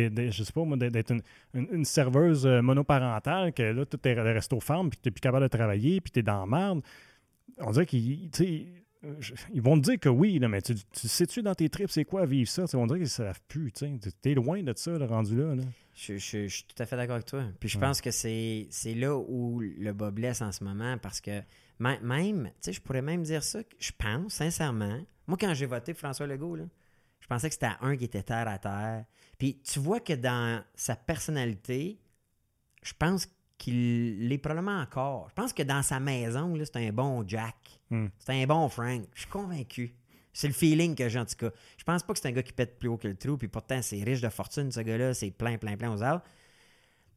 de- 0.09 0.31
je 0.31 0.43
sais 0.43 0.53
pas, 0.53 0.65
moi, 0.65 0.77
d'être- 0.79 1.11
une, 1.11 1.23
une- 1.55 1.85
serveuse 1.85 2.47
euh, 2.47 2.63
monoparentale, 2.63 3.53
que 3.53 3.63
là, 3.63 3.85
tout 3.85 3.99
est 4.09 4.15
resto 4.15 4.59
femme, 4.61 4.89
puis 4.91 4.99
t'es 5.03 5.11
plus 5.11 5.21
capable 5.21 5.43
de 5.45 5.49
travailler, 5.49 6.01
puis 6.01 6.11
t'es 6.11 6.23
dans 6.23 6.41
la 6.41 6.47
merde. 6.47 6.81
On 7.59 7.71
dirait 7.73 7.87
euh, 8.67 8.81
je- 9.21 9.35
ils 9.53 9.63
vont 9.63 9.77
te 9.79 9.85
dire 9.91 9.99
que 10.01 10.09
oui, 10.09 10.39
là, 10.39 10.49
mais 10.49 10.63
tu, 10.63 10.75
tu 10.75 11.09
sais-tu 11.09 11.43
dans 11.43 11.55
tes 11.55 11.69
tripes 11.69 11.91
c'est 11.91 12.05
quoi 12.05 12.27
vivre 12.27 12.49
ça? 12.49 12.63
Tu 12.63 12.69
sais, 12.69 12.77
on 12.77 12.87
dirait 12.87 13.01
qu'ils 13.01 13.09
savent 13.09 13.41
plus. 13.49 13.73
tu. 13.73 13.99
T'es 14.21 14.35
loin 14.35 14.63
de 14.63 14.73
ça, 14.77 14.93
le 14.93 15.05
rendu 15.05 15.37
là. 15.37 15.55
là. 15.55 15.63
Je, 15.95 16.17
je- 16.19 16.47
je 16.47 16.55
suis 16.55 16.65
tout 16.65 16.81
à 16.83 16.87
fait 16.87 16.97
d'accord 16.97 17.17
avec 17.17 17.27
toi. 17.27 17.45
Puis 17.61 17.69
je 17.69 17.77
Ouais. 17.79 17.85
pense 17.87 18.01
que 18.01 18.11
c'est 18.11 18.67
c'est 18.71 18.95
là 18.95 19.17
où 19.17 19.61
le 19.61 19.93
bas 19.93 20.11
blesse 20.11 20.43
en 20.43 20.53
ce 20.53 20.63
moment 20.65 20.97
parce 20.99 21.21
que 21.21 21.41
mê- 21.81 22.01
même, 22.03 22.47
tu 22.47 22.53
sais, 22.61 22.73
je 22.73 22.81
pourrais 22.81 23.03
même 23.03 23.23
dire 23.23 23.43
ça, 23.43 23.63
que 23.65 23.75
je 23.79 23.91
pense 23.99 24.35
sincèrement, 24.35 25.01
moi 25.27 25.37
quand 25.41 25.53
j'ai 25.55 25.67
voté 25.67 25.93
pour 25.93 26.01
François 26.01 26.27
Legault, 26.27 26.57
là, 26.57 26.65
je 27.21 27.27
pensais 27.27 27.49
que 27.49 27.55
c'était 27.55 27.73
un 27.81 27.97
qui 27.97 28.05
était 28.05 28.23
terre 28.23 28.47
à 28.49 28.59
terre. 28.59 29.05
Puis 29.39 29.59
tu 29.65 29.79
vois 29.81 30.01
que 30.01 30.13
dans 30.13 30.63
sa 30.75 30.95
personnalité, 30.97 31.99
je 32.83 32.93
pense 32.99 33.27
qu'il 33.59 34.29
l'est 34.29 34.39
probablement 34.39 34.81
encore. 34.81 35.27
Je 35.31 35.35
pense 35.35 35.53
que 35.53 35.63
dans 35.63 35.83
sa 35.83 36.01
maison, 36.01 36.55
c'est 36.65 36.77
un 36.77 36.93
bon 36.93 37.25
Jack. 37.27 37.57
Hmm. 37.91 38.07
C'est 38.19 38.43
un 38.43 38.47
bon 38.47 38.69
Frank. 38.69 39.03
Je 39.15 39.21
suis 39.21 39.29
convaincu. 39.29 39.95
C'est 40.33 40.47
le 40.47 40.55
feeling 40.55 40.95
que 40.95 41.09
j'ai 41.09 41.19
en 41.19 41.25
tout 41.25 41.35
cas. 41.37 41.51
Je 41.77 41.85
pense 41.85 42.03
pas 42.05 42.13
que 42.13 42.21
c'est 42.21 42.29
un 42.29 42.33
gars 42.33 42.43
qui 42.43 42.53
pète 42.53 42.79
plus 42.79 42.89
haut 42.89 42.97
que 42.97 43.09
le 43.09 43.17
trou, 43.17 43.37
puis 43.37 43.49
pourtant 43.49 43.83
c'est 43.83 44.03
riche 44.03 44.21
de 44.21 44.29
fortune, 44.29 44.71
ce 44.71 44.81
gars-là, 44.81 45.13
c'est 45.13 45.33
plein, 45.33 45.59
plein, 45.59 45.77
plein 45.77 45.93
aux 45.93 46.03
arbres. 46.03 46.23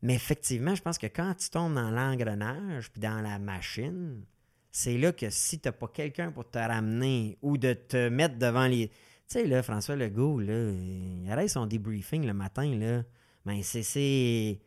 Mais 0.01 0.15
effectivement, 0.15 0.73
je 0.73 0.81
pense 0.81 0.97
que 0.97 1.05
quand 1.05 1.35
tu 1.35 1.49
tombes 1.49 1.75
dans 1.75 1.91
l'engrenage, 1.91 2.91
puis 2.91 2.99
dans 2.99 3.21
la 3.21 3.37
machine, 3.37 4.23
c'est 4.71 4.97
là 4.97 5.11
que 5.11 5.29
si 5.29 5.59
tu 5.59 5.67
n'as 5.67 5.73
pas 5.73 5.87
quelqu'un 5.87 6.31
pour 6.31 6.49
te 6.49 6.57
ramener 6.57 7.37
ou 7.41 7.57
de 7.57 7.73
te 7.73 8.09
mettre 8.09 8.37
devant 8.37 8.65
les. 8.65 8.87
Tu 8.87 8.95
sais, 9.27 9.45
là, 9.45 9.61
François 9.61 9.95
Legault, 9.95 10.39
là, 10.39 10.71
il 10.71 11.29
arrête 11.29 11.49
son 11.49 11.67
debriefing 11.67 12.25
le 12.25 12.33
matin, 12.33 12.75
là. 12.75 13.03
Mais 13.45 13.61
c'est. 13.63 14.59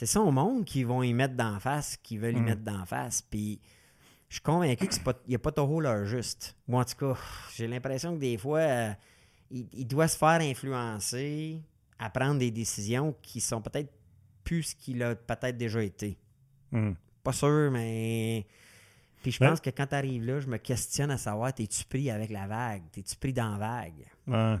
C'est 0.00 0.06
son 0.06 0.32
monde 0.32 0.64
qui 0.64 0.82
vont 0.82 1.02
y 1.02 1.12
mettre 1.12 1.34
d'en 1.34 1.60
face, 1.60 1.98
qui 1.98 2.16
veulent 2.16 2.38
y 2.38 2.40
Mm. 2.40 2.44
mettre 2.44 2.62
d'en 2.62 2.86
face. 2.86 3.20
Puis 3.20 3.60
je 4.30 4.36
suis 4.36 4.42
convaincu 4.42 4.88
qu'il 4.88 5.02
n'y 5.28 5.34
a 5.34 5.38
pas 5.38 5.52
trop 5.52 5.78
leur 5.78 6.06
juste. 6.06 6.56
Ou 6.68 6.78
en 6.78 6.84
tout 6.86 6.94
cas, 6.96 7.18
j'ai 7.54 7.66
l'impression 7.66 8.14
que 8.14 8.20
des 8.20 8.38
fois, 8.38 8.60
euh, 8.60 8.92
il, 9.50 9.68
il 9.74 9.86
doit 9.86 10.08
se 10.08 10.16
faire 10.16 10.40
influencer 10.40 11.60
à 11.98 12.08
prendre 12.08 12.38
des 12.38 12.50
décisions 12.50 13.14
qui 13.20 13.42
sont 13.42 13.60
peut-être 13.60 13.92
plus 14.42 14.62
ce 14.62 14.74
qu'il 14.74 15.02
a 15.02 15.14
peut-être 15.14 15.58
déjà 15.58 15.82
été. 15.82 16.16
Hmm. 16.72 16.92
Pas 17.22 17.34
sûr, 17.34 17.70
mais. 17.70 18.46
Puis 19.22 19.32
je 19.32 19.38
Ben- 19.38 19.50
pense 19.50 19.60
que 19.60 19.68
quand 19.68 19.86
tu 19.88 19.94
arrives 19.96 20.24
là, 20.24 20.40
je 20.40 20.46
me 20.46 20.56
questionne 20.56 21.10
à 21.10 21.18
savoir, 21.18 21.52
t'es-tu 21.52 21.84
pris 21.84 22.10
avec 22.10 22.30
la 22.30 22.46
vague? 22.46 22.84
T'es-tu 22.90 23.16
pris 23.16 23.34
dans 23.34 23.50
la 23.50 23.58
vague? 23.58 24.06
Ouais. 24.26 24.54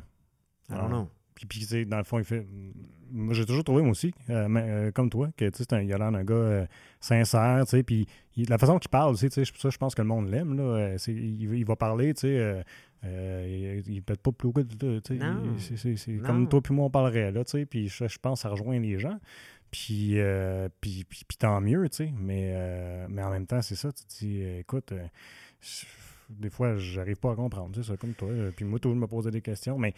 I 0.68 0.74
don't 0.74 0.88
know. 0.88 1.08
Puis, 1.48 1.66
puis 1.66 1.86
dans 1.86 1.98
le 1.98 2.04
fond, 2.04 2.18
il 2.18 2.24
fait. 2.24 2.46
Moi, 3.12 3.34
j'ai 3.34 3.44
toujours 3.44 3.64
trouvé, 3.64 3.82
moi 3.82 3.90
aussi, 3.90 4.14
euh, 4.30 4.46
mais, 4.48 4.62
euh, 4.68 4.90
comme 4.92 5.10
toi, 5.10 5.30
que 5.36 5.44
tu 5.48 5.58
sais, 5.58 5.64
c'est 5.68 5.72
un, 5.72 5.80
il 5.82 5.92
a 5.92 5.98
l'air 5.98 6.12
d'un 6.12 6.22
gars 6.22 6.34
euh, 6.34 6.66
sincère, 7.00 7.62
tu 7.64 7.70
sais. 7.70 7.82
Puis 7.82 8.06
il- 8.36 8.48
la 8.48 8.56
façon 8.56 8.78
qu'il 8.78 8.88
parle 8.90 9.16
tu 9.18 9.28
sais, 9.28 9.44
ça, 9.44 9.68
je 9.70 9.76
pense 9.78 9.94
que 9.96 10.02
le 10.02 10.06
monde 10.08 10.28
l'aime, 10.30 10.56
là. 10.56 10.62
euh, 10.62 10.96
il, 11.08 11.42
il 11.54 11.64
va 11.64 11.74
parler, 11.74 12.14
tu 12.14 12.20
sais. 12.20 12.38
euh, 12.38 12.62
euh, 13.04 13.82
il, 13.86 13.94
il 13.94 14.02
pète 14.02 14.20
pas 14.20 14.30
plus 14.30 14.52
tu 14.52 14.76
sais. 15.76 15.96
C'est- 15.96 16.18
comme 16.18 16.48
toi 16.48 16.60
puis 16.60 16.72
moi, 16.74 16.84
on 16.86 16.90
parlerait, 16.90 17.32
là, 17.32 17.42
tu 17.44 17.50
sais. 17.52 17.66
Puis 17.66 17.88
je, 17.88 18.06
je 18.06 18.18
pense 18.18 18.38
que 18.38 18.42
ça 18.42 18.48
rejoint 18.50 18.78
les 18.78 18.98
gens. 19.00 19.18
Puis, 19.72 20.18
euh, 20.20 20.68
puis, 20.80 21.04
puis, 21.08 21.22
puis 21.26 21.36
tant 21.36 21.60
mieux, 21.60 21.88
tu 21.88 21.96
sais. 21.96 22.12
Mais, 22.16 22.52
euh, 22.54 23.06
mais 23.08 23.22
en 23.24 23.30
même 23.30 23.46
temps, 23.46 23.62
c'est 23.62 23.74
ça. 23.76 23.90
Tu 23.92 24.04
te 24.04 24.18
dis, 24.20 24.40
euh, 24.42 24.60
écoute, 24.60 24.92
euh, 24.92 25.04
des 26.28 26.50
fois, 26.50 26.76
j'arrive 26.76 27.16
pas 27.16 27.32
à 27.32 27.34
comprendre, 27.36 27.72
tu 27.74 27.82
sais, 27.82 27.88
ça, 27.90 27.96
comme 27.96 28.14
toi. 28.14 28.28
euh, 28.28 28.50
Puis 28.54 28.64
moi, 28.64 28.78
tout 28.78 28.88
le 28.88 28.94
monde 28.94 29.02
me 29.02 29.06
posait 29.08 29.30
des 29.32 29.40
questions. 29.40 29.78
Mais, 29.78 29.94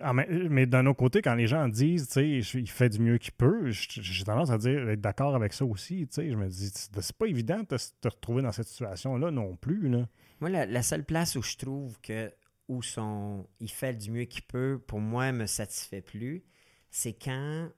ah, 0.00 0.12
mais, 0.12 0.26
mais 0.28 0.66
d'un 0.66 0.86
autre 0.86 0.98
côté, 0.98 1.22
quand 1.22 1.34
les 1.34 1.46
gens 1.46 1.68
disent, 1.68 2.08
tu 2.08 2.42
sais, 2.42 2.58
il 2.58 2.68
fait 2.70 2.88
du 2.88 2.98
mieux 3.00 3.18
qu'il 3.18 3.32
peut, 3.32 3.70
j'ai 3.70 4.24
tendance 4.24 4.50
à 4.50 4.58
dire, 4.58 4.88
être 4.88 5.00
d'accord 5.00 5.34
avec 5.34 5.52
ça 5.52 5.64
aussi, 5.64 6.06
tu 6.08 6.14
sais. 6.14 6.30
Je 6.30 6.36
me 6.36 6.48
dis, 6.48 6.70
c'est 6.72 7.16
pas 7.16 7.26
évident 7.26 7.60
de 7.60 7.64
te, 7.64 7.76
te 8.00 8.08
retrouver 8.08 8.42
dans 8.42 8.52
cette 8.52 8.68
situation-là 8.68 9.30
non 9.30 9.56
plus, 9.56 9.88
là. 9.88 10.08
Moi, 10.40 10.50
la, 10.50 10.66
la 10.66 10.82
seule 10.82 11.04
place 11.04 11.36
où 11.36 11.42
je 11.42 11.56
trouve 11.56 12.00
que 12.00 12.32
où 12.68 12.82
son, 12.82 13.46
il 13.58 13.70
fait 13.70 13.94
du 13.94 14.10
mieux 14.12 14.24
qu'il 14.24 14.42
peut, 14.42 14.80
pour 14.86 15.00
moi, 15.00 15.32
me 15.32 15.46
satisfait 15.46 16.02
plus, 16.02 16.44
c'est 16.90 17.12
quand 17.12 17.68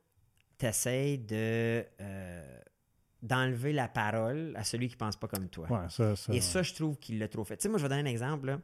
tu 0.59 0.67
essaies 0.67 1.17
de, 1.17 1.85
euh, 2.01 2.61
d'enlever 3.23 3.73
la 3.73 3.89
parole 3.89 4.53
à 4.55 4.65
celui 4.65 4.89
qui 4.89 4.97
pense 4.97 5.17
pas 5.17 5.29
comme 5.29 5.49
toi. 5.49 5.67
Ouais, 5.71 5.89
ça, 5.89 6.15
ça. 6.15 6.35
Et 6.35 6.41
ça, 6.43 6.63
je 6.63 6.75
trouve 6.75 6.99
qu'il 6.99 7.19
l'a 7.19 7.29
trop 7.29 7.43
fait. 7.43 7.57
Tu 7.57 7.63
sais, 7.63 7.69
moi, 7.71 7.79
je 7.79 7.85
vais 7.85 7.89
donner 7.89 8.03
un 8.03 8.13
exemple. 8.13 8.47
là. 8.47 8.61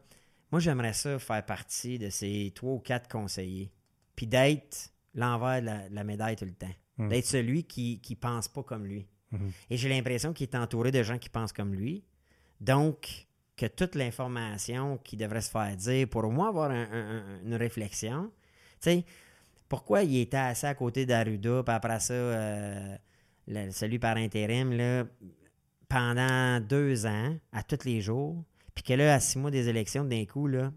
Moi, 0.50 0.60
j'aimerais 0.60 0.92
ça 0.94 1.18
faire 1.18 1.44
partie 1.44 1.98
de 1.98 2.10
ces 2.10 2.52
trois 2.54 2.72
ou 2.74 2.78
quatre 2.78 3.08
conseillers. 3.08 3.70
Puis 4.16 4.26
d'être 4.26 4.90
l'envers 5.14 5.60
de 5.60 5.94
la, 5.94 6.04
médaille 6.04 6.36
tout 6.36 6.44
le 6.44 6.54
temps. 6.54 6.74
Mm. 6.96 7.08
D'être 7.08 7.26
celui 7.26 7.64
qui 7.64 8.00
ne 8.08 8.14
pense 8.14 8.48
pas 8.48 8.62
comme 8.62 8.86
lui. 8.86 9.06
Mhm. 9.30 9.52
Et 9.70 9.76
j'ai 9.76 9.88
l'impression 9.88 10.32
qu'il 10.32 10.48
est 10.48 10.56
entouré 10.56 10.90
de 10.90 11.02
gens 11.02 11.18
qui 11.18 11.28
pensent 11.28 11.52
comme 11.52 11.74
lui. 11.74 12.04
Donc, 12.60 13.26
que 13.56 13.66
toute 13.66 13.94
l'information 13.94 14.98
qui 14.98 15.16
devrait 15.16 15.40
se 15.40 15.50
faire 15.50 15.76
dire 15.76 16.08
pour 16.08 16.24
au 16.24 16.30
moins 16.30 16.48
avoir 16.48 16.70
un- 16.70 16.90
un- 16.90 17.18
un- 17.18 17.40
une 17.44 17.54
réflexion. 17.54 18.30
Tu 18.80 18.90
sais, 18.90 19.04
pourquoi 19.68 20.02
il 20.04 20.18
était 20.18 20.36
assis 20.36 20.66
à 20.66 20.74
côté 20.74 21.04
d'Arruda, 21.06 21.62
puis 21.64 21.74
après 21.74 22.00
ça, 22.00 22.14
euh, 22.14 22.96
le- 23.48 23.70
celui 23.70 23.98
par 23.98 24.16
intérim, 24.16 24.72
là, 24.72 25.04
pendant 25.88 26.60
deux 26.60 27.06
ans, 27.06 27.36
à 27.52 27.62
tous 27.62 27.84
les 27.84 28.00
jours, 28.00 28.42
puis 28.78 28.84
que 28.84 28.92
là, 28.94 29.14
à 29.14 29.18
six 29.20 29.38
mois 29.40 29.50
des 29.50 29.68
élections, 29.68 30.04
d'un 30.04 30.24
coup, 30.24 30.46
là, 30.46 30.72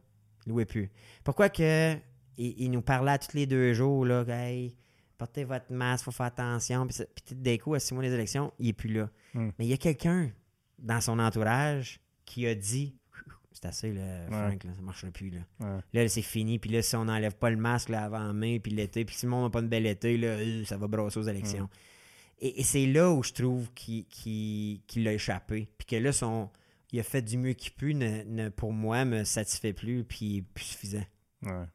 il 0.47 0.49
louait 0.49 0.65
plus. 0.65 0.89
Pourquoi 1.23 1.49
que 1.49 1.93
il, 2.37 2.55
il 2.57 2.71
nous 2.71 2.81
parlait 2.81 3.11
à 3.11 3.19
tous 3.19 3.35
les 3.37 3.45
deux 3.45 3.73
jours, 3.73 4.05
là, 4.05 4.25
hey, 4.27 4.75
portez 5.19 5.43
votre 5.43 5.71
masque, 5.71 6.05
faut 6.05 6.11
faire 6.11 6.25
attention, 6.25 6.87
puis 6.87 7.05
tout 7.27 7.35
d'un 7.35 7.57
coup, 7.57 7.75
à 7.75 7.79
six 7.79 7.93
mois 7.93 8.01
des 8.01 8.11
élections, 8.11 8.51
il 8.57 8.69
est 8.69 8.73
plus 8.73 8.91
là. 8.91 9.07
Mm. 9.35 9.49
Mais 9.59 9.65
il 9.65 9.69
y 9.69 9.73
a 9.73 9.77
quelqu'un 9.77 10.31
dans 10.79 10.99
son 10.99 11.19
entourage 11.19 11.99
qui 12.25 12.47
a 12.47 12.55
dit 12.55 12.95
c'est 13.51 13.65
assez, 13.67 13.93
là, 13.93 14.25
Frank, 14.31 14.63
là, 14.63 14.71
ça 14.73 14.81
marchera 14.81 15.11
plus. 15.11 15.29
Là, 15.29 15.41
Ouais. 15.59 15.81
là 15.93 16.07
c'est 16.09 16.23
fini. 16.23 16.57
Puis 16.57 16.71
là, 16.71 16.81
si 16.81 16.95
on 16.95 17.05
n'enlève 17.05 17.35
pas 17.35 17.51
le 17.51 17.57
masque 17.57 17.89
là, 17.89 18.03
avant 18.05 18.33
mai, 18.33 18.59
puis 18.59 18.71
l'été, 18.71 19.05
puis 19.05 19.15
si 19.15 19.27
le 19.27 19.29
monde 19.29 19.43
n'a 19.43 19.49
pas 19.51 19.59
une 19.59 19.69
belle 19.69 19.85
été, 19.85 20.17
là, 20.17 20.29
euh, 20.29 20.65
ça 20.65 20.75
va 20.77 20.87
brosser 20.87 21.19
aux 21.19 21.23
élections. 21.29 21.69
Et, 22.39 22.61
et 22.61 22.63
c'est 22.63 22.87
là 22.87 23.11
où 23.11 23.21
je 23.21 23.33
trouve 23.33 23.71
qu'il 23.75 24.05
qu'il- 24.07 24.81
qu'il 24.87 25.03
l'a 25.03 25.13
échappé. 25.13 25.69
Puis 25.77 25.85
que 25.85 25.95
là, 25.97 26.11
son, 26.11 26.49
il 26.91 26.99
a 26.99 27.03
fait 27.03 27.21
du 27.21 27.37
mieux 27.37 27.53
qu'il 27.53 27.71
peut, 27.73 27.91
ne, 27.91 28.23
ne- 28.23 28.49
pour 28.49 28.73
moi, 28.73 29.05
me 29.05 29.23
satisfait 29.23 29.73
plus, 29.73 30.03
puis 30.03 30.37
est 30.37 30.41
plus 30.41 30.63
suffisant. 30.65 31.05
Ouais. 31.43 31.65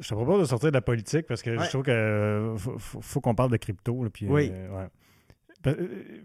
Je 0.00 0.08
te 0.08 0.14
propose 0.14 0.40
de 0.40 0.44
sortir 0.46 0.70
de 0.70 0.74
la 0.76 0.80
politique 0.80 1.26
parce 1.26 1.42
que 1.42 1.50
Ouais. 1.50 1.64
je 1.64 1.68
trouve 1.68 1.82
que 1.82 1.90
euh, 1.90 2.56
faut, 2.56 3.20
qu'on 3.20 3.34
parle 3.34 3.50
de 3.50 3.58
crypto. 3.58 4.02
là, 4.04 4.10
puis, 4.10 4.26
Oui. 4.26 4.48
euh, 4.50 4.68
ouais. 4.70 4.88
Pa- 5.62 5.70
euh, 5.72 6.22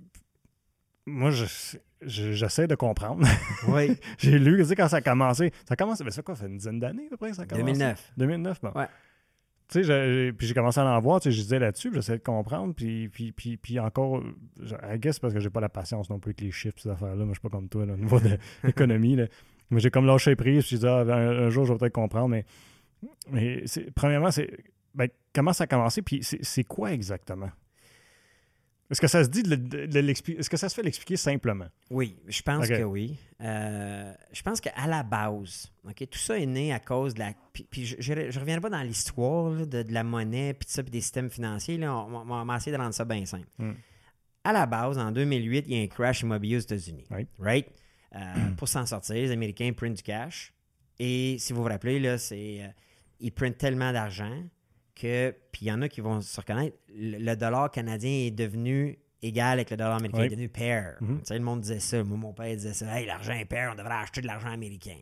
moi, 1.05 1.31
je- 1.31 1.77
je- 2.01 2.31
j'essaie 2.31 2.67
de 2.67 2.75
comprendre. 2.75 3.27
Oui. 3.67 3.97
J'ai 4.19 4.39
lu, 4.39 4.57
tu 4.59 4.65
sais, 4.69 4.75
quand 4.75 4.87
ça 4.87 4.97
a 4.97 5.01
commencé. 5.01 5.51
Ça 5.67 5.73
a 5.73 5.75
commencé, 5.75 6.03
mais 6.05 6.11
ça 6.11 6.21
quoi, 6.21 6.35
fait 6.35 6.45
une 6.47 6.57
dizaine 6.57 6.79
d'années 6.79 7.07
à 7.07 7.09
peu 7.09 7.17
près 7.17 7.31
que 7.31 7.35
ça 7.35 7.41
a 7.41 7.45
commencé? 7.45 7.65
2009. 7.65 8.13
2009, 8.17 8.61
bon. 8.61 8.71
Ouais. 8.73 8.87
Tu 9.71 9.85
sais, 9.85 10.33
puis 10.37 10.47
j'ai 10.47 10.53
commencé 10.53 10.81
à 10.81 10.85
en 10.85 10.99
voir, 10.99 11.21
tu 11.21 11.31
je 11.31 11.41
disais 11.41 11.57
là-dessus, 11.57 11.91
j'essayais 11.93 12.17
de 12.17 12.23
comprendre, 12.23 12.73
puis, 12.75 13.07
puis, 13.07 13.31
puis, 13.31 13.55
puis 13.55 13.79
encore, 13.79 14.21
I 14.61 14.99
guess 14.99 15.17
parce 15.17 15.33
que 15.33 15.39
j'ai 15.39 15.49
pas 15.49 15.61
la 15.61 15.69
patience 15.69 16.09
non 16.09 16.19
plus 16.19 16.31
avec 16.31 16.41
les 16.41 16.51
chiffres, 16.51 16.77
ces 16.77 16.89
affaires-là, 16.89 17.23
moi 17.23 17.27
je 17.27 17.39
suis 17.39 17.41
pas 17.41 17.49
comme 17.49 17.69
toi, 17.69 17.83
au 17.83 17.97
niveau 17.97 18.19
de 18.19 18.37
l'économie. 18.65 19.17
Mais 19.69 19.79
j'ai 19.79 19.89
comme 19.89 20.05
lâché 20.05 20.35
prise, 20.35 20.65
puis 20.65 20.75
je 20.75 20.81
dis, 20.81 20.87
ah, 20.87 20.99
un, 20.99 21.45
un 21.45 21.49
jour 21.49 21.65
je 21.65 21.71
vais 21.71 21.79
peut-être 21.79 21.93
comprendre, 21.93 22.27
mais, 22.27 23.63
premièrement, 23.95 24.29
c'est, 24.29 24.51
ben, 24.93 25.07
comment 25.33 25.53
ça 25.53 25.63
a 25.63 25.67
commencé, 25.67 26.01
puis 26.01 26.21
c'est 26.21 26.63
quoi 26.65 26.91
exactement? 26.91 27.49
Est-ce 28.91 28.99
que 28.99 29.07
ça 29.07 29.23
se 29.23 29.29
dit 29.29 29.41
de, 29.43 29.55
de 29.55 29.99
l'expliquer, 29.99 30.39
est-ce 30.39 30.49
que 30.49 30.57
ça 30.57 30.67
se 30.67 30.75
fait 30.75 30.83
l'expliquer 30.83 31.15
simplement? 31.15 31.67
Oui, 31.89 32.17
je 32.27 32.41
pense 32.41 32.67
que 32.67 32.83
oui. 32.83 33.17
Euh, 33.39 34.13
je 34.33 34.41
pense 34.41 34.59
qu'à 34.59 34.85
la 34.85 35.01
base, 35.01 35.71
ok, 35.87 36.09
tout 36.09 36.19
ça 36.19 36.37
est 36.37 36.45
né 36.45 36.73
à 36.73 36.79
cause 36.79 37.13
de 37.13 37.19
la. 37.19 37.33
Puis, 37.53 37.65
puis 37.71 37.85
je 37.85 38.13
ne 38.13 38.25
reviendrai 38.39 38.59
pas 38.59 38.69
dans 38.69 38.81
l'histoire 38.83 39.65
de, 39.65 39.81
de 39.83 39.93
la 39.93 40.03
monnaie, 40.03 40.53
puis 40.53 40.65
de 40.65 40.71
ça, 40.71 40.83
puis 40.83 40.91
des 40.91 40.99
systèmes 40.99 41.29
financiers. 41.29 41.77
Là, 41.77 41.95
on, 41.95 42.29
on- 42.29 42.45
va 42.45 42.57
essayer 42.57 42.73
de 42.75 42.81
rendre 42.81 42.93
ça 42.93 43.05
bien 43.05 43.25
simple. 43.25 43.47
Mm. 43.59 43.71
À 44.43 44.51
la 44.51 44.65
base, 44.65 44.97
en 44.97 45.11
2008, 45.11 45.65
il 45.67 45.77
y 45.77 45.79
a 45.79 45.83
un 45.83 45.87
crash 45.87 46.21
immobilier 46.21 46.57
aux 46.57 46.61
États-Unis. 46.61 47.05
Oui. 47.11 47.25
Right? 47.39 47.67
Euh, 48.13 48.19
pour 48.57 48.67
s'en 48.67 48.85
sortir, 48.85 49.15
les 49.15 49.31
Américains 49.31 49.71
printent 49.71 49.93
du 49.95 50.03
cash. 50.03 50.53
Et 50.99 51.37
si 51.39 51.53
vous 51.53 51.61
vous 51.63 51.69
rappelez, 51.69 51.99
là, 51.99 52.17
c'est, 52.17 52.61
euh, 52.61 52.67
ils 53.21 53.31
printent 53.31 53.57
tellement 53.57 53.93
d'argent 53.93 54.43
que, 54.95 55.35
puis 55.51 55.65
il 55.65 55.67
y 55.69 55.71
en 55.71 55.81
a 55.81 55.89
qui 55.89 56.01
vont 56.01 56.21
se 56.21 56.39
reconnaître, 56.39 56.77
le, 56.93 57.17
le 57.17 57.35
dollar 57.35 57.71
canadien 57.71 58.09
est 58.27 58.31
devenu 58.31 58.97
égal 59.21 59.53
avec 59.53 59.69
le 59.69 59.77
dollar 59.77 59.97
américain, 59.97 60.19
Oui. 60.19 60.25
il 60.25 60.33
est 60.33 60.35
devenu 60.35 60.49
pair. 60.49 60.97
Mhm. 61.01 61.19
Tu 61.19 61.25
sais, 61.25 61.37
le 61.37 61.43
monde 61.43 61.61
disait 61.61 61.79
ça. 61.79 62.03
Moi, 62.03 62.17
mon 62.17 62.33
père 62.33 62.55
disait 62.55 62.73
ça. 62.73 62.99
Hey, 62.99 63.05
l'argent 63.05 63.33
est 63.33 63.45
pair, 63.45 63.69
on 63.71 63.75
devrait 63.75 63.93
acheter 63.95 64.21
de 64.21 64.27
l'argent 64.27 64.49
américain. 64.49 64.97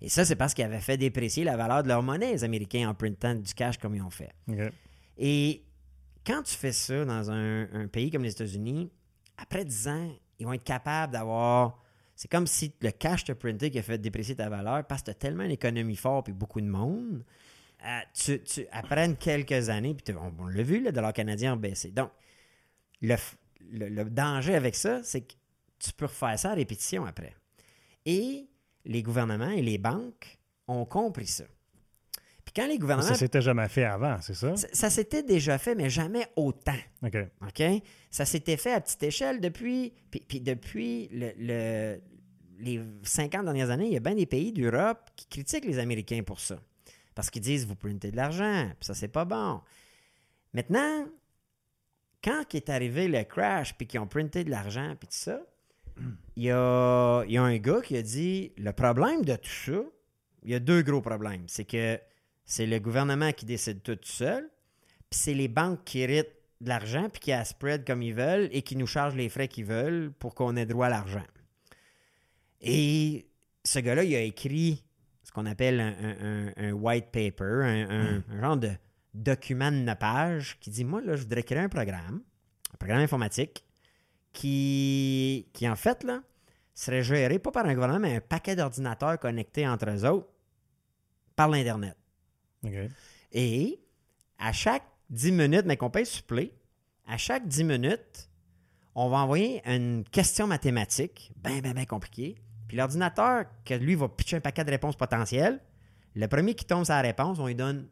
Et 0.00 0.08
ça, 0.08 0.24
c'est 0.24 0.34
parce 0.36 0.52
qu'ils 0.52 0.64
avaient 0.64 0.80
fait 0.80 0.96
déprécier 0.96 1.44
la 1.44 1.56
valeur 1.56 1.82
de 1.84 1.88
leur 1.88 2.02
monnaie, 2.02 2.32
les 2.32 2.42
Américains, 2.44 2.88
en 2.88 2.94
printant 2.94 3.34
du 3.36 3.54
cash 3.54 3.78
comme 3.78 3.94
ils 3.94 4.02
ont 4.02 4.10
fait. 4.10 4.30
Et 5.16 5.64
quand 6.26 6.42
tu 6.42 6.54
fais 6.54 6.72
ça 6.72 7.04
dans 7.04 7.30
un, 7.30 7.68
un 7.72 7.86
pays 7.86 8.10
comme 8.10 8.24
les 8.24 8.32
États-Unis, 8.32 8.90
après 9.36 9.64
10 9.64 9.88
ans, 9.88 10.10
ils 10.38 10.46
vont 10.46 10.52
être 10.54 10.64
capables 10.64 11.12
d'avoir. 11.12 11.80
C'est 12.16 12.30
comme 12.30 12.46
si 12.46 12.72
le 12.80 12.90
cash 12.90 13.24
te 13.24 13.32
printé 13.32 13.70
qui 13.70 13.78
a 13.78 13.82
fait 13.82 13.98
déprécier 13.98 14.34
ta 14.36 14.48
valeur 14.48 14.84
parce 14.86 15.02
que 15.02 15.06
tu 15.06 15.10
as 15.12 15.14
tellement 15.14 15.44
une 15.44 15.50
économie 15.52 15.96
forte 15.96 16.28
et 16.28 16.32
beaucoup 16.32 16.60
de 16.60 16.66
monde. 16.66 17.24
Tu, 18.14 18.40
tu, 18.42 18.66
après 18.70 19.14
quelques 19.16 19.68
années, 19.68 19.94
puis 19.94 20.14
on, 20.14 20.32
on 20.42 20.46
l'a 20.46 20.62
vu, 20.62 20.82
le 20.82 20.92
dollar 20.92 21.12
canadien 21.12 21.52
a 21.54 21.56
baissé. 21.56 21.90
Donc, 21.90 22.10
le, 23.00 23.14
f- 23.14 23.34
le- 23.70 23.88
le 23.88 24.04
danger 24.04 24.54
avec 24.54 24.74
ça, 24.74 25.02
c'est 25.02 25.22
que 25.22 25.34
tu 25.78 25.92
peux 25.92 26.06
refaire 26.06 26.38
ça 26.38 26.50
à 26.50 26.54
répétition 26.54 27.04
après. 27.04 27.34
Et 28.06 28.48
les 28.84 29.02
gouvernements 29.02 29.50
et 29.50 29.62
les 29.62 29.78
banques 29.78 30.38
ont 30.68 30.84
compris 30.84 31.26
ça. 31.26 31.44
Puis 32.44 32.52
quand 32.56 32.66
les 32.66 32.78
gouvernements 32.78 33.08
Ça 33.08 33.14
s'était 33.14 33.40
jamais 33.42 33.68
fait 33.68 33.84
avant, 33.84 34.20
c'est 34.20 34.34
ça? 34.34 34.56
ça, 34.56 34.66
ça 34.72 34.90
s'était 34.90 35.22
déjà 35.22 35.58
fait, 35.58 35.74
mais 35.76 35.88
jamais 35.90 36.26
autant. 36.36 36.74
OK. 37.04 37.16
OK? 37.42 37.62
Ça 38.10 38.24
s'était 38.24 38.56
fait 38.56 38.72
à 38.72 38.80
petite 38.80 39.02
échelle 39.04 39.40
depuis, 39.40 39.92
puis, 40.10 40.20
puis 40.26 40.40
depuis 40.40 41.08
le, 41.12 41.32
le- 41.38 42.00
les 42.58 42.80
50 43.02 43.44
dernières 43.44 43.70
années, 43.70 43.86
il 43.86 43.92
y 43.92 43.96
a 43.96 44.00
bien 44.00 44.14
des 44.14 44.26
pays 44.26 44.52
d'Europe 44.52 44.98
qui 45.16 45.26
critiquent 45.26 45.64
les 45.64 45.78
Américains 45.78 46.22
pour 46.24 46.38
ça. 46.40 46.60
Parce 47.14 47.30
qu'ils 47.30 47.42
disent, 47.42 47.66
vous 47.66 47.76
printez 47.76 48.10
de 48.10 48.16
l'argent, 48.16 48.70
puis 48.78 48.86
ça, 48.86 48.94
c'est 48.94 49.08
pas 49.08 49.24
bon. 49.24 49.60
Maintenant, 50.54 51.06
quand 52.22 52.54
est 52.54 52.70
arrivé 52.70 53.08
le 53.08 53.24
crash, 53.24 53.74
puis 53.76 53.86
qu'ils 53.86 54.00
ont 54.00 54.06
printé 54.06 54.44
de 54.44 54.50
l'argent, 54.50 54.94
puis 54.98 55.08
tout 55.08 55.14
ça, 55.14 55.40
il 56.36 56.44
y 56.44 56.50
a, 56.50 57.24
il 57.24 57.32
y 57.32 57.38
a 57.38 57.42
un 57.42 57.58
gars 57.58 57.80
qui 57.82 57.96
a 57.96 58.02
dit, 58.02 58.52
le 58.56 58.72
problème 58.72 59.24
de 59.24 59.36
tout 59.36 59.50
ça, 59.50 59.82
il 60.42 60.50
y 60.50 60.54
a 60.54 60.60
deux 60.60 60.82
gros 60.82 61.00
problèmes. 61.00 61.44
C'est 61.48 61.64
que 61.64 62.00
c'est 62.44 62.66
le 62.66 62.78
gouvernement 62.78 63.32
qui 63.32 63.46
décide 63.46 63.82
tout 63.82 63.98
seul, 64.02 64.50
puis 65.10 65.20
c'est 65.20 65.34
les 65.34 65.48
banques 65.48 65.84
qui 65.84 66.00
héritent 66.00 66.36
de 66.60 66.68
l'argent, 66.68 67.08
puis 67.10 67.20
qui 67.20 67.32
a 67.32 67.44
spread 67.44 67.84
comme 67.84 68.02
ils 68.02 68.14
veulent 68.14 68.48
et 68.52 68.62
qui 68.62 68.76
nous 68.76 68.86
chargent 68.86 69.16
les 69.16 69.28
frais 69.28 69.48
qu'ils 69.48 69.66
veulent 69.66 70.12
pour 70.18 70.34
qu'on 70.34 70.56
ait 70.56 70.66
droit 70.66 70.86
à 70.86 70.90
l'argent. 70.90 71.24
Et 72.60 73.26
ce 73.64 73.80
gars-là, 73.80 74.04
il 74.04 74.14
a 74.14 74.20
écrit 74.20 74.84
ce 75.32 75.34
qu'on 75.34 75.46
appelle 75.46 75.80
un, 75.80 75.94
un- 75.98 76.46
un- 76.48 76.52
un 76.58 76.72
white 76.72 77.06
paper, 77.06 77.62
un, 77.64 77.90
un- 77.90 78.22
un 78.28 78.40
genre 78.42 78.56
de 78.58 78.70
document 79.14 79.70
de 79.72 79.76
9 79.78 79.98
pages 79.98 80.58
qui 80.60 80.68
dit 80.68 80.84
Moi, 80.84 81.00
là, 81.00 81.16
je 81.16 81.22
voudrais 81.22 81.42
créer 81.42 81.58
un 81.60 81.70
programme, 81.70 82.20
un 82.74 82.76
programme 82.76 83.00
informatique, 83.00 83.64
qui, 84.34 85.48
qui 85.54 85.66
en 85.66 85.74
fait, 85.76 86.04
là, 86.04 86.22
serait 86.74 87.02
géré 87.02 87.38
pas 87.38 87.50
par 87.50 87.64
un 87.64 87.72
gouvernement, 87.72 88.00
mais 88.00 88.16
un 88.16 88.20
paquet 88.20 88.54
d'ordinateurs 88.56 89.18
connectés 89.18 89.66
entre 89.66 89.88
eux 89.88 90.04
autres 90.04 90.28
par 91.34 91.48
l'Internet. 91.48 91.96
Et 93.32 93.80
à 94.38 94.52
chaque 94.52 94.84
10 95.08 95.32
minutes, 95.32 95.64
mais 95.64 95.78
qu'on 95.78 95.88
paye 95.90 96.04
supplé, 96.04 96.52
à 97.06 97.16
chaque 97.16 97.48
10 97.48 97.64
minutes, 97.64 98.28
on 98.94 99.08
va 99.08 99.18
envoyer 99.18 99.62
une 99.66 100.04
question 100.04 100.46
mathématique, 100.46 101.32
bien, 101.36 101.60
bien, 101.60 101.72
bien 101.72 101.86
compliquée. 101.86 102.36
Puis 102.72 102.78
l'ordinateur, 102.78 103.44
que 103.66 103.74
lui 103.74 103.94
va 103.96 104.08
pitcher 104.08 104.36
un 104.36 104.40
paquet 104.40 104.64
de 104.64 104.70
réponses 104.70 104.96
potentielles, 104.96 105.60
le 106.14 106.26
premier 106.26 106.54
qui 106.54 106.64
tombe 106.64 106.86
la 106.88 107.02
réponse, 107.02 107.38
on 107.38 107.46
lui 107.46 107.54
donne 107.54 107.86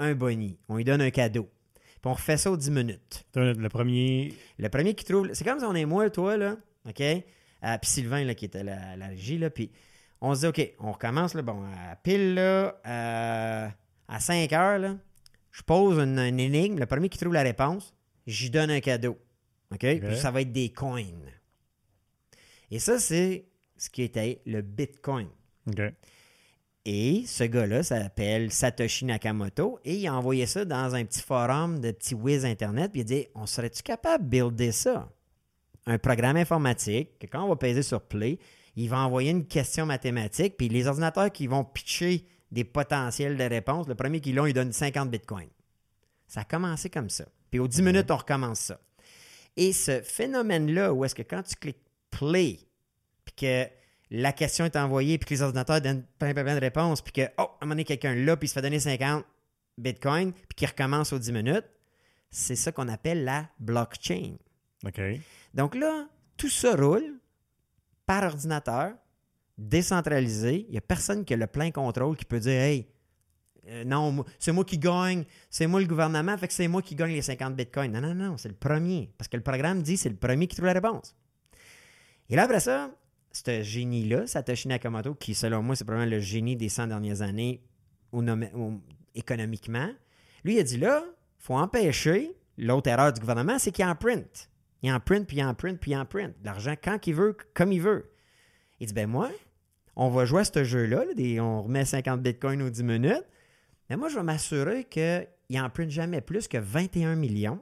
un 0.00 0.16
boni, 0.16 0.58
on 0.68 0.78
lui 0.78 0.82
donne 0.82 1.00
un 1.00 1.10
cadeau. 1.10 1.48
Puis 1.74 2.00
on 2.06 2.12
refait 2.12 2.36
ça 2.36 2.50
aux 2.50 2.56
10 2.56 2.72
minutes. 2.72 3.24
Le 3.36 3.68
premier. 3.68 4.34
Le 4.58 4.68
premier 4.68 4.94
qui 4.94 5.04
trouve. 5.04 5.32
C'est 5.32 5.44
comme 5.44 5.60
si 5.60 5.64
on 5.64 5.76
est 5.76 5.84
moi, 5.84 6.10
toi, 6.10 6.36
là. 6.36 6.56
OK? 6.88 7.00
Euh, 7.00 7.22
puis 7.80 7.88
Sylvain, 7.88 8.24
là, 8.24 8.34
qui 8.34 8.46
était 8.46 8.58
à 8.58 8.64
la, 8.64 8.96
la 8.96 9.06
régie, 9.06 9.38
là. 9.38 9.48
Puis 9.48 9.70
on 10.20 10.34
se 10.34 10.40
dit, 10.40 10.46
OK, 10.48 10.74
on 10.80 10.90
recommence, 10.90 11.34
là. 11.34 11.42
Bon, 11.42 11.62
à 11.88 11.94
pile, 11.94 12.34
là, 12.34 12.80
euh, 12.84 13.68
à 14.08 14.18
5 14.18 14.52
heures, 14.54 14.80
là. 14.80 14.96
Je 15.52 15.62
pose 15.62 16.00
une, 16.00 16.18
une 16.18 16.40
énigme. 16.40 16.80
Le 16.80 16.86
premier 16.86 17.08
qui 17.08 17.18
trouve 17.18 17.32
la 17.32 17.42
réponse, 17.42 17.94
j'y 18.26 18.50
donne 18.50 18.72
un 18.72 18.80
cadeau. 18.80 19.20
OK? 19.72 19.86
Puis 20.00 20.16
ça 20.16 20.32
va 20.32 20.40
être 20.40 20.50
des 20.50 20.70
coins. 20.70 21.04
Et 22.72 22.80
ça, 22.80 22.98
c'est 22.98 23.46
ce 23.76 23.90
qui 23.90 24.02
était 24.02 24.40
le 24.46 24.62
Bitcoin. 24.62 25.28
Et 26.84 27.24
ce 27.26 27.42
gars-là 27.42 27.82
s'appelle 27.82 28.52
Satoshi 28.52 29.06
Nakamoto 29.06 29.80
et 29.84 29.96
il 29.96 30.06
a 30.06 30.14
envoyé 30.14 30.46
ça 30.46 30.64
dans 30.64 30.94
un 30.94 31.04
petit 31.04 31.20
forum 31.20 31.80
de 31.80 31.90
petits 31.90 32.14
whiz 32.14 32.44
Internet. 32.44 32.92
Puis 32.92 33.00
il 33.00 33.04
a 33.04 33.04
dit 33.04 33.26
On 33.34 33.44
serait-tu 33.46 33.82
capable 33.82 34.24
de 34.24 34.30
builder 34.30 34.70
ça? 34.70 35.10
Un 35.86 35.98
programme 35.98 36.36
informatique 36.36 37.18
que 37.18 37.26
quand 37.26 37.44
on 37.44 37.48
va 37.48 37.56
peser 37.56 37.82
sur 37.82 38.00
Play, 38.00 38.38
il 38.76 38.88
va 38.88 38.98
envoyer 39.00 39.30
une 39.30 39.46
question 39.46 39.84
mathématique. 39.84 40.56
Puis 40.56 40.68
les 40.68 40.86
ordinateurs 40.86 41.32
qui 41.32 41.48
vont 41.48 41.64
pitcher 41.64 42.24
des 42.52 42.64
potentiels 42.64 43.36
de 43.36 43.44
réponses, 43.44 43.88
le 43.88 43.94
premier 43.96 44.20
qui 44.20 44.32
l'ont, 44.32 44.46
il 44.46 44.52
donne 44.52 44.72
50 44.72 45.10
bitcoins. 45.10 45.48
Ça 46.28 46.42
a 46.42 46.44
commencé 46.44 46.88
comme 46.88 47.10
ça. 47.10 47.24
Puis 47.50 47.58
aux 47.58 47.68
10 47.68 47.82
minutes, 47.82 48.10
on 48.10 48.16
recommence 48.16 48.60
ça. 48.60 48.80
Et 49.56 49.72
ce 49.72 50.02
phénomène-là, 50.02 50.92
où 50.92 51.04
est-ce 51.04 51.14
que 51.14 51.22
quand 51.22 51.42
tu 51.42 51.56
cliques 51.56 51.82
Play, 52.10 52.58
puis 53.26 53.34
que 53.34 53.68
la 54.10 54.32
question 54.32 54.64
est 54.64 54.76
envoyée, 54.76 55.18
puis 55.18 55.28
que 55.28 55.34
les 55.34 55.42
ordinateurs 55.42 55.80
donnent 55.80 56.04
plein, 56.18 56.32
plein, 56.32 56.44
plein 56.44 56.54
de 56.54 56.60
réponses, 56.60 57.02
puis 57.02 57.12
que, 57.12 57.28
oh, 57.38 57.42
à 57.42 57.44
un 57.60 57.66
moment 57.66 57.74
donné, 57.74 57.84
quelqu'un 57.84 58.14
là, 58.14 58.36
puis 58.36 58.46
il 58.46 58.48
se 58.48 58.54
fait 58.54 58.62
donner 58.62 58.80
50 58.80 59.24
bitcoins, 59.76 60.32
puis 60.32 60.56
qu'il 60.56 60.68
recommence 60.68 61.12
aux 61.12 61.18
10 61.18 61.32
minutes, 61.32 61.66
c'est 62.30 62.56
ça 62.56 62.72
qu'on 62.72 62.88
appelle 62.88 63.24
la 63.24 63.48
blockchain. 63.58 64.36
OK. 64.86 65.00
Donc 65.54 65.74
là, 65.74 66.06
tout 66.36 66.48
ça 66.48 66.74
roule 66.74 67.18
par 68.04 68.22
ordinateur, 68.24 68.94
décentralisé. 69.58 70.66
Il 70.68 70.72
n'y 70.72 70.78
a 70.78 70.82
personne 70.82 71.24
qui 71.24 71.34
a 71.34 71.36
le 71.36 71.46
plein 71.46 71.70
contrôle 71.70 72.16
qui 72.16 72.24
peut 72.24 72.40
dire 72.40 72.60
Hey, 72.60 72.88
euh, 73.68 73.84
non, 73.84 74.24
c'est 74.38 74.52
moi 74.52 74.64
qui 74.64 74.78
gagne, 74.78 75.24
c'est 75.50 75.66
moi 75.66 75.80
le 75.80 75.86
gouvernement, 75.86 76.36
fait 76.38 76.46
que 76.46 76.54
c'est 76.54 76.68
moi 76.68 76.82
qui 76.82 76.94
gagne 76.94 77.12
les 77.12 77.22
50 77.22 77.56
bitcoins. 77.56 77.90
Non, 77.90 78.00
non, 78.00 78.14
non, 78.14 78.36
c'est 78.36 78.48
le 78.48 78.54
premier. 78.54 79.10
Parce 79.18 79.28
que 79.28 79.36
le 79.36 79.42
programme 79.42 79.82
dit 79.82 79.96
c'est 79.96 80.08
le 80.08 80.16
premier 80.16 80.46
qui 80.46 80.56
trouve 80.56 80.66
la 80.66 80.74
réponse. 80.74 81.16
Et 82.28 82.36
là, 82.36 82.44
après 82.44 82.60
ça, 82.60 82.90
ce 83.44 83.62
génie-là, 83.62 84.26
Satoshi 84.26 84.68
Nakamoto, 84.68 85.14
qui 85.14 85.34
selon 85.34 85.62
moi, 85.62 85.76
c'est 85.76 85.84
probablement 85.84 86.10
le 86.10 86.20
génie 86.20 86.56
des 86.56 86.68
100 86.68 86.88
dernières 86.88 87.22
années 87.22 87.62
économiquement, 89.14 89.90
lui, 90.44 90.58
a 90.58 90.62
dit 90.62 90.78
là, 90.78 91.02
il 91.04 91.44
faut 91.44 91.54
empêcher 91.54 92.36
l'autre 92.56 92.88
erreur 92.88 93.12
du 93.12 93.20
gouvernement, 93.20 93.58
c'est 93.58 93.72
qu'il 93.72 93.84
en 93.84 93.94
print. 93.94 94.50
Il 94.82 94.92
en 94.92 95.00
print, 95.00 95.26
puis 95.26 95.38
il 95.38 95.44
en 95.44 95.54
puis 95.54 95.90
il 95.90 95.96
en 95.96 96.06
L'argent 96.44 96.74
quand 96.82 97.06
il 97.06 97.14
veut, 97.14 97.36
comme 97.54 97.72
il 97.72 97.80
veut. 97.80 98.12
Il 98.78 98.86
dit, 98.86 98.94
ben 98.94 99.08
moi, 99.08 99.30
on 99.96 100.08
va 100.10 100.24
jouer 100.24 100.42
à 100.42 100.44
ce 100.44 100.64
jeu-là, 100.64 101.04
on 101.40 101.62
remet 101.62 101.84
50 101.84 102.22
bitcoins 102.22 102.62
aux 102.62 102.70
10 102.70 102.82
minutes, 102.84 103.24
mais 103.88 103.96
moi, 103.96 104.08
je 104.08 104.16
vais 104.16 104.22
m'assurer 104.22 104.84
qu'il 104.84 105.26
print 105.70 105.90
jamais 105.90 106.20
plus 106.20 106.48
que 106.48 106.58
21 106.58 107.16
millions. 107.16 107.60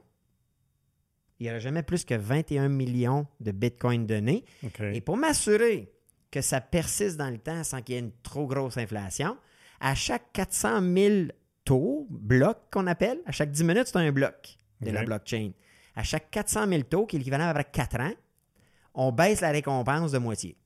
Il 1.39 1.43
n'y 1.43 1.49
aura 1.49 1.59
jamais 1.59 1.83
plus 1.83 2.05
que 2.05 2.15
21 2.15 2.69
millions 2.69 3.27
de 3.39 3.51
bitcoins 3.51 4.05
donnés. 4.05 4.45
Et 4.93 5.01
pour 5.01 5.17
m'assurer 5.17 5.91
que 6.31 6.41
ça 6.41 6.61
persiste 6.61 7.17
dans 7.17 7.29
le 7.29 7.37
temps 7.37 7.63
sans 7.63 7.81
qu'il 7.81 7.95
y 7.95 7.97
ait 7.97 8.01
une 8.01 8.11
trop 8.23 8.47
grosse 8.47 8.77
inflation, 8.77 9.37
à 9.79 9.95
chaque 9.95 10.31
400 10.33 10.81
000 10.81 11.15
taux, 11.65 12.07
blocs 12.09 12.61
qu'on 12.71 12.87
appelle, 12.87 13.19
à 13.25 13.31
chaque 13.31 13.51
10 13.51 13.63
minutes, 13.63 13.87
c'est 13.87 13.97
un 13.97 14.11
bloc 14.11 14.57
de 14.81 14.91
la 14.91 15.03
blockchain. 15.03 15.51
À 15.95 16.03
chaque 16.03 16.29
400 16.31 16.67
000 16.67 16.83
taux, 16.83 17.05
qui 17.05 17.15
est 17.15 17.19
l'équivalent 17.19 17.45
à 17.45 17.53
peu 17.53 17.63
près 17.63 17.71
4 17.71 17.99
ans, 18.01 18.13
on 18.93 19.11
baisse 19.11 19.41
la 19.41 19.51
récompense 19.51 20.11
de 20.11 20.17
moitié. 20.17 20.57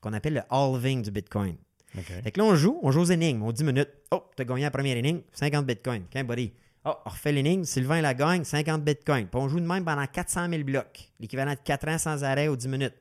Qu'on 0.00 0.12
appelle 0.12 0.34
le 0.34 0.42
halving 0.50 1.02
du 1.02 1.10
Bitcoin. 1.10 1.56
OK. 1.96 2.04
Fait 2.04 2.30
que 2.30 2.40
là, 2.40 2.46
on 2.46 2.54
joue, 2.54 2.78
on 2.82 2.90
joue 2.90 3.00
aux 3.00 3.04
énigmes. 3.04 3.42
On 3.42 3.52
10 3.52 3.64
minutes. 3.64 3.90
Oh, 4.10 4.24
t'as 4.36 4.44
gagné 4.44 4.62
la 4.62 4.70
première 4.70 4.96
énigme, 4.96 5.20
50 5.32 5.66
bitcoins. 5.66 6.04
OK, 6.14 6.22
buddy. 6.24 6.52
Oh, 6.86 6.94
on 7.06 7.10
refait 7.10 7.32
l'énigme, 7.32 7.64
Sylvain 7.64 8.02
la 8.02 8.12
gagne, 8.12 8.44
50 8.44 8.84
bitcoins. 8.84 9.26
Puis 9.26 9.40
on 9.40 9.48
joue 9.48 9.60
de 9.60 9.66
même 9.66 9.84
pendant 9.84 10.06
400 10.06 10.48
000 10.50 10.64
blocs, 10.64 11.10
l'équivalent 11.18 11.52
de 11.52 11.58
4 11.58 11.88
ans 11.88 11.98
sans 11.98 12.24
arrêt 12.24 12.48
aux 12.48 12.56
10 12.56 12.68
minutes. 12.68 12.94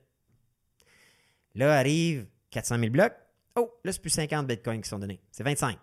Là 1.56 1.78
arrive 1.78 2.26
400 2.50 2.80
000 2.80 2.92
blocs. 2.92 3.14
Oh, 3.56 3.72
là, 3.84 3.92
c'est 3.92 4.02
plus 4.02 4.10
50 4.10 4.48
bitcoins 4.48 4.82
qui 4.82 4.90
sont 4.90 5.00
donnés. 5.00 5.22
C'est 5.32 5.44
25. 5.44 5.78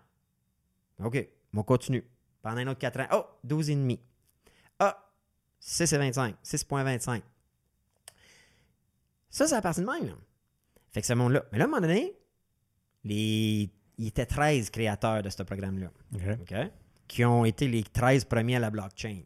OK, 1.03 1.27
on 1.53 1.63
continue. 1.63 2.03
Pendant 2.41 2.57
un 2.57 2.67
autre 2.67 2.79
4 2.79 2.99
ans. 3.01 3.07
Oh, 3.13 3.25
12,5. 3.47 3.99
Ah, 4.79 5.09
6 5.59 5.93
et 5.93 5.97
25. 5.97 6.35
6,25. 6.43 7.21
Ça, 9.29 9.47
c'est 9.47 9.55
la 9.55 9.61
partie 9.61 9.81
de 9.81 9.85
même. 9.85 10.07
là. 10.07 10.13
Fait 10.91 11.01
que 11.01 11.07
ce 11.07 11.13
monde-là. 11.13 11.45
Mais 11.51 11.57
là, 11.57 11.65
à 11.65 11.67
un 11.67 11.69
moment 11.69 11.81
donné, 11.81 12.17
les... 13.03 13.69
il 13.97 14.05
y 14.05 14.07
était 14.07 14.25
13 14.25 14.69
créateurs 14.69 15.23
de 15.23 15.29
ce 15.29 15.43
programme-là. 15.43 15.91
OK. 16.13 16.21
OK? 16.41 16.71
Qui 17.11 17.25
ont 17.25 17.43
été 17.43 17.67
les 17.67 17.83
13 17.83 18.23
premiers 18.23 18.55
à 18.55 18.59
la 18.59 18.69
blockchain. 18.69 19.19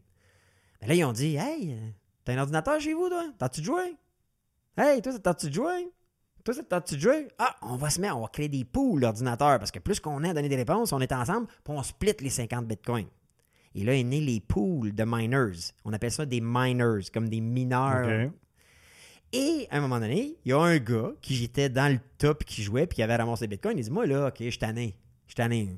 Mais 0.82 0.88
là, 0.88 0.96
ils 0.96 1.06
ont 1.06 1.14
dit 1.14 1.36
Hey, 1.36 1.78
t'as 2.24 2.34
un 2.34 2.40
ordinateur 2.40 2.82
chez 2.82 2.96
vous, 2.96 3.10
toi? 3.10 3.32
T'as-tu 3.38 3.64
jouer 3.64 3.96
Hey, 4.76 5.04
toi, 5.04 5.14
t'as-tu 5.20 5.54
jouer 5.54 5.92
Toi, 6.44 6.56
t'as-tu 6.68 7.00
jouer 7.00 7.28
Ah, 7.38 7.56
on 7.62 7.76
va 7.76 7.92
se 7.92 8.02
mettre, 8.02 8.18
on 8.18 8.22
va 8.22 8.28
créer 8.30 8.50
des 8.50 8.66
pools 8.66 9.02
d'ordinateurs 9.02 9.60
parce 9.60 9.70
que 9.70 9.78
plus 9.78 10.00
qu'on 10.00 10.24
est 10.24 10.30
à 10.30 10.34
donner 10.34 10.50
des 10.50 10.56
réponses, 10.56 10.94
on 10.94 11.00
est 11.00 11.12
ensemble, 11.12 11.46
puis 11.64 11.76
on 11.78 11.84
split 11.84 12.16
les 12.22 12.32
50 12.32 12.66
bitcoins. 12.66 13.06
Et 13.76 13.84
là 13.84 13.94
est 13.94 14.04
né 14.04 14.20
les 14.20 14.40
pools 14.40 14.96
de 14.96 15.04
miners. 15.06 15.72
On 15.84 15.94
appelle 15.94 16.12
ça 16.12 16.26
des 16.26 16.42
miners, 16.42 17.04
comme 17.14 17.30
des 17.30 17.40
mineurs. 17.40 18.32
Et 19.32 19.68
à 19.70 19.78
un 19.78 19.82
moment 19.82 20.00
donné, 20.00 20.38
il 20.44 20.50
y 20.50 20.54
a 20.54 20.60
un 20.60 20.80
gars 20.80 21.12
qui 21.22 21.44
était 21.44 21.70
dans 21.70 21.94
le 21.94 22.00
top 22.18 22.46
qui 22.46 22.64
jouait 22.64 22.88
puis 22.88 22.96
qui 22.96 23.04
avait 23.04 23.16
ramassé 23.16 23.46
des 23.46 23.56
bitcoins. 23.56 23.78
Il 23.78 23.84
dit 23.84 23.92
Moi, 23.92 24.08
là, 24.08 24.30
OK, 24.30 24.38
je 24.40 24.50
suis 24.50 24.58
tanné. 24.58 24.98
Je 25.28 25.34
suis 25.34 25.36
tanné. 25.36 25.78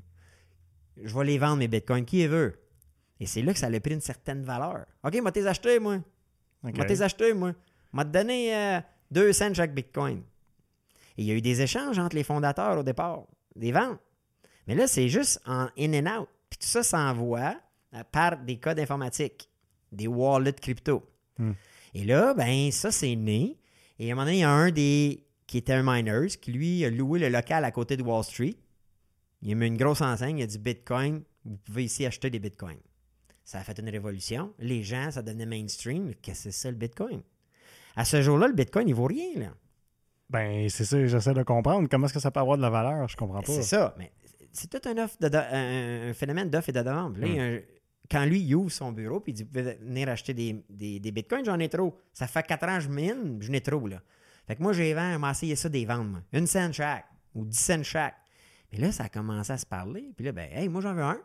Je 1.04 1.16
vais 1.16 1.26
les 1.26 1.38
vendre, 1.38 1.58
mes 1.58 1.68
bitcoins. 1.68 2.06
Qui 2.06 2.18
les 2.18 2.28
veut 2.28 2.60
Et 3.20 3.26
c'est 3.26 3.42
là 3.42 3.54
que 3.54 3.60
ça 3.60 3.68
a 3.68 3.80
pris 3.80 3.94
une 3.94 4.02
certaine 4.02 4.44
valeur. 4.44 4.86
OK, 5.04 5.16
moi, 5.22 5.32
t'es 5.32 5.46
acheté, 5.46 5.80
moi. 5.80 5.96
OK. 6.64 6.76
Moi, 6.76 6.86
t'es 6.86 7.02
acheté, 7.02 7.34
moi. 7.34 7.54
M'a 7.94 8.04
donné 8.04 8.56
euh, 8.56 8.80
2 9.12 9.34
cents 9.34 9.54
chaque 9.54 9.74
bitcoin. 9.74 10.22
Et 11.18 11.24
il 11.24 11.26
y 11.26 11.32
a 11.32 11.34
eu 11.34 11.42
des 11.42 11.62
échanges 11.62 11.98
entre 11.98 12.16
les 12.16 12.24
fondateurs 12.24 12.78
au 12.78 12.84
départ, 12.84 13.26
des 13.56 13.72
ventes. 13.72 14.00
Mais 14.68 14.76
là, 14.76 14.88
c'est 14.88 15.10
juste 15.10 15.42
en 15.46 15.68
in 15.78 15.94
and 15.94 16.22
out. 16.22 16.30
Puis 16.50 16.60
tout 16.60 16.68
ça 16.68 16.84
s'envoie 16.84 17.56
euh, 17.94 18.04
par 18.12 18.38
des 18.38 18.58
codes 18.58 18.80
informatiques, 18.80 19.50
des 19.92 20.08
wallets 20.08 20.54
crypto. 20.54 21.04
Hmm. 21.38 21.54
Et 21.94 22.04
là, 22.04 22.34
ben 22.34 22.72
ça, 22.72 22.92
c'est 22.92 23.16
né. 23.16 23.58
Et 23.98 24.10
à 24.10 24.14
un 24.14 24.16
moment 24.16 24.26
donné, 24.26 24.38
il 24.38 24.42
y 24.42 24.44
a 24.44 24.52
un 24.52 24.72
des 24.72 25.24
qui 25.48 25.58
était 25.58 25.74
un 25.74 25.84
miners 25.84 26.28
qui, 26.40 26.52
lui, 26.52 26.86
a 26.86 26.90
loué 26.90 27.20
le 27.20 27.30
local 27.30 27.64
à 27.64 27.72
côté 27.72 27.96
de 27.96 28.04
Wall 28.04 28.24
Street. 28.24 28.56
Il 29.42 29.52
a 29.52 29.56
mis 29.56 29.68
une 29.68 29.78
grosse 29.78 30.02
enseigne, 30.02 30.40
il 30.40 30.44
a 30.44 30.48
dit 30.48 30.58
Bitcoin, 30.58 31.22
vous 31.46 31.58
pouvez 31.58 31.86
ici 31.86 32.06
acheter 32.06 32.30
des 32.30 32.40
Bitcoins. 32.40 32.80
Ça 33.44 33.60
a 33.60 33.64
fait 33.64 33.78
une 33.80 33.90
révolution. 33.90 34.54
Les 34.60 34.84
gens, 34.84 35.12
ça 35.12 35.22
devenait 35.22 35.46
mainstream. 35.46 36.14
Qu'est-ce 36.22 36.46
que 36.46 36.52
c'est 36.52 36.62
ça, 36.64 36.72
le 36.72 36.76
Bitcoin? 36.78 37.22
À 37.96 38.04
ce 38.06 38.22
jour-là, 38.22 38.48
le 38.48 38.54
Bitcoin, 38.54 38.88
il 38.90 38.96
vaut 38.96 39.06
rien, 39.06 39.30
là. 39.38 39.50
Ben, 40.30 40.68
c'est 40.70 40.84
ça, 40.84 41.06
j'essaie 41.08 41.34
de 41.34 41.44
comprendre. 41.44 41.88
Comment 41.90 42.06
est-ce 42.06 42.14
que 42.14 42.20
ça 42.20 42.32
peut 42.32 42.42
avoir 42.42 42.58
de 42.58 42.62
la 42.62 42.70
valeur? 42.70 43.08
Je 43.08 43.16
comprends 43.16 43.42
pas. 43.42 43.52
C'est 43.54 43.64
ça, 43.64 43.96
mais 43.98 44.12
c'est 44.52 44.70
tout 44.70 44.90
un, 44.90 44.98
offre 45.04 45.16
de, 45.22 45.30
de- 45.30 45.38
un, 45.38 46.10
un 46.10 46.14
phénomène 46.14 46.50
d'offre 46.50 46.70
et 46.70 46.74
de 46.74 46.82
demande. 46.82 47.18
Là, 47.18 47.28
un- 47.28 47.60
quand 48.12 48.26
lui, 48.26 48.42
il 48.42 48.56
ouvre 48.56 48.72
son 48.72 48.92
bureau 48.92 49.20
puis 49.22 49.32
il 49.32 49.36
dit 49.36 49.44
Vous 49.44 49.50
pouvez 49.50 49.76
venir 49.76 50.10
acheter 50.10 50.34
des, 50.34 50.64
des, 50.70 51.00
des 51.00 51.12
bitcoins, 51.12 51.46
j'en 51.46 51.60
ai 51.60 51.70
trop. 51.70 51.98
Ça 52.14 52.28
fait 52.28 52.44
4 52.44 52.64
ans 52.68 52.76
que 52.78 52.84
je 52.84 52.90
mine, 52.90 53.38
j'en 53.42 53.54
ai 53.54 53.62
trop. 53.62 53.88
Là. 53.88 54.02
Fait 54.48 54.56
que 54.58 54.62
moi, 54.64 54.74
j'ai 54.74 54.94
vend, 54.94 55.16
on 55.16 55.20
m'a 55.20 55.32
essayé 55.32 55.56
ça 55.56 55.70
des 55.70 55.86
ventes, 55.86 56.08
moi. 56.08 56.22
Une 56.34 56.48
cent 56.48 56.72
chaque 56.74 57.06
ou 57.34 57.46
10 57.46 57.58
cents 57.58 57.84
chaque. 57.84 58.16
Mais 58.72 58.80
là, 58.80 58.92
ça 58.92 59.06
a 59.06 59.10
commencé 59.10 59.52
à 59.52 59.58
se 59.58 59.66
parler. 59.66 60.12
Puis 60.16 60.26
là, 60.26 60.32
ben, 60.32 60.50
hey, 60.52 60.70
moi, 60.70 60.82
j'en 60.82 60.94
veux 60.94 61.04
un. 61.04 61.20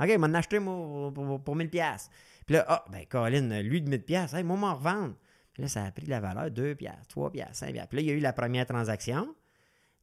OK, 0.00 0.08
il 0.08 0.18
m'en 0.18 0.32
a 0.34 0.38
acheté 0.38 0.58
moi, 0.58 1.12
pour, 1.12 1.42
pour 1.42 1.56
1000 1.56 1.70
pièces. 1.70 2.08
Puis 2.46 2.54
là, 2.54 2.64
ah, 2.68 2.84
ben, 2.90 3.04
Colin, 3.06 3.62
lui 3.62 3.82
de 3.82 3.88
1000 3.88 4.02
pièces, 4.04 4.34
hey, 4.34 4.44
moi, 4.44 4.56
m'en 4.56 4.74
revendre. 4.74 5.14
Puis 5.52 5.62
là, 5.62 5.68
ça 5.68 5.84
a 5.84 5.90
pris 5.90 6.04
de 6.04 6.10
la 6.10 6.20
valeur 6.20 6.50
2 6.50 6.76
pièces, 6.76 7.08
3 7.08 7.32
pièces, 7.32 7.58
5 7.58 7.72
pièces. 7.72 7.86
Puis 7.88 7.96
là, 7.96 8.02
il 8.02 8.08
y 8.08 8.10
a 8.10 8.14
eu 8.14 8.20
la 8.20 8.32
première 8.32 8.66
transaction 8.66 9.34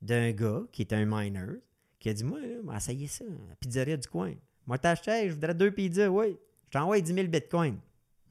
d'un 0.01 0.31
gars 0.31 0.63
qui 0.71 0.81
est 0.81 0.93
un 0.93 1.05
miner 1.05 1.59
qui 1.99 2.09
a 2.09 2.13
dit 2.13 2.23
Moi, 2.23 2.39
là, 2.39 2.47
m'a 2.63 2.77
essayé 2.77 3.07
ça, 3.07 3.23
la 3.23 3.55
pizzeria 3.55 3.97
du 3.97 4.07
coin. 4.07 4.33
Moi, 4.67 4.77
t'achetais, 4.77 5.29
je 5.29 5.33
voudrais 5.33 5.53
deux 5.53 5.71
pizzas, 5.71 6.09
oui. 6.09 6.37
Je 6.65 6.77
t'envoie 6.77 6.99
10 6.99 7.13
000 7.13 7.27
bitcoins. 7.27 7.79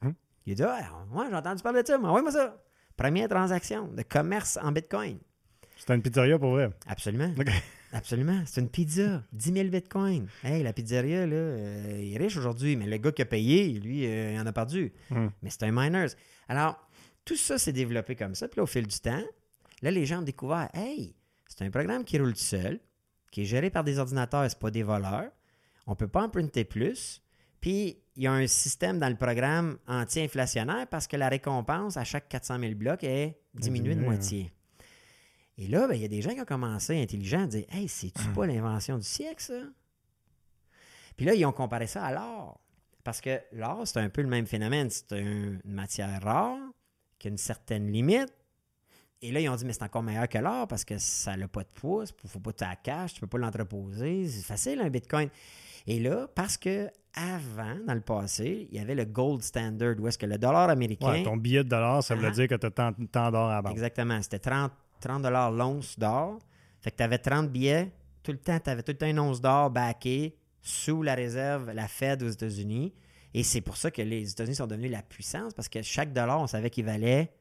Hum. 0.03 0.13
Il 0.45 0.51
a 0.53 0.55
dit 0.55 0.63
Ah, 0.63 1.05
ouais, 1.11 1.25
j'ai 1.29 1.35
entendu 1.35 1.63
parler 1.63 1.81
de 1.81 1.87
ça, 1.87 1.97
mais 1.97 2.07
envoie-moi 2.07 2.31
ça. 2.31 2.61
Première 2.95 3.27
transaction 3.27 3.87
de 3.87 4.03
commerce 4.03 4.57
en 4.61 4.71
bitcoin. 4.71 5.17
C'était 5.77 5.95
une 5.95 6.01
pizzeria 6.01 6.39
pour 6.39 6.51
vrai. 6.51 6.69
Absolument. 6.87 7.33
Absolument. 7.95 8.43
C'est 8.45 8.59
une 8.59 8.69
pizza. 8.69 9.23
10 9.31 9.53
000 9.53 9.69
bitcoins. 9.69 10.27
Hey, 10.43 10.63
la 10.63 10.73
pizzeria, 10.73 11.25
là, 11.25 11.35
euh, 11.35 12.01
il 12.03 12.13
est 12.13 12.17
riche 12.17 12.35
aujourd'hui, 12.35 12.75
mais 12.75 12.87
le 12.87 12.97
gars 12.97 13.13
qui 13.13 13.21
a 13.21 13.25
payé, 13.25 13.69
lui, 13.79 14.05
euh, 14.05 14.33
il 14.33 14.39
en 14.39 14.45
a 14.45 14.51
perdu. 14.51 14.91
Hum. 15.11 15.31
Mais 15.41 15.49
c'est 15.49 15.63
un 15.63 15.71
miners. 15.71 16.13
Alors, 16.49 16.77
tout 17.23 17.37
ça 17.37 17.57
s'est 17.57 17.71
développé 17.71 18.17
comme 18.17 18.35
ça. 18.35 18.49
Puis 18.49 18.57
là, 18.57 18.63
au 18.63 18.67
fil 18.67 18.85
du 18.85 18.99
temps, 18.99 19.23
là, 19.81 19.91
les 19.91 20.05
gens 20.05 20.19
ont 20.19 20.23
découvert, 20.23 20.69
hey, 20.73 21.15
c'est 21.47 21.63
un 21.63 21.69
programme 21.69 22.03
qui 22.03 22.19
roule 22.19 22.33
tout 22.33 22.39
seul, 22.39 22.81
qui 23.31 23.43
est 23.43 23.45
géré 23.45 23.69
par 23.69 23.85
des 23.85 23.97
ordinateurs, 23.97 24.45
c'est 24.49 24.59
pas 24.59 24.71
des 24.71 24.83
voleurs. 24.83 25.31
On 25.87 25.95
peut 25.95 26.09
pas 26.09 26.23
emprunter 26.23 26.65
plus. 26.65 27.21
Puis, 27.61 27.97
il 28.17 28.23
y 28.23 28.27
a 28.27 28.33
un 28.33 28.47
système 28.47 28.99
dans 28.99 29.09
le 29.09 29.15
programme 29.15 29.77
anti-inflationnaire 29.87 30.87
parce 30.87 31.07
que 31.07 31.15
la 31.15 31.29
récompense 31.29 31.95
à 31.95 32.03
chaque 32.03 32.27
400 32.27 32.59
000 32.59 32.75
blocs 32.75 33.03
est 33.03 33.39
diminuée 33.53 33.95
de 33.95 34.01
moitié. 34.01 34.51
Et 35.57 35.67
là, 35.67 35.87
ben, 35.87 35.93
il 35.95 36.01
y 36.01 36.05
a 36.05 36.09
des 36.09 36.21
gens 36.21 36.33
qui 36.33 36.41
ont 36.41 36.45
commencé 36.45 37.01
intelligents 37.01 37.43
à 37.43 37.47
dire 37.47 37.65
Hey, 37.69 37.87
c'est-tu 37.87 38.27
pas 38.29 38.45
l'invention 38.45 38.97
du 38.97 39.05
siècle, 39.05 39.41
ça? 39.41 39.53
Puis 41.15 41.25
là, 41.25 41.33
ils 41.33 41.45
ont 41.45 41.51
comparé 41.51 41.87
ça 41.87 42.03
à 42.03 42.13
l'or. 42.13 42.59
Parce 43.03 43.21
que 43.21 43.39
l'or, 43.53 43.87
c'est 43.87 43.99
un 43.99 44.09
peu 44.09 44.21
le 44.21 44.27
même 44.27 44.47
phénomène. 44.47 44.89
C'est 44.89 45.13
un- 45.13 45.17
une 45.17 45.61
matière 45.65 46.21
rare 46.23 46.57
qui 47.19 47.27
a 47.27 47.31
une 47.31 47.37
certaine 47.37 47.91
limite. 47.91 48.33
Et 49.21 49.31
là, 49.31 49.39
ils 49.39 49.47
ont 49.47 49.55
dit, 49.55 49.63
mais 49.65 49.73
c'est 49.73 49.83
encore 49.83 50.03
meilleur 50.03 50.27
que 50.27 50.37
l'or 50.37 50.67
parce 50.67 50.83
que 50.83 50.97
ça 50.97 51.37
n'a 51.37 51.47
pas 51.47 51.61
de 51.63 51.69
poids, 51.73 52.03
il 52.05 52.13
ne 52.25 52.29
faut 52.29 52.39
pas 52.39 52.51
que 52.51 52.57
tu 52.57 52.63
la 52.65 52.75
caches, 52.75 53.13
tu 53.13 53.17
ne 53.19 53.21
peux 53.21 53.27
pas 53.27 53.37
l'entreposer. 53.37 54.27
C'est 54.27 54.43
facile, 54.43 54.81
un 54.81 54.89
bitcoin. 54.89 55.29
Et 55.87 55.99
là, 55.99 56.27
parce 56.35 56.57
que 56.57 56.89
avant, 57.13 57.77
dans 57.87 57.93
le 57.93 58.01
passé, 58.01 58.67
il 58.69 58.75
y 58.77 58.79
avait 58.79 58.93
le 58.95 59.05
gold 59.05 59.41
standard, 59.41 59.95
où 59.99 60.07
est-ce 60.07 60.17
que 60.17 60.25
le 60.25 60.37
dollar 60.37 60.69
américain. 60.69 61.11
Ouais, 61.11 61.23
ton 61.23 61.37
billet 61.37 61.63
de 61.63 61.69
dollar, 61.69 62.03
ça 62.03 62.13
voulait 62.15 62.27
Ah. 62.27 62.31
dire 62.31 62.47
que 62.49 62.55
tu 62.55 62.65
as 62.65 62.71
tant, 62.71 62.91
tant 63.11 63.31
d'or 63.31 63.49
à 63.49 63.55
la 63.55 63.61
banque. 63.61 63.71
Exactement. 63.71 64.21
C'était 64.21 64.39
30, 64.39 64.73
30 64.99 65.23
l'once 65.53 65.97
d'or. 65.99 66.39
Fait 66.81 66.91
que 66.91 66.97
tu 66.97 67.03
avais 67.03 67.17
30 67.17 67.51
billets. 67.51 67.91
Tout 68.23 68.31
le 68.31 68.37
temps, 68.37 68.59
tu 68.59 68.69
avais 68.69 68.83
tout 68.83 68.91
le 68.91 68.97
temps 68.97 69.07
une 69.07 69.19
once 69.19 69.41
d'or 69.41 69.69
backé 69.69 70.35
sous 70.61 71.03
la 71.03 71.13
réserve, 71.15 71.71
la 71.71 71.87
Fed 71.87 72.23
aux 72.23 72.29
États-Unis. 72.29 72.93
Et 73.33 73.43
c'est 73.43 73.61
pour 73.61 73.77
ça 73.77 73.91
que 73.91 74.01
les 74.01 74.31
États-Unis 74.31 74.55
sont 74.55 74.67
devenus 74.67 74.89
la 74.89 75.03
puissance, 75.03 75.53
parce 75.53 75.67
que 75.67 75.81
chaque 75.81 76.13
dollar, 76.13 76.39
on 76.39 76.47
savait 76.47 76.69
qu'il 76.69 76.85
valait 76.85 77.31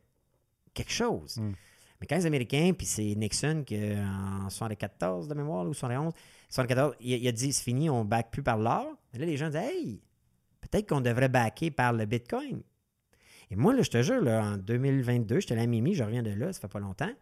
quelque 0.75 0.93
chose. 0.93 1.39
Mm. 1.39 1.53
Mais 2.01 2.07
quand 2.07 2.17
les 2.17 2.27
Américains, 2.27 2.73
puis 2.77 2.87
c'est 2.87 3.15
Nixon 3.15 3.63
qui, 3.65 3.79
en 3.79 4.51
74 4.51 5.29
de 5.29 5.35
mémoire, 5.35 5.65
ou 5.67 5.73
71, 5.73 6.13
74, 6.51 6.97
il, 7.01 7.13
il 7.13 7.29
a 7.29 7.33
dit 7.33 7.53
c'est 7.53 7.63
fini, 7.63 7.89
on 7.89 8.05
ne 8.05 8.09
back 8.09 8.31
plus 8.31 8.43
par 8.43 8.59
l'or. 8.59 8.97
Là, 9.15 9.25
les 9.25 9.37
gens 9.37 9.49
disent 9.49 9.61
Hey, 9.61 10.03
peut-être 10.61 10.89
qu'on 10.89 11.01
devrait 11.01 11.29
backer 11.29 11.71
par 11.71 11.93
le 11.93 12.05
Bitcoin. 12.05 12.63
Et 13.51 13.57
moi, 13.57 13.75
là, 13.75 13.83
je 13.83 13.91
te 13.91 14.03
jure, 14.03 14.21
là, 14.21 14.43
en 14.45 14.57
2022, 14.57 15.41
j'étais 15.41 15.57
à 15.57 15.67
Mimi, 15.67 15.95
je 15.95 16.03
reviens 16.03 16.23
de 16.23 16.31
là, 16.31 16.53
ça 16.53 16.61
fait 16.61 16.69
pas 16.69 16.81
longtemps. 16.81 17.13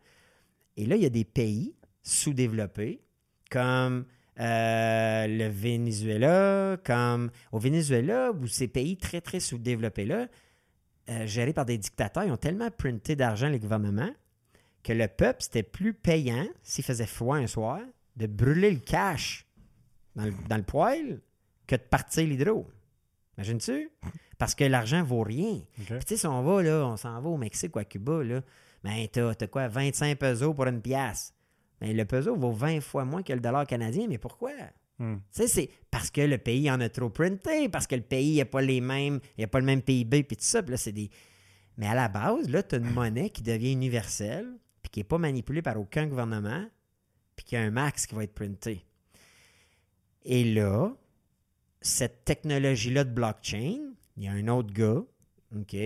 Et 0.77 0.87
là, 0.87 0.97
il 0.97 1.03
y 1.03 1.07
a 1.07 1.11
des 1.11 1.25
pays 1.25 1.75
sous-développés, 2.03 3.03
comme 3.51 4.07
euh, 4.41 5.27
le 5.27 5.49
Venezuela, 5.49 6.79
comme 6.85 7.31
au 7.53 7.59
Venezuela, 7.59 8.33
où 8.33 8.47
ces 8.47 8.69
pays 8.69 8.97
très, 8.97 9.21
très 9.21 9.41
sous-développés-là, 9.41 10.29
euh, 11.11 11.27
gérés 11.27 11.53
par 11.53 11.67
des 11.67 11.79
dictateurs, 11.79 12.25
ils 12.25 12.33
ont 12.33 12.37
tellement 12.37 12.71
printé 12.71 13.17
d'argent, 13.17 13.49
les 13.49 13.59
gouvernements, 13.59 14.13
que 14.83 14.93
le 14.93 15.07
peuple, 15.09 15.43
c'était 15.43 15.63
plus 15.63 15.95
payant, 15.95 16.47
s'il 16.63 16.85
faisait 16.85 17.07
froid 17.07 17.37
un 17.37 17.47
soir, 17.47 17.81
de 18.17 18.27
brûler 18.27 18.71
le 18.71 18.81
cash 18.81 19.47
dans 20.17 20.25
le, 20.25 20.33
dans 20.49 20.57
le 20.57 20.63
poêle 20.63 21.21
que 21.67 21.77
de 21.77 21.83
partir 21.83 22.27
l'hydro. 22.27 22.69
Imagines-tu? 23.37 23.91
Parce 24.39 24.55
que 24.55 24.65
l'argent 24.65 25.03
vaut 25.03 25.23
rien. 25.23 25.61
Tu 25.77 25.95
sais, 26.07 26.17
si 26.17 26.27
on 26.27 26.43
va, 26.43 26.63
là, 26.63 26.87
on 26.87 26.97
s'en 26.97 27.21
va 27.21 27.29
au 27.29 27.37
Mexique 27.37 27.77
ou 27.77 27.79
à 27.79 27.85
Cuba, 27.85 28.23
là, 28.25 28.43
ben, 28.85 29.07
t'as, 29.11 29.35
t'as 29.35 29.47
quoi, 29.47 29.69
25 29.69 30.19
pesos 30.19 30.55
pour 30.55 30.67
une 30.67 30.81
pièce? 30.81 31.35
Mais 31.81 31.93
le 31.93 32.05
peso 32.05 32.37
vaut 32.37 32.53
20 32.53 32.81
fois 32.81 33.05
moins 33.05 33.23
que 33.23 33.33
le 33.33 33.41
dollar 33.41 33.67
canadien, 33.67 34.07
mais 34.09 34.19
pourquoi? 34.19 34.53
Tu 35.33 35.43
sais, 35.43 35.49
c'est 35.49 35.71
parce 35.91 36.11
que 36.11 36.21
le 36.21 36.39
pays 36.39 36.71
en 36.71 36.81
a 36.81 36.89
trop 36.89 37.11
printé, 37.11 37.69
parce 37.69 37.89
que 37.89 37.97
le 37.97 38.03
pays 38.03 38.39
n'a 38.39 38.45
pas 38.45 38.61
les 38.61 38.81
mêmes, 38.81 39.19
il 39.37 39.45
a 39.45 39.49
pas 39.49 39.59
le 39.59 39.67
même 39.67 39.83
PIB, 39.83 40.23
puis 40.23 40.37
tout 40.37 40.45
ça. 40.45 40.63
Puis 40.63 40.71
là, 40.71 40.77
c'est 40.77 40.93
des... 40.93 41.11
Mais 41.77 41.89
à 41.89 41.95
la 41.95 42.09
base, 42.09 42.49
là, 42.49 42.63
tu 42.63 42.77
as 42.77 42.79
une 42.79 42.91
monnaie 42.93 43.31
qui 43.31 43.43
devient 43.43 43.73
universelle, 43.73 44.47
puis 44.83 44.91
qui 44.91 45.01
n'est 45.01 45.05
pas 45.05 45.19
manipulée 45.19 45.63
par 45.63 45.79
aucun 45.81 46.07
gouvernement, 46.07 46.67
puis 47.35 47.45
qui 47.45 47.57
a 47.57 47.63
un 47.63 47.71
max 47.71 48.07
qui 48.07 48.15
va 48.15 48.25
être 48.25 48.35
printé. 48.35 48.85
Et 50.25 50.45
là, 50.45 50.95
cette 51.81 52.25
technologie-là 52.25 53.05
de 53.05 53.11
blockchain, 53.11 53.81
il 54.17 54.23
y 54.23 54.29
a 54.29 54.33
un 54.33 54.47
autre 54.49 54.73
gars, 54.73 55.03
OK, 55.57 55.77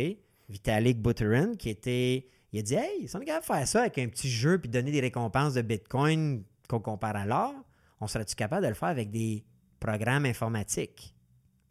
Vitalik 0.48 1.00
Buterin, 1.00 1.54
qui 1.56 1.70
était. 1.70 2.28
Il 2.52 2.60
a 2.60 2.62
dit 2.62 2.74
Hey, 2.74 3.08
si 3.08 3.16
on 3.16 3.20
est 3.20 3.24
capable 3.24 3.46
de 3.46 3.52
faire 3.54 3.68
ça 3.68 3.80
avec 3.80 3.98
un 3.98 4.08
petit 4.08 4.30
jeu 4.30 4.58
puis 4.58 4.68
donner 4.68 4.90
des 4.90 5.00
récompenses 5.00 5.54
de 5.54 5.62
Bitcoin 5.62 6.44
qu'on 6.68 6.80
compare 6.80 7.16
à 7.16 7.26
l'or, 7.26 7.54
on 8.00 8.06
serait-tu 8.06 8.34
capable 8.34 8.62
de 8.62 8.68
le 8.68 8.74
faire 8.74 8.88
avec 8.88 9.10
des 9.10 9.44
programmes 9.80 10.26
informatiques? 10.26 11.14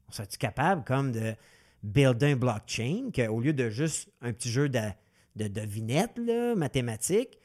On 0.07 0.11
serait-tu 0.11 0.37
capable 0.37 0.83
comme 0.83 1.11
de 1.11 1.35
builder 1.83 2.31
un 2.31 2.35
blockchain 2.35 3.09
qu'au 3.13 3.39
lieu 3.39 3.53
de 3.53 3.69
juste 3.69 4.09
un 4.21 4.33
petit 4.33 4.49
jeu 4.49 4.69
de, 4.69 4.81
de 5.35 5.47
devinettes 5.47 6.17
là, 6.17 6.55
mathématiques, 6.55 7.39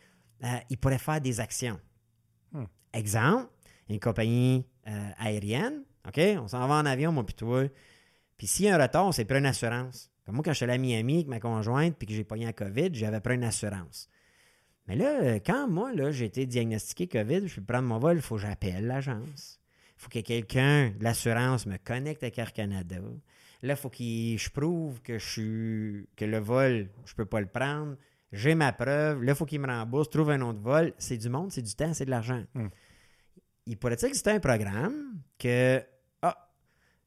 euh, 0.44 0.58
il 0.70 0.78
pourrait 0.78 0.98
faire 0.98 1.20
des 1.20 1.40
actions? 1.40 1.78
Hmm. 2.52 2.64
Exemple, 2.92 3.48
une 3.88 4.00
compagnie 4.00 4.66
euh, 4.86 5.10
aérienne, 5.18 5.84
OK, 6.06 6.20
on 6.38 6.48
s'en 6.48 6.66
va 6.66 6.74
en 6.76 6.86
avion, 6.86 7.12
moi 7.12 7.24
puis 7.24 7.34
toi. 7.34 7.64
Puis 8.36 8.46
s'il 8.46 8.66
y 8.66 8.68
a 8.68 8.76
un 8.76 8.82
retard, 8.82 9.06
on 9.06 9.12
s'est 9.12 9.24
pris 9.24 9.38
une 9.38 9.46
assurance. 9.46 10.09
Comme 10.30 10.36
moi, 10.36 10.44
quand 10.44 10.52
je 10.52 10.58
suis 10.58 10.64
allé 10.64 10.74
à 10.74 10.78
Miami 10.78 11.14
avec 11.14 11.26
ma 11.26 11.40
conjointe 11.40 11.96
puis 11.98 12.06
que 12.06 12.14
j'ai 12.14 12.22
pogné 12.22 12.44
la 12.44 12.52
COVID, 12.52 12.90
j'avais 12.92 13.18
pris 13.18 13.34
une 13.34 13.42
assurance. 13.42 14.08
Mais 14.86 14.94
là, 14.94 15.22
euh, 15.22 15.38
quand 15.44 15.66
moi, 15.66 15.92
là, 15.92 16.12
j'ai 16.12 16.26
été 16.26 16.46
diagnostiqué 16.46 17.08
COVID, 17.08 17.48
je 17.48 17.56
peux 17.56 17.66
prendre 17.66 17.88
mon 17.88 17.98
vol, 17.98 18.14
il 18.14 18.22
faut 18.22 18.36
que 18.36 18.42
j'appelle 18.42 18.86
l'agence. 18.86 19.58
Il 19.96 20.02
faut 20.02 20.08
que 20.08 20.20
quelqu'un 20.20 20.90
de 20.90 21.02
l'assurance 21.02 21.66
me 21.66 21.78
connecte 21.78 22.22
avec 22.22 22.38
Air 22.38 22.52
Canada. 22.52 22.98
Là, 23.62 23.72
il 23.72 23.76
faut 23.76 23.88
que 23.88 23.96
je 23.96 24.50
prouve 24.50 25.02
que 25.02 25.18
je 25.18 25.26
suis 25.28 26.08
que 26.14 26.24
le 26.24 26.38
vol, 26.38 26.90
je 27.06 27.14
peux 27.14 27.26
pas 27.26 27.40
le 27.40 27.48
prendre. 27.48 27.96
J'ai 28.30 28.54
ma 28.54 28.72
preuve. 28.72 29.24
Là, 29.24 29.32
il 29.32 29.34
faut 29.34 29.46
qu'il 29.46 29.60
me 29.60 29.66
rembourse, 29.66 30.10
trouve 30.10 30.30
un 30.30 30.42
autre 30.42 30.60
vol. 30.60 30.94
C'est 30.98 31.16
du 31.16 31.28
monde, 31.28 31.50
c'est 31.50 31.62
du 31.62 31.74
temps, 31.74 31.92
c'est 31.92 32.04
de 32.04 32.10
l'argent. 32.10 32.44
Hmm. 32.54 32.68
Il 33.66 33.76
pourrait 33.76 33.94
exister 33.94 34.30
un 34.30 34.38
programme 34.38 35.22
que, 35.40 35.82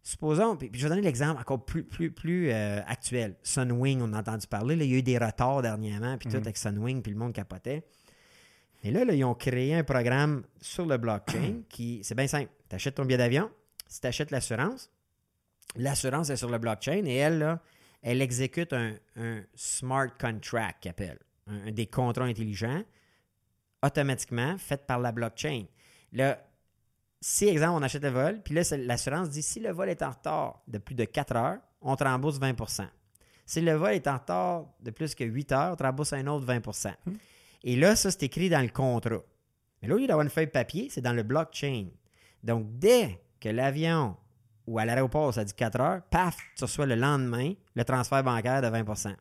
supposons, 0.04 0.56
puis, 0.58 0.70
puis 0.70 0.80
je 0.80 0.86
vais 0.86 0.90
donner 0.90 1.02
l'exemple 1.02 1.40
encore 1.40 1.64
plus, 1.66 1.84
plus, 1.84 2.12
plus 2.12 2.52
euh, 2.52 2.82
actuel. 2.86 3.36
Sunwing, 3.42 4.02
on 4.02 4.12
a 4.14 4.20
entendu 4.20 4.46
parler. 4.48 4.76
là, 4.76 4.84
il 4.84 4.92
y 4.92 4.96
a 4.96 4.98
eu 4.98 5.02
des 5.04 5.18
retards 5.18 5.62
dernièrement, 5.62 6.18
puis 6.18 6.30
tout 6.30 6.36
Mhm. 6.36 6.44
avec 6.44 6.58
Sunwing, 6.58 7.02
puis 7.02 7.12
le 7.14 7.18
monde 7.18 7.34
capotait. 7.34 7.84
Et 8.84 8.92
là, 8.92 9.06
là, 9.06 9.14
ils 9.14 9.24
ont 9.24 9.34
créé 9.34 9.74
un 9.76 9.84
programme 9.86 10.44
sur 10.60 10.86
le 10.86 10.98
blockchain 10.98 11.62
qui, 11.70 12.02
c'est 12.04 12.16
bien 12.16 12.28
simple. 12.28 12.52
Tu 12.70 12.76
achètes 12.76 12.96
ton 12.96 13.06
billet 13.06 13.18
d'avion, 13.18 13.50
si 13.88 14.02
tu 14.02 14.08
achètes 14.08 14.30
l'assurance, 14.32 14.92
l'assurance 15.78 16.30
est 16.30 16.36
sur 16.36 16.50
le 16.50 16.58
blockchain 16.58 17.06
et 17.06 17.16
elle, 17.16 17.40
là, 17.40 17.62
elle 18.02 18.22
exécute 18.22 18.74
un, 18.74 18.94
un 19.16 19.42
smart 19.56 20.10
contract, 20.20 20.84
qu'elle 20.84 20.90
appelle, 20.90 21.20
un, 21.48 21.68
un 21.68 21.72
des 21.72 21.88
contrats 21.88 22.26
intelligents, 22.26 22.84
automatiquement 23.82 24.58
fait 24.58 24.86
par 24.86 25.00
la 25.00 25.12
blockchain. 25.14 25.64
Là, 26.12 26.46
si, 27.26 27.48
exemple, 27.48 27.80
on 27.80 27.82
achète 27.82 28.04
le 28.04 28.10
vol, 28.10 28.42
puis 28.44 28.54
là, 28.54 28.64
l'assurance 28.78 29.30
dit 29.30 29.42
si 29.42 29.62
le 29.62 29.72
vol 29.72 29.90
est 29.90 30.02
en 30.02 30.10
retard 30.10 30.62
de 30.68 30.78
plus 30.78 30.94
de 30.94 31.06
4 31.06 31.36
heures, 31.38 31.60
on 31.82 31.96
te 31.96 32.04
rembourse 32.04 32.38
20% 32.38 32.86
Si 33.46 33.62
le 33.62 33.76
vol 33.76 33.94
est 33.94 34.08
en 34.08 34.16
retard 34.16 34.66
de 34.82 34.92
plus 34.92 35.16
que 35.16 35.24
8 35.24 35.52
heures, 35.54 35.72
on 35.72 35.76
te 35.78 35.84
rembourse 35.84 36.12
un 36.12 36.28
autre 36.28 36.46
20% 36.46 36.94
Et 37.64 37.78
là, 37.78 37.96
ça, 37.96 38.12
c'est 38.12 38.24
écrit 38.24 38.50
dans 38.50 38.62
le 38.62 38.68
contrat. 38.68 39.22
Mais 39.82 39.88
là, 39.88 39.96
au 39.96 40.00
lieu 40.00 40.06
d'avoir 40.06 40.26
une 40.26 40.30
feuille 40.30 40.48
de 40.48 40.52
papier, 40.52 40.90
c'est 40.90 41.00
dans 41.00 41.14
le 41.14 41.24
blockchain. 41.24 41.88
Donc, 42.44 42.78
dès 42.78 43.22
que 43.40 43.48
l'avion 43.48 44.18
ou 44.68 44.78
à 44.78 44.84
l'aéroport, 44.84 45.34
ça 45.34 45.46
dit 45.46 45.54
4 45.54 45.80
heures, 45.80 46.02
paf, 46.12 46.36
tu 46.58 46.66
reçois 46.66 46.86
le 46.86 46.96
lendemain 46.96 47.54
le 47.74 47.86
transfert 47.86 48.22
bancaire 48.22 48.62
de 48.62 48.68
20% 48.68 49.16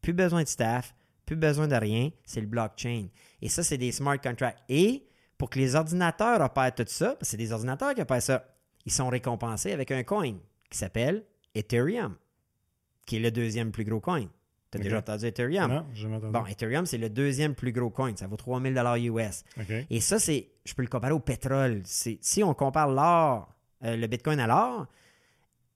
Plus 0.00 0.14
besoin 0.14 0.42
de 0.44 0.48
staff, 0.48 0.94
plus 1.26 1.36
besoin 1.36 1.68
de 1.68 1.76
rien, 1.76 2.08
c'est 2.24 2.40
le 2.40 2.46
blockchain. 2.46 3.08
Et 3.42 3.50
ça, 3.50 3.62
c'est 3.62 3.76
des 3.76 3.92
smart 3.92 4.18
contracts. 4.18 4.62
Et 4.70 5.06
pour 5.38 5.50
que 5.50 5.58
les 5.58 5.74
ordinateurs 5.74 6.40
opèrent 6.40 6.74
tout 6.74 6.84
ça, 6.86 7.06
parce 7.06 7.18
que 7.18 7.26
c'est 7.26 7.36
des 7.36 7.52
ordinateurs 7.52 7.94
qui 7.94 8.02
opèrent 8.02 8.22
ça, 8.22 8.44
ils 8.86 8.92
sont 8.92 9.08
récompensés 9.08 9.72
avec 9.72 9.90
un 9.90 10.02
coin 10.02 10.34
qui 10.70 10.78
s'appelle 10.78 11.24
Ethereum, 11.54 12.16
qui 13.06 13.16
est 13.16 13.20
le 13.20 13.30
deuxième 13.30 13.72
plus 13.72 13.84
gros 13.84 14.00
coin. 14.00 14.26
Tu 14.70 14.78
as 14.78 14.82
déjà 14.82 14.98
entendu 14.98 15.26
Ethereum? 15.26 15.70
Non, 15.70 15.86
jamais 15.94 16.16
entendu. 16.16 16.32
Bon, 16.32 16.46
Ethereum, 16.46 16.84
c'est 16.84 16.98
le 16.98 17.08
deuxième 17.08 17.54
plus 17.54 17.72
gros 17.72 17.90
coin. 17.90 18.14
Ça 18.16 18.26
vaut 18.26 18.36
3000 18.36 18.76
US. 19.04 19.44
Et 19.90 20.00
ça, 20.00 20.18
c'est, 20.18 20.48
je 20.64 20.74
peux 20.74 20.82
le 20.82 20.88
comparer 20.88 21.12
au 21.12 21.20
pétrole. 21.20 21.82
Si 21.84 22.42
on 22.42 22.54
compare 22.54 22.88
l'or, 22.88 23.54
euh, 23.84 23.96
le 23.96 24.06
Bitcoin 24.06 24.40
à 24.40 24.46
l'or, 24.46 24.86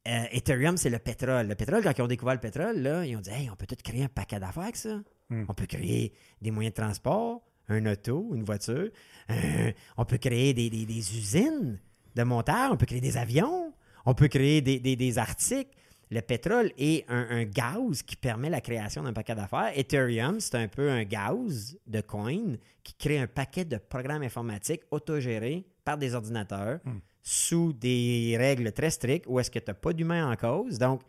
euh, 0.09 0.25
Ethereum, 0.33 0.77
c'est 0.77 0.91
le 0.91 0.99
pétrole. 0.99 1.47
Le 1.47 1.55
pétrole, 1.55 1.83
quand 1.83 1.93
ils 1.97 2.03
ont 2.03 2.09
découvert 2.09 2.35
le 2.35 2.41
pétrole, 2.41 2.79
là, 2.79 3.05
ils 3.05 3.17
ont 3.17 3.21
dit 3.21 3.31
Hey, 3.31 3.51
on 3.51 3.57
peut 3.57 3.67
tout 3.67 3.77
créer 3.83 4.05
un 4.05 4.09
paquet 4.09 4.41
d'affaires 4.41 4.63
avec 4.63 4.77
ça. 4.77 5.01
Hmm. 5.29 5.45
On 5.49 5.55
peut 5.55 5.67
créer 5.67 6.15
des 6.41 6.51
moyens 6.51 6.75
de 6.75 6.83
transport, 6.83 7.43
un 7.69 7.87
auto, 7.87 8.31
une 8.35 8.45
voiture. 8.45 8.89
euh, 9.31 9.73
on 9.97 10.05
peut 10.05 10.19
créer 10.19 10.55
des, 10.55 10.71
des- 10.71 10.87
des 10.87 11.16
usines 11.19 11.79
de 12.14 12.23
montage. 12.23 12.71
On 12.73 12.77
peut 12.77 12.87
créer 12.87 13.01
des 13.01 13.16
avions. 13.16 13.73
On 14.07 14.14
peut 14.14 14.29
créer 14.29 14.61
des, 14.61 14.79
des- 14.81 14.97
des 14.97 15.19
articles. 15.19 15.71
Le 16.11 16.23
pétrole 16.23 16.73
est 16.79 17.05
un, 17.11 17.27
un 17.29 17.45
gaz 17.45 18.03
qui 18.03 18.16
permet 18.16 18.49
la 18.49 18.62
création 18.62 19.03
d'un 19.03 19.12
paquet 19.12 19.35
d'affaires. 19.35 19.73
Ethereum, 19.77 20.41
c'est 20.41 20.55
un 20.55 20.66
peu 20.69 20.91
un 20.91 21.05
gaz 21.05 21.77
de 21.87 22.01
coin 22.01 22.57
qui 22.83 22.95
crée 22.95 23.19
un 23.19 23.27
paquet 23.27 23.66
de 23.66 23.77
programmes 23.77 24.23
informatiques 24.23 24.81
autogérés 24.91 25.66
par 25.85 25.99
des 25.99 26.14
ordinateurs 26.14 26.81
sous 27.23 27.75
des 27.75 28.37
règles 28.39 28.73
très 28.73 28.89
strictes 28.89 29.27
où 29.29 29.39
est-ce 29.39 29.51
que 29.51 29.59
tu 29.59 29.66
n'as 29.69 29.75
pas 29.75 29.93
d'humain 29.93 30.33
en 30.33 30.37
cause. 30.37 30.79
Donc, 30.79 31.03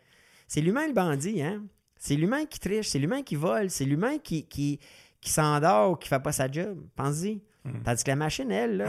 c'est 0.49 0.59
l'humain 0.59 0.85
le 0.87 0.93
bandit, 0.93 1.41
hein? 1.41 1.63
C'est 1.97 2.15
l'humain 2.15 2.45
qui 2.45 2.59
triche, 2.59 2.87
c'est 2.89 2.99
l'humain 2.99 3.21
qui 3.23 3.35
vole, 3.35 3.69
c'est 3.69 3.85
l'humain 3.85 4.17
qui, 4.17 4.43
qui, 4.45 4.79
qui 5.21 5.29
s'endort 5.31 5.91
ou 5.91 5.95
qui 5.95 6.07
fait 6.07 6.19
pas 6.21 6.31
sa 6.31 6.49
job. 6.51 6.79
Pense-y. 6.95 7.41
Tandis 7.83 8.03
que 8.03 8.09
la 8.09 8.15
machine, 8.15 8.51
elle, 8.51 8.77
là. 8.77 8.87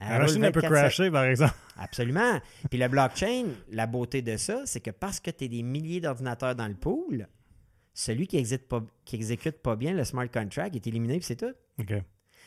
elle 0.00 0.08
La 0.08 0.18
machine, 0.20 0.42
elle 0.44 0.52
peut 0.52 0.60
24/7. 0.60 0.68
crasher, 0.70 1.10
par 1.10 1.24
exemple. 1.24 1.54
Absolument. 1.76 2.40
Puis 2.70 2.78
le 2.78 2.88
blockchain, 2.88 3.44
la 3.70 3.86
beauté 3.86 4.22
de 4.22 4.36
ça, 4.36 4.62
c'est 4.64 4.80
que 4.80 4.90
parce 4.90 5.20
que 5.20 5.30
tu 5.30 5.44
as 5.44 5.48
des 5.48 5.62
milliers 5.62 6.00
d'ordinateurs 6.00 6.54
dans 6.54 6.68
le 6.68 6.74
pool, 6.74 7.28
celui 7.92 8.26
qui 8.26 8.36
exécute 8.38 8.68
pas, 8.68 8.82
qui 9.04 9.16
exécute 9.16 9.58
pas 9.58 9.76
bien 9.76 9.92
le 9.92 10.04
smart 10.04 10.28
contract 10.30 10.74
est 10.76 10.86
éliminé, 10.86 11.16
puis 11.18 11.24
c'est 11.26 11.36
tout. 11.36 11.52
OK. 11.78 11.92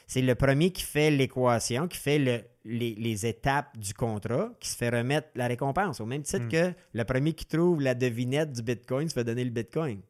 C'est 0.07 0.23
le 0.23 0.33
premier 0.33 0.71
qui 0.71 0.81
fait 0.81 1.11
l'équation, 1.11 1.87
qui 1.87 1.97
fait 1.99 2.17
le- 2.17 2.41
les, 2.65 2.95
les 2.95 3.25
étapes 3.27 3.77
du 3.77 3.93
contrat, 3.93 4.49
qui 4.59 4.69
se 4.69 4.75
fait 4.75 4.89
remettre 4.89 5.27
la 5.35 5.45
récompense. 5.47 6.01
Au 6.01 6.05
même 6.07 6.23
titre 6.23 6.47
que 6.47 6.73
le 6.93 7.03
premier 7.03 7.33
qui 7.33 7.45
trouve 7.45 7.79
la 7.81 7.93
devinette 7.93 8.51
du 8.53 8.63
Bitcoin 8.63 9.07
se 9.07 9.13
fait 9.13 9.23
donner 9.23 9.43
le 9.43 9.51
Bitcoin. 9.51 10.01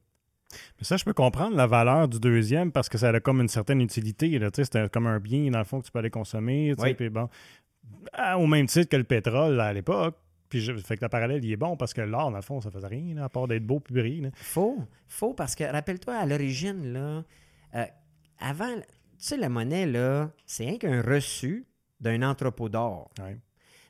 Mais 0.78 0.84
ça, 0.84 0.98
je 0.98 1.06
peux 1.06 1.14
comprendre 1.14 1.56
la 1.56 1.68
valeur 1.68 2.08
du 2.08 2.20
deuxième 2.20 2.72
parce 2.72 2.90
que 2.90 2.98
ça 2.98 3.10
a 3.10 3.20
comme 3.20 3.42
une 3.42 3.48
certaine 3.48 3.82
utilité. 3.82 4.40
C'est 4.54 4.92
comme 4.92 5.08
un 5.08 5.20
bien, 5.20 5.52
dans 5.52 5.60
le 5.60 5.66
fond, 5.66 5.80
que 5.80 5.86
tu 5.86 5.92
peux 5.92 6.00
aller 6.00 6.10
consommer. 6.10 6.74
Oui. 6.80 6.94
puis 6.96 7.10
bon. 7.10 7.30
Au 8.38 8.48
même 8.48 8.66
titre 8.68 8.90
que 8.90 8.98
le 8.98 9.04
pétrole 9.04 9.56
là, 9.56 9.66
à 9.66 9.74
l'époque. 9.74 10.16
Puis 10.50 10.62
je- 10.62 10.74
fait 10.78 10.98
que 10.98 11.06
le 11.06 11.10
parallèle, 11.10 11.46
il 11.46 11.52
est 11.52 11.58
bon 11.58 11.78
parce 11.78 11.94
que 11.94 12.02
l'or, 12.02 12.32
dans 12.32 12.38
le 12.38 12.42
fond, 12.42 12.60
ça 12.60 12.72
faisait 12.72 12.88
rien, 12.88 13.14
là, 13.14 13.26
à 13.26 13.30
part 13.30 13.48
d'être 13.48 13.64
beau 13.66 13.80
puis 13.80 13.94
briller. 13.94 14.32
Faux. 14.34 14.80
Faux 15.08 15.36
parce 15.36 15.54
que, 15.54 15.64
rappelle-toi, 15.64 16.16
à 16.16 16.26
l'origine, 16.26 16.92
là, 16.92 17.24
euh, 17.76 17.86
avant, 18.40 18.74
tu 18.76 18.82
sais, 19.20 19.38
la 19.38 19.50
monnaie, 19.50 19.86
là, 19.86 20.32
c'est 20.48 20.66
rien 20.66 20.78
qu'un 20.80 21.04
reçu 21.04 21.68
d'un 22.02 22.24
entrepôt 22.24 22.68
d'or. 22.68 23.12
Ouais. 23.22 23.38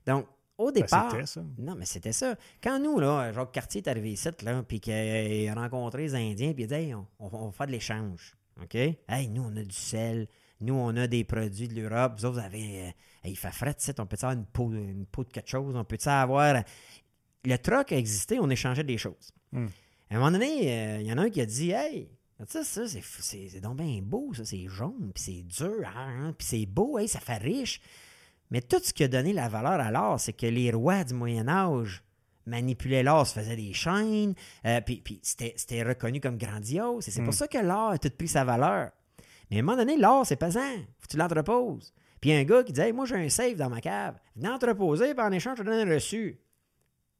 Donc, 0.05 0.25
au 0.59 0.71
Ben, 0.71 0.81
départ. 0.81 1.27
ça. 1.27 1.43
Non, 1.57 1.75
mais 1.75 1.85
c'était 1.85 2.11
ça. 2.13 2.35
Quand 2.61 2.79
nous, 2.79 2.99
là, 2.99 3.31
Jacques 3.33 3.51
Cartier 3.51 3.81
est 3.81 3.87
arrivé 3.87 4.11
ici, 4.11 4.29
là, 4.43 4.61
puis 4.63 4.79
qu'il 4.79 5.49
a 5.49 5.53
rencontré 5.55 6.03
les 6.03 6.15
Indiens, 6.15 6.53
puis 6.53 6.63
il 6.63 6.73
a 6.73 6.77
dit, 6.77 6.85
Hey, 6.85 6.95
on, 7.19 7.27
va 7.27 7.51
faire 7.51 7.67
de 7.67 7.71
l'échange. 7.71 8.35
OK? 8.61 8.75
Hey, 8.75 9.27
nous, 9.29 9.43
on 9.43 9.55
a 9.55 9.63
du 9.63 9.75
sel. 9.75 10.27
Nous, 10.61 10.73
on 10.73 10.95
a 10.97 11.07
des 11.07 11.23
produits 11.23 11.67
de 11.69 11.81
l'Europe. 11.81 12.13
Vous 12.19 12.25
autres, 12.25 12.39
vous 12.39 12.45
avez. 12.45 12.87
euh, 12.87 12.91
Hey, 13.23 13.31
il 13.31 13.35
fait 13.37 13.51
fret, 13.51 13.75
on 13.97 14.05
peut 14.05 14.17
avoir 14.21 14.33
une 14.33 14.45
peau, 14.45 14.71
une 14.71 15.05
peau 15.05 15.23
de 15.23 15.29
quelque 15.31 15.49
chose? 15.49 15.75
On 15.75 15.83
peut 15.83 15.97
avoir. 16.05 16.63
Le 17.45 17.57
troc 17.57 17.91
a 17.91 17.97
existé, 17.97 18.37
on 18.39 18.49
échangeait 18.49 18.83
des 18.83 18.97
choses. 18.97 19.31
Hmm. 19.51 19.67
À 20.09 20.15
un 20.15 20.19
moment 20.19 20.31
donné, 20.31 20.71
euh, 20.73 21.01
il 21.01 21.07
y 21.07 21.13
en 21.13 21.17
a 21.17 21.21
un 21.23 21.29
qui 21.29 21.39
a 21.41 21.45
dit, 21.45 21.71
Hey, 21.71 22.09
ça, 22.47 22.63
ça, 22.63 22.83
c'est, 22.87 23.59
donc 23.61 23.77
bien 23.77 23.99
beau, 24.01 24.33
ça, 24.33 24.45
c'est 24.45 24.65
jaune, 24.67 25.11
puis 25.13 25.23
c'est 25.23 25.43
dur, 25.43 25.85
hein, 25.95 26.33
puis 26.37 26.47
c'est 26.47 26.65
beau, 26.65 26.97
hey, 26.97 27.07
ça 27.07 27.19
fait 27.19 27.37
riche. 27.37 27.81
Mais 28.51 28.61
tout 28.61 28.79
ce 28.81 28.93
qui 28.93 29.03
a 29.03 29.07
donné 29.07 29.31
la 29.33 29.47
valeur 29.47 29.73
à 29.79 29.91
l'or, 29.91 30.19
c'est 30.19 30.33
que 30.33 30.45
les 30.47 30.71
rois 30.71 31.03
du 31.03 31.13
Moyen 31.13 31.47
Âge 31.47 32.03
manipulaient 32.45 33.03
l'or, 33.03 33.27
se 33.27 33.33
faisaient 33.39 33.55
des 33.55 33.73
chaînes, 33.73 34.33
euh, 34.65 34.81
puis, 34.81 35.01
puis 35.01 35.19
c'était, 35.21 35.83
reconnu 35.83 36.19
comme 36.19 36.37
grandiose. 36.37 37.07
Et 37.07 37.11
c'est 37.11 37.21
pour 37.23 37.33
ça 37.33 37.47
que 37.47 37.59
l'or 37.59 37.91
a 37.91 37.97
tout 37.99 38.09
pris 38.17 38.27
sa 38.27 38.43
valeur. 38.43 38.89
Mais 39.51 39.57
à 39.57 39.59
un 39.59 39.63
moment 39.63 39.77
donné, 39.77 39.97
l'or, 39.97 40.25
c'est 40.25 40.35
pesant. 40.35 40.59
Faut 40.99 41.07
que 41.07 41.11
tu 41.11 41.17
l'entreposes. 41.17 41.93
Puis 42.21 42.33
un 42.33 42.43
gars 42.43 42.63
qui 42.63 42.73
dit 42.73 42.81
Hey, 42.81 42.91
Moi, 42.91 43.05
j'ai 43.05 43.15
un 43.15 43.29
safe 43.29 43.55
dans 43.55 43.69
ma 43.69 43.81
cave. 43.81 44.15
Venez 44.35 44.49
entreposer, 44.49 45.13
puis 45.13 45.23
en 45.23 45.31
échange, 45.31 45.57
je 45.59 45.63
te 45.63 45.67
donne 45.69 45.87
un 45.87 45.93
reçu. 45.93 46.39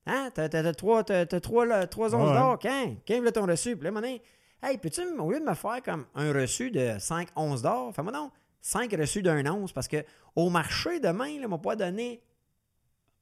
Hein? 0.08 0.32
T'as, 0.34 0.50
trois, 0.74 1.04
t'as- 1.04 1.26
t'as 1.28 1.40
trois, 1.40 1.66
là, 1.66 1.86
trois 1.88 2.16
onces 2.16 2.30
Ouais. 2.30 2.36
d'or. 2.36 2.58
Quand? 2.60 2.96
Quand 3.08 3.22
veut 3.22 3.32
ton 3.32 3.46
reçu? 3.46 3.76
Puis 3.76 3.84
là, 3.84 3.90
à 3.90 3.92
un 3.92 3.94
moment 3.94 4.02
donné, 4.08 4.22
Hey, 4.62 4.78
peux-tu, 4.78 5.02
au 5.18 5.32
lieu 5.32 5.40
de 5.40 5.46
me 5.46 5.54
faire 5.54 5.82
comme 5.84 6.06
un 6.16 6.34
reçu 6.34 6.70
de 6.70 6.96
5 7.00 7.30
onces 7.38 7.62
d'or, 7.62 7.94
fais-moi 7.96 8.12
donc 8.12 8.34
5 8.62 8.92
reçus 8.98 9.22
d'un 9.22 9.46
once, 9.46 9.72
parce 9.72 9.88
que 9.88 10.04
au 10.36 10.50
marché 10.50 11.00
demain, 11.00 11.40
là, 11.40 11.48
m'a 11.48 11.58
pas 11.58 11.76
donné 11.76 12.22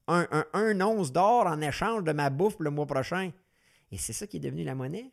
un, 0.07 0.27
un, 0.31 0.45
un 0.53 0.81
once 0.81 1.11
d'or 1.11 1.47
en 1.47 1.59
échange 1.61 2.03
de 2.03 2.11
ma 2.11 2.29
bouffe 2.29 2.55
le 2.59 2.69
mois 2.69 2.85
prochain. 2.85 3.31
Et 3.91 3.97
c'est 3.97 4.13
ça 4.13 4.27
qui 4.27 4.38
est 4.38 4.41
devenu 4.41 4.63
la 4.63 4.75
monnaie. 4.75 5.11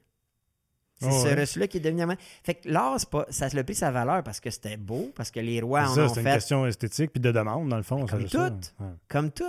C'est 1.01 1.09
Ah 1.09 1.11
ce 1.11 1.25
ouais. 1.27 1.41
reçu-là 1.41 1.66
qui 1.66 1.79
est 1.79 1.81
devenu 1.81 2.01
la 2.01 2.07
monnaie. 2.07 2.18
Fait 2.45 2.55
que 2.55 2.68
l'or, 2.68 2.99
ça 3.31 3.47
a 3.47 3.64
pris 3.64 3.75
sa 3.75 3.91
valeur 3.91 4.22
parce 4.22 4.41
que 4.41 4.51
c'était 4.51 4.77
beau, 4.77 5.12
parce 5.14 5.31
que 5.31 5.41
les 5.41 5.61
rois 5.61 5.83
en 5.89 5.95
ça, 5.95 6.05
ont 6.05 6.09
c'est 6.09 6.20
une 6.20 6.27
fait 6.27 6.35
question 6.35 6.66
esthétique 6.66 7.11
puis 7.12 7.20
de 7.20 7.33
demande, 7.33 7.68
dans 7.68 7.77
le 7.77 7.83
fond. 7.83 8.07
comme 8.07 8.29
ça. 8.29 8.51
tout. 8.51 8.83
Ouais. 8.83 8.91
comme 9.09 9.31
tout. 9.33 9.45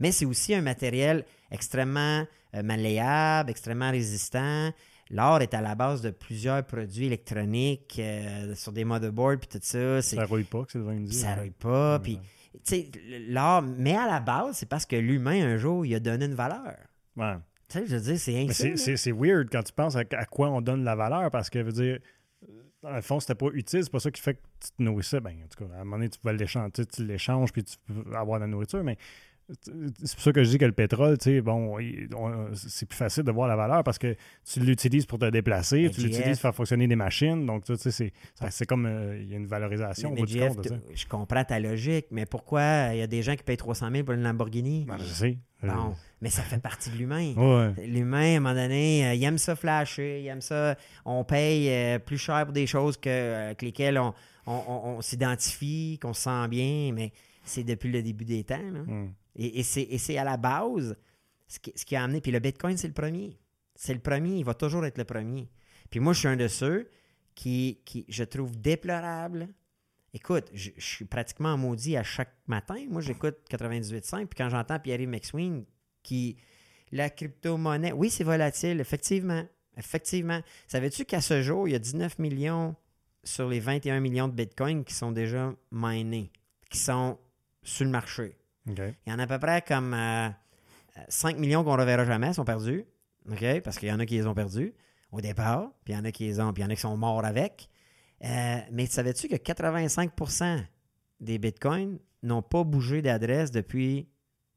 Mais 0.00 0.12
c'est 0.12 0.26
aussi 0.26 0.54
un 0.54 0.60
matériel 0.62 1.24
extrêmement 1.50 2.26
euh, 2.54 2.62
malléable, 2.62 3.50
extrêmement 3.50 3.90
résistant. 3.90 4.70
L'or 5.12 5.42
est 5.42 5.52
à 5.54 5.60
la 5.60 5.74
base 5.74 6.00
de 6.00 6.10
plusieurs 6.10 6.64
produits 6.64 7.06
électroniques 7.06 7.96
euh, 7.98 8.54
sur 8.54 8.72
des 8.72 8.84
motherboards 8.84 9.38
puis 9.38 9.48
tout 9.48 9.58
ça. 9.60 10.00
Ça 10.00 10.24
rouille 10.24 10.44
pas, 10.44 10.64
que 10.64 10.78
puis 10.78 11.04
dire. 11.04 11.12
ça 11.20 11.34
rouille 11.34 11.50
pas. 11.50 11.98
Puis, 12.00 12.18
l'or, 13.28 13.62
mais 13.62 13.94
à 13.94 14.06
la 14.06 14.20
base, 14.20 14.56
c'est 14.56 14.68
parce 14.68 14.86
que 14.86 14.96
l'humain, 14.96 15.44
un 15.44 15.56
jour, 15.58 15.84
il 15.84 15.94
a 15.94 16.00
donné 16.00 16.24
une 16.24 16.34
valeur. 16.34 16.76
Ouais. 17.16 17.34
Tu 17.68 17.78
sais, 17.78 17.86
je 17.86 17.96
veux 17.96 18.00
dire, 18.00 18.18
c'est 18.18 18.96
c'est- 18.96 19.12
weird 19.12 19.48
quand 19.50 19.62
tu 19.62 19.72
penses 19.72 19.96
à, 19.96 20.00
à 20.12 20.24
quoi 20.24 20.48
on 20.50 20.60
donne 20.60 20.82
la 20.82 20.94
valeur 20.96 21.30
parce 21.30 21.50
que, 21.50 21.58
veut 21.58 21.72
dire, 21.72 21.98
dans 22.82 22.90
le 22.90 23.00
fond, 23.02 23.20
c'était 23.20 23.34
pas 23.34 23.46
utile, 23.52 23.84
c'est 23.84 23.92
pas 23.92 24.00
ça 24.00 24.10
qui 24.10 24.20
fait 24.20 24.34
que 24.34 24.40
tu 24.60 24.70
te 24.72 24.82
nourrissais. 24.82 25.20
Ben, 25.20 25.36
en 25.44 25.46
tout 25.48 25.64
cas, 25.64 25.74
à 25.74 25.80
un 25.80 25.84
moment 25.84 25.96
donné, 25.98 26.08
tu 26.10 26.18
vas 26.22 26.32
l'échanger, 26.32 26.70
tu 26.86 27.04
l'échanges 27.06 27.52
puis 27.52 27.64
tu 27.64 27.76
peux 27.86 28.16
avoir 28.16 28.38
de 28.40 28.44
la 28.44 28.48
nourriture, 28.50 28.82
mais 28.82 28.96
c'est 29.62 30.14
pour 30.14 30.22
ça 30.24 30.32
que 30.32 30.42
je 30.44 30.50
dis 30.50 30.58
que 30.58 30.64
le 30.64 30.72
pétrole, 30.72 31.18
tu 31.18 31.24
sais, 31.24 31.40
bon, 31.40 31.76
c'est 32.54 32.86
plus 32.86 32.96
facile 32.96 33.22
de 33.24 33.30
voir 33.32 33.48
la 33.48 33.56
valeur 33.56 33.82
parce 33.84 33.98
que 33.98 34.16
tu 34.50 34.60
l'utilises 34.60 35.06
pour 35.06 35.18
te 35.18 35.28
déplacer, 35.30 35.82
Mais 35.82 35.90
tu 35.90 36.00
l'utilises 36.02 36.36
pour 36.38 36.42
faire 36.42 36.54
fonctionner 36.54 36.86
des 36.88 36.96
machines, 36.96 37.44
donc 37.46 37.64
tu 37.64 37.76
sais, 37.76 37.90
c'est 37.90 38.12
c'est 38.50 38.66
comme, 38.66 38.86
euh, 38.86 39.18
il 39.20 39.30
y 39.30 39.34
a 39.34 39.36
une 39.36 39.46
valorisation 39.46 40.10
au 40.12 40.14
bout 40.14 40.26
du 40.26 40.38
compte 40.38 40.68
je 40.94 41.06
comprends 41.06 41.44
ta 41.44 41.58
logique, 41.60 42.06
mais 42.10 42.26
pourquoi 42.26 42.88
il 42.92 42.98
y 42.98 43.02
a 43.02 43.06
des 43.06 43.22
gens 43.22 43.34
qui 43.36 43.42
payent 43.42 43.56
300 43.56 43.90
000 43.90 44.04
pour 44.04 44.14
une 44.14 44.22
Lamborghini? 44.22 44.84
Ben, 44.86 44.96
je 44.98 45.04
sais. 45.04 45.38
Bon, 45.62 45.94
mais 46.20 46.28
ça 46.30 46.42
fait 46.42 46.58
partie 46.60 46.90
de 46.90 46.96
l'humain. 46.96 47.34
Euh, 47.38 47.72
ouais. 47.72 47.86
L'humain, 47.86 48.34
à 48.34 48.36
un 48.36 48.40
moment 48.40 48.54
donné, 48.54 49.06
euh, 49.06 49.14
il 49.14 49.22
aime 49.24 49.38
ça 49.38 49.54
flasher, 49.54 50.20
il 50.20 50.26
aime 50.26 50.40
ça. 50.40 50.76
On 51.04 51.22
paye 51.24 51.68
euh, 51.70 51.98
plus 52.00 52.18
cher 52.18 52.44
pour 52.44 52.52
des 52.52 52.66
choses 52.66 52.96
que, 52.96 53.08
euh, 53.08 53.46
avec 53.46 53.62
lesquelles 53.62 53.96
on, 53.98 54.12
on- 54.46 54.62
on- 54.68 54.88
on 54.96 55.00
s'identifie, 55.00 55.98
qu'on 56.02 56.12
se 56.14 56.22
sent 56.22 56.48
bien, 56.48 56.90
mais 56.94 57.12
c'est 57.44 57.62
depuis 57.64 57.90
le 57.92 58.02
début 58.02 58.24
des 58.24 58.42
temps. 58.44 58.56
là. 58.72 58.80
Mm. 58.80 59.12
Et, 59.36 59.62
c'est 59.62 60.18
à 60.18 60.24
la 60.24 60.36
base 60.36 60.96
ce 61.48 61.58
qui, 61.58 61.96
a 61.96 62.04
amené. 62.04 62.20
Puis 62.20 62.32
le 62.32 62.38
Bitcoin, 62.38 62.76
c'est 62.76 62.88
le 62.88 62.94
premier. 62.94 63.38
C'est 63.74 63.94
le 63.94 64.00
premier, 64.00 64.36
il 64.36 64.44
va 64.44 64.54
toujours 64.54 64.84
être 64.84 64.98
le 64.98 65.04
premier. 65.04 65.48
Puis 65.90 66.00
moi, 66.00 66.12
je 66.12 66.20
suis 66.20 66.28
un 66.28 66.36
de 66.36 66.48
ceux 66.48 66.90
qui, 67.34 67.80
je 68.08 68.24
trouve 68.24 68.60
déplorable. 68.60 69.48
Écoute, 70.14 70.50
je, 70.52 70.70
suis 70.78 71.06
pratiquement 71.06 71.56
maudit 71.56 71.96
à 71.96 72.02
chaque 72.02 72.34
matin. 72.46 72.84
Moi, 72.88 73.00
j'écoute 73.00 73.36
98.5, 73.50 74.26
puis 74.26 74.36
quand 74.36 74.50
j'entends 74.50 74.78
Pierre 74.78 75.06
McSween 75.06 75.64
qui. 76.02 76.36
La 76.94 77.08
crypto-monnaie, 77.08 77.92
oui, 77.92 78.10
c'est 78.10 78.22
volatile, 78.22 78.78
effectivement. 78.78 79.46
Effectivement. 79.78 80.42
Savais-tu 80.68 81.06
qu'à 81.06 81.22
ce 81.22 81.40
jour, 81.40 81.66
il 81.66 81.72
y 81.72 81.74
a 81.74 81.78
19 81.78 82.18
millions 82.18 82.76
sur 83.24 83.48
les 83.48 83.60
21 83.60 84.00
millions 84.00 84.28
de 84.28 84.34
Bitcoin 84.34 84.84
qui 84.84 84.92
sont 84.92 85.10
déjà 85.10 85.54
minés, 85.70 86.30
qui 86.68 86.76
sont 86.76 87.18
sur 87.62 87.86
le 87.86 87.90
marché? 87.90 88.36
Il 88.66 88.94
y 89.06 89.12
en 89.12 89.18
a 89.18 89.24
à 89.24 89.26
peu 89.26 89.38
près 89.38 89.62
comme 89.62 89.94
euh, 89.94 90.28
5 91.08 91.38
millions 91.38 91.64
qu'on 91.64 91.74
ne 91.76 91.80
reverra 91.80 92.04
jamais, 92.04 92.32
sont 92.32 92.44
perdus. 92.44 92.84
OK? 93.30 93.60
Parce 93.60 93.78
qu'il 93.78 93.88
y 93.88 93.92
en 93.92 94.00
a 94.00 94.06
qui 94.06 94.14
les 94.14 94.26
ont 94.26 94.34
perdus 94.34 94.74
au 95.10 95.20
départ, 95.20 95.70
puis 95.84 95.92
il 95.92 95.96
y 95.96 95.98
en 95.98 96.04
a 96.04 96.12
qui 96.12 96.24
les 96.24 96.40
ont, 96.40 96.52
puis 96.52 96.62
il 96.62 96.64
y 96.64 96.66
en 96.66 96.70
a 96.70 96.74
qui 96.74 96.80
sont 96.80 96.96
morts 96.96 97.24
avec. 97.24 97.68
Euh, 98.24 98.58
mais 98.70 98.86
savais-tu 98.86 99.28
que 99.28 99.34
85% 99.34 100.64
des 101.20 101.38
bitcoins 101.38 101.98
n'ont 102.22 102.42
pas 102.42 102.64
bougé 102.64 103.02
d'adresse 103.02 103.50
depuis 103.50 104.08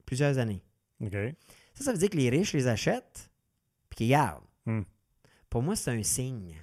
plusieurs 0.06 0.38
années? 0.38 0.64
Ça, 1.74 1.84
ça 1.84 1.92
veut 1.92 1.98
dire 1.98 2.10
que 2.10 2.18
les 2.18 2.30
riches 2.30 2.54
les 2.54 2.68
achètent 2.68 3.30
puis 3.90 3.98
qu'ils 3.98 4.10
gardent. 4.10 4.44
Hmm. 4.66 4.84
Pour 5.50 5.62
moi, 5.62 5.76
c'est 5.76 5.92
un 5.92 6.04
signe. 6.04 6.56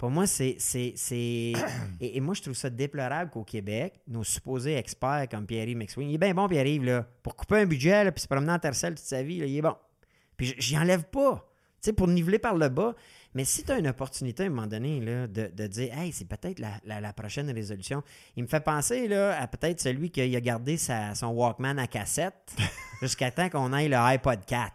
Pour 0.00 0.08
moi, 0.10 0.26
c'est. 0.26 0.56
c'est, 0.58 0.94
c'est... 0.96 1.52
et, 2.00 2.16
et 2.16 2.20
moi, 2.20 2.32
je 2.32 2.40
trouve 2.40 2.54
ça 2.54 2.70
déplorable 2.70 3.30
qu'au 3.30 3.44
Québec, 3.44 4.00
nos 4.08 4.24
supposés 4.24 4.74
experts 4.76 5.26
comme 5.30 5.44
Pierre-Yves 5.46 5.76
McSween, 5.76 6.08
il 6.08 6.14
est 6.14 6.18
bien 6.18 6.32
bon, 6.32 6.48
Pierre-Yves, 6.48 6.84
là, 6.84 7.06
pour 7.22 7.36
couper 7.36 7.56
un 7.58 7.66
budget, 7.66 8.02
là, 8.04 8.10
puis 8.10 8.22
se 8.22 8.26
promener 8.26 8.50
en 8.52 8.58
tercelle 8.58 8.94
toute 8.94 9.04
sa 9.04 9.22
vie, 9.22 9.40
là, 9.40 9.44
il 9.44 9.58
est 9.58 9.60
bon. 9.60 9.76
Puis 10.38 10.54
j'y 10.56 10.78
enlève 10.78 11.04
pas. 11.04 11.46
Tu 11.82 11.86
sais, 11.88 11.92
pour 11.92 12.08
niveler 12.08 12.38
par 12.38 12.54
le 12.56 12.70
bas. 12.70 12.94
Mais 13.34 13.44
si 13.44 13.62
tu 13.62 13.72
as 13.72 13.78
une 13.78 13.88
opportunité 13.88 14.42
à 14.42 14.46
un 14.46 14.48
moment 14.48 14.66
donné 14.66 15.00
là, 15.00 15.26
de, 15.26 15.48
de 15.54 15.66
dire, 15.66 15.96
hey, 15.98 16.12
c'est 16.12 16.24
peut-être 16.24 16.60
la, 16.60 16.72
la- 16.86 17.00
la 17.02 17.12
prochaine 17.12 17.50
résolution, 17.50 18.02
il 18.36 18.42
me 18.44 18.48
fait 18.48 18.60
penser 18.60 19.06
là, 19.06 19.38
à 19.38 19.46
peut-être 19.46 19.80
celui 19.80 20.10
qui 20.10 20.20
a 20.22 20.40
gardé 20.40 20.78
sa- 20.78 21.14
son 21.14 21.28
Walkman 21.28 21.78
à 21.78 21.86
cassette 21.86 22.54
jusqu'à 23.02 23.30
temps 23.30 23.50
qu'on 23.50 23.72
aille 23.74 23.88
le 23.88 23.96
iPod 23.98 24.40
4. 24.46 24.72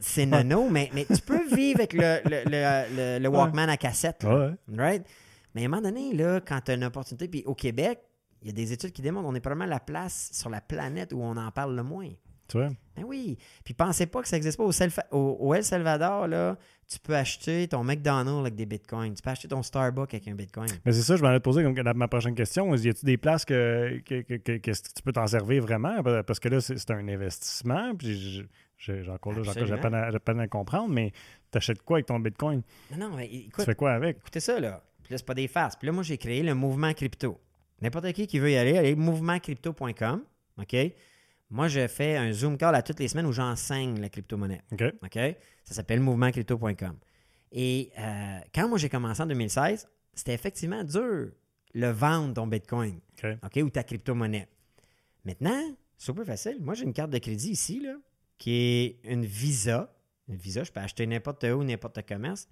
C'est 0.00 0.26
nono, 0.26 0.68
mais, 0.70 0.90
mais 0.94 1.04
tu 1.04 1.20
peux 1.22 1.46
vivre 1.54 1.80
avec 1.80 1.92
le, 1.92 2.20
le, 2.24 2.42
le- 2.46 3.18
le- 3.22 3.28
Walkman 3.28 3.68
à 3.68 3.76
cassette. 3.76 4.22
là. 4.24 4.48
Ouais. 4.68 4.76
Right? 4.76 5.06
Mais 5.54 5.62
à 5.62 5.64
un 5.66 5.68
moment 5.68 5.82
donné, 5.82 6.12
là, 6.14 6.40
quand 6.40 6.60
tu 6.64 6.70
as 6.70 6.74
une 6.74 6.84
opportunité, 6.84 7.28
puis 7.28 7.42
au 7.46 7.54
Québec, 7.54 8.00
il 8.42 8.48
y 8.48 8.50
a 8.50 8.54
des 8.54 8.72
études 8.72 8.92
qui 8.92 9.02
démontrent 9.02 9.26
qu'on 9.26 9.34
est 9.34 9.40
probablement 9.40 9.68
la 9.68 9.80
place 9.80 10.30
sur 10.32 10.48
la 10.50 10.60
planète 10.60 11.12
où 11.12 11.20
on 11.22 11.36
en 11.36 11.50
parle 11.50 11.74
le 11.74 11.82
moins. 11.82 12.08
Tu 12.46 12.56
vois? 12.56 12.68
Ben 12.96 13.04
oui. 13.04 13.36
Puis 13.62 13.74
pensez 13.74 14.06
pas 14.06 14.22
que 14.22 14.28
ça 14.28 14.36
n'existe 14.36 14.56
pas. 14.56 14.64
Au, 14.64 14.72
Selfa- 14.72 15.04
au- 15.10 15.36
au 15.40 15.52
El 15.54 15.62
Salvador, 15.64 16.28
là, 16.28 16.56
tu 16.90 16.98
peux 16.98 17.14
acheter 17.14 17.68
ton 17.68 17.84
McDonald's 17.84 18.40
avec 18.40 18.54
des 18.54 18.64
bitcoins. 18.64 19.12
Tu 19.12 19.20
peux 19.20 19.28
acheter 19.28 19.48
ton 19.48 19.62
Starbucks 19.62 20.14
avec 20.14 20.28
un 20.28 20.34
bitcoin. 20.34 20.68
Mais 20.86 20.92
c'est 20.92 21.02
ça, 21.02 21.16
je 21.16 21.22
m'en 21.22 21.30
te 21.34 21.42
poser 21.42 21.62
comme 21.62 21.74
ma 21.94 22.08
prochaine 22.08 22.34
question. 22.34 22.74
Y 22.74 22.88
a-t-il 22.88 23.04
des 23.04 23.16
places 23.18 23.44
que, 23.44 24.00
que, 24.06 24.22
que- 24.22 24.36
que- 24.56 24.70
tu 24.70 25.02
peux 25.04 25.12
t'en 25.12 25.26
servir 25.26 25.62
vraiment? 25.62 26.02
Parce 26.26 26.40
que 26.40 26.48
là, 26.48 26.60
c'est 26.62 26.90
un 26.90 27.06
investissement. 27.08 27.94
Puis 27.94 28.46
j'ai 28.78 29.08
encore 29.10 29.32
là, 29.32 29.42
j'ai 29.42 29.76
peine 29.76 29.94
à- 29.94 30.18
peine 30.20 30.40
à 30.40 30.48
comprendre, 30.48 30.88
mais 30.94 31.12
t'achètes 31.50 31.82
quoi 31.82 31.96
avec 31.98 32.06
ton 32.06 32.18
Bitcoin? 32.20 32.62
Non, 32.92 33.08
non, 33.10 33.16
mais 33.16 33.28
Tu 33.28 33.36
écoute, 33.36 33.64
fais 33.64 33.74
quoi 33.74 33.92
avec? 33.92 34.18
écoutez 34.18 34.40
ça, 34.40 34.58
là. 34.60 34.82
Puis 35.02 35.12
là, 35.12 35.18
c'est 35.18 35.26
pas 35.26 35.34
des 35.34 35.48
farces. 35.48 35.76
Puis 35.76 35.86
là, 35.86 35.92
moi, 35.92 36.02
j'ai 36.02 36.18
créé 36.18 36.42
le 36.42 36.54
mouvement 36.54 36.92
crypto. 36.94 37.40
N'importe 37.80 38.12
qui 38.12 38.26
qui 38.26 38.38
veut 38.38 38.50
y 38.50 38.56
aller, 38.56 38.76
allez 38.76 38.94
mouvementcrypto.com. 38.96 40.24
OK? 40.60 40.76
Moi, 41.50 41.68
je 41.68 41.86
fais 41.88 42.16
un 42.16 42.32
Zoom 42.32 42.58
call 42.58 42.74
à 42.74 42.82
toutes 42.82 43.00
les 43.00 43.08
semaines 43.08 43.26
où 43.26 43.32
j'enseigne 43.32 44.00
la 44.00 44.08
crypto-monnaie. 44.08 44.60
OK? 44.72 44.82
OK? 45.02 45.18
Ça 45.64 45.74
s'appelle 45.74 46.00
mouvementcrypto.com. 46.00 46.96
Et 47.52 47.90
euh, 47.98 48.38
quand 48.54 48.68
moi 48.68 48.76
j'ai 48.78 48.88
commencé 48.90 49.22
en 49.22 49.26
2016, 49.26 49.88
c'était 50.12 50.34
effectivement 50.34 50.84
dur 50.84 51.30
le 51.74 51.88
vendre 51.90 52.34
ton 52.34 52.46
Bitcoin, 52.46 53.00
OK. 53.22 53.56
Ou 53.62 53.70
ta 53.70 53.82
crypto-monnaie. 53.82 54.48
Maintenant, 55.24 55.62
super 55.96 56.24
facile. 56.26 56.58
Moi, 56.60 56.74
j'ai 56.74 56.84
une 56.84 56.92
carte 56.92 57.10
de 57.10 57.18
crédit 57.18 57.50
ici, 57.50 57.80
là, 57.80 57.94
qui 58.38 58.52
est 58.52 59.00
une 59.04 59.24
Visa. 59.24 59.94
Une 60.28 60.36
Visa, 60.36 60.64
je 60.64 60.70
peux 60.72 60.80
acheter 60.80 61.06
n'importe 61.06 61.44
où, 61.44 61.64
n'importe 61.64 62.06
commerce. 62.06 62.48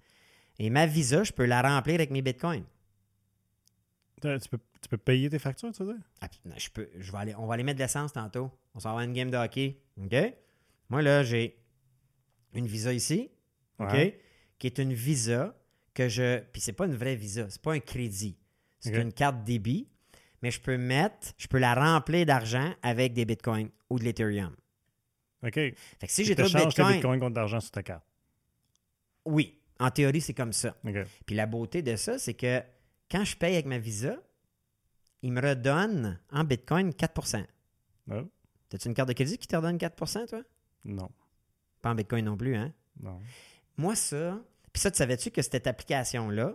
Et 0.59 0.69
ma 0.69 0.85
Visa, 0.85 1.23
je 1.23 1.31
peux 1.31 1.45
la 1.45 1.61
remplir 1.61 1.95
avec 1.95 2.11
mes 2.11 2.21
Bitcoins. 2.21 2.65
Tu 4.21 4.49
peux, 4.49 4.59
tu 4.81 4.89
peux 4.89 4.97
payer 4.97 5.29
tes 5.29 5.37
factures, 5.37 5.71
tu 5.71 5.83
veux 5.83 5.93
dire? 5.93 6.03
Ah, 6.21 6.27
Je 6.57 6.69
peux, 6.69 6.89
je 6.97 7.11
vais 7.11 7.17
aller, 7.19 7.35
on 7.35 7.45
va 7.45 7.53
aller 7.53 7.63
mettre 7.63 7.77
de 7.77 7.83
l'essence 7.83 8.13
tantôt. 8.13 8.51
On 8.73 8.79
s'en 8.79 8.95
va 8.95 9.01
à 9.01 9.03
une 9.03 9.13
game 9.13 9.29
de 9.29 9.37
hockey. 9.37 9.79
OK? 10.01 10.15
Moi, 10.89 11.01
là, 11.03 11.23
j'ai 11.23 11.59
une 12.53 12.65
Visa 12.65 12.93
ici. 12.93 13.29
OK? 13.79 13.91
Ouais. 13.91 14.19
Qui 14.57 14.67
est 14.67 14.79
une 14.79 14.93
Visa 14.93 15.55
que 15.93 16.09
je. 16.09 16.39
Puis 16.51 16.61
c'est 16.61 16.73
pas 16.73 16.87
une 16.87 16.95
vraie 16.95 17.15
Visa, 17.15 17.47
c'est 17.49 17.61
pas 17.61 17.73
un 17.73 17.79
crédit. 17.79 18.37
C'est 18.79 18.95
une 18.95 19.13
carte 19.13 19.43
débit. 19.43 19.87
Mais 20.41 20.51
je 20.51 20.61
peux 20.61 20.77
mettre, 20.77 21.29
je 21.37 21.47
peux 21.47 21.57
la 21.57 21.73
remplir 21.73 22.25
d'argent 22.25 22.71
avec 22.83 23.13
des 23.13 23.25
bitcoins 23.25 23.69
ou 23.89 23.97
de 23.97 24.03
l'Ethereum. 24.03 24.55
OK. 25.43 25.53
Fait 25.53 25.75
que 26.01 26.07
si 26.11 26.25
j'ai 26.25 26.35
trop 26.35 26.47
de 26.47 26.65
bitcoins, 26.65 26.93
bitcoins 26.93 27.19
contre 27.19 27.33
de 27.35 27.39
l'argent 27.39 27.59
sur 27.59 27.71
ta 27.71 27.83
carte? 27.83 28.03
oui, 29.25 29.57
en 29.79 29.91
théorie, 29.91 30.21
c'est 30.21 30.33
comme 30.33 30.53
ça. 30.53 30.75
OK. 30.85 30.95
Puis 31.25 31.35
la 31.35 31.45
beauté 31.45 31.81
de 31.81 31.95
ça, 31.95 32.17
c'est 32.17 32.33
que 32.33 32.61
quand 33.11 33.23
je 33.25 33.35
paye 33.37 33.53
avec 33.53 33.65
ma 33.65 33.77
Visa, 33.77 34.15
il 35.21 35.31
me 35.33 35.41
redonne 35.41 36.19
en 36.31 36.43
bitcoin 36.43 36.91
4% 36.91 37.45
Ah, 38.11 38.23
T'as-tu 38.69 38.87
une 38.87 38.93
carte 38.93 39.09
de 39.09 39.13
crédit 39.13 39.37
qui 39.37 39.47
te 39.47 39.55
redonne 39.55 39.77
4% 39.77 40.27
toi? 40.27 40.41
non. 40.85 41.09
Pas 41.81 41.91
en 41.91 41.95
bitcoin 41.95 42.25
non 42.25 42.35
plus, 42.37 42.55
hein? 42.55 42.73
Non. 42.99 43.19
Moi, 43.77 43.95
ça, 43.95 44.41
puis 44.73 44.81
ça, 44.81 44.89
tu 44.89 44.97
savais-tu 44.97 45.29
que 45.29 45.41
cette 45.43 45.67
application-là, 45.67 46.47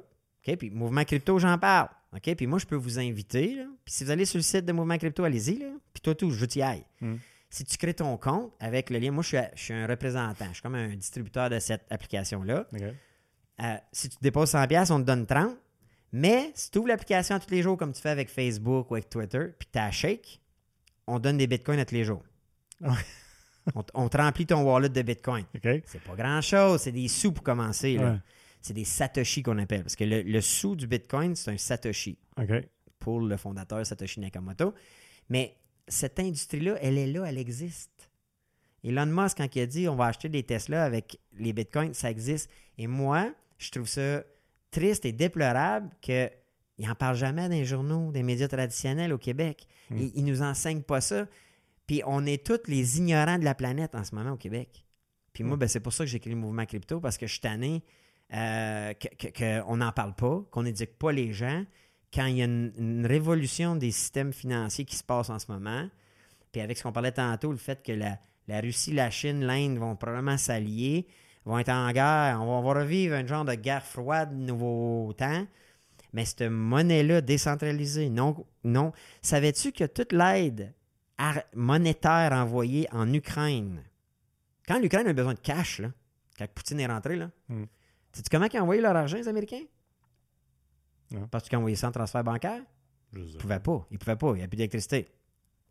OK, 0.47 0.57
puis 0.57 0.71
Mouvement 0.71 1.05
Crypto, 1.05 1.39
j'en 1.39 1.57
parle, 1.59 1.89
OK, 2.15 2.35
puis 2.35 2.47
moi, 2.49 2.59
je 2.59 2.67
peux 2.67 2.75
vous 2.77 2.99
inviter, 2.99 3.55
là, 3.55 3.67
puis 3.85 3.95
si 3.95 4.05
vous 4.05 4.11
allez 4.11 4.25
sur 4.25 4.39
le 4.39 4.43
site 4.43 4.65
de 4.65 4.73
Mouvement 4.73 4.99
Crypto, 4.99 5.23
allez-y, 5.23 5.59
puis 5.95 6.01
toi, 6.03 6.15
tout, 6.17 6.31
je 6.31 6.41
veux 6.41 6.49
t'y 6.49 6.61
aille. 6.61 6.85
Mm. 7.01 7.15
Si 7.53 7.65
tu 7.65 7.77
crées 7.77 7.93
ton 7.93 8.17
compte 8.17 8.51
avec 8.61 8.89
le 8.89 8.99
lien, 8.99 9.11
moi, 9.11 9.23
je 9.23 9.29
suis, 9.29 9.39
je 9.55 9.63
suis 9.63 9.75
un 9.75 9.87
représentant, 9.87 10.47
je 10.49 10.55
suis 10.55 10.63
comme 10.63 10.75
un 10.75 10.97
distributeur 10.97 11.51
de 11.51 11.59
cette 11.59 11.85
application-là. 11.91 12.67
Euh, 12.73 13.77
si 13.93 14.09
tu 14.09 14.17
déposes 14.23 14.49
100 14.51 14.67
pièces, 14.69 14.91
on 14.91 14.99
te 14.99 15.05
donne 15.05 15.27
30. 15.27 15.55
Mais 16.13 16.51
si 16.55 16.71
tu 16.71 16.79
ouvres 16.79 16.89
l'application 16.89 17.39
tous 17.39 17.51
les 17.51 17.61
jours 17.61 17.77
comme 17.77 17.93
tu 17.93 18.01
fais 18.01 18.09
avec 18.09 18.31
Facebook 18.31 18.91
ou 18.91 18.95
avec 18.95 19.11
Twitter, 19.11 19.49
puis 19.59 19.69
tu 19.71 19.79
as 19.79 19.91
shake, 19.91 20.41
on 21.07 21.19
donne 21.19 21.37
des 21.37 21.47
bitcoins 21.47 21.79
à 21.79 21.85
tous 21.85 21.95
les 21.95 22.05
jours. 22.05 22.25
On, 23.95 24.09
te 24.09 24.17
remplit 24.17 24.45
ton 24.45 24.63
wallet 24.63 24.89
de 24.89 25.03
bitcoin. 25.03 25.45
OK. 25.55 25.83
C'est 25.87 26.03
pas 26.03 26.17
grand-chose, 26.17 26.81
c'est 26.81 26.91
des 26.91 27.07
sous 27.07 27.31
pour 27.31 27.45
commencer. 27.45 27.97
là. 27.97 28.11
Ouais. 28.11 28.19
C'est 28.61 28.75
des 28.75 28.85
satoshi 28.85 29.45
qu'on 29.45 29.59
appelle. 29.59 29.83
Parce 29.83 29.95
que 29.95 30.03
le, 30.03 30.23
le 30.23 30.41
sou 30.41 30.75
du 30.75 30.89
bitcoin, 30.89 31.37
c'est 31.37 31.53
un 31.53 31.57
satoshi 31.57 32.19
pour 32.99 33.21
le 33.21 33.37
fondateur 33.37 33.85
Satoshi 33.85 34.21
Nakamoto. 34.21 34.75
Mais 35.29 35.57
cette 35.89 36.19
industrie-là, 36.19 36.77
elle 36.81 36.99
est 36.99 37.07
là, 37.07 37.25
elle 37.25 37.39
existe. 37.39 38.11
Elon 38.85 39.07
Musk, 39.07 39.39
quand 39.39 39.55
il 39.55 39.61
a 39.63 39.67
dit 39.67 39.89
on 39.89 39.95
va 39.97 40.07
acheter 40.07 40.29
des 40.29 40.43
Tesla 40.43 40.85
avec 40.85 41.19
les 41.39 41.53
bitcoins, 41.53 41.95
ça 41.95 42.11
existe. 42.11 42.51
Et 42.79 42.87
moi, 42.87 43.33
je 43.59 43.71
trouve 43.71 43.87
ça 43.89 44.23
triste 44.71 45.05
et 45.05 45.13
déplorable 45.13 45.91
qu'il 46.01 46.31
n'en 46.79 46.95
parle 46.95 47.17
jamais 47.17 47.43
dans 47.49 47.55
les 47.55 47.65
journaux, 47.65 48.11
des 48.11 48.23
médias 48.23 48.49
traditionnels 48.49 49.13
au 49.13 49.19
Québec. 49.19 49.67
Mm. 49.91 49.99
Il, 49.99 50.13
il 50.17 50.25
nous 50.25 50.43
enseigne 50.43 50.83
pas 50.83 51.01
ça. 51.01 51.27
Puis 51.87 52.03
on 52.07 52.25
est 52.27 52.45
tous 52.45 52.61
les 52.69 52.99
ignorants 52.99 53.39
de 53.39 53.45
la 53.45 53.55
planète 53.55 53.95
en 53.95 54.03
ce 54.05 54.15
moment 54.15 54.33
au 54.33 54.37
Québec. 54.37 54.85
Puis 55.33 55.45
moi, 55.45 55.57
Mm. 55.57 55.61
ben, 55.61 55.69
c'est 55.69 55.81
pour 55.81 55.93
ça 55.93 56.05
que 56.05 56.11
j'ai 56.11 56.19
créé 56.21 56.33
le 56.33 56.39
mouvement 56.41 56.65
crypto, 56.67 57.01
parce 57.01 57.19
que 57.19 57.27
je 57.27 57.33
suis 57.33 57.41
tanné 57.41 57.83
euh, 58.35 58.95
que- 58.95 59.27
que- 59.31 59.61
qu'on 59.63 59.77
n'en 59.77 59.93
parle 59.93 60.15
pas, 60.15 60.43
qu'on 60.51 60.63
n'éduque 60.63 60.97
pas 60.99 61.13
les 61.13 61.33
gens 61.35 61.65
quand 62.13 62.27
il 62.27 62.37
y 62.39 62.43
a 62.43 62.45
une, 62.45 62.73
une 62.79 63.07
révolution 63.07 63.77
des 63.77 63.91
systèmes 63.91 64.33
financiers 64.33 64.85
qui 64.85 64.97
se 64.97 65.05
passe 65.05 65.31
en 65.31 65.39
ce 65.39 65.51
moment, 65.51 65.89
puis 66.53 66.61
avec 66.61 66.77
ce 66.79 66.83
qu'on 66.83 66.93
parlait 66.93 67.13
tantôt, 67.13 67.51
le 67.51 67.57
fait 67.59 67.83
que 67.83 67.93
la, 67.93 68.19
la 68.49 68.61
Russie, 68.61 68.93
la 68.93 69.11
Chine, 69.11 69.45
l'Inde 69.45 69.79
vont 69.79 69.97
probablement 69.97 70.37
s'allier, 70.37 71.07
vont 71.45 71.59
être 71.59 71.71
en 71.71 71.91
guerre, 71.93 72.39
on 72.41 72.47
va, 72.47 72.53
on 72.53 72.63
va 72.63 72.81
revivre 72.81 73.15
un 73.15 73.27
genre 73.27 73.45
de 73.45 73.55
guerre 73.55 73.85
froide, 73.85 74.33
nouveau 74.33 75.13
temps. 75.17 75.47
Mais 76.13 76.27
cette 76.27 76.43
monnaie-là 76.43 77.23
décentralisée, 77.23 78.11
non, 78.11 78.45
non. 78.65 78.93
Savais-tu 79.23 79.73
que 79.73 79.85
toute 79.85 80.13
l'aide 80.13 80.75
monétaire 81.55 82.33
envoyée 82.33 82.87
en 82.93 83.13
Ukraine, 83.13 83.83
quand 84.69 84.79
l'Ukraine 84.79 85.07
a 85.09 85.13
besoin 85.13 85.35
de 85.35 85.39
cash, 85.41 85.79
là, 85.79 85.91
quand 86.39 86.47
Poutine 86.55 86.81
est 86.81 86.87
rentré, 86.87 87.17
là, 87.17 87.31
Mm. 87.49 87.65
sais-tu 88.13 88.29
comment 88.31 88.47
ils 88.53 88.59
ont 88.59 88.63
envoyé 88.63 88.81
leur 88.83 88.97
argent, 88.97 89.17
les 89.17 89.29
Américains? 89.29 89.63
Parce 91.31 91.49
qu'ils 91.49 91.57
ont 91.57 91.61
envoyé 91.61 91.77
ça 91.77 91.89
en 91.89 91.93
transfert 91.93 92.25
bancaire? 92.25 92.63
Ils 93.15 93.37
pouvaient 93.37 93.61
pas. 93.61 93.87
Ils 93.91 93.99
pouvaient 93.99 94.17
pas. 94.17 94.33
Il 94.33 94.37
n'y 94.37 94.43
a 94.43 94.49
plus 94.49 94.57
d'électricité. 94.57 95.09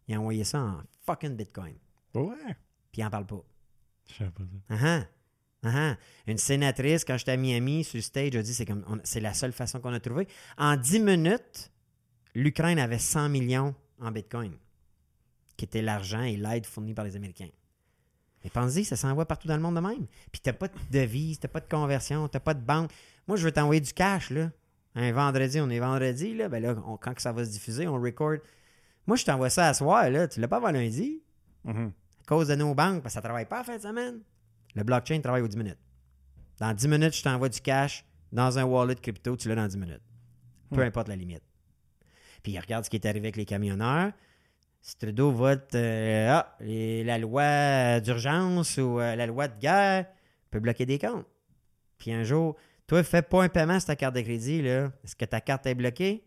Ils 0.08 0.18
ont 0.18 0.22
envoyé 0.22 0.44
ça 0.44 0.62
en 0.62 0.82
fucking 1.06 1.36
Bitcoin. 1.36 1.76
Ouais. 2.14 2.36
Puis 2.92 3.02
ils 3.02 3.04
n'en 3.04 3.10
parlent 3.10 3.26
pas. 3.26 3.44
Je 4.08 4.14
sais 4.14 4.30
pas 4.30 4.44
ça. 4.44 4.78
Ah 4.84 5.06
ah. 5.64 5.98
Une 6.28 6.38
sénatrice, 6.38 7.06
quand 7.06 7.18
j'étais 7.18 7.32
à 7.32 7.38
Miami, 7.38 7.84
sur 7.84 7.98
le 7.98 8.02
stage, 8.02 8.36
a 8.36 8.42
dit 8.42 8.54
c'est 8.54 8.66
comme 8.66 8.84
c'est 9.04 9.20
la 9.20 9.34
seule 9.34 9.52
façon 9.52 9.80
qu'on 9.80 9.94
a 9.94 10.00
trouvé. 10.00 10.28
En 10.58 10.76
10 10.76 11.00
minutes, 11.00 11.72
l'Ukraine 12.34 12.80
avait 12.80 13.00
100 13.00 13.30
millions 13.30 13.76
en 14.00 14.12
Bitcoin, 14.12 14.54
qui 15.58 15.66
était 15.66 15.82
l'argent 15.82 16.24
et 16.24 16.36
l'aide 16.36 16.66
fournie 16.66 16.94
par 16.94 17.06
les 17.06 17.16
Américains. 17.16 17.50
Mais 18.44 18.50
pensez, 18.50 18.84
ça 18.84 18.96
s'envoie 18.96 19.28
partout 19.28 19.48
dans 19.48 19.56
le 19.56 19.62
monde 19.62 19.76
de 19.76 19.82
même. 19.82 20.08
Puis 20.32 20.42
t'as 20.42 20.54
pas 20.54 20.68
de 20.68 20.74
devise, 20.90 21.40
t'as 21.40 21.48
pas 21.48 21.60
de 21.60 21.70
conversion, 21.70 22.28
t'as 22.28 22.40
pas 22.40 22.56
de 22.56 22.64
banque. 22.64 22.92
Moi, 23.28 23.38
je 23.38 23.44
veux 23.44 23.52
t'envoyer 23.52 23.82
du 23.82 23.94
cash, 23.94 24.32
là. 24.32 24.52
Un 24.96 25.12
vendredi, 25.14 25.60
on 25.62 25.70
est 25.70 25.80
vendredi, 25.80 26.34
là. 26.36 26.50
Ben 26.50 26.62
là, 26.62 26.76
on- 26.86 26.98
quand 26.98 27.14
que 27.14 27.22
ça 27.22 27.32
va 27.32 27.46
se 27.46 27.52
diffuser, 27.52 27.88
on 27.88 28.00
record. 28.02 28.38
Moi, 29.08 29.16
je 29.18 29.26
t'envoie 29.26 29.50
ça 29.50 29.68
à 29.68 29.74
soir, 29.74 30.10
là. 30.10 30.28
Tu 30.28 30.40
l'as 30.40 30.48
pas 30.48 30.58
avant 30.58 30.72
lundi 30.72 31.22
Mhm. 31.64 31.92
à 32.22 32.26
cause 32.28 32.48
de 32.50 32.56
nos 32.56 32.74
banques, 32.76 33.02
parce 33.02 33.14
que 33.14 33.16
ça 33.16 33.20
ne 33.20 33.24
travaille 33.24 33.46
pas 33.46 33.62
en 33.62 33.64
fin 33.64 33.78
de 33.78 33.82
semaine. 33.82 34.20
Le 34.76 34.84
blockchain 34.84 35.20
travaille 35.22 35.42
aux 35.42 35.48
10 35.48 35.58
minutes. 35.58 35.78
Dans 36.60 36.74
10 36.74 36.88
minutes, 36.88 37.16
je 37.16 37.24
t'envoie 37.24 37.50
du 37.50 37.62
cash 37.62 38.06
dans 38.32 38.58
un 38.60 38.64
wallet 38.64 38.96
crypto, 38.96 39.36
tu 39.38 39.48
l'as 39.50 39.56
dans 39.56 39.68
10 39.68 39.78
minutes. 39.78 40.02
Peu 40.72 40.78
Hmm. 40.84 40.88
importe 40.88 41.08
la 41.08 41.16
limite. 41.16 41.44
Puis 42.44 42.58
regarde 42.60 42.86
ce 42.86 42.90
qui 42.90 42.96
est 42.98 43.06
arrivé 43.06 43.28
avec 43.28 43.36
les 43.38 43.46
camionneurs. 43.46 44.12
Si 44.82 44.98
Trudeau 44.98 45.32
vote 45.32 45.76
euh, 45.76 46.30
ah, 46.32 46.56
les- 46.60 47.04
la 47.04 47.18
loi 47.20 48.00
d'urgence 48.00 48.78
ou 48.78 49.00
euh, 49.00 49.16
la 49.16 49.26
loi 49.28 49.48
de 49.48 49.60
guerre, 49.60 50.08
peut 50.50 50.60
bloquer 50.60 50.86
des 50.86 50.98
comptes. 50.98 51.28
Puis 51.98 52.12
un 52.12 52.24
jour, 52.24 52.56
toi, 52.92 53.04
fais 53.04 53.22
pas 53.22 53.44
un 53.44 53.48
paiement 53.48 53.80
sur 53.80 53.88
ta 53.88 53.96
carte 53.96 54.16
de 54.16 54.20
crédit. 54.20 54.62
là. 54.62 54.92
Est-ce 55.06 55.16
que 55.16 55.24
ta 55.24 55.40
carte 55.40 55.66
est 55.66 55.76
bloquée? 55.76 56.26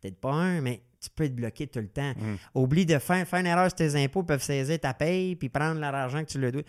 Peut-être 0.00 0.18
pas 0.18 0.32
un, 0.32 0.62
mais 0.62 0.80
tu 0.98 1.10
peux 1.10 1.24
être 1.24 1.36
bloqué 1.36 1.66
tout 1.66 1.80
le 1.80 1.88
temps. 1.88 2.14
Mm. 2.16 2.36
Oublie 2.54 2.86
de 2.86 2.98
faire, 2.98 3.28
faire 3.28 3.40
une 3.40 3.46
erreur 3.46 3.66
sur 3.66 3.74
tes 3.74 3.94
impôts, 4.02 4.22
peuvent 4.22 4.42
saisir 4.42 4.80
ta 4.80 4.94
paye 4.94 5.36
puis 5.36 5.50
prendre 5.50 5.78
leur 5.78 5.94
argent 5.94 6.24
que 6.24 6.30
tu 6.30 6.38
leur 6.38 6.50
dois. 6.50 6.62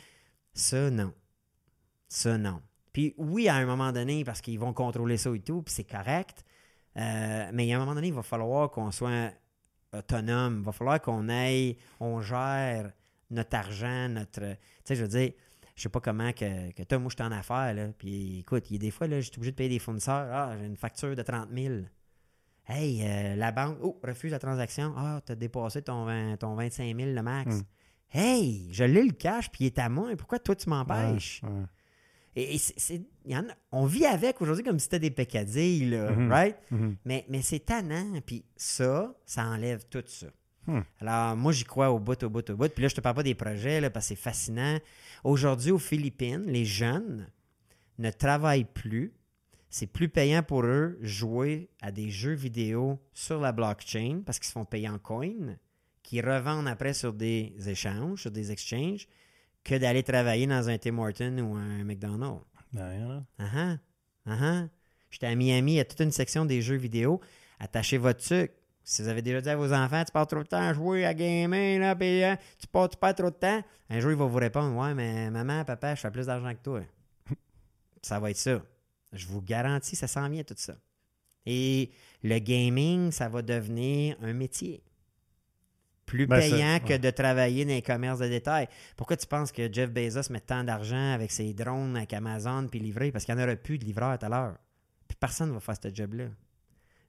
Ça, 0.53 0.89
non. 0.89 1.13
Ça, 2.09 2.37
non. 2.37 2.61
Puis 2.91 3.13
oui, 3.17 3.47
à 3.47 3.55
un 3.55 3.65
moment 3.65 3.93
donné, 3.93 4.25
parce 4.25 4.41
qu'ils 4.41 4.59
vont 4.59 4.73
contrôler 4.73 5.15
ça 5.15 5.33
et 5.33 5.39
tout, 5.39 5.61
puis 5.61 5.73
c'est 5.73 5.85
correct. 5.85 6.43
Euh, 6.97 7.49
mais 7.53 7.71
à 7.71 7.77
un 7.77 7.79
moment 7.79 7.95
donné, 7.95 8.07
il 8.07 8.13
va 8.13 8.23
falloir 8.23 8.69
qu'on 8.69 8.91
soit 8.91 9.31
autonome. 9.93 10.57
Il 10.59 10.65
va 10.65 10.73
falloir 10.73 10.99
qu'on 10.99 11.29
aille, 11.29 11.77
on 12.01 12.19
gère 12.19 12.91
notre 13.29 13.55
argent, 13.55 14.09
notre. 14.09 14.41
Tu 14.41 14.57
sais, 14.83 14.95
je 14.95 15.03
veux 15.03 15.07
dire, 15.07 15.31
je 15.79 15.83
sais 15.83 15.89
pas 15.89 16.01
comment 16.01 16.31
que, 16.33 16.71
que 16.73 16.83
toi, 16.83 16.99
moi, 16.99 17.09
je 17.09 17.15
suis 17.15 17.23
en 17.27 17.31
affaires, 17.31 17.73
là. 17.73 17.87
Puis 17.97 18.39
écoute, 18.39 18.69
il 18.69 18.73
y 18.73 18.75
a 18.75 18.79
des 18.79 18.91
fois, 18.91 19.07
là, 19.07 19.21
je 19.21 19.27
suis 19.29 19.37
obligé 19.37 19.51
de 19.51 19.55
payer 19.55 19.69
des 19.69 19.79
fournisseurs. 19.79 20.27
Ah, 20.31 20.53
j'ai 20.59 20.65
une 20.65 20.75
facture 20.77 21.15
de 21.15 21.21
30 21.21 21.49
000. 21.55 21.75
Hey, 22.67 23.01
euh, 23.03 23.35
la 23.35 23.51
banque, 23.51 23.77
oh, 23.81 23.99
refuse 24.03 24.31
la 24.31 24.39
transaction. 24.39 24.93
Ah, 24.95 25.21
t'as 25.25 25.35
dépassé 25.35 25.81
ton, 25.81 26.05
20 26.05 26.37
ton 26.37 26.53
25 26.55 26.95
000 26.95 27.11
le 27.13 27.21
max. 27.23 27.55
Hmm. 27.55 27.61
Hey, 28.11 28.67
je 28.71 28.83
l'ai 28.83 29.03
le 29.03 29.13
cash, 29.13 29.49
puis 29.49 29.63
il 29.63 29.67
est 29.67 29.79
à 29.79 29.89
moi. 29.89 30.09
Pourquoi 30.17 30.37
toi, 30.39 30.55
tu 30.55 30.69
m'empêches? 30.69 31.41
Ouais, 31.43 31.49
ouais. 31.49 31.65
Et, 32.35 32.55
et 32.55 32.57
c'est- 32.59 32.77
c'est- 32.79 33.01
il 33.25 33.31
y 33.31 33.35
en 33.37 33.41
a- 33.49 33.55
on 33.71 33.85
vit 33.85 34.05
avec 34.05 34.39
aujourd'hui 34.41 34.63
comme 34.63 34.77
si 34.77 34.83
c'était 34.83 34.99
des 34.99 35.09
peccadilles, 35.11 35.89
là, 35.89 36.11
Mhm. 36.11 36.31
right? 36.31 36.57
Mhm. 36.71 36.95
Mais, 37.05 37.25
mais 37.29 37.41
c'est 37.41 37.59
tannant. 37.59 38.19
Puis 38.25 38.45
ça, 38.55 39.15
ça 39.25 39.45
enlève 39.45 39.85
tout 39.89 40.03
ça. 40.05 40.27
Hmm. 40.67 40.81
Alors, 40.99 41.35
moi, 41.35 41.51
j'y 41.51 41.63
crois 41.63 41.89
au 41.91 41.99
bout, 41.99 42.21
au 42.23 42.29
bout, 42.29 42.47
au 42.49 42.55
bout. 42.55 42.69
Puis 42.69 42.83
là, 42.83 42.87
je 42.87 42.95
te 42.95 43.01
parle 43.01 43.15
pas 43.15 43.23
des 43.23 43.35
projets, 43.35 43.81
là, 43.81 43.89
parce 43.89 44.05
que 44.05 44.09
c'est 44.09 44.21
fascinant. 44.21 44.77
Aujourd'hui, 45.23 45.71
aux 45.71 45.79
Philippines, 45.79 46.45
les 46.47 46.65
jeunes 46.65 47.27
ne 47.97 48.11
travaillent 48.11 48.65
plus. 48.65 49.13
C'est 49.69 49.87
plus 49.87 50.09
payant 50.09 50.41
pour 50.41 50.63
eux 50.63 50.97
jouer 51.01 51.69
à 51.81 51.91
des 51.91 52.09
jeux 52.09 52.33
vidéo 52.33 52.99
sur 53.13 53.39
la 53.39 53.51
blockchain 53.51 54.21
parce 54.25 54.39
qu'ils 54.39 54.47
se 54.47 54.53
font 54.53 54.65
payer 54.65 54.89
en 54.89 54.97
coin, 54.97 55.57
qu'ils 56.01 56.27
revendent 56.27 56.67
après 56.67 56.93
sur 56.93 57.13
des 57.13 57.53
échanges, 57.67 58.21
sur 58.21 58.31
des 58.31 58.51
exchanges, 58.51 59.07
que 59.63 59.75
d'aller 59.75 60.01
travailler 60.01 60.47
dans 60.47 60.69
un 60.69 60.77
Tim 60.79 60.97
Hortons 60.97 61.37
ou 61.37 61.55
un 61.55 61.83
McDonald's. 61.83 62.43
Ben. 62.73 63.25
Ah 63.37 63.45
ah. 63.55 63.77
Ah 64.25 64.37
ah. 64.41 64.67
J'étais 65.11 65.27
à 65.27 65.35
Miami, 65.35 65.73
il 65.73 65.75
y 65.75 65.79
a 65.79 65.85
toute 65.85 66.01
une 66.01 66.11
section 66.11 66.45
des 66.45 66.61
jeux 66.61 66.75
vidéo. 66.75 67.19
Attachez 67.59 67.97
votre 67.97 68.23
sucre. 68.23 68.53
Si 68.91 69.03
vous 69.03 69.07
avez 69.07 69.21
déjà 69.21 69.39
dit 69.39 69.49
à 69.49 69.55
vos 69.55 69.71
enfants, 69.71 70.03
tu 70.03 70.11
passes 70.11 70.27
trop 70.27 70.41
de 70.41 70.47
temps 70.47 70.67
à 70.67 70.73
jouer, 70.73 71.05
à 71.05 71.13
gamer, 71.13 71.77
là, 71.79 71.95
puis, 71.95 72.23
hein, 72.23 72.39
tu, 72.59 72.65
passes, 72.65 72.89
tu 72.89 72.97
perds 72.97 73.13
trop 73.13 73.29
de 73.29 73.35
temps, 73.35 73.61
un 73.87 73.99
jour, 73.99 74.09
il 74.09 74.17
va 74.17 74.25
vous 74.25 74.37
répondre 74.37 74.75
Ouais, 74.75 74.95
mais 74.95 75.29
maman, 75.29 75.63
papa, 75.63 75.93
je 75.93 76.01
fais 76.01 76.09
plus 76.09 76.25
d'argent 76.25 76.51
que 76.55 76.63
toi. 76.63 76.81
ça 78.01 78.19
va 78.19 78.31
être 78.31 78.37
ça. 78.37 78.61
Je 79.13 79.27
vous 79.27 79.41
garantis, 79.43 79.95
ça 79.95 80.07
s'en 80.07 80.27
vient 80.27 80.43
tout 80.43 80.55
ça. 80.57 80.73
Et 81.45 81.91
le 82.23 82.39
gaming, 82.39 83.11
ça 83.11 83.29
va 83.29 83.43
devenir 83.43 84.17
un 84.23 84.33
métier. 84.33 84.81
Plus 86.07 86.25
Ben, 86.25 86.41
ça- 86.41 86.49
payant 86.55 86.79
que 86.79 86.93
ouais. 86.93 86.99
de 86.99 87.09
travailler 87.11 87.65
dans 87.65 87.71
les 87.73 87.83
commerces 87.83 88.17
de 88.19 88.27
détail. 88.27 88.67
Pourquoi 88.97 89.17
tu 89.17 89.27
penses 89.27 89.51
que 89.51 89.71
Jeff 89.71 89.91
Bezos 89.91 90.31
met 90.31 90.39
tant 90.39 90.63
d'argent 90.63 91.13
avec 91.13 91.29
ses 91.31 91.53
drones 91.53 91.95
avec 91.95 92.11
Amazon 92.13 92.67
puis 92.67 92.79
livré? 92.79 93.11
Parce 93.11 93.23
qu'il 93.25 93.35
n'y 93.35 93.41
en 93.41 93.43
aura 93.43 93.55
plus 93.55 93.77
de 93.77 93.85
livreurs 93.85 94.17
tout 94.17 94.25
à 94.25 94.29
l'heure. 94.29 94.55
Puis 95.07 95.15
personne 95.19 95.49
ne 95.49 95.53
va 95.53 95.59
faire 95.59 95.75
ce 95.81 95.93
job-là. 95.93 96.25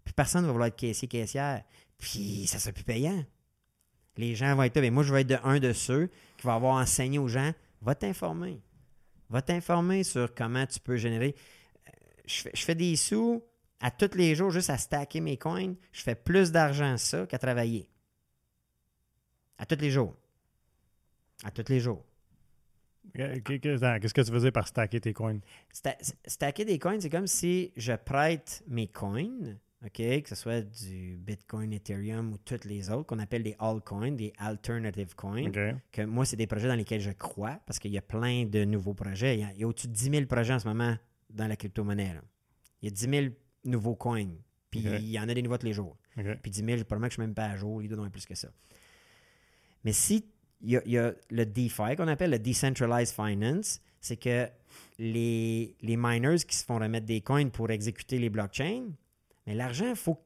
Puis 0.05 0.13
personne 0.15 0.43
ne 0.43 0.47
va 0.47 0.53
vouloir 0.53 0.69
être 0.69 0.77
caissier, 0.77 1.09
caissière. 1.09 1.63
Puis 1.99 2.47
ça 2.47 2.59
sera 2.59 2.73
plus 2.73 2.85
payant. 2.85 3.25
Les 4.17 4.35
gens 4.35 4.55
vont 4.57 4.63
être 4.65 4.75
là. 4.77 4.83
Mais 4.83 4.91
moi, 4.91 5.03
je 5.03 5.13
vais 5.13 5.23
être 5.23 5.29
de, 5.29 5.39
un 5.45 5.59
de 5.61 5.73
ceux 5.73 6.09
qui 6.37 6.47
va 6.47 6.55
avoir 6.55 6.75
enseigné 6.77 7.19
aux 7.19 7.29
gens 7.29 7.53
va 7.83 7.95
t'informer. 7.95 8.61
Va 9.29 9.41
t'informer 9.43 10.03
sur 10.05 10.35
comment 10.35 10.67
tu 10.67 10.81
peux 10.81 10.97
générer. 10.97 11.35
Euh, 11.89 11.91
Je 12.27 12.35
fais, 12.43 12.51
je 12.55 12.63
fais 12.65 12.75
des 12.75 12.97
sous 12.97 13.43
à 13.81 13.91
tous 13.91 14.15
les 14.17 14.35
jours 14.35 14.51
juste 14.51 14.71
à 14.71 14.77
stacker 14.79 15.21
mes 15.21 15.37
coins. 15.39 15.75
Je 15.93 16.03
fais 16.03 16.15
plus 16.15 16.51
d'argent 16.53 16.97
ça 16.97 17.27
qu'à 17.27 17.39
travailler. 17.39 17.89
À 19.59 19.67
tous 19.67 19.77
les 19.81 19.91
jours. 19.91 20.15
À 21.45 21.51
tous 21.51 21.65
les 21.71 21.81
jours. 21.81 22.05
Attends, 23.15 23.41
Qu'est-ce 23.99 24.15
que 24.15 24.21
tu 24.21 24.31
faisais 24.31 24.53
par 24.53 24.69
stacker 24.69 25.01
tes 25.01 25.13
coins? 25.13 25.39
Sta- 25.75 25.97
stacker 26.27 26.65
des 26.65 26.79
coins, 26.79 27.01
c'est 27.01 27.11
comme 27.11 27.27
si 27.27 27.73
je 27.77 27.93
prête 27.95 28.63
mes 28.69 28.89
coins, 28.89 29.57
OK, 29.82 30.23
que 30.23 30.28
ce 30.28 30.35
soit 30.35 30.61
du 30.61 31.16
Bitcoin, 31.16 31.73
Ethereum 31.73 32.32
ou 32.35 32.39
toutes 32.39 32.66
les 32.66 32.90
autres, 32.90 33.07
qu'on 33.07 33.19
appelle 33.19 33.43
des 33.43 33.57
altcoins, 33.59 34.12
des 34.12 34.32
alternative 34.36 35.15
coins. 35.15 35.51
Que 35.90 36.02
moi, 36.02 36.27
c'est 36.27 36.36
des 36.36 36.47
projets 36.47 36.69
dans 36.69 36.74
lesquels 36.74 37.01
je 37.01 37.12
crois 37.12 37.61
parce 37.65 37.78
qu'il 37.78 37.90
y 37.90 37.97
a 37.97 38.02
plein 38.02 38.44
de 38.44 38.65
nouveaux 38.65 38.93
projets. 38.93 39.39
Il 39.39 39.59
y 39.59 39.65
a, 39.65 39.66
au-dessus 39.66 39.89
de 39.89 39.94
10 39.94 40.11
000 40.11 40.27
projets 40.27 40.52
en 40.52 40.59
ce 40.59 40.69
moment 40.69 40.97
dans 41.31 41.47
la 41.47 41.57
crypto-monnaie. 41.57 42.15
Il 42.82 42.89
y 42.90 42.93
a 42.93 42.94
10 42.94 43.09
000 43.09 43.35
nouveaux 43.65 43.94
coins. 43.94 44.28
Puis 44.70 44.81
il 44.81 45.11
y 45.11 45.19
en 45.19 45.28
a 45.28 45.35
des 45.35 45.43
nouveaux 45.43 45.57
tous 45.57 45.66
les 45.66 45.73
jours. 45.73 45.97
OK. 46.19 46.27
Puis 46.43 46.51
10 46.51 46.65
000, 46.65 46.85
probablement 46.85 47.09
que 47.09 47.15
je 47.15 47.20
ne 47.20 47.23
suis 47.24 47.28
même 47.28 47.35
pas 47.35 47.47
à 47.47 47.57
jour. 47.57 47.82
Il 47.82 47.89
doit 47.89 47.97
en 47.97 48.01
avoir 48.01 48.12
plus 48.12 48.27
que 48.27 48.35
ça. 48.35 48.48
Mais 49.85 49.93
si 49.93 50.27
il 50.61 50.73
y 50.73 50.77
a, 50.77 50.82
il 50.85 50.93
y 50.93 50.98
a 50.98 51.15
le 51.31 51.47
DeFi 51.47 51.97
qu'on 51.97 52.09
appelle 52.09 52.31
le 52.31 52.39
Decentralized 52.39 53.15
Finance, 53.15 53.81
c'est 54.01 54.19
que 54.19 54.47
les, 54.98 55.74
les 55.81 55.97
miners 55.97 56.44
qui 56.47 56.55
se 56.55 56.65
font 56.66 56.78
remettre 56.78 57.07
des 57.07 57.23
coins 57.23 57.48
pour 57.48 57.70
exécuter 57.70 58.19
les 58.19 58.28
blockchains, 58.28 58.89
mais 59.47 59.55
l'argent, 59.55 59.89
il 59.89 59.97
faut 59.97 60.19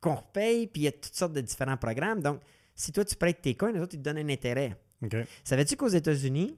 qu'on 0.00 0.16
repaye, 0.16 0.66
puis 0.66 0.82
il 0.82 0.84
y 0.84 0.88
a 0.88 0.92
toutes 0.92 1.14
sortes 1.14 1.32
de 1.32 1.40
différents 1.40 1.76
programmes. 1.76 2.20
Donc, 2.20 2.40
si 2.74 2.92
toi, 2.92 3.04
tu 3.04 3.16
prêtes 3.16 3.40
tes 3.42 3.54
coins, 3.54 3.72
les 3.72 3.80
autres, 3.80 3.94
ils 3.94 3.98
te 3.98 4.02
donnent 4.02 4.18
un 4.18 4.28
intérêt. 4.28 4.76
OK. 5.02 5.16
Savais-tu 5.44 5.76
qu'aux 5.76 5.88
États-Unis, 5.88 6.56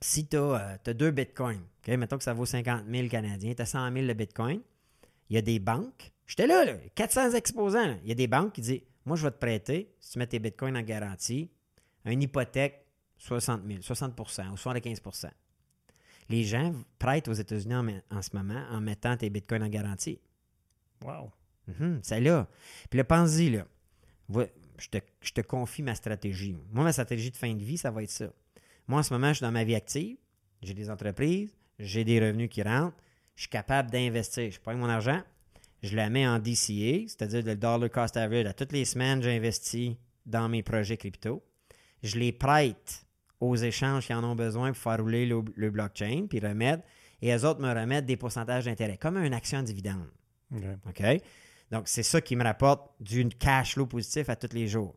si 0.00 0.26
tu 0.26 0.36
as, 0.36 0.78
deux 0.94 1.10
bitcoins, 1.10 1.62
mettons 1.88 2.18
que 2.18 2.24
ça 2.24 2.34
vaut 2.34 2.46
50 2.46 2.84
000 2.90 3.08
Canadiens, 3.08 3.54
tu 3.54 3.62
as 3.62 3.66
100 3.66 3.92
000 3.92 4.06
de 4.06 4.12
bitcoin, 4.12 4.60
il 5.30 5.36
y 5.36 5.38
a 5.38 5.42
des 5.42 5.58
banques, 5.58 6.12
j'étais 6.26 6.46
là, 6.46 6.64
là, 6.64 6.74
400 6.94 7.32
exposants, 7.32 7.86
là. 7.86 7.96
il 8.02 8.08
y 8.08 8.12
a 8.12 8.14
des 8.14 8.26
banques 8.26 8.52
qui 8.52 8.60
disent 8.60 8.82
Moi, 9.06 9.16
je 9.16 9.24
vais 9.24 9.30
te 9.30 9.38
prêter, 9.38 9.94
si 10.00 10.12
tu 10.12 10.18
mets 10.18 10.26
tes 10.26 10.38
bitcoins 10.38 10.76
en 10.76 10.82
garantie, 10.82 11.50
une 12.04 12.22
hypothèque 12.22 12.86
60 13.18 13.62
000, 13.66 13.80
60% 13.80 14.50
ou 14.50 14.54
75% 14.54 15.30
Les 16.28 16.44
gens 16.44 16.74
prêtent 16.98 17.28
aux 17.28 17.32
États-Unis 17.32 17.74
en, 17.74 18.16
en 18.16 18.22
ce 18.22 18.30
moment 18.34 18.62
en 18.70 18.80
mettant 18.80 19.16
tes 19.16 19.30
bitcoins 19.30 19.62
en 19.62 19.68
garantie. 19.68 20.20
Wow. 21.04 21.30
Mhm, 21.68 22.00
c'est 22.02 22.20
là. 22.20 22.48
Puis 22.90 22.96
là, 22.96 23.04
pense-y, 23.04 23.50
là. 23.50 23.66
Je 24.78 25.32
te, 25.32 25.40
confie 25.42 25.82
ma 25.82 25.94
stratégie. 25.94 26.56
Moi, 26.72 26.84
ma 26.84 26.92
stratégie 26.92 27.30
de 27.30 27.36
fin 27.36 27.54
de 27.54 27.62
vie, 27.62 27.78
ça 27.78 27.90
va 27.90 28.02
être 28.02 28.10
ça. 28.10 28.32
Moi, 28.88 29.00
en 29.00 29.02
ce 29.02 29.12
moment, 29.12 29.28
je 29.28 29.34
suis 29.34 29.44
dans 29.44 29.52
ma 29.52 29.64
vie 29.64 29.74
active. 29.74 30.16
J'ai 30.62 30.74
des 30.74 30.90
entreprises, 30.90 31.54
j'ai 31.78 32.04
des 32.04 32.20
revenus 32.20 32.48
qui 32.48 32.62
rentrent. 32.62 32.96
Je 33.36 33.42
suis 33.42 33.50
capable 33.50 33.90
d'investir. 33.90 34.50
Je 34.50 34.58
prends 34.60 34.74
mon 34.74 34.88
argent, 34.88 35.22
je 35.82 35.94
la 35.94 36.08
mets 36.08 36.26
en 36.26 36.38
DCA, 36.38 37.06
c'est-à-dire 37.06 37.44
le 37.44 37.56
dollar 37.56 37.90
cost 37.90 38.16
average. 38.16 38.46
À 38.46 38.52
toutes 38.52 38.72
les 38.72 38.84
semaines, 38.84 39.22
j'investis 39.22 39.96
dans 40.24 40.48
mes 40.48 40.62
projets 40.62 40.96
crypto. 40.96 41.42
Je 42.02 42.18
les 42.18 42.32
prête 42.32 43.06
aux 43.40 43.56
échanges 43.56 44.06
qui 44.06 44.14
en 44.14 44.24
ont 44.24 44.34
besoin 44.34 44.72
pour 44.72 44.80
faire 44.80 44.98
rouler 44.98 45.26
le, 45.26 45.70
blockchain, 45.70 46.26
puis 46.28 46.40
remettre. 46.40 46.82
Et 47.20 47.34
eux 47.34 47.44
autres 47.44 47.60
me 47.60 47.68
remettent 47.68 48.06
des 48.06 48.16
pourcentages 48.16 48.64
d'intérêt, 48.64 48.96
comme 48.96 49.18
une 49.18 49.34
action 49.34 49.62
dividende. 49.62 50.08
OK. 50.52 50.62
OK? 50.88 51.22
Donc, 51.70 51.88
c'est 51.88 52.02
ça 52.02 52.20
qui 52.20 52.36
me 52.36 52.44
rapporte 52.44 52.90
du 53.00 53.28
cash 53.28 53.74
flow 53.74 53.86
positif 53.86 54.28
à 54.28 54.36
tous 54.36 54.54
les 54.54 54.68
jours. 54.68 54.94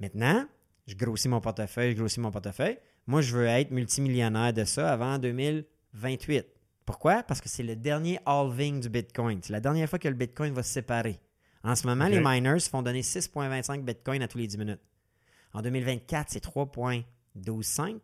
Maintenant, 0.00 0.46
je 0.86 0.94
grossis 0.94 1.28
mon 1.28 1.40
portefeuille, 1.40 1.92
je 1.92 1.96
grossis 1.98 2.20
mon 2.20 2.30
portefeuille. 2.30 2.78
Moi, 3.06 3.20
je 3.20 3.36
veux 3.36 3.46
être 3.46 3.70
multimillionnaire 3.70 4.52
de 4.52 4.64
ça 4.64 4.92
avant 4.92 5.18
2028. 5.18 6.46
Pourquoi? 6.84 7.22
Parce 7.22 7.40
que 7.40 7.48
c'est 7.48 7.62
le 7.62 7.76
dernier 7.76 8.18
halving 8.24 8.80
du 8.80 8.88
Bitcoin. 8.88 9.40
C'est 9.42 9.52
la 9.52 9.60
dernière 9.60 9.88
fois 9.88 9.98
que 9.98 10.08
le 10.08 10.14
Bitcoin 10.14 10.54
va 10.54 10.62
se 10.62 10.72
séparer. 10.72 11.20
En 11.62 11.74
ce 11.74 11.86
moment, 11.86 12.06
les 12.06 12.20
miners 12.20 12.60
font 12.60 12.82
donner 12.82 13.02
6,25 13.02 13.82
Bitcoin 13.82 14.22
à 14.22 14.28
tous 14.28 14.38
les 14.38 14.46
10 14.46 14.58
minutes. 14.58 14.80
En 15.52 15.62
2024, 15.62 16.28
c'est 16.30 16.40
3,125. 16.40 18.00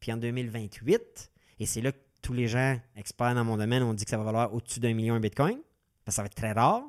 Puis 0.00 0.12
en 0.12 0.16
2028, 0.16 1.30
et 1.60 1.66
c'est 1.66 1.80
là 1.80 1.92
que 1.92 1.98
tous 2.22 2.32
les 2.32 2.46
gens 2.46 2.78
experts 2.96 3.34
dans 3.34 3.44
mon 3.44 3.56
domaine 3.56 3.82
ont 3.82 3.94
dit 3.94 4.04
que 4.04 4.10
ça 4.10 4.18
va 4.18 4.24
valoir 4.24 4.54
au-dessus 4.54 4.80
d'un 4.80 4.94
million 4.94 5.14
un 5.14 5.20
Bitcoin, 5.20 5.58
parce 6.04 6.14
que 6.14 6.16
ça 6.16 6.22
va 6.22 6.26
être 6.26 6.34
très 6.34 6.52
rare. 6.52 6.82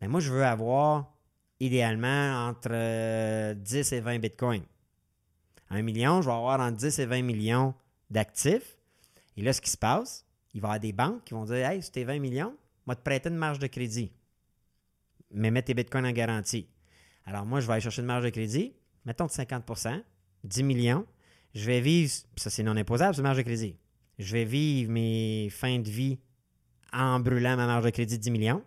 Mais 0.00 0.08
moi, 0.08 0.20
je 0.20 0.32
veux 0.32 0.44
avoir 0.44 1.12
idéalement 1.58 2.48
entre 2.48 2.70
euh, 2.72 3.54
10 3.54 3.92
et 3.92 4.00
20 4.00 4.18
Bitcoins. 4.18 4.64
Un 5.68 5.82
million, 5.82 6.22
je 6.22 6.28
vais 6.28 6.34
avoir 6.34 6.60
entre 6.60 6.76
10 6.76 6.98
et 6.98 7.06
20 7.06 7.22
millions 7.22 7.74
d'actifs. 8.10 8.78
Et 9.36 9.42
là, 9.42 9.52
ce 9.52 9.60
qui 9.60 9.70
se 9.70 9.76
passe, 9.76 10.26
il 10.54 10.60
va 10.60 10.68
y 10.68 10.70
avoir 10.70 10.80
des 10.80 10.92
banques 10.92 11.24
qui 11.24 11.34
vont 11.34 11.44
dire 11.44 11.56
Hey, 11.68 11.82
si 11.82 11.92
t'es 11.92 12.04
20 12.04 12.18
millions, 12.18 12.54
moi 12.86 12.96
te 12.96 13.02
prêter 13.02 13.28
une 13.28 13.36
marge 13.36 13.58
de 13.58 13.66
crédit. 13.66 14.12
Mais 15.30 15.50
mets 15.50 15.62
tes 15.62 15.74
bitcoins 15.74 16.06
en 16.06 16.12
garantie. 16.12 16.68
Alors 17.24 17.46
moi, 17.46 17.60
je 17.60 17.66
vais 17.66 17.74
aller 17.74 17.82
chercher 17.82 18.00
une 18.00 18.08
marge 18.08 18.24
de 18.24 18.30
crédit, 18.30 18.74
mettons 19.04 19.26
de 19.26 19.30
50% 19.30 20.02
10 20.44 20.62
millions. 20.62 21.06
Je 21.54 21.66
vais 21.66 21.80
vivre, 21.80 22.12
ça 22.36 22.50
c'est 22.50 22.62
non 22.62 22.76
imposable, 22.76 23.14
c'est 23.14 23.22
marge 23.22 23.36
de 23.36 23.42
crédit. 23.42 23.76
Je 24.18 24.32
vais 24.32 24.44
vivre 24.44 24.90
mes 24.90 25.48
fins 25.50 25.78
de 25.78 25.88
vie 25.88 26.18
en 26.92 27.20
brûlant 27.20 27.56
ma 27.56 27.66
marge 27.66 27.84
de 27.84 27.90
crédit 27.90 28.18
de 28.18 28.22
10 28.22 28.30
millions. 28.30 28.62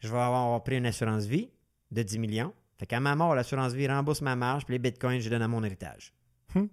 Je 0.00 0.08
vais 0.08 0.18
avoir 0.18 0.62
pris 0.62 0.76
une 0.76 0.86
assurance 0.86 1.24
vie 1.24 1.50
de 1.90 2.02
10 2.02 2.18
millions. 2.18 2.52
Fait 2.78 2.86
qu'à 2.86 3.00
ma 3.00 3.14
mort, 3.14 3.34
l'assurance 3.34 3.72
vie 3.74 3.86
rembourse 3.86 4.22
ma 4.22 4.34
marge, 4.34 4.64
puis 4.64 4.74
les 4.74 4.78
bitcoins, 4.78 5.20
je 5.20 5.24
les 5.24 5.30
donne 5.30 5.42
à 5.42 5.48
mon 5.48 5.62
héritage. 5.62 6.12
Hmm. 6.54 6.66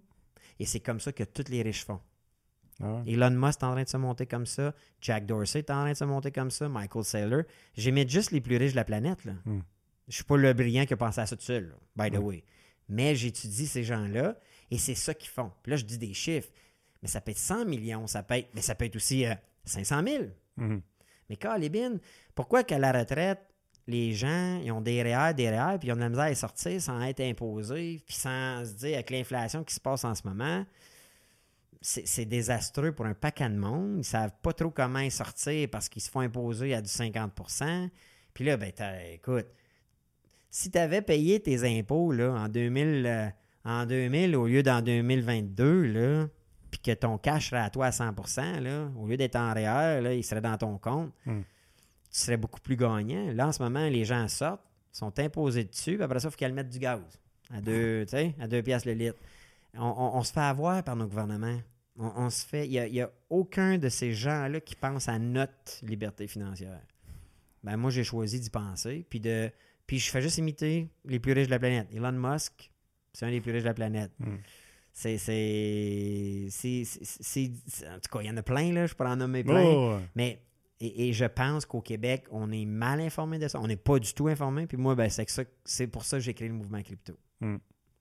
Et 0.59 0.65
c'est 0.65 0.79
comme 0.79 0.99
ça 0.99 1.11
que 1.11 1.23
tous 1.23 1.49
les 1.49 1.61
riches 1.61 1.85
font. 1.85 1.99
Ah. 2.81 3.03
Elon 3.05 3.31
Musk 3.31 3.61
est 3.61 3.65
en 3.65 3.71
train 3.73 3.83
de 3.83 3.89
se 3.89 3.97
monter 3.97 4.25
comme 4.25 4.45
ça. 4.45 4.73
Jack 5.01 5.25
Dorsey 5.25 5.59
est 5.59 5.69
en 5.69 5.81
train 5.81 5.91
de 5.91 5.97
se 5.97 6.05
monter 6.05 6.31
comme 6.31 6.49
ça. 6.49 6.69
Michael 6.69 7.03
Saylor. 7.03 7.43
J'imite 7.75 8.09
juste 8.09 8.31
les 8.31 8.41
plus 8.41 8.57
riches 8.57 8.71
de 8.71 8.77
la 8.77 8.85
planète. 8.85 9.23
Là. 9.25 9.33
Hmm. 9.45 9.61
Je 10.07 10.15
suis 10.15 10.23
pas 10.23 10.37
le 10.37 10.53
brillant 10.53 10.85
qui 10.85 10.93
a 10.93 10.97
pensé 10.97 11.21
à 11.21 11.27
ça 11.27 11.35
tout 11.35 11.43
seul, 11.43 11.67
là, 11.69 11.75
by 12.03 12.09
the 12.09 12.19
way. 12.19 12.43
Mais 12.87 13.15
j'étudie 13.15 13.67
ces 13.67 13.83
gens-là 13.83 14.35
et 14.71 14.77
c'est 14.77 14.95
ça 14.95 15.13
qu'ils 15.13 15.29
font. 15.29 15.51
Puis 15.61 15.69
là, 15.71 15.77
je 15.77 15.85
dis 15.85 15.99
des 15.99 16.13
chiffres. 16.13 16.49
Mais 17.01 17.07
ça 17.07 17.21
peut 17.21 17.31
être 17.31 17.37
100 17.37 17.65
millions, 17.65 18.07
ça 18.07 18.23
peut 18.23 18.33
être, 18.35 18.49
mais 18.53 18.61
ça 18.61 18.75
peut 18.75 18.85
être 18.85 18.95
aussi 18.95 19.25
euh, 19.25 19.35
500 19.65 20.03
000. 20.05 20.23
Mhm. 20.59 20.81
Mais 21.29 21.35
Calibine, 21.35 21.99
pourquoi 22.35 22.63
qu'à 22.63 22.79
la 22.79 22.91
retraite, 22.91 23.39
les 23.87 24.13
gens, 24.13 24.59
ils 24.63 24.71
ont 24.71 24.81
des 24.81 25.01
REER, 25.01 25.33
des 25.33 25.49
REER, 25.49 25.77
puis 25.79 25.89
ils 25.89 25.91
ont 25.91 25.95
de 25.95 26.01
la 26.01 26.09
misère 26.09 26.25
à 26.25 26.35
sortir 26.35 26.79
sans 26.81 27.01
être 27.01 27.21
imposés, 27.21 28.01
puis 28.05 28.15
sans 28.15 28.63
se 28.65 28.73
dire, 28.73 28.93
avec 28.95 29.09
l'inflation 29.09 29.63
qui 29.63 29.73
se 29.73 29.79
passe 29.79 30.03
en 30.03 30.13
ce 30.13 30.27
moment, 30.27 30.63
c'est 31.81 32.25
désastreux 32.25 32.91
pour 32.91 33.05
un 33.05 33.13
paquet 33.13 33.49
de 33.49 33.55
monde. 33.55 33.93
Ils 33.93 33.97
ne 33.99 34.03
savent 34.03 34.33
pas 34.41 34.53
trop 34.53 34.69
comment 34.69 34.99
y 34.99 35.09
sortir 35.09 35.69
parce 35.71 35.87
qu'ils 35.87 36.01
se 36.01 36.09
font 36.09 36.19
imposer 36.19 36.73
à 36.73 36.81
du 36.81 36.89
50% 36.89 37.89
Puis 38.33 38.43
là, 38.43 38.57
ben, 38.57 38.71
écoute, 39.13 39.47
si 40.49 40.69
tu 40.71 40.77
avais 40.77 41.01
payé 41.01 41.39
tes 41.39 41.63
impôts 41.63 42.11
là, 42.11 42.33
en, 42.33 42.49
2000, 42.49 43.05
euh, 43.05 43.27
en 43.63 43.85
2000 43.85 44.35
au 44.35 44.47
lieu 44.47 44.61
d'en 44.61 44.81
2022, 44.81 45.83
là, 45.83 46.27
puis 46.81 46.93
que 46.93 46.97
ton 46.99 47.17
cash 47.17 47.49
serait 47.49 47.61
à 47.61 47.69
toi 47.69 47.87
à 47.87 47.91
100 47.91 48.13
là, 48.61 48.89
au 48.97 49.07
lieu 49.07 49.17
d'être 49.17 49.35
en 49.35 49.53
REER, 49.53 50.01
là, 50.01 50.13
il 50.13 50.23
serait 50.23 50.41
dans 50.41 50.57
ton 50.57 50.77
compte, 50.77 51.11
Hmm. 51.25 51.41
tu 52.11 52.19
serais 52.19 52.37
beaucoup 52.37 52.59
plus 52.61 52.75
gagnant. 52.77 53.31
Là, 53.33 53.47
en 53.47 53.51
ce 53.51 53.61
moment, 53.61 53.87
les 53.87 54.05
gens 54.05 54.27
sortent, 54.27 54.61
sont 54.91 55.17
imposés 55.19 55.63
dessus, 55.65 55.95
puis 55.95 56.03
après 56.03 56.19
ça, 56.19 56.27
il 56.27 56.31
faut 56.31 56.37
qu'elles 56.37 56.53
mettent 56.53 56.69
du 56.69 56.79
gaz 56.79 57.01
à 57.53 57.61
deux, 57.61 58.05
tu 58.05 58.11
sais, 58.11 58.35
à 58.39 58.47
deux 58.47 58.61
piastres 58.63 58.87
le 58.87 58.93
litre. 58.95 59.17
On, 59.75 59.81
on- 59.85 60.17
on 60.17 60.23
se 60.23 60.31
fait 60.33 60.39
avoir 60.39 60.83
par 60.83 60.95
nos 60.95 61.07
gouvernements. 61.07 61.59
On, 61.97 62.11
on 62.15 62.29
se 62.29 62.45
fait. 62.45 62.67
Il 62.67 62.91
n'y 62.91 63.01
a, 63.01 63.05
a 63.05 63.09
aucun 63.29 63.77
de 63.77 63.89
ces 63.89 64.13
gens-là 64.13 64.59
qui 64.61 64.75
pense 64.75 65.07
à 65.09 65.19
notre 65.19 65.53
liberté 65.83 66.27
financière. 66.27 66.79
Ben, 67.63 67.75
moi, 67.77 67.91
j'ai 67.91 68.03
choisi 68.05 68.39
d'y 68.39 68.49
penser. 68.49 69.05
Puis, 69.09 69.19
de, 69.19 69.51
puis 69.85 69.99
je 69.99 70.09
fais 70.09 70.21
juste 70.21 70.37
imiter 70.37 70.89
les 71.05 71.19
plus 71.19 71.33
riches 71.33 71.47
de 71.47 71.51
la 71.51 71.59
planète. 71.59 71.87
Elon 71.93 72.13
Musk, 72.13 72.71
c'est 73.13 73.25
un 73.25 73.31
des 73.31 73.41
plus 73.41 73.51
riches 73.51 73.63
de 73.63 73.67
la 73.67 73.73
planète. 73.73 74.11
Mm. 74.19 74.35
C'est. 75.01 76.47
En 77.87 77.99
tout 77.99 78.09
cas, 78.11 78.21
il 78.21 78.27
y 78.27 78.29
en 78.31 78.37
a 78.37 78.43
plein, 78.43 78.73
là. 78.73 78.85
Je 78.85 78.93
peux 78.93 79.05
en 79.05 79.15
nommer 79.15 79.43
plein. 79.43 79.63
Oh. 79.63 79.97
Mais. 80.15 80.41
Et, 80.81 81.09
et 81.09 81.13
je 81.13 81.25
pense 81.25 81.65
qu'au 81.65 81.81
Québec, 81.81 82.23
on 82.31 82.53
est 82.53 82.63
mal 82.65 83.01
informé 83.01 83.37
de 83.37 83.49
ça. 83.49 83.59
On 83.59 83.67
n'est 83.67 83.75
pas 83.75 83.99
du 83.99 84.13
tout 84.13 84.29
informé. 84.29 84.65
Puis 84.65 84.77
moi, 84.77 84.95
ben, 84.95 85.09
c'est 85.09 85.25
que 85.25 85.31
ça- 85.31 85.43
c'est 85.65 85.87
pour 85.87 86.05
ça 86.05 86.17
que 86.17 86.23
j'ai 86.23 86.33
créé 86.33 86.47
le 86.47 86.53
mouvement 86.53 86.81
crypto. 86.81 87.15
Mm. 87.41 87.55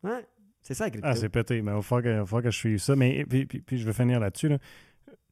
Ouais, 0.04 0.24
c'est 0.62 0.74
ça, 0.74 0.88
crypto. 0.88 1.08
Ah, 1.10 1.16
c'est 1.16 1.28
pété. 1.28 1.60
Mais 1.60 1.72
il 1.72 1.74
va 1.74 1.82
falloir 1.82 2.04
que, 2.04 2.08
il 2.08 2.18
va 2.20 2.24
falloir 2.26 2.42
que 2.44 2.50
je 2.52 2.56
suive 2.56 2.78
ça. 2.78 2.94
Mais 2.94 3.24
puis, 3.28 3.46
puis- 3.46 3.62
puis 3.62 3.78
je 3.78 3.84
vais 3.84 3.92
finir 3.92 4.20
là-dessus. 4.20 4.48
là. 4.48 4.58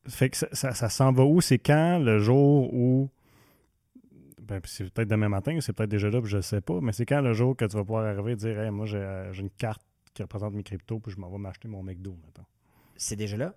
Fait 0.08 0.28
que 0.30 0.36
ça, 0.36 0.48
ça- 0.50 0.72
ça 0.74 0.88
s'en 0.88 1.12
va 1.12 1.24
où? 1.24 1.40
C'est 1.40 1.58
quand 1.60 2.00
le 2.00 2.18
jour 2.18 2.72
où. 2.74 3.08
Ben, 4.42 4.60
puis 4.60 4.72
c'est 4.74 4.90
peut-être 4.92 5.08
demain 5.08 5.28
matin, 5.28 5.56
c'est 5.60 5.72
peut-être 5.72 5.90
déjà 5.90 6.10
là, 6.10 6.20
puis 6.20 6.30
je 6.30 6.38
ne 6.38 6.42
sais 6.42 6.60
pas. 6.60 6.80
Mais 6.80 6.90
c'est 6.90 7.06
quand 7.06 7.20
le 7.20 7.32
jour 7.32 7.56
que 7.56 7.64
tu 7.64 7.76
vas 7.76 7.84
pouvoir 7.84 8.06
arriver 8.06 8.32
et 8.32 8.36
dire 8.36 8.58
Hey, 8.58 8.72
moi, 8.72 8.86
j'ai 8.86 8.98
euh, 8.98 9.32
j'ai 9.32 9.42
une 9.42 9.50
carte 9.50 9.82
qui 10.16 10.22
représente 10.22 10.54
mes 10.54 10.62
cryptos, 10.62 10.98
puis 10.98 11.12
je 11.12 11.18
m'en 11.20 11.30
vais 11.30 11.38
m'acheter 11.38 11.68
mon 11.68 11.82
McDo 11.82 12.16
maintenant. 12.24 12.46
C'est 12.96 13.16
déjà 13.16 13.36
là? 13.36 13.54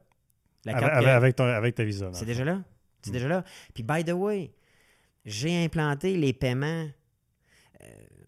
La 0.66 0.74
Avec, 0.74 0.82
carte 0.84 0.94
avec, 0.94 1.06
que- 1.06 1.10
avec 1.12 1.36
ton- 1.36 1.44
avec 1.46 1.76
ta 1.76 1.84
visa. 1.86 2.10
C'est 2.14 2.26
déjà 2.26 2.44
là? 2.44 2.62
C'est 3.02 3.10
Mm. 3.12 3.14
déjà 3.14 3.28
là? 3.30 3.44
Puis, 3.74 3.82
by 3.84 4.04
the 4.04 4.12
way, 4.12 4.52
j'ai 5.26 5.64
implanté 5.64 6.16
les 6.18 6.34
paiements. 6.34 6.88
euh, 7.82 7.86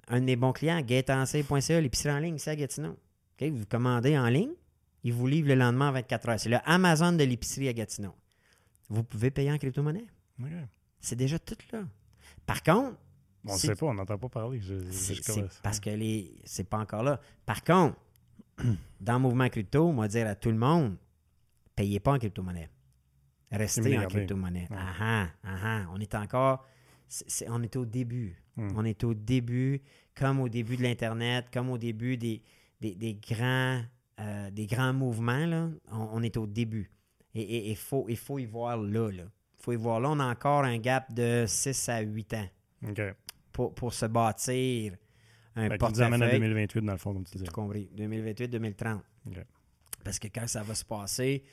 un 0.08 0.22
de 0.22 0.26
mes 0.26 0.38
bons 0.38 0.53
clients, 0.53 0.80
gaetancé.ca, 0.82 1.82
l'épicerie 1.82 2.14
en 2.14 2.20
ligne, 2.20 2.38
c'est 2.38 2.52
à 2.52 2.56
Gatineau. 2.56 2.98
Vous 3.41 3.66
commandez 3.68 4.18
en 4.18 4.28
ligne, 4.30 4.53
ils 5.03 5.12
vous 5.12 5.28
livrent 5.28 5.49
le 5.49 5.56
lendemain 5.56 5.90
en 5.90 5.91
24 5.91 6.30
heures. 6.30 6.40
C'est 6.40 6.48
le 6.49 6.58
Amazon 6.64 7.12
de 7.12 7.24
l'épicerie 7.26 7.68
à 7.68 7.74
Gatineau. 7.74 8.14
Vous 8.88 9.03
pouvez 9.03 9.30
payer 9.30 9.52
en 9.52 9.58
crypto-monnaie. 9.58 10.06
C'est 11.02 11.18
déjà 11.18 11.38
tout 11.38 11.58
là. 11.74 11.84
Par 12.45 12.64
contre, 12.64 12.95
On 13.45 13.53
ne 13.53 13.58
sait 13.58 13.76
pas, 13.76 13.88
on 13.88 13.94
n'entend 13.94 14.18
pas 14.18 14.30
parler. 14.30 14.60
Je- 14.62 14.76
je- 14.91 15.41
parce 15.64 15.80
que 15.82 15.90
les 15.90 16.34
c'est 16.45 16.64
pas 16.70 16.78
encore 16.78 17.03
là. 17.03 17.20
Par 17.45 17.64
contre, 17.64 17.98
dans 19.01 19.13
le 19.13 19.19
mouvement 19.19 19.49
crypto, 19.49 19.88
on 19.88 19.93
va 19.93 20.07
dire 20.07 20.27
à 20.27 20.35
tout 20.35 20.49
le 20.49 20.57
monde, 20.57 20.97
payez 21.75 21.99
pas 21.99 22.13
en 22.13 22.19
crypto-monnaie. 22.19 22.69
Restez 23.51 23.97
en 23.97 24.07
crypto-monnaie. 24.07 24.67
Ouais. 24.69 24.77
Ah 24.77 25.27
ah, 25.43 25.57
ah. 25.63 25.85
On 25.93 25.99
est 25.99 26.15
encore... 26.15 26.65
on 27.47 27.63
est 27.63 27.75
au 27.75 27.85
début. 27.85 28.38
Hmm. 28.55 28.69
On 28.75 28.85
est 28.85 29.03
au 29.03 29.13
début, 29.13 29.81
comme 30.15 30.39
au 30.39 30.49
début 30.49 30.77
de 30.77 30.83
l'Internet, 30.83 31.47
comme 31.53 31.69
au 31.69 31.77
début 31.77 32.17
des, 32.17 32.41
des, 32.79 32.95
des 32.95 33.15
grands, 33.15 33.81
euh, 34.19 34.51
des 34.51 34.67
grands 34.67 34.93
mouvements. 34.93 35.45
Là. 35.45 35.69
On, 35.91 36.09
on 36.13 36.23
est 36.23 36.38
au 36.38 36.47
début. 36.47 36.91
Et 37.33 37.71
il 37.71 37.77
faut, 37.77 38.07
faut 38.15 38.39
y 38.39 38.45
voir 38.45 38.77
là. 38.77 39.09
Il 39.11 39.25
faut 39.57 39.73
y 39.73 39.77
voir 39.77 39.99
là. 39.99 40.09
On 40.11 40.19
a 40.19 40.25
encore 40.25 40.63
un 40.63 40.77
gap 40.77 41.13
de 41.13 41.45
6 41.47 41.89
à 41.89 42.01
8 42.01 42.33
ans 42.33 42.47
pour, 43.51 43.73
pour 43.73 43.93
se 43.93 44.05
bâtir 44.05 44.95
un 45.56 45.69
qu'il 45.69 45.88
nous 45.90 46.02
amène 46.02 46.22
à 46.22 46.26
portefeuille. 46.26 46.40
2028, 46.40 46.82
dans 46.82 46.91
le 46.94 46.98
fond, 46.98 47.14
comme 47.14 47.23
tu 47.26 47.34
disais. 47.34 47.45
Tout 47.45 47.52
compris. 47.52 47.90
2028-2030. 47.95 48.99
OK. 49.28 49.38
Parce 50.03 50.19
que 50.19 50.28
quand 50.28 50.48
ça 50.48 50.64
va 50.64 50.73
se 50.76 50.86
passer, 50.86 51.44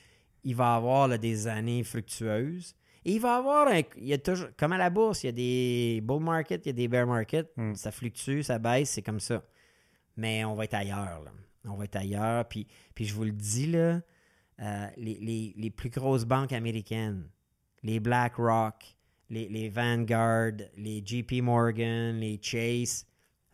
il 0.43 0.55
va 0.55 0.73
y 0.73 0.77
avoir 0.77 1.07
là, 1.07 1.17
des 1.17 1.47
années 1.47 1.83
fructueuses. 1.83 2.75
Et 3.05 3.13
il 3.13 3.21
va 3.21 3.35
y 3.35 3.37
avoir 3.39 3.67
un, 3.67 3.81
il 3.97 4.05
y 4.07 4.13
a 4.13 4.17
toujours, 4.17 4.49
comme 4.57 4.73
à 4.73 4.77
la 4.77 4.89
bourse, 4.89 5.23
il 5.23 5.27
y 5.27 5.29
a 5.29 5.31
des 5.31 6.01
bull 6.03 6.21
market, 6.21 6.65
il 6.65 6.69
y 6.69 6.71
a 6.71 6.73
des 6.73 6.87
bear 6.87 7.05
market. 7.07 7.51
Mm. 7.55 7.75
Ça 7.75 7.91
fluctue, 7.91 8.41
ça 8.41 8.59
baisse, 8.59 8.89
c'est 8.91 9.01
comme 9.01 9.19
ça. 9.19 9.43
Mais 10.17 10.43
on 10.43 10.55
va 10.55 10.65
être 10.65 10.73
ailleurs. 10.73 11.21
là. 11.23 11.31
On 11.65 11.75
va 11.75 11.85
être 11.85 11.95
ailleurs. 11.95 12.45
Puis, 12.47 12.67
puis 12.95 13.05
je 13.05 13.13
vous 13.13 13.23
le 13.23 13.31
dis, 13.31 13.67
là, 13.67 14.01
euh, 14.61 14.87
les, 14.97 15.15
les- 15.21 15.53
les 15.55 15.69
plus 15.69 15.89
grosses 15.89 16.25
banques 16.25 16.51
américaines, 16.51 17.29
les 17.83 17.99
BlackRock, 17.99 18.83
les, 19.29 19.47
les 19.47 19.69
Vanguard, 19.69 20.53
les 20.75 21.01
JP 21.05 21.41
Morgan, 21.41 22.17
les 22.19 22.39
Chase, 22.41 23.05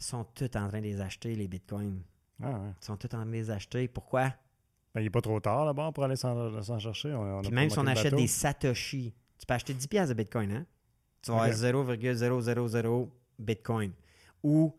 sont 0.05 0.23
toutes 0.23 0.55
en 0.55 0.67
train 0.67 0.79
de 0.79 0.85
les 0.85 1.01
acheter, 1.01 1.35
les 1.35 1.47
bitcoins. 1.47 2.01
Ah, 2.41 2.51
ouais. 2.51 2.69
Ils 2.81 2.85
sont 2.85 2.97
toutes 2.97 3.13
en 3.13 3.17
train 3.17 3.25
de 3.25 3.31
les 3.31 3.49
acheter. 3.49 3.87
Pourquoi? 3.87 4.33
Ben, 4.93 5.01
il 5.01 5.03
n'est 5.05 5.09
pas 5.09 5.21
trop 5.21 5.39
tard 5.39 5.65
là-bas 5.65 5.91
pour 5.91 6.03
aller 6.03 6.15
s'en 6.15 6.79
chercher. 6.79 7.13
On, 7.13 7.21
on 7.21 7.39
a 7.39 7.41
Puis 7.41 7.51
même 7.51 7.69
si 7.69 7.79
on 7.79 7.87
achète 7.87 8.05
bateau. 8.05 8.17
des 8.17 8.27
Satoshi, 8.27 9.13
tu 9.37 9.45
peux 9.45 9.53
acheter 9.53 9.73
10 9.73 9.87
pièces 9.87 10.09
de 10.09 10.13
Bitcoin, 10.13 10.51
hein? 10.51 10.65
Tu 11.21 11.31
vas 11.31 11.43
avoir 11.43 11.53
0,000 11.53 13.09
Bitcoin 13.37 13.91
ou 14.43 14.73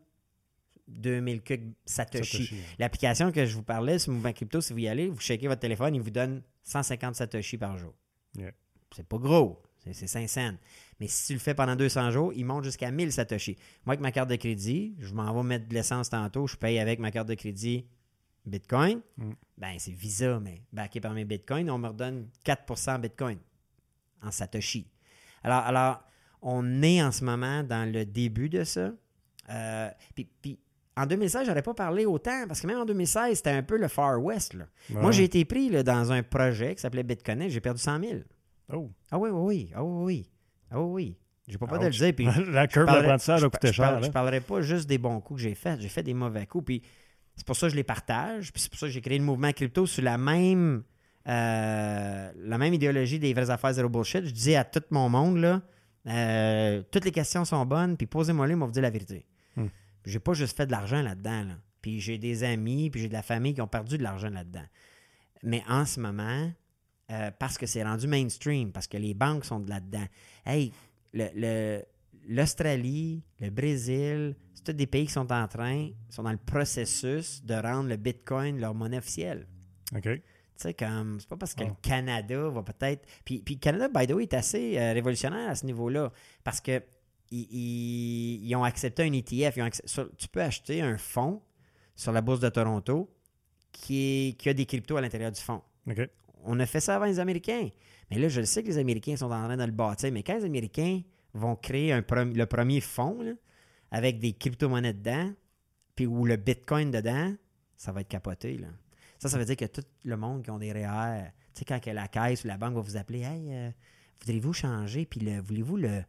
2000 0.88 1.42
que 1.42 1.54
Satoshi. 1.84 2.62
L'application 2.78 3.32
que 3.32 3.44
je 3.44 3.54
vous 3.54 3.62
parlais 3.62 3.98
sur 3.98 4.12
Mouvement 4.12 4.32
Crypto, 4.32 4.60
si 4.60 4.72
vous 4.72 4.78
y 4.78 4.88
allez, 4.88 5.08
vous 5.08 5.20
checkez 5.20 5.48
votre 5.48 5.60
téléphone, 5.60 5.94
il 5.94 6.00
vous 6.00 6.10
donne 6.10 6.42
150 6.62 7.16
Satoshi 7.16 7.58
par 7.58 7.76
jour. 7.76 7.92
Yeah. 8.36 8.52
C'est 8.94 9.06
pas 9.06 9.18
gros, 9.18 9.62
c'est 9.78 9.92
c'est 9.92 10.06
5 10.06 10.28
cents. 10.28 10.54
Mais 11.00 11.08
si 11.08 11.26
tu 11.26 11.32
le 11.34 11.38
fais 11.38 11.54
pendant 11.54 11.76
200 11.76 12.10
jours, 12.10 12.32
il 12.34 12.44
monte 12.44 12.64
jusqu'à 12.64 12.90
1000 12.90 13.12
Satoshi. 13.12 13.56
Moi, 13.84 13.92
avec 13.94 14.00
ma 14.00 14.12
carte 14.12 14.30
de 14.30 14.36
crédit, 14.36 14.94
je 14.98 15.12
m'en 15.12 15.34
vais 15.34 15.46
mettre 15.46 15.68
de 15.68 15.74
l'essence 15.74 16.08
tantôt, 16.08 16.46
je 16.46 16.56
paye 16.56 16.78
avec 16.78 16.98
ma 16.98 17.10
carte 17.10 17.28
de 17.28 17.34
crédit 17.34 17.86
Bitcoin. 18.46 19.00
Mm. 19.18 19.32
Ben, 19.58 19.74
c'est 19.78 19.92
Visa, 19.92 20.40
mais 20.40 20.62
backé 20.72 21.00
par 21.00 21.12
mes 21.12 21.24
Bitcoins, 21.24 21.70
on 21.70 21.78
me 21.78 21.88
redonne 21.88 22.28
4 22.44 22.88
en 22.88 22.98
Bitcoin, 22.98 23.38
en 24.22 24.30
Satoshi. 24.30 24.88
Alors, 25.42 25.64
alors, 25.64 26.02
on 26.42 26.82
est 26.82 27.02
en 27.02 27.12
ce 27.12 27.24
moment 27.24 27.62
dans 27.62 27.90
le 27.90 28.04
début 28.04 28.48
de 28.48 28.64
ça. 28.64 28.92
Euh, 29.50 29.90
puis, 30.14 30.28
puis, 30.40 30.58
en 30.96 31.04
2016, 31.06 31.46
j'aurais 31.46 31.62
pas 31.62 31.74
parlé 31.74 32.06
autant, 32.06 32.46
parce 32.48 32.60
que 32.60 32.66
même 32.66 32.78
en 32.78 32.86
2016, 32.86 33.36
c'était 33.36 33.50
un 33.50 33.62
peu 33.62 33.76
le 33.76 33.88
Far 33.88 34.22
West. 34.22 34.54
là. 34.54 34.64
Ouais. 34.90 35.00
Moi, 35.00 35.12
j'ai 35.12 35.24
été 35.24 35.44
pris 35.44 35.68
là, 35.68 35.82
dans 35.82 36.10
un 36.10 36.22
projet 36.22 36.74
qui 36.74 36.80
s'appelait 36.80 37.02
Bitcoin, 37.02 37.48
j'ai 37.48 37.60
perdu 37.60 37.80
100 37.80 38.00
000. 38.00 38.20
Oh. 38.72 38.90
Ah 39.10 39.18
oui, 39.18 39.30
oui, 39.30 39.40
oui. 39.42 39.72
Ah 39.74 39.84
oui, 39.84 40.04
oui. 40.04 40.30
Ah 40.70 40.80
oui, 40.80 40.92
oui. 40.92 41.16
J'ai 41.48 41.58
pas 41.58 41.66
peur 41.66 41.78
de 41.78 41.86
le 41.86 41.90
dire. 41.90 42.12
Puis 42.14 42.26
La 42.52 42.66
curve 42.66 42.86
d'apprentissage 42.86 43.40
je 43.40 43.46
a 43.46 43.50
coûté 43.50 43.72
cher. 43.72 43.98
Je 43.98 44.06
là. 44.06 44.12
parlerai 44.12 44.40
pas 44.40 44.62
juste 44.62 44.88
des 44.88 44.98
bons 44.98 45.20
coups 45.20 45.38
que 45.38 45.48
j'ai 45.48 45.54
faits. 45.54 45.80
J'ai 45.80 45.88
fait 45.88 46.02
des 46.02 46.14
mauvais 46.14 46.46
coups. 46.46 46.64
Puis 46.64 46.82
c'est 47.36 47.46
pour 47.46 47.56
ça 47.56 47.66
que 47.66 47.72
je 47.72 47.76
les 47.76 47.84
partage. 47.84 48.52
Puis 48.52 48.62
c'est 48.62 48.70
pour 48.70 48.78
ça 48.78 48.86
que 48.86 48.92
j'ai 48.92 49.00
créé 49.00 49.18
le 49.18 49.24
mouvement 49.24 49.52
crypto 49.52 49.86
sur 49.86 50.02
la 50.02 50.18
même, 50.18 50.82
euh, 51.28 52.32
la 52.36 52.58
même 52.58 52.74
idéologie 52.74 53.18
des 53.18 53.32
vraies 53.32 53.50
affaires 53.50 53.72
zéro 53.72 53.88
bullshit. 53.88 54.24
Je 54.24 54.32
disais 54.32 54.56
à 54.56 54.64
tout 54.64 54.82
mon 54.90 55.08
monde, 55.08 55.38
là, 55.38 55.62
euh, 56.08 56.82
toutes 56.90 57.04
les 57.04 57.12
questions 57.12 57.44
sont 57.44 57.64
bonnes. 57.64 57.96
Puis 57.96 58.06
posez-moi 58.06 58.46
les, 58.46 58.56
moi 58.56 58.66
vous 58.66 58.72
dire 58.72 58.82
la 58.82 58.90
vérité. 58.90 59.26
Hmm. 59.54 59.66
J'ai 60.04 60.18
pas 60.18 60.34
juste 60.34 60.56
fait 60.56 60.66
de 60.66 60.72
l'argent 60.72 61.02
là-dedans. 61.02 61.44
là. 61.44 61.54
Puis 61.80 62.00
j'ai 62.00 62.18
des 62.18 62.42
amis, 62.42 62.90
puis 62.90 63.00
j'ai 63.00 63.08
de 63.08 63.12
la 63.12 63.22
famille 63.22 63.54
qui 63.54 63.60
ont 63.60 63.68
perdu 63.68 63.98
de 63.98 64.02
l'argent 64.02 64.30
là-dedans. 64.30 64.64
Mais 65.44 65.62
en 65.68 65.84
ce 65.84 66.00
moment, 66.00 66.50
euh, 67.10 67.30
parce 67.38 67.56
que 67.58 67.66
c'est 67.66 67.82
rendu 67.84 68.06
mainstream, 68.06 68.72
parce 68.72 68.86
que 68.86 68.96
les 68.96 69.14
banques 69.14 69.44
sont 69.44 69.60
de 69.60 69.68
là-dedans. 69.70 70.06
Hey, 70.44 70.72
le- 71.12 71.28
le- 71.34 71.82
l'Australie, 72.28 73.22
le, 73.40 73.50
Brésil, 73.50 74.34
c'est 74.54 74.64
tous 74.64 74.72
des 74.72 74.86
pays 74.86 75.06
qui 75.06 75.12
sont 75.12 75.30
en 75.32 75.46
train, 75.48 75.90
sont 76.10 76.22
dans 76.24 76.32
le 76.32 76.36
processus 76.38 77.42
de 77.44 77.54
rendre 77.54 77.88
le 77.88 77.96
Bitcoin 77.96 78.58
leur 78.60 78.74
monnaie 78.74 78.98
officielle. 78.98 79.46
OK. 79.94 80.02
Tu 80.02 80.20
sais, 80.56 80.74
comme, 80.74 81.20
c'est 81.20 81.28
pas 81.28 81.36
parce 81.36 81.54
que 81.54 81.64
Oh. 81.64 81.68
le 81.68 81.74
Canada 81.82 82.48
va 82.48 82.62
peut-être. 82.62 83.06
Puis, 83.24 83.40
puis 83.42 83.54
le 83.56 83.60
Canada, 83.60 83.88
by 83.88 84.06
the 84.06 84.12
way, 84.12 84.22
est 84.24 84.34
assez 84.34 84.78
euh, 84.78 84.92
révolutionnaire 84.94 85.50
à 85.50 85.54
ce 85.54 85.66
niveau-là. 85.66 86.10
Parce 86.42 86.60
que 86.60 86.82
ils, 87.30 87.46
ils- 87.50 88.46
ils 88.48 88.56
ont 88.56 88.64
accepté 88.64 89.02
un 89.02 89.12
ETF. 89.12 89.56
ils 89.56 89.62
ont 89.62 89.68
sur- 89.84 90.10
tu 90.16 90.28
peux 90.28 90.40
acheter 90.42 90.80
un 90.80 90.96
fonds 90.96 91.42
sur 91.94 92.10
la 92.12 92.20
bourse 92.22 92.40
de 92.40 92.48
Toronto 92.48 93.10
qui, 93.70 93.98
est- 94.30 94.32
qui 94.38 94.48
a 94.48 94.54
des 94.54 94.64
cryptos 94.66 94.96
à 94.96 95.00
l'intérieur 95.00 95.30
du 95.30 95.40
fonds. 95.40 95.62
OK. 95.88 96.08
On 96.46 96.58
a 96.60 96.66
fait 96.66 96.80
ça 96.80 96.96
avant 96.96 97.04
les 97.06 97.18
Américains. 97.18 97.68
Mais 98.10 98.18
là, 98.18 98.28
je 98.28 98.42
sais 98.42 98.62
que 98.62 98.68
les 98.68 98.78
Américains 98.78 99.16
sont 99.16 99.26
en 99.26 99.44
train 99.44 99.56
de 99.56 99.64
le 99.64 99.72
bâtir. 99.72 100.12
Mais 100.12 100.22
quand 100.22 100.36
les 100.36 100.44
Américains 100.44 101.02
vont 101.34 101.56
créer 101.56 101.94
le 101.94 102.44
premier 102.46 102.80
fonds 102.80 103.36
avec 103.90 104.18
des 104.18 104.32
crypto-monnaies 104.32 104.94
dedans, 104.94 105.32
puis 105.94 106.06
ou 106.06 106.24
le 106.24 106.36
Bitcoin 106.36 106.90
dedans, 106.90 107.34
ça 107.76 107.92
va 107.92 108.02
être 108.02 108.08
capoté. 108.08 108.58
Ça, 109.18 109.28
ça 109.28 109.38
veut 109.38 109.44
dire 109.44 109.56
que 109.56 109.64
tout 109.64 109.82
le 110.04 110.16
monde 110.16 110.42
qui 110.42 110.50
ont 110.50 110.58
des 110.58 110.72
REER, 110.72 111.30
tu 111.54 111.60
sais, 111.60 111.64
quand 111.64 111.84
la 111.86 112.08
caisse 112.08 112.44
ou 112.44 112.48
la 112.48 112.58
banque 112.58 112.74
va 112.74 112.80
vous 112.80 112.96
appeler, 112.96 113.20
hey, 113.22 113.54
euh, 113.54 113.70
voudriez-vous 114.20 114.52
changer, 114.52 115.06
puis 115.06 115.20
le- 115.20 115.40
voulez-vous 115.40 115.76
le, 115.78 116.02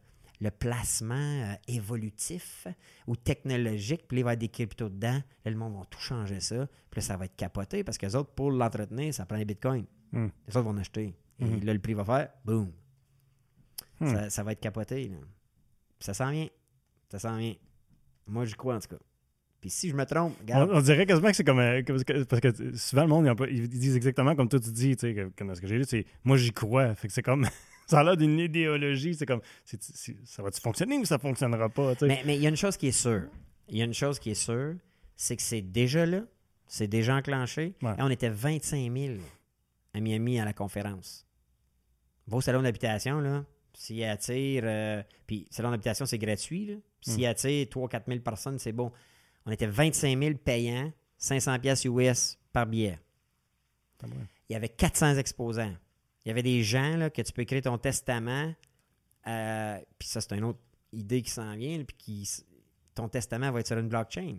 placement 0.58 1.14
euh, 1.14 1.54
évolutif 1.66 2.66
ou 3.06 3.16
technologique, 3.16 4.06
puis 4.06 4.18
il 4.18 4.24
va 4.24 4.30
y 4.30 4.32
avoir 4.32 4.36
des 4.36 4.48
cryptos 4.48 4.88
dedans, 4.88 5.20
là, 5.44 5.50
le 5.50 5.56
monde 5.56 5.74
va 5.78 5.84
tout 5.86 6.00
changer 6.00 6.40
ça, 6.40 6.66
puis 6.90 7.00
là, 7.00 7.02
ça 7.02 7.16
va 7.16 7.24
être 7.24 7.36
capoté 7.36 7.82
parce 7.82 7.98
que 7.98 8.06
les 8.06 8.14
autres, 8.14 8.30
pour 8.30 8.50
l'entretenir, 8.50 9.12
ça 9.12 9.26
prend 9.26 9.38
des 9.38 9.44
bitcoins. 9.44 9.86
Hmm. 10.12 10.28
Les 10.46 10.56
autres 10.56 10.64
vont 10.64 10.70
en 10.70 10.78
acheter. 10.78 11.14
Et 11.40 11.44
Mhm. 11.44 11.64
là, 11.64 11.72
le 11.72 11.78
prix 11.78 11.94
va 11.94 12.04
faire, 12.04 12.28
boum. 12.44 12.72
Hmm. 14.00 14.06
Ça, 14.14 14.30
ça 14.30 14.42
va 14.42 14.52
être 14.52 14.60
capoté. 14.60 15.08
Là. 15.08 15.16
Ça 16.00 16.14
s'en 16.14 16.30
vient. 16.30 16.48
Ça 17.10 17.18
s'en 17.18 17.36
vient. 17.36 17.54
Moi, 18.26 18.44
j'y 18.44 18.54
crois 18.54 18.76
en 18.76 18.80
tout 18.80 18.88
cas. 18.88 19.02
Puis 19.60 19.70
si 19.70 19.88
je 19.90 19.96
me 19.96 20.04
trompe, 20.04 20.38
regarde. 20.40 20.70
on 20.72 20.80
dirait 20.80 21.04
quasiment 21.04 21.28
que 21.30 21.34
c'est 21.36 21.42
comme. 21.44 21.58
euh, 21.58 21.82
que- 21.82 22.22
parce 22.24 22.40
que 22.40 22.76
souvent, 22.76 23.02
le 23.02 23.08
monde, 23.08 23.48
ils, 23.50 23.68
disent 23.68 23.96
exactement 23.96 24.36
comme 24.36 24.48
toi, 24.48 24.60
tu 24.60 24.70
dis, 24.70 24.96
tu 24.96 25.00
sais, 25.08 25.14
que- 25.34 25.44
dans 25.44 25.54
ce 25.54 25.60
que 25.60 25.66
j'ai 25.66 25.78
lu, 25.78 25.84
c'est 25.84 26.04
moi, 26.22 26.36
j'y 26.36 26.52
crois. 26.52 26.94
Fait 26.94 27.08
que 27.08 27.12
c'est 27.14 27.22
comme. 27.22 27.44
ça 27.88 28.00
a 28.00 28.04
l'air 28.04 28.16
d'une 28.16 28.38
idéologie. 28.38 29.14
C'est 29.16 29.26
comme. 29.26 29.40
ça 30.24 30.42
va-tu 30.44 30.60
fonctionner 30.60 30.96
ou 30.98 31.04
ça 31.04 31.18
fonctionnera 31.18 31.68
pas, 31.70 31.94
tu 31.96 32.00
sais? 32.00 32.06
Mais 32.06 32.22
mais 32.24 32.36
il 32.36 32.42
y 32.42 32.46
a 32.46 32.50
une 32.50 32.56
chose 32.56 32.76
qui 32.76 32.86
est 32.88 32.92
sûre. 32.92 33.24
Il 33.68 33.76
y 33.78 33.82
a 33.82 33.84
une 33.84 33.94
chose 33.94 34.18
qui 34.20 34.30
est 34.30 34.34
sûre, 34.34 34.76
c'est 35.16 35.34
que 35.36 35.42
c'est 35.42 35.62
déjà 35.62 36.06
là. 36.06 36.22
C'est 36.68 36.86
déjà 36.86 37.16
enclenché. 37.16 37.74
Ouais. 37.82 37.94
Et 37.98 38.02
on 38.02 38.10
était 38.10 38.28
25 38.28 38.92
000 38.92 39.14
à 39.94 40.00
Miami 40.00 40.38
à 40.40 40.44
la 40.44 40.52
conférence. 40.52 41.26
Vos 42.26 42.40
salons 42.40 42.62
d'habitation, 42.62 43.20
là, 43.20 43.44
s'ils 43.72 44.04
attirent. 44.04 44.62
euh, 44.66 45.02
puis, 45.26 45.46
salon 45.50 45.70
d'habitation, 45.70 46.04
c'est 46.06 46.18
gratuit. 46.18 46.66
là. 46.66 46.74
S'ils 47.00 47.26
attirent 47.26 47.66
3-4 47.66 48.02
000 48.06 48.20
personnes, 48.20 48.58
c'est 48.58 48.72
bon. 48.72 48.92
On 49.46 49.50
était 49.50 49.66
25 49.66 50.18
000 50.18 50.34
payants, 50.36 50.92
500 51.16 51.58
pièces 51.60 51.84
US 51.86 52.38
par 52.52 52.66
billet. 52.66 52.98
Il 54.48 54.52
y 54.52 54.56
avait 54.56 54.68
400 54.68 55.16
exposants. 55.16 55.74
Il 56.24 56.28
y 56.28 56.30
avait 56.30 56.42
des 56.42 56.62
gens 56.62 56.96
là, 56.96 57.08
que 57.10 57.22
tu 57.22 57.32
peux 57.32 57.42
écrire 57.42 57.62
ton 57.62 57.78
testament. 57.78 58.52
euh, 59.26 59.78
puis 59.98 60.08
ça, 60.08 60.20
c'est 60.20 60.36
une 60.36 60.44
autre 60.44 60.58
idée 60.92 61.22
qui 61.22 61.30
s'en 61.30 61.54
vient. 61.56 61.82
Puis 61.84 61.96
qui, 61.96 62.30
ton 62.94 63.08
testament 63.08 63.50
va 63.52 63.60
être 63.60 63.66
sur 63.68 63.78
une 63.78 63.88
blockchain. 63.88 64.36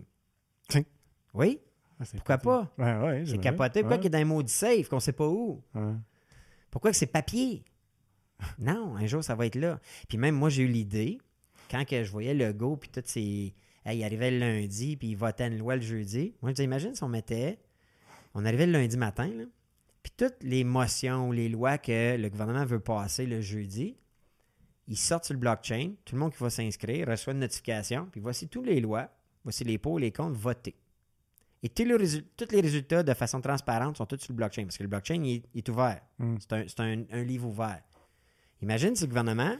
Oui, 1.34 1.60
Ah, 2.00 2.04
pourquoi 2.14 2.38
pas? 2.38 2.72
Ouais, 2.78 2.98
ouais, 2.98 3.24
C'est 3.26 3.38
capoté. 3.38 3.80
Pourquoi 3.80 3.98
qu'il 3.98 4.06
est 4.06 4.10
dans 4.10 4.18
un 4.18 4.24
maudit 4.24 4.52
safe 4.52 4.88
qu'on 4.88 5.00
sait 5.00 5.12
pas 5.12 5.28
où? 5.28 5.62
Pourquoi 6.70 6.90
que 6.90 6.96
c'est 6.96 7.06
papier? 7.06 7.64
Non, 8.58 8.96
un 8.96 9.06
jour, 9.06 9.22
ça 9.22 9.34
va 9.34 9.44
être 9.44 9.56
là. 9.56 9.78
Puis 10.08 10.16
même 10.16 10.34
moi, 10.34 10.48
j'ai 10.48 10.62
eu 10.62 10.66
l'idée, 10.66 11.18
quand 11.70 11.84
que 11.86 12.02
je 12.02 12.10
voyais 12.10 12.32
le 12.32 12.54
go, 12.54 12.76
puis 12.76 12.88
tout 12.88 13.02
ces... 13.04 13.54
Hey, 13.84 13.98
il 13.98 14.04
arrivait 14.04 14.30
le 14.30 14.38
lundi, 14.38 14.96
puis 14.96 15.08
il 15.08 15.14
votait 15.14 15.48
une 15.48 15.58
loi 15.58 15.76
le 15.76 15.82
jeudi. 15.82 16.34
Moi, 16.40 16.50
je 16.50 16.54
disais, 16.54 16.64
imagine 16.64 16.94
si 16.94 17.02
on 17.02 17.08
mettait... 17.08 17.58
On 18.32 18.46
arrivait 18.46 18.64
le 18.64 18.72
lundi 18.72 18.96
matin, 18.96 19.26
là, 19.26 19.44
puis 20.02 20.12
toutes 20.16 20.42
les 20.42 20.64
motions 20.64 21.28
ou 21.28 21.32
les 21.32 21.48
lois 21.48 21.78
que 21.78 22.16
le 22.16 22.28
gouvernement 22.28 22.64
veut 22.64 22.80
passer 22.80 23.26
le 23.26 23.40
jeudi, 23.40 23.96
ils 24.88 24.96
sortent 24.96 25.24
sur 25.24 25.34
le 25.34 25.40
blockchain, 25.40 25.92
tout 26.04 26.14
le 26.14 26.20
monde 26.20 26.32
qui 26.32 26.42
va 26.42 26.50
s'inscrire 26.50 27.08
reçoit 27.08 27.32
une 27.32 27.40
notification, 27.40 28.08
puis 28.10 28.20
voici 28.20 28.48
tous 28.48 28.62
les 28.62 28.80
lois, 28.80 29.08
voici 29.44 29.64
les 29.64 29.78
pour 29.78 29.98
et 29.98 30.02
les 30.02 30.12
contre 30.12 30.38
votés. 30.38 30.76
Et 31.62 31.68
tous 31.68 31.84
les, 31.84 31.94
résu- 31.94 32.24
tous 32.36 32.50
les 32.52 32.60
résultats 32.60 33.02
de 33.02 33.12
façon 33.14 33.40
transparente 33.40 33.96
sont 33.98 34.06
tous 34.06 34.18
sur 34.18 34.32
le 34.32 34.36
blockchain, 34.36 34.64
parce 34.64 34.78
que 34.78 34.82
le 34.82 34.88
blockchain 34.88 35.22
il 35.22 35.34
est- 35.36 35.42
il 35.54 35.58
est 35.58 35.68
ouvert. 35.68 36.00
Mm. 36.18 36.36
C'est 36.40 36.80
un, 36.80 36.86
un- 37.00 37.04
un 37.10 37.22
livre 37.22 37.48
ouvert. 37.48 37.82
Imagine 38.62 38.94
si 38.96 39.02
le 39.02 39.08
gouvernement 39.08 39.54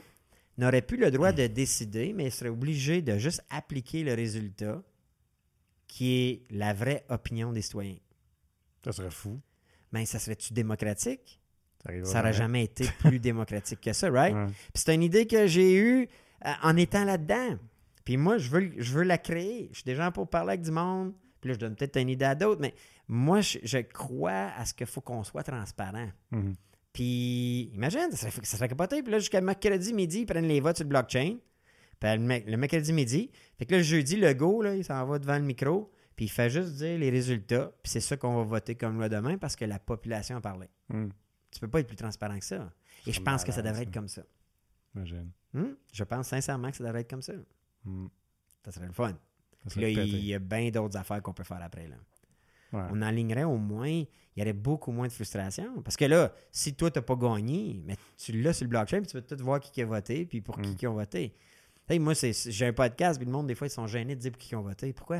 n'aurait 0.57 0.81
plus 0.81 0.97
le 0.97 1.11
droit 1.11 1.31
de 1.31 1.47
décider, 1.47 2.13
mais 2.13 2.25
il 2.25 2.31
serait 2.31 2.49
obligé 2.49 3.01
de 3.01 3.17
juste 3.17 3.43
appliquer 3.49 4.03
le 4.03 4.13
résultat 4.13 4.81
qui 5.87 6.13
est 6.13 6.41
la 6.49 6.73
vraie 6.73 7.03
opinion 7.09 7.51
des 7.51 7.61
citoyens. 7.61 7.97
Ça 8.83 8.91
serait 8.91 9.11
fou. 9.11 9.39
Mais 9.91 10.05
ça 10.05 10.19
serait-tu 10.19 10.53
démocratique? 10.53 11.39
Ça 12.05 12.19
n'aurait 12.19 12.33
jamais 12.33 12.63
été 12.63 12.85
plus 12.99 13.19
démocratique 13.19 13.81
que 13.81 13.93
ça, 13.93 14.09
right? 14.09 14.33
Ouais. 14.33 14.45
Puis 14.47 14.83
c'est 14.85 14.95
une 14.95 15.03
idée 15.03 15.27
que 15.27 15.47
j'ai 15.47 15.75
eue 15.75 16.07
euh, 16.45 16.49
en 16.63 16.77
étant 16.77 17.03
là-dedans. 17.03 17.57
Puis 18.05 18.17
moi, 18.17 18.37
je 18.37 18.49
veux, 18.49 18.71
je 18.77 18.91
veux 18.93 19.03
la 19.03 19.17
créer. 19.17 19.67
Je 19.71 19.77
suis 19.77 19.83
déjà 19.83 20.09
pour 20.11 20.27
parler 20.29 20.51
avec 20.53 20.61
du 20.61 20.71
monde. 20.71 21.13
Puis 21.41 21.49
là, 21.49 21.53
je 21.55 21.59
donne 21.59 21.75
peut-être 21.75 21.99
une 21.99 22.09
idée 22.09 22.25
à 22.25 22.35
d'autres, 22.35 22.61
mais 22.61 22.73
moi, 23.07 23.41
je, 23.41 23.57
je 23.63 23.79
crois 23.79 24.51
à 24.55 24.65
ce 24.65 24.73
qu'il 24.73 24.87
faut 24.87 25.01
qu'on 25.01 25.23
soit 25.23 25.43
transparent. 25.43 26.09
Mhm. 26.31 26.55
Puis, 26.93 27.71
imagine, 27.73 28.11
ça 28.11 28.29
serait, 28.29 28.45
ça 28.45 28.57
serait 28.57 28.67
capoté. 28.67 29.01
Puis 29.01 29.11
là, 29.11 29.19
jusqu'à 29.19 29.41
mercredi 29.41 29.93
midi, 29.93 30.21
ils 30.21 30.25
prennent 30.25 30.47
les 30.47 30.59
votes 30.59 30.77
sur 30.77 30.85
le 30.85 30.89
blockchain. 30.89 31.37
Puis 31.99 32.09
le, 32.09 32.57
mercredi 32.57 32.93
midi. 32.93 33.31
Fait 33.57 33.65
que 33.65 33.71
là, 33.71 33.77
le 33.77 33.83
jeudi, 33.83 34.17
le 34.17 34.33
go, 34.33 34.61
là, 34.61 34.75
il 34.75 34.83
s'en 34.83 35.05
va 35.05 35.19
devant 35.19 35.37
le 35.37 35.43
micro. 35.43 35.91
Puis 36.15 36.25
il 36.25 36.29
fait 36.29 36.49
juste 36.49 36.73
dire 36.75 36.99
les 36.99 37.09
résultats. 37.09 37.71
Puis 37.81 37.91
c'est 37.91 37.99
ça 38.01 38.17
qu'on 38.17 38.35
va 38.35 38.43
voter 38.43 38.75
comme 38.75 38.97
loi 38.97 39.09
demain 39.09 39.37
parce 39.37 39.55
que 39.55 39.65
la 39.65 39.79
population 39.79 40.37
a 40.37 40.41
parlé. 40.41 40.67
Mhm. 40.89 41.11
Tu 41.51 41.59
peux 41.59 41.67
pas 41.67 41.79
être 41.79 41.87
plus 41.87 41.97
transparent 41.97 42.37
que 42.37 42.45
ça. 42.45 42.71
Et 43.07 43.11
je 43.11 43.21
pense 43.21 43.43
que 43.43 43.51
ça 43.51 43.61
devrait 43.61 43.77
ça. 43.77 43.81
être 43.83 43.93
comme 43.93 44.07
ça. 44.07 44.23
Imagine. 44.95 45.31
Hmm? 45.53 45.73
Je 45.91 46.03
pense 46.03 46.27
sincèrement 46.27 46.71
que 46.71 46.77
ça 46.77 46.83
devrait 46.83 47.01
être 47.01 47.09
comme 47.09 47.21
ça. 47.21 47.33
Mhm. 47.85 48.09
Ça 48.63 48.71
serait 48.71 48.87
le 48.87 48.93
fun. 48.93 49.17
Puis 49.69 49.81
là, 49.81 49.89
il 49.89 50.25
y 50.25 50.33
a 50.33 50.39
bien 50.39 50.69
d'autres 50.69 50.97
affaires 50.97 51.21
qu'on 51.21 51.33
peut 51.33 51.43
faire 51.43 51.61
après. 51.61 51.87
Là. 51.87 51.95
Ouais. 52.73 52.87
On 52.91 53.01
enlignerait 53.01 53.43
au 53.43 53.57
moins, 53.57 53.87
il 53.89 54.07
y 54.37 54.41
aurait 54.41 54.53
beaucoup 54.53 54.91
moins 54.91 55.07
de 55.07 55.11
frustration. 55.11 55.81
Parce 55.83 55.97
que 55.97 56.05
là, 56.05 56.31
si 56.51 56.73
toi, 56.73 56.89
tu 56.89 56.97
n'as 56.99 57.03
pas 57.03 57.15
gagné, 57.15 57.81
mais 57.85 57.95
tu 58.17 58.31
l'as 58.41 58.53
sur 58.53 58.63
le 58.65 58.69
blockchain, 58.69 58.99
puis 59.01 59.07
tu 59.07 59.21
peux 59.21 59.35
tout 59.35 59.43
voir 59.43 59.59
qui, 59.59 59.71
qui 59.71 59.81
a 59.81 59.85
voté, 59.85 60.25
puis 60.25 60.41
pour 60.41 60.59
qui, 60.59 60.69
Mm. 60.71 60.75
qui 60.75 60.87
ont 60.87 60.93
voté. 60.93 61.33
Hey, 61.89 61.99
moi, 61.99 62.13
j'ai 62.15 62.65
un 62.65 62.73
podcast, 62.73 63.19
puis 63.19 63.25
le 63.25 63.31
monde, 63.33 63.47
des 63.47 63.55
fois, 63.55 63.67
ils 63.67 63.71
sont 63.71 63.87
gênés 63.87 64.15
de 64.15 64.21
dire 64.21 64.31
pour 64.31 64.39
qui 64.39 64.53
ils 64.53 64.55
ont 64.55 64.61
voté. 64.61 64.93
Pourquoi? 64.93 65.19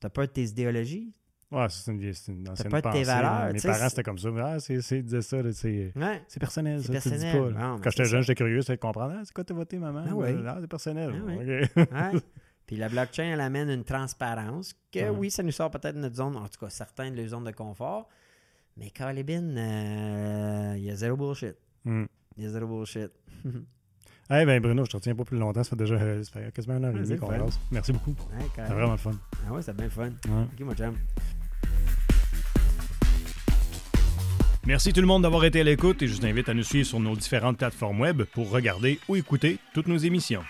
T'as 0.00 0.08
peur 0.10 0.26
de 0.26 0.32
tes 0.32 0.42
idéologies? 0.44 1.12
Ouais, 1.52 1.66
c'est 1.70 1.92
une 1.92 2.02
une 2.02 2.48
ancienne 2.48 2.68
pas 2.70 2.78
de 2.80 2.82
tes 2.82 2.88
pensée, 2.90 3.04
valeurs, 3.04 3.52
Mes 3.52 3.60
parents, 3.60 3.88
c'était 3.88 4.02
comme 4.02 4.18
ça. 4.18 4.28
Ah, 4.42 4.58
c'est, 4.58 5.02
disaient 5.02 5.22
ça, 5.22 5.36
c'est, 5.52 5.92
Ouais. 5.94 6.20
personnel, 6.40 6.82
C'est 6.82 6.92
ça, 6.94 7.00
tu 7.00 7.08
le 7.10 7.14
dis 7.18 7.22
personnel. 7.22 7.54
pas. 7.54 7.76
Quand 7.84 7.90
j'étais 7.90 8.04
jeune, 8.06 8.22
j'étais 8.22 8.34
curieux, 8.34 8.60
c'était 8.62 8.74
de 8.74 8.80
comprendre. 8.80 9.14
Ah, 9.16 9.22
c'est 9.24 9.32
quoi 9.32 9.44
t'as 9.44 9.54
voté, 9.54 9.78
maman? 9.78 10.02
Ah. 10.08 10.26
Ah, 10.48 10.58
c'est 10.60 10.66
personnel. 10.66 11.14
Ah. 11.14 11.24
Ouais. 11.24 12.20
Puis 12.66 12.76
la 12.76 12.88
blockchain, 12.88 13.24
elle 13.32 13.40
amène 13.40 13.70
une 13.70 13.84
transparence 13.84 14.74
que 14.92 14.98
Ouais. 15.00 15.08
oui, 15.10 15.30
ça 15.30 15.42
nous 15.42 15.52
sort 15.52 15.70
peut-être 15.70 15.94
de 15.94 16.00
notre 16.00 16.16
zone, 16.16 16.36
en 16.36 16.48
tout 16.48 16.58
cas 16.58 16.68
certains 16.70 17.10
de 17.10 17.16
leur 17.16 17.28
zone 17.28 17.44
de 17.44 17.52
confort. 17.52 18.08
Mais 18.76 18.90
Calibin, 18.90 19.56
euh, 19.56 20.74
il 20.76 20.82
y 20.84 20.90
a 20.90 20.96
zéro 20.96 21.16
bullshit. 21.16 21.54
Il 21.86 22.06
y 22.38 22.46
a 22.46 22.48
zéro 22.50 22.66
bullshit. 22.66 23.10
Eh 24.28 24.44
ben 24.44 24.60
Bruno, 24.60 24.84
je 24.84 24.90
te 24.90 24.96
retiens 24.96 25.14
pas 25.14 25.22
plus 25.22 25.38
longtemps. 25.38 25.62
Ça 25.62 25.70
fait 25.70 25.76
déjà 25.76 25.94
euh, 25.94 26.24
ça 26.24 26.32
fait 26.32 26.52
quasiment 26.52 26.82
heure 26.82 26.92
et 27.12 27.16
qu'on 27.16 27.28
passe. 27.28 27.60
Merci 27.70 27.92
beaucoup. 27.92 28.10
Ouais, 28.36 28.44
C'est 28.56 28.62
vraiment 28.74 28.90
le 28.90 28.98
fun. 28.98 29.12
Ah 29.46 29.52
ouais, 29.52 29.62
c'est 29.62 29.72
bien 29.76 29.84
le 29.84 29.90
fun. 29.92 30.08
Ouais. 30.08 30.42
Ok, 30.52 30.60
mon 30.62 30.74
chum. 30.74 30.96
Merci 34.66 34.92
tout 34.92 35.00
le 35.00 35.06
monde 35.06 35.22
d'avoir 35.22 35.44
été 35.44 35.60
à 35.60 35.62
l'écoute 35.62 36.02
et 36.02 36.08
je 36.08 36.16
vous 36.16 36.26
invite 36.26 36.48
à 36.48 36.54
nous 36.54 36.64
suivre 36.64 36.88
sur 36.88 36.98
nos 36.98 37.14
différentes 37.14 37.58
plateformes 37.58 38.00
web 38.00 38.22
pour 38.24 38.50
regarder 38.50 38.98
ou 39.08 39.14
écouter 39.14 39.58
toutes 39.74 39.86
nos 39.86 39.96
émissions. 39.96 40.42